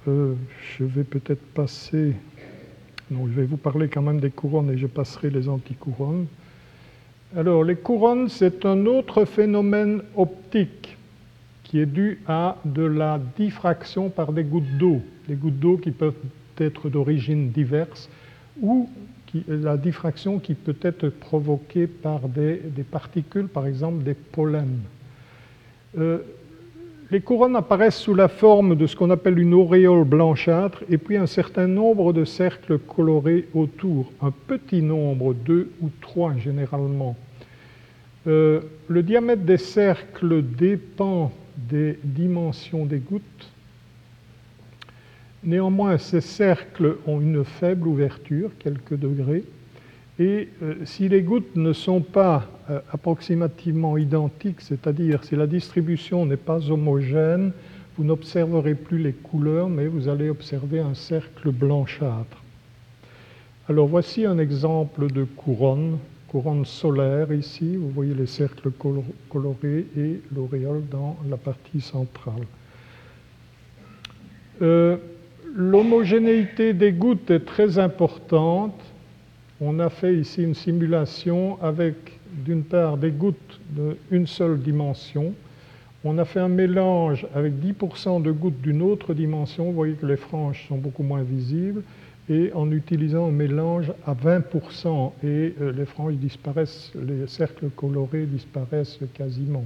Je 0.05 0.83
vais 0.83 1.03
peut-être 1.03 1.45
passer. 1.53 2.13
Non, 3.09 3.27
je 3.27 3.33
vais 3.33 3.45
vous 3.45 3.57
parler 3.57 3.87
quand 3.87 4.01
même 4.01 4.19
des 4.19 4.29
couronnes 4.29 4.71
et 4.71 4.77
je 4.77 4.87
passerai 4.87 5.29
les 5.29 5.49
anticouronnes. 5.49 6.27
Alors, 7.35 7.63
les 7.63 7.75
couronnes, 7.75 8.29
c'est 8.29 8.65
un 8.65 8.85
autre 8.85 9.25
phénomène 9.25 10.01
optique 10.15 10.97
qui 11.63 11.79
est 11.79 11.85
dû 11.85 12.19
à 12.27 12.57
de 12.65 12.83
la 12.83 13.19
diffraction 13.37 14.09
par 14.09 14.31
des 14.31 14.43
gouttes 14.43 14.77
d'eau. 14.77 15.01
Des 15.27 15.35
gouttes 15.35 15.59
d'eau 15.59 15.77
qui 15.77 15.91
peuvent 15.91 16.13
être 16.59 16.89
d'origine 16.89 17.49
diverse 17.49 18.09
ou 18.61 18.89
la 19.47 19.77
diffraction 19.77 20.39
qui 20.39 20.53
peut 20.53 20.77
être 20.81 21.09
provoquée 21.09 21.87
par 21.87 22.29
des, 22.29 22.61
particules, 22.89 23.47
par 23.47 23.67
exemple 23.67 24.03
des 24.03 24.13
pollens. 24.13 24.79
Euh, 25.97 26.19
les 27.11 27.21
couronnes 27.21 27.55
apparaissent 27.55 27.97
sous 27.97 28.15
la 28.15 28.27
forme 28.27 28.75
de 28.75 28.87
ce 28.87 28.95
qu'on 28.95 29.11
appelle 29.11 29.39
une 29.39 29.53
auréole 29.53 30.05
blanchâtre 30.05 30.83
et 30.89 30.97
puis 30.97 31.17
un 31.17 31.27
certain 31.27 31.67
nombre 31.67 32.13
de 32.13 32.25
cercles 32.25 32.79
colorés 32.79 33.47
autour, 33.53 34.11
un 34.21 34.31
petit 34.31 34.81
nombre, 34.81 35.33
deux 35.33 35.71
ou 35.81 35.89
trois 36.01 36.35
généralement. 36.37 37.15
Euh, 38.27 38.61
le 38.87 39.03
diamètre 39.03 39.43
des 39.43 39.57
cercles 39.57 40.41
dépend 40.41 41.31
des 41.57 41.99
dimensions 42.03 42.85
des 42.85 42.99
gouttes 42.99 43.51
Néanmoins, 45.45 45.99
ces 45.99 46.21
cercles 46.21 46.97
ont 47.05 47.21
une 47.21 47.45
faible 47.45 47.87
ouverture, 47.87 48.49
quelques 48.57 48.95
degrés, 48.95 49.43
et 50.17 50.49
euh, 50.63 50.73
si 50.85 51.07
les 51.07 51.21
gouttes 51.21 51.55
ne 51.55 51.71
sont 51.71 52.01
pas 52.01 52.47
euh, 52.69 52.79
approximativement 52.91 53.97
identiques, 53.97 54.61
c'est-à-dire 54.61 55.23
si 55.23 55.35
la 55.35 55.47
distribution 55.47 56.25
n'est 56.25 56.37
pas 56.37 56.71
homogène, 56.71 57.51
vous 57.97 58.03
n'observerez 58.03 58.75
plus 58.75 58.97
les 58.97 59.13
couleurs, 59.13 59.69
mais 59.69 59.87
vous 59.87 60.09
allez 60.09 60.29
observer 60.29 60.79
un 60.79 60.93
cercle 60.93 61.51
blanchâtre. 61.51 62.43
Alors 63.69 63.87
voici 63.87 64.25
un 64.25 64.37
exemple 64.37 65.11
de 65.11 65.23
couronne, 65.23 65.97
couronne 66.27 66.65
solaire 66.65 67.31
ici, 67.31 67.77
vous 67.77 67.89
voyez 67.89 68.13
les 68.13 68.27
cercles 68.27 68.71
colorés 69.29 69.85
et 69.97 70.21
l'auréole 70.35 70.83
dans 70.91 71.17
la 71.29 71.37
partie 71.37 71.81
centrale. 71.81 72.45
Euh, 74.61 74.97
L'homogénéité 75.57 76.73
des 76.73 76.91
gouttes 76.91 77.31
est 77.31 77.45
très 77.45 77.79
importante. 77.79 78.77
On 79.61 79.79
a 79.79 79.89
fait 79.89 80.13
ici 80.13 80.43
une 80.43 80.53
simulation 80.53 81.57
avec 81.63 82.14
d'une 82.43 82.63
part 82.63 82.97
des 82.97 83.11
gouttes 83.11 83.59
d'une 84.11 84.27
seule 84.27 84.59
dimension. 84.59 85.33
On 86.03 86.17
a 86.17 86.25
fait 86.25 86.39
un 86.39 86.49
mélange 86.49 87.25
avec 87.33 87.53
10% 87.53 88.21
de 88.21 88.31
gouttes 88.31 88.61
d'une 88.61 88.81
autre 88.81 89.13
dimension. 89.13 89.65
Vous 89.65 89.73
voyez 89.73 89.93
que 89.93 90.05
les 90.05 90.17
franges 90.17 90.65
sont 90.67 90.77
beaucoup 90.77 91.03
moins 91.03 91.23
visibles. 91.23 91.81
Et 92.29 92.51
en 92.53 92.71
utilisant 92.71 93.27
un 93.27 93.31
mélange 93.31 93.91
à 94.05 94.13
20%, 94.13 95.11
et 95.23 95.53
euh, 95.61 95.71
les 95.71 95.85
franges 95.85 96.15
disparaissent, 96.15 96.91
les 96.95 97.27
cercles 97.27 97.69
colorés 97.75 98.25
disparaissent 98.25 98.99
quasiment. 99.13 99.63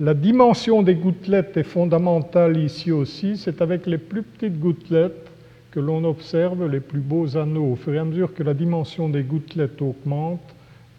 La 0.00 0.12
dimension 0.12 0.82
des 0.82 0.94
gouttelettes 0.94 1.56
est 1.56 1.62
fondamentale 1.62 2.58
ici 2.58 2.90
aussi. 2.92 3.36
C'est 3.36 3.62
avec 3.62 3.86
les 3.86 3.96
plus 3.96 4.22
petites 4.22 4.58
gouttelettes 4.58 5.30
que 5.70 5.80
l'on 5.80 6.04
observe 6.04 6.66
les 6.68 6.80
plus 6.80 7.00
beaux 7.00 7.36
anneaux. 7.36 7.72
Au 7.72 7.76
fur 7.76 7.94
et 7.94 7.98
à 7.98 8.04
mesure 8.04 8.34
que 8.34 8.42
la 8.42 8.54
dimension 8.54 9.08
des 9.08 9.22
gouttelettes 9.22 9.80
augmente, 9.82 10.53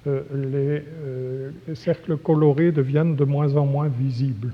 les, 0.06 0.84
cercles 1.73 2.18
colorés 2.18 2.72
deviennent 2.72 3.15
de 3.15 3.23
moins 3.23 3.56
en 3.56 3.65
moins 3.65 3.88
visibles. 3.88 4.53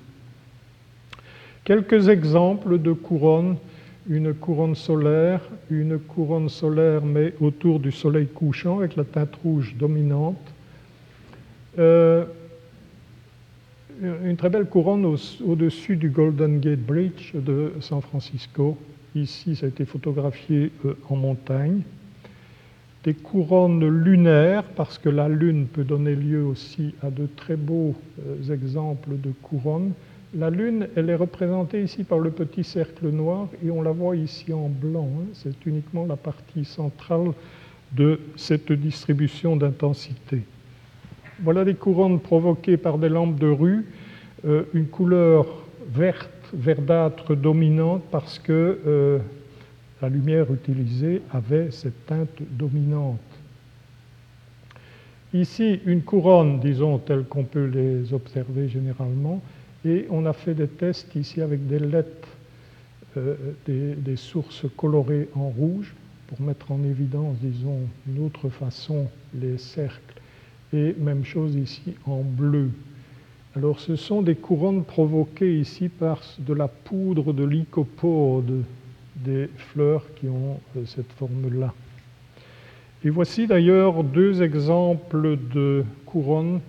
Quelques 1.63 2.09
exemples 2.09 2.79
de 2.79 2.93
couronnes. 2.93 3.57
Une 4.09 4.33
couronne 4.33 4.73
solaire, 4.73 5.41
une 5.69 5.99
couronne 5.99 6.49
solaire 6.49 7.05
mais 7.05 7.35
autour 7.39 7.79
du 7.79 7.91
soleil 7.91 8.25
couchant 8.25 8.79
avec 8.79 8.95
la 8.95 9.03
teinte 9.03 9.35
rouge 9.43 9.75
dominante. 9.77 10.41
Euh, 11.77 12.25
une 14.01 14.35
très 14.37 14.49
belle 14.49 14.65
couronne 14.65 15.05
au-dessus 15.05 15.97
du 15.97 16.09
Golden 16.09 16.59
Gate 16.59 16.79
Bridge 16.79 17.35
de 17.35 17.73
San 17.79 18.01
Francisco. 18.01 18.75
Ici, 19.13 19.55
ça 19.55 19.67
a 19.67 19.69
été 19.69 19.85
photographié 19.85 20.71
en 21.07 21.15
montagne 21.15 21.83
des 23.03 23.13
couronnes 23.13 23.87
lunaires, 23.87 24.63
parce 24.63 24.97
que 24.97 25.09
la 25.09 25.27
Lune 25.27 25.67
peut 25.67 25.83
donner 25.83 26.15
lieu 26.15 26.43
aussi 26.43 26.93
à 27.01 27.09
de 27.09 27.27
très 27.35 27.55
beaux 27.55 27.95
euh, 28.19 28.53
exemples 28.53 29.17
de 29.17 29.31
couronnes. 29.41 29.93
La 30.35 30.49
Lune, 30.49 30.87
elle 30.95 31.09
est 31.09 31.15
représentée 31.15 31.83
ici 31.83 32.03
par 32.03 32.19
le 32.19 32.31
petit 32.31 32.63
cercle 32.63 33.09
noir 33.09 33.47
et 33.65 33.71
on 33.71 33.81
la 33.81 33.91
voit 33.91 34.15
ici 34.15 34.53
en 34.53 34.69
blanc. 34.69 35.09
Hein. 35.17 35.25
C'est 35.33 35.65
uniquement 35.65 36.05
la 36.05 36.15
partie 36.15 36.63
centrale 36.63 37.31
de 37.91 38.19
cette 38.35 38.71
distribution 38.71 39.57
d'intensité. 39.57 40.43
Voilà 41.43 41.65
des 41.65 41.73
couronnes 41.73 42.19
provoquées 42.19 42.77
par 42.77 42.97
des 42.97 43.09
lampes 43.09 43.39
de 43.39 43.47
rue, 43.47 43.85
euh, 44.45 44.63
une 44.73 44.85
couleur 44.87 45.47
verte, 45.91 46.29
verdâtre 46.53 47.35
dominante 47.35 48.03
parce 48.11 48.39
que 48.39 48.79
euh, 48.85 49.19
la 50.01 50.09
lumière 50.09 50.51
utilisée 50.51 51.21
avait 51.31 51.71
cette 51.71 52.05
teinte 52.05 52.41
dominante. 52.51 53.19
Ici, 55.33 55.79
une 55.85 56.01
couronne, 56.01 56.59
disons, 56.59 56.97
telle 56.97 57.23
qu'on 57.23 57.43
peut 57.43 57.65
les 57.65 58.13
observer 58.13 58.67
généralement, 58.67 59.41
et 59.85 60.05
on 60.09 60.25
a 60.25 60.33
fait 60.33 60.53
des 60.53 60.67
tests 60.67 61.15
ici 61.15 61.41
avec 61.41 61.67
des 61.67 61.79
lettres, 61.79 62.27
euh, 63.17 63.35
des, 63.65 64.15
sources 64.15 64.65
colorées 64.75 65.29
en 65.35 65.49
rouge, 65.49 65.93
pour 66.27 66.41
mettre 66.41 66.71
en 66.71 66.83
évidence, 66.83 67.37
disons, 67.41 67.79
d'une 68.05 68.25
autre 68.25 68.49
façon 68.49 69.07
les 69.33 69.57
cercles, 69.57 70.19
et 70.73 70.95
même 70.99 71.23
chose 71.23 71.55
ici 71.55 71.93
en 72.05 72.21
bleu. 72.21 72.69
Alors 73.55 73.79
ce 73.79 73.97
sont 73.97 74.21
des 74.21 74.35
couronnes 74.35 74.85
provoquées 74.85 75.59
ici 75.59 75.89
par 75.89 76.21
de 76.39 76.53
la 76.53 76.69
poudre 76.69 77.33
de 77.33 77.43
lycopode, 77.43 78.63
des 79.23 79.49
fleurs 79.57 80.03
qui 80.15 80.27
ont 80.27 80.59
euh, 80.77 80.85
cette 80.85 81.11
forme-là. 81.13 81.73
Et 83.03 83.09
voici 83.09 83.47
d'ailleurs 83.47 84.03
deux 84.03 84.43
exemples 84.43 85.37
de 85.53 85.83
couronnes 86.05 86.61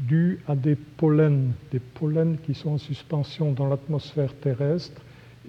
dues 0.00 0.38
à 0.46 0.54
des 0.54 0.76
pollens, 0.76 1.52
des 1.72 1.80
pollens 1.80 2.36
qui 2.44 2.54
sont 2.54 2.70
en 2.70 2.78
suspension 2.78 3.52
dans 3.52 3.68
l'atmosphère 3.68 4.34
terrestre. 4.34 5.00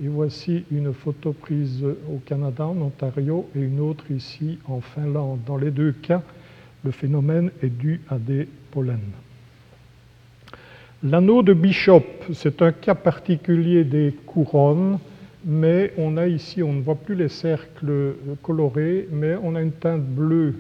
Et 0.04 0.08
voici 0.08 0.64
une 0.72 0.94
photo 0.94 1.34
prise 1.34 1.84
au 1.84 2.20
Canada, 2.26 2.66
en 2.66 2.78
Ontario, 2.82 3.50
et 3.56 3.60
une 3.60 3.80
autre 3.80 4.10
ici 4.12 4.60
en 4.68 4.80
Finlande. 4.80 5.40
Dans 5.46 5.58
les 5.58 5.72
deux 5.72 5.92
cas, 5.92 6.22
le 6.84 6.92
phénomène 6.92 7.52
est 7.64 7.76
dû 7.76 8.02
à 8.10 8.18
des 8.18 8.48
pollens. 8.72 9.00
L'anneau 11.04 11.44
de 11.44 11.54
Bishop, 11.54 12.04
c'est 12.34 12.62
un 12.62 12.72
cas 12.72 12.96
particulier 12.96 13.84
des 13.84 14.16
couronnes 14.26 14.98
mais 15.48 15.94
on 15.98 16.18
a 16.18 16.28
ici, 16.28 16.62
on 16.62 16.74
ne 16.74 16.82
voit 16.82 16.96
plus 16.96 17.16
les 17.16 17.30
cercles 17.30 17.90
euh, 17.90 18.14
colorés, 18.44 19.08
mais 19.10 19.36
on 19.42 19.56
a 19.56 19.62
une 19.62 19.72
teinte 19.72 20.04
bleue, 20.04 20.56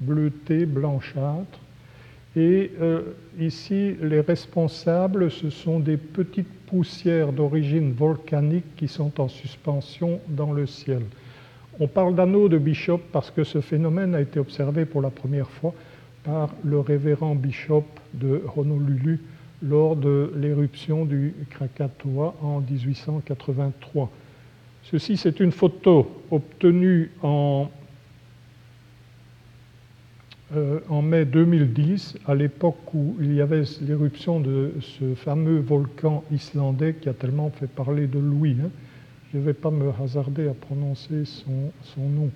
bleutée, 0.00 0.66
blanchâtre. 0.66 1.60
Et 2.34 2.72
euh, 2.80 3.02
ici, 3.38 3.94
les 4.02 4.20
responsables, 4.20 5.30
ce 5.30 5.48
sont 5.48 5.78
des 5.78 5.96
petites 5.96 6.52
poussières 6.66 7.32
d'origine 7.32 7.92
volcanique 7.92 8.74
qui 8.76 8.88
sont 8.88 9.20
en 9.20 9.28
suspension 9.28 10.18
dans 10.28 10.52
le 10.52 10.66
ciel. 10.66 11.02
On 11.78 11.86
parle 11.86 12.16
d'anneau 12.16 12.48
de 12.48 12.58
Bishop 12.58 13.00
parce 13.12 13.30
que 13.30 13.44
ce 13.44 13.60
phénomène 13.60 14.16
a 14.16 14.20
été 14.20 14.40
observé 14.40 14.86
pour 14.86 15.02
la 15.02 15.10
première 15.10 15.48
fois 15.48 15.72
par 16.24 16.50
le 16.64 16.80
révérend 16.80 17.36
Bishop 17.36 17.84
de 18.12 18.42
Honolulu 18.56 19.20
lors 19.62 19.96
de 19.96 20.32
l'éruption 20.36 21.04
du 21.04 21.34
Krakatoa 21.50 22.34
en 22.42 22.60
1883. 22.60 24.10
Ceci, 24.84 25.16
c'est 25.16 25.40
une 25.40 25.50
photo 25.50 26.22
obtenue 26.30 27.10
en, 27.22 27.68
euh, 30.54 30.80
mai 31.02 31.24
2010, 31.24 32.18
à 32.26 32.34
l'époque 32.34 32.94
où 32.94 33.16
il 33.20 33.34
y 33.34 33.40
avait 33.40 33.64
l'éruption 33.80 34.38
de 34.38 34.74
ce 34.80 35.14
fameux 35.14 35.58
volcan 35.58 36.22
islandais 36.30 36.94
qui 37.00 37.08
a 37.08 37.14
tellement 37.14 37.50
fait 37.50 37.66
parler 37.66 38.06
de 38.06 38.20
lui. 38.20 38.56
Hein. 38.62 38.70
Je 39.32 39.38
ne 39.38 39.42
vais 39.42 39.54
pas 39.54 39.72
me 39.72 39.90
hasarder 40.00 40.46
à 40.48 40.54
prononcer 40.54 41.24
son, 41.24 41.72
nom. 41.98 42.30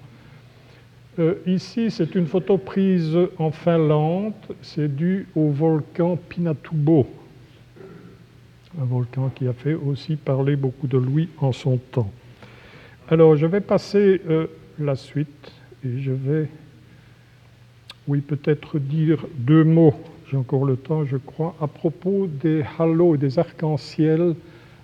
Euh, 1.19 1.35
ici, 1.45 1.91
c'est 1.91 2.15
une 2.15 2.27
photo 2.27 2.57
prise 2.57 3.19
en 3.39 3.51
Finlande. 3.51 4.32
C'est 4.62 4.95
dû 4.95 5.27
au 5.35 5.51
volcan 5.51 6.16
Pinatubo, 6.16 7.07
un 8.81 8.85
volcan 8.85 9.31
qui 9.35 9.49
a 9.49 9.53
fait 9.53 9.74
aussi 9.74 10.15
parler 10.15 10.55
beaucoup 10.55 10.87
de 10.87 10.99
lui 10.99 11.28
en 11.39 11.51
son 11.53 11.78
temps. 11.78 12.11
Alors, 13.09 13.37
je 13.37 13.47
vais 13.47 13.61
passer 13.61 14.20
euh, 14.31 14.47
la 14.78 14.95
suite 14.95 15.51
et 15.85 15.99
je 15.99 16.12
vais, 16.12 16.49
oui, 18.07 18.20
peut-être 18.20 18.78
dire 18.78 19.27
deux 19.35 19.65
mots, 19.65 19.95
j'ai 20.31 20.37
encore 20.37 20.65
le 20.65 20.77
temps, 20.77 21.05
je 21.05 21.16
crois, 21.16 21.57
à 21.61 21.66
propos 21.66 22.28
des 22.28 22.62
halos 22.78 23.16
et 23.16 23.19
des 23.19 23.37
arcs-en-ciel 23.37 24.37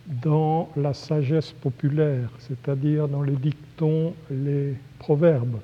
dans 0.08 0.70
la 0.76 0.92
sagesse 0.92 1.52
populaire, 1.52 2.30
c'est-à-dire 2.40 3.06
dans 3.06 3.22
les 3.22 3.36
dictons, 3.36 4.12
les 4.28 4.74
proverbes. 4.98 5.58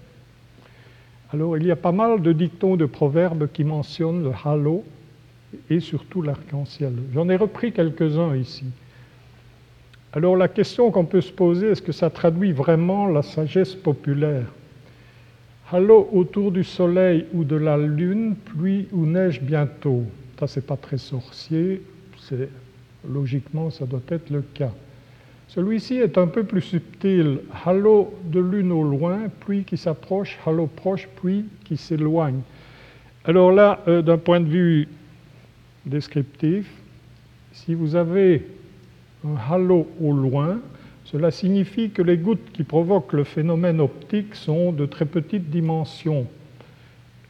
Alors, 1.32 1.56
il 1.56 1.64
y 1.64 1.70
a 1.70 1.76
pas 1.76 1.92
mal 1.92 2.20
de 2.20 2.32
dictons 2.32 2.76
de 2.76 2.84
proverbes 2.84 3.48
qui 3.50 3.64
mentionnent 3.64 4.22
le 4.22 4.32
halo 4.44 4.84
et 5.70 5.80
surtout 5.80 6.20
l'arc-en-ciel. 6.20 6.92
J'en 7.14 7.28
ai 7.30 7.36
repris 7.36 7.72
quelques-uns 7.72 8.36
ici. 8.36 8.66
Alors 10.12 10.36
la 10.36 10.48
question 10.48 10.90
qu'on 10.90 11.06
peut 11.06 11.22
se 11.22 11.32
poser, 11.32 11.68
est-ce 11.68 11.80
que 11.80 11.92
ça 11.92 12.10
traduit 12.10 12.52
vraiment 12.52 13.06
la 13.06 13.22
sagesse 13.22 13.74
populaire? 13.74 14.46
Halo 15.70 16.06
autour 16.12 16.52
du 16.52 16.64
soleil 16.64 17.24
ou 17.32 17.44
de 17.44 17.56
la 17.56 17.78
lune, 17.78 18.34
pluie 18.36 18.88
ou 18.92 19.06
neige 19.06 19.40
bientôt? 19.40 20.02
Ça, 20.38 20.46
c'est 20.46 20.66
pas 20.66 20.76
très 20.76 20.98
sorcier, 20.98 21.80
logiquement, 23.08 23.70
ça 23.70 23.86
doit 23.86 24.02
être 24.08 24.28
le 24.28 24.42
cas. 24.42 24.72
Celui-ci 25.54 25.96
est 25.96 26.16
un 26.16 26.28
peu 26.28 26.44
plus 26.44 26.62
subtil. 26.62 27.40
Halo 27.66 28.14
de 28.24 28.40
lune 28.40 28.72
au 28.72 28.84
loin, 28.84 29.28
pluie 29.40 29.64
qui 29.64 29.76
s'approche, 29.76 30.38
halo 30.46 30.66
proche, 30.66 31.06
pluie 31.16 31.44
qui 31.64 31.76
s'éloigne. 31.76 32.40
Alors 33.26 33.52
là, 33.52 33.80
euh, 33.86 34.00
d'un 34.00 34.16
point 34.16 34.40
de 34.40 34.48
vue 34.48 34.88
descriptif, 35.84 36.72
si 37.52 37.74
vous 37.74 37.96
avez 37.96 38.46
un 39.26 39.36
halo 39.36 39.86
au 40.00 40.14
loin, 40.14 40.58
cela 41.04 41.30
signifie 41.30 41.90
que 41.90 42.00
les 42.00 42.16
gouttes 42.16 42.50
qui 42.54 42.62
provoquent 42.62 43.12
le 43.12 43.24
phénomène 43.24 43.82
optique 43.82 44.34
sont 44.34 44.72
de 44.72 44.86
très 44.86 45.04
petites 45.04 45.50
dimensions. 45.50 46.26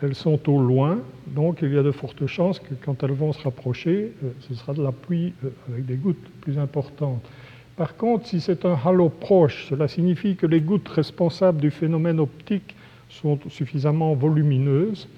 Elles 0.01 0.15
sont 0.15 0.49
au 0.49 0.61
loin, 0.61 1.01
donc 1.27 1.59
il 1.63 1.75
y 1.75 1.79
a 1.79 1.83
de 1.83 1.91
fortes 1.91 2.29
chances 2.29 2.61
que 2.61 2.75
quand 2.85 3.03
elles 3.03 3.11
vont 3.11 3.33
se 3.33 3.43
rapprocher, 3.43 4.13
euh, 4.23 4.31
ce 4.39 4.55
sera 4.55 4.75
de 4.75 4.83
la 4.83 4.93
pluie 4.93 5.33
euh, 5.45 5.49
avec 5.73 5.87
des 5.87 5.97
gouttes 5.97 6.29
plus 6.41 6.57
importantes. 6.57 7.29
Par 7.77 7.97
contre, 7.97 8.27
si 8.27 8.41
c'est 8.41 8.67
un 8.67 8.77
halo 8.85 9.09
proche, 9.09 9.67
cela 9.71 9.89
signifie 9.89 10.37
que 10.37 10.47
les 10.47 10.61
gouttes 10.61 10.89
responsables 10.89 11.61
du 11.61 11.71
phénomène 11.71 12.21
optique 12.21 12.75
sont 13.09 13.39
suffisamment 13.49 14.15
volumineuses. 14.15 15.09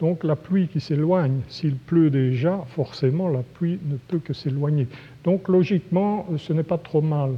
Donc 0.00 0.24
la 0.24 0.36
pluie 0.36 0.68
qui 0.68 0.80
s'éloigne, 0.80 1.40
s'il 1.48 1.76
pleut 1.76 2.10
déjà, 2.10 2.64
forcément 2.68 3.28
la 3.28 3.42
pluie 3.42 3.78
ne 3.84 3.96
peut 3.96 4.18
que 4.18 4.32
s'éloigner. 4.32 4.86
Donc 5.24 5.48
logiquement, 5.48 6.26
ce 6.36 6.52
n'est 6.52 6.62
pas 6.62 6.78
trop 6.78 7.00
mal. 7.00 7.30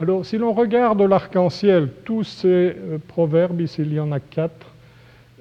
Alors 0.00 0.26
si 0.26 0.38
l'on 0.38 0.52
regarde 0.52 1.00
l'arc-en-ciel, 1.02 1.88
tous 2.04 2.24
ces 2.24 2.46
euh, 2.46 2.98
proverbes, 3.06 3.60
ici 3.60 3.82
il 3.82 3.92
y 3.92 4.00
en 4.00 4.10
a 4.10 4.18
quatre, 4.18 4.74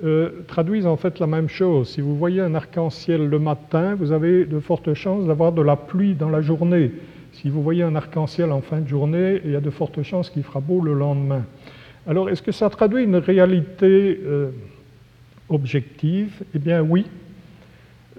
euh, 0.03 0.43
traduisent 0.47 0.85
en 0.85 0.97
fait 0.97 1.19
la 1.19 1.27
même 1.27 1.49
chose. 1.49 1.89
Si 1.89 2.01
vous 2.01 2.15
voyez 2.15 2.41
un 2.41 2.53
arc-en-ciel 2.53 3.27
le 3.27 3.39
matin, 3.39 3.95
vous 3.95 4.11
avez 4.11 4.45
de 4.45 4.59
fortes 4.59 4.93
chances 4.93 5.25
d'avoir 5.25 5.53
de 5.53 5.61
la 5.61 5.75
pluie 5.75 6.13
dans 6.13 6.29
la 6.29 6.41
journée. 6.41 6.91
Si 7.33 7.49
vous 7.49 7.61
voyez 7.61 7.83
un 7.83 7.95
arc-en-ciel 7.95 8.51
en 8.51 8.61
fin 8.61 8.79
de 8.79 8.87
journée, 8.87 9.41
il 9.43 9.51
y 9.51 9.55
a 9.55 9.61
de 9.61 9.69
fortes 9.69 10.01
chances 10.03 10.29
qu'il 10.29 10.43
fera 10.43 10.59
beau 10.59 10.81
le 10.81 10.93
lendemain. 10.93 11.43
Alors, 12.07 12.29
est-ce 12.29 12.41
que 12.41 12.51
ça 12.51 12.69
traduit 12.69 13.03
une 13.03 13.15
réalité 13.15 14.19
euh, 14.23 14.51
objective? 15.49 16.43
Eh 16.53 16.59
bien 16.59 16.81
oui, 16.81 17.05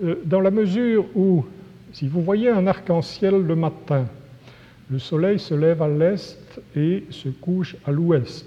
euh, 0.02 0.16
dans 0.24 0.40
la 0.40 0.50
mesure 0.50 1.06
où, 1.14 1.44
si 1.92 2.08
vous 2.08 2.22
voyez 2.22 2.50
un 2.50 2.66
arc-en-ciel 2.66 3.42
le 3.42 3.54
matin, 3.54 4.06
le 4.90 4.98
soleil 4.98 5.38
se 5.38 5.54
lève 5.54 5.80
à 5.80 5.88
l'est 5.88 6.60
et 6.76 7.04
se 7.10 7.28
couche 7.28 7.76
à 7.86 7.92
l'ouest. 7.92 8.46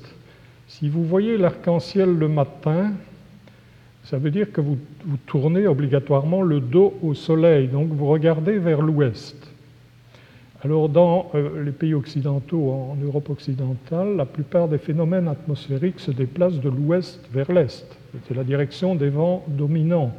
Si 0.68 0.89
vous 0.89 1.03
voyez 1.03 1.38
l'arc-en-ciel 1.38 2.18
le 2.18 2.27
matin, 2.27 2.91
ça 4.03 4.18
veut 4.18 4.31
dire 4.31 4.52
que 4.52 4.61
vous, 4.61 4.77
tournez 5.26 5.65
obligatoirement 5.65 6.41
le 6.41 6.60
dos 6.60 6.94
au 7.02 7.14
soleil, 7.14 7.68
donc 7.68 7.89
vous 7.89 8.07
regardez 8.07 8.57
vers 8.57 8.81
l'ouest. 8.81 9.47
Alors 10.68 10.89
dans 10.89 11.31
euh, 11.34 11.64
les 11.64 11.72
pays 11.72 11.94
occidentaux, 11.94 12.72
en 12.72 12.98
Europe 13.02 13.30
occidentale, 13.30 14.18
la 14.18 14.26
plupart 14.26 14.68
des 14.68 14.77
phénomènes 14.77 15.30
atmosphériques 15.30 16.02
se 16.02 16.11
déplacent 16.11 16.60
de 16.60 16.68
l'ouest 16.68 17.22
vers 17.31 17.49
l'est. 17.53 17.85
C'est 18.27 18.35
la 18.35 18.44
direction 18.44 18.94
des 18.94 19.07
vents 19.07 19.45
dominants. 19.48 20.11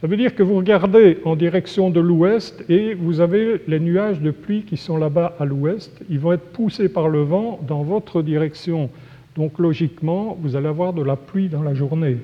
Ça 0.00 0.08
veut 0.08 0.16
dire 0.16 0.34
que 0.34 0.42
vous 0.42 0.56
regardez 0.56 1.18
en 1.24 1.36
direction 1.36 1.90
de 1.90 2.00
l'ouest 2.00 2.64
et 2.68 2.94
vous 2.94 3.20
avez 3.20 3.62
les 3.68 3.78
nuages 3.78 4.20
de 4.20 4.32
pluie 4.32 4.64
qui 4.64 4.76
sont 4.76 4.96
là-bas 4.96 5.36
à 5.38 5.44
l'ouest. 5.44 5.96
Ils 6.10 6.18
vont 6.18 6.32
être 6.32 6.50
poussés 6.50 6.88
par 6.88 7.08
le 7.08 7.22
vent 7.22 7.60
dans 7.68 7.84
votre 7.84 8.20
direction. 8.20 8.90
Donc 9.36 9.60
logiquement, 9.60 10.36
vous 10.42 10.56
allez 10.56 10.66
avoir 10.66 10.92
de 10.92 11.04
la 11.04 11.14
pluie 11.14 11.48
dans 11.48 11.62
la 11.62 11.74
journée. 11.74 12.16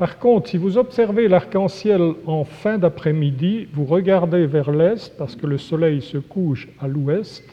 Par 0.00 0.18
contre, 0.18 0.48
si 0.48 0.56
vous 0.56 0.78
observez 0.78 1.28
l'arc-en-ciel 1.28 2.14
en 2.24 2.44
fin 2.44 2.78
d'après-midi, 2.78 3.68
vous 3.74 3.84
regardez 3.84 4.46
vers 4.46 4.70
l'est 4.70 5.14
parce 5.18 5.36
que 5.36 5.46
le 5.46 5.58
soleil 5.58 6.00
se 6.00 6.16
couche 6.16 6.68
à 6.80 6.88
l'ouest. 6.88 7.44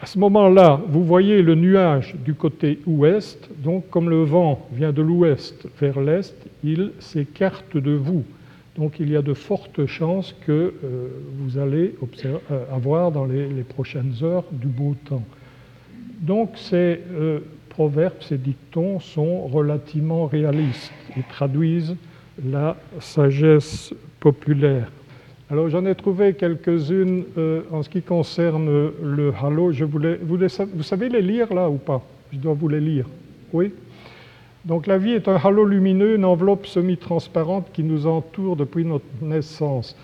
À 0.00 0.06
ce 0.06 0.16
moment-là, 0.20 0.80
vous 0.86 1.02
voyez 1.02 1.42
le 1.42 1.56
nuage 1.56 2.14
du 2.24 2.34
côté 2.34 2.78
ouest, 2.86 3.50
donc 3.58 3.90
comme 3.90 4.08
le 4.08 4.22
vent 4.22 4.68
vient 4.72 4.92
de 4.92 5.02
l'ouest 5.02 5.66
vers 5.80 6.00
l'est, 6.00 6.36
il 6.62 6.92
s'écarte 7.00 7.76
de 7.76 7.90
vous. 7.90 8.22
Donc 8.76 9.00
il 9.00 9.10
y 9.10 9.16
a 9.16 9.22
de 9.22 9.34
fortes 9.34 9.84
chances 9.86 10.32
que 10.46 10.74
euh, 10.84 11.08
vous 11.38 11.58
allez 11.58 11.96
euh, 12.24 12.64
avoir 12.72 13.10
dans 13.10 13.24
les, 13.24 13.64
prochaines 13.64 14.14
heures 14.22 14.44
du 14.52 14.68
beau 14.68 14.94
temps. 15.06 15.24
Donc 16.20 16.50
c'est 16.54 17.00
euh, 17.14 17.40
proverbes, 17.74 18.20
ces 18.20 18.38
dictons 18.38 19.00
sont 19.00 19.48
relativement 19.48 20.26
réalistes 20.26 20.92
et 21.16 21.22
traduisent 21.28 21.96
la 22.48 22.76
sagesse 23.00 23.92
populaire. 24.20 24.88
Alors 25.50 25.68
j'en 25.68 25.84
ai 25.84 25.94
trouvé 25.96 26.34
quelques-unes 26.34 27.24
euh, 27.36 27.62
en 27.72 27.82
ce 27.82 27.88
qui 27.88 28.00
concerne 28.00 28.92
le 29.02 29.32
halo. 29.42 29.72
Je 29.72 29.84
voulais, 29.84 30.18
vous, 30.22 30.38
vous, 30.38 30.82
savez 30.84 31.08
les 31.08 31.20
lire 31.20 31.52
là 31.52 31.68
ou 31.68 31.76
pas? 31.76 32.00
Je 32.32 32.38
dois 32.38 32.54
vous 32.54 32.68
les 32.68 32.80
lire. 32.80 33.06
Oui 33.52 33.72
Donc 34.64 34.86
la 34.86 34.96
vie 34.96 35.12
est 35.12 35.26
un 35.26 35.36
halo 35.36 35.64
lumineux, 35.64 36.14
une 36.14 36.24
enveloppe 36.24 36.66
semi-transparente 36.66 37.66
qui 37.72 37.82
nous 37.82 38.06
entoure 38.06 38.54
depuis 38.54 38.84
notre 38.84 39.04
naissance. 39.20 39.96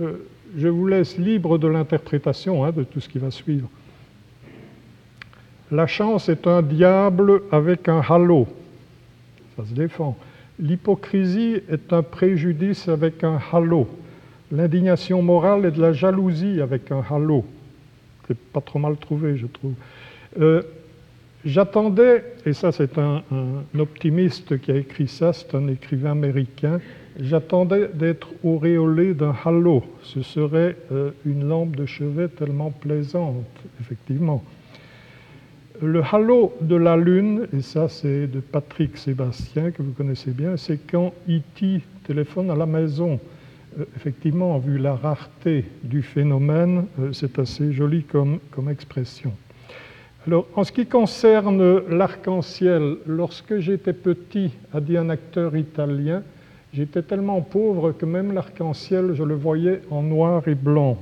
Euh, 0.00 0.26
je 0.56 0.68
vous 0.68 0.86
laisse 0.86 1.18
libre 1.18 1.58
de 1.58 1.68
l'interprétation 1.68 2.64
hein, 2.64 2.72
de 2.72 2.84
tout 2.84 3.00
ce 3.00 3.08
qui 3.08 3.18
va 3.18 3.30
suivre. 3.30 3.68
La 5.72 5.86
chance 5.86 6.28
est 6.28 6.46
un 6.46 6.60
diable 6.60 7.40
avec 7.50 7.88
un 7.88 8.02
halo. 8.06 8.46
Ça 9.56 9.64
se 9.64 9.72
défend. 9.72 10.18
L'hypocrisie 10.60 11.62
est 11.70 11.94
un 11.94 12.02
préjudice 12.02 12.88
avec 12.88 13.24
un 13.24 13.38
halo. 13.50 13.88
L'indignation 14.50 15.22
morale 15.22 15.64
est 15.64 15.70
de 15.70 15.80
la 15.80 15.94
jalousie 15.94 16.60
avec 16.60 16.92
un 16.92 17.02
halo. 17.08 17.46
C'est 18.28 18.36
pas 18.36 18.60
trop 18.60 18.78
mal 18.78 18.98
trouvé, 18.98 19.38
je 19.38 19.46
trouve. 19.46 19.72
Euh, 20.38 20.60
j'attendais, 21.42 22.22
et 22.44 22.52
ça 22.52 22.70
c'est 22.70 22.98
un, 22.98 23.22
optimiste 23.78 24.60
qui 24.60 24.72
a 24.72 24.76
écrit 24.76 25.08
ça, 25.08 25.32
c'est 25.32 25.54
un 25.54 25.68
écrivain 25.68 26.10
américain, 26.10 26.80
j'attendais 27.18 27.88
d'être 27.94 28.28
auréolé 28.44 29.14
d'un 29.14 29.34
halo. 29.42 29.84
Ce 30.02 30.20
serait 30.20 30.76
euh, 30.92 31.12
une 31.24 31.48
lampe 31.48 31.76
de 31.76 31.86
chevet 31.86 32.28
tellement 32.28 32.70
plaisante, 32.70 33.46
effectivement. 33.80 34.44
Le 35.84 36.00
halo 36.00 36.52
de 36.60 36.76
la 36.76 36.96
Lune, 36.96 37.48
et 37.52 37.60
ça 37.60 37.88
c'est 37.88 38.28
de 38.28 38.38
Patrick 38.38 38.96
Sébastien 38.96 39.72
que 39.72 39.82
vous 39.82 39.90
connaissez 39.90 40.30
bien, 40.30 40.56
c'est 40.56 40.78
quand 40.88 41.12
E.T. 41.28 41.80
téléphone 42.06 42.52
à 42.52 42.54
la 42.54 42.66
maison. 42.66 43.18
Euh, 43.80 43.84
effectivement, 43.96 44.56
vu 44.60 44.78
la 44.78 44.94
rareté 44.94 45.64
du 45.82 46.02
phénomène, 46.02 46.84
euh, 47.00 47.12
c'est 47.12 47.36
assez 47.40 47.72
joli 47.72 48.04
comme, 48.04 48.38
comme 48.52 48.68
expression. 48.68 49.32
Alors, 50.24 50.46
en 50.54 50.62
ce 50.62 50.70
qui 50.70 50.86
concerne 50.86 51.80
l'arc-en-ciel, 51.88 52.98
lorsque 53.04 53.58
j'étais 53.58 53.92
petit, 53.92 54.52
a 54.72 54.80
dit 54.80 54.96
un 54.96 55.10
acteur 55.10 55.56
italien, 55.56 56.22
j'étais 56.72 57.02
tellement 57.02 57.40
pauvre 57.40 57.90
que 57.90 58.06
même 58.06 58.32
l'arc-en-ciel, 58.32 59.14
je 59.14 59.24
le 59.24 59.34
voyais 59.34 59.80
en 59.90 60.04
noir 60.04 60.46
et 60.46 60.54
blanc. 60.54 60.96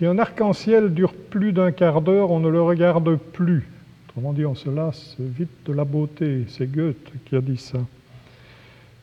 Si 0.00 0.06
un 0.06 0.16
arc-en-ciel 0.16 0.94
dure 0.94 1.12
plus 1.12 1.52
d'un 1.52 1.72
quart 1.72 2.00
d'heure, 2.00 2.30
on 2.30 2.40
ne 2.40 2.48
le 2.48 2.62
regarde 2.62 3.18
plus. 3.34 3.68
Autrement 4.08 4.32
dit, 4.32 4.46
on 4.46 4.54
se 4.54 4.70
lasse 4.70 5.14
vite 5.18 5.50
de 5.66 5.74
la 5.74 5.84
beauté. 5.84 6.46
C'est 6.48 6.72
Goethe 6.72 7.12
qui 7.26 7.36
a 7.36 7.42
dit 7.42 7.58
ça. 7.58 7.80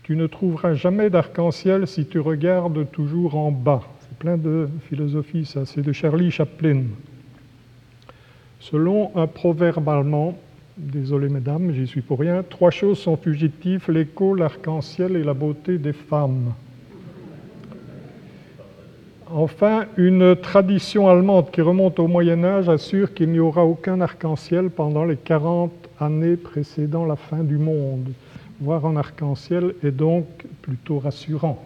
Tu 0.02 0.16
ne 0.16 0.26
trouveras 0.26 0.74
jamais 0.74 1.12
d'arc-en-ciel 1.12 1.86
si 1.86 2.08
tu 2.08 2.20
regardes 2.20 2.90
toujours 2.90 3.38
en 3.38 3.52
bas. 3.52 3.84
C'est 4.02 4.18
plein 4.18 4.38
de 4.38 4.70
philosophie, 4.90 5.46
ça. 5.46 5.68
C'est 5.68 5.84
de 5.84 5.92
Charlie 5.92 6.32
Chaplin. 6.32 6.86
Selon 8.60 9.16
un 9.16 9.28
proverbe 9.28 9.88
allemand, 9.90 10.36
désolé 10.78 11.30
mesdames, 11.30 11.74
j'y 11.74 11.86
suis 11.86 12.02
pour 12.02 12.22
rien, 12.22 12.42
trois 12.42 12.72
choses 12.72 12.98
sont 12.98 13.18
fugitives 13.18 13.92
l'écho, 13.92 14.34
l'arc-en-ciel 14.34 15.16
et 15.16 15.24
la 15.24 15.36
beauté 15.36 15.78
des 15.78 15.94
femmes. 15.94 16.54
Enfin, 19.34 19.88
une 19.98 20.38
tradition 20.38 21.10
allemande 21.10 21.52
qui 21.52 21.62
remonte 21.62 22.00
au 22.00 22.08
Moyen 22.08 22.46
Âge 22.46 22.70
assure 22.70 23.14
qu'il 23.14 23.30
n'y 23.30 23.40
aura 23.40 23.66
aucun 23.66 24.00
arc-en-ciel 24.00 24.70
pendant 24.70 25.04
les 25.04 25.18
40 25.18 25.72
années 26.00 26.38
précédant 26.38 27.06
la 27.06 27.18
fin 27.18 27.44
du 27.44 27.58
monde. 27.58 28.08
Voir 28.62 28.86
un 28.86 28.96
arc-en-ciel 28.96 29.76
est 29.84 29.92
donc 29.92 30.26
plutôt 30.62 31.00
rassurant. 31.00 31.62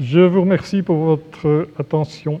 Je 0.00 0.18
vous 0.18 0.40
remercie 0.40 0.82
pour 0.82 0.96
votre 0.96 1.68
attention. 1.78 2.40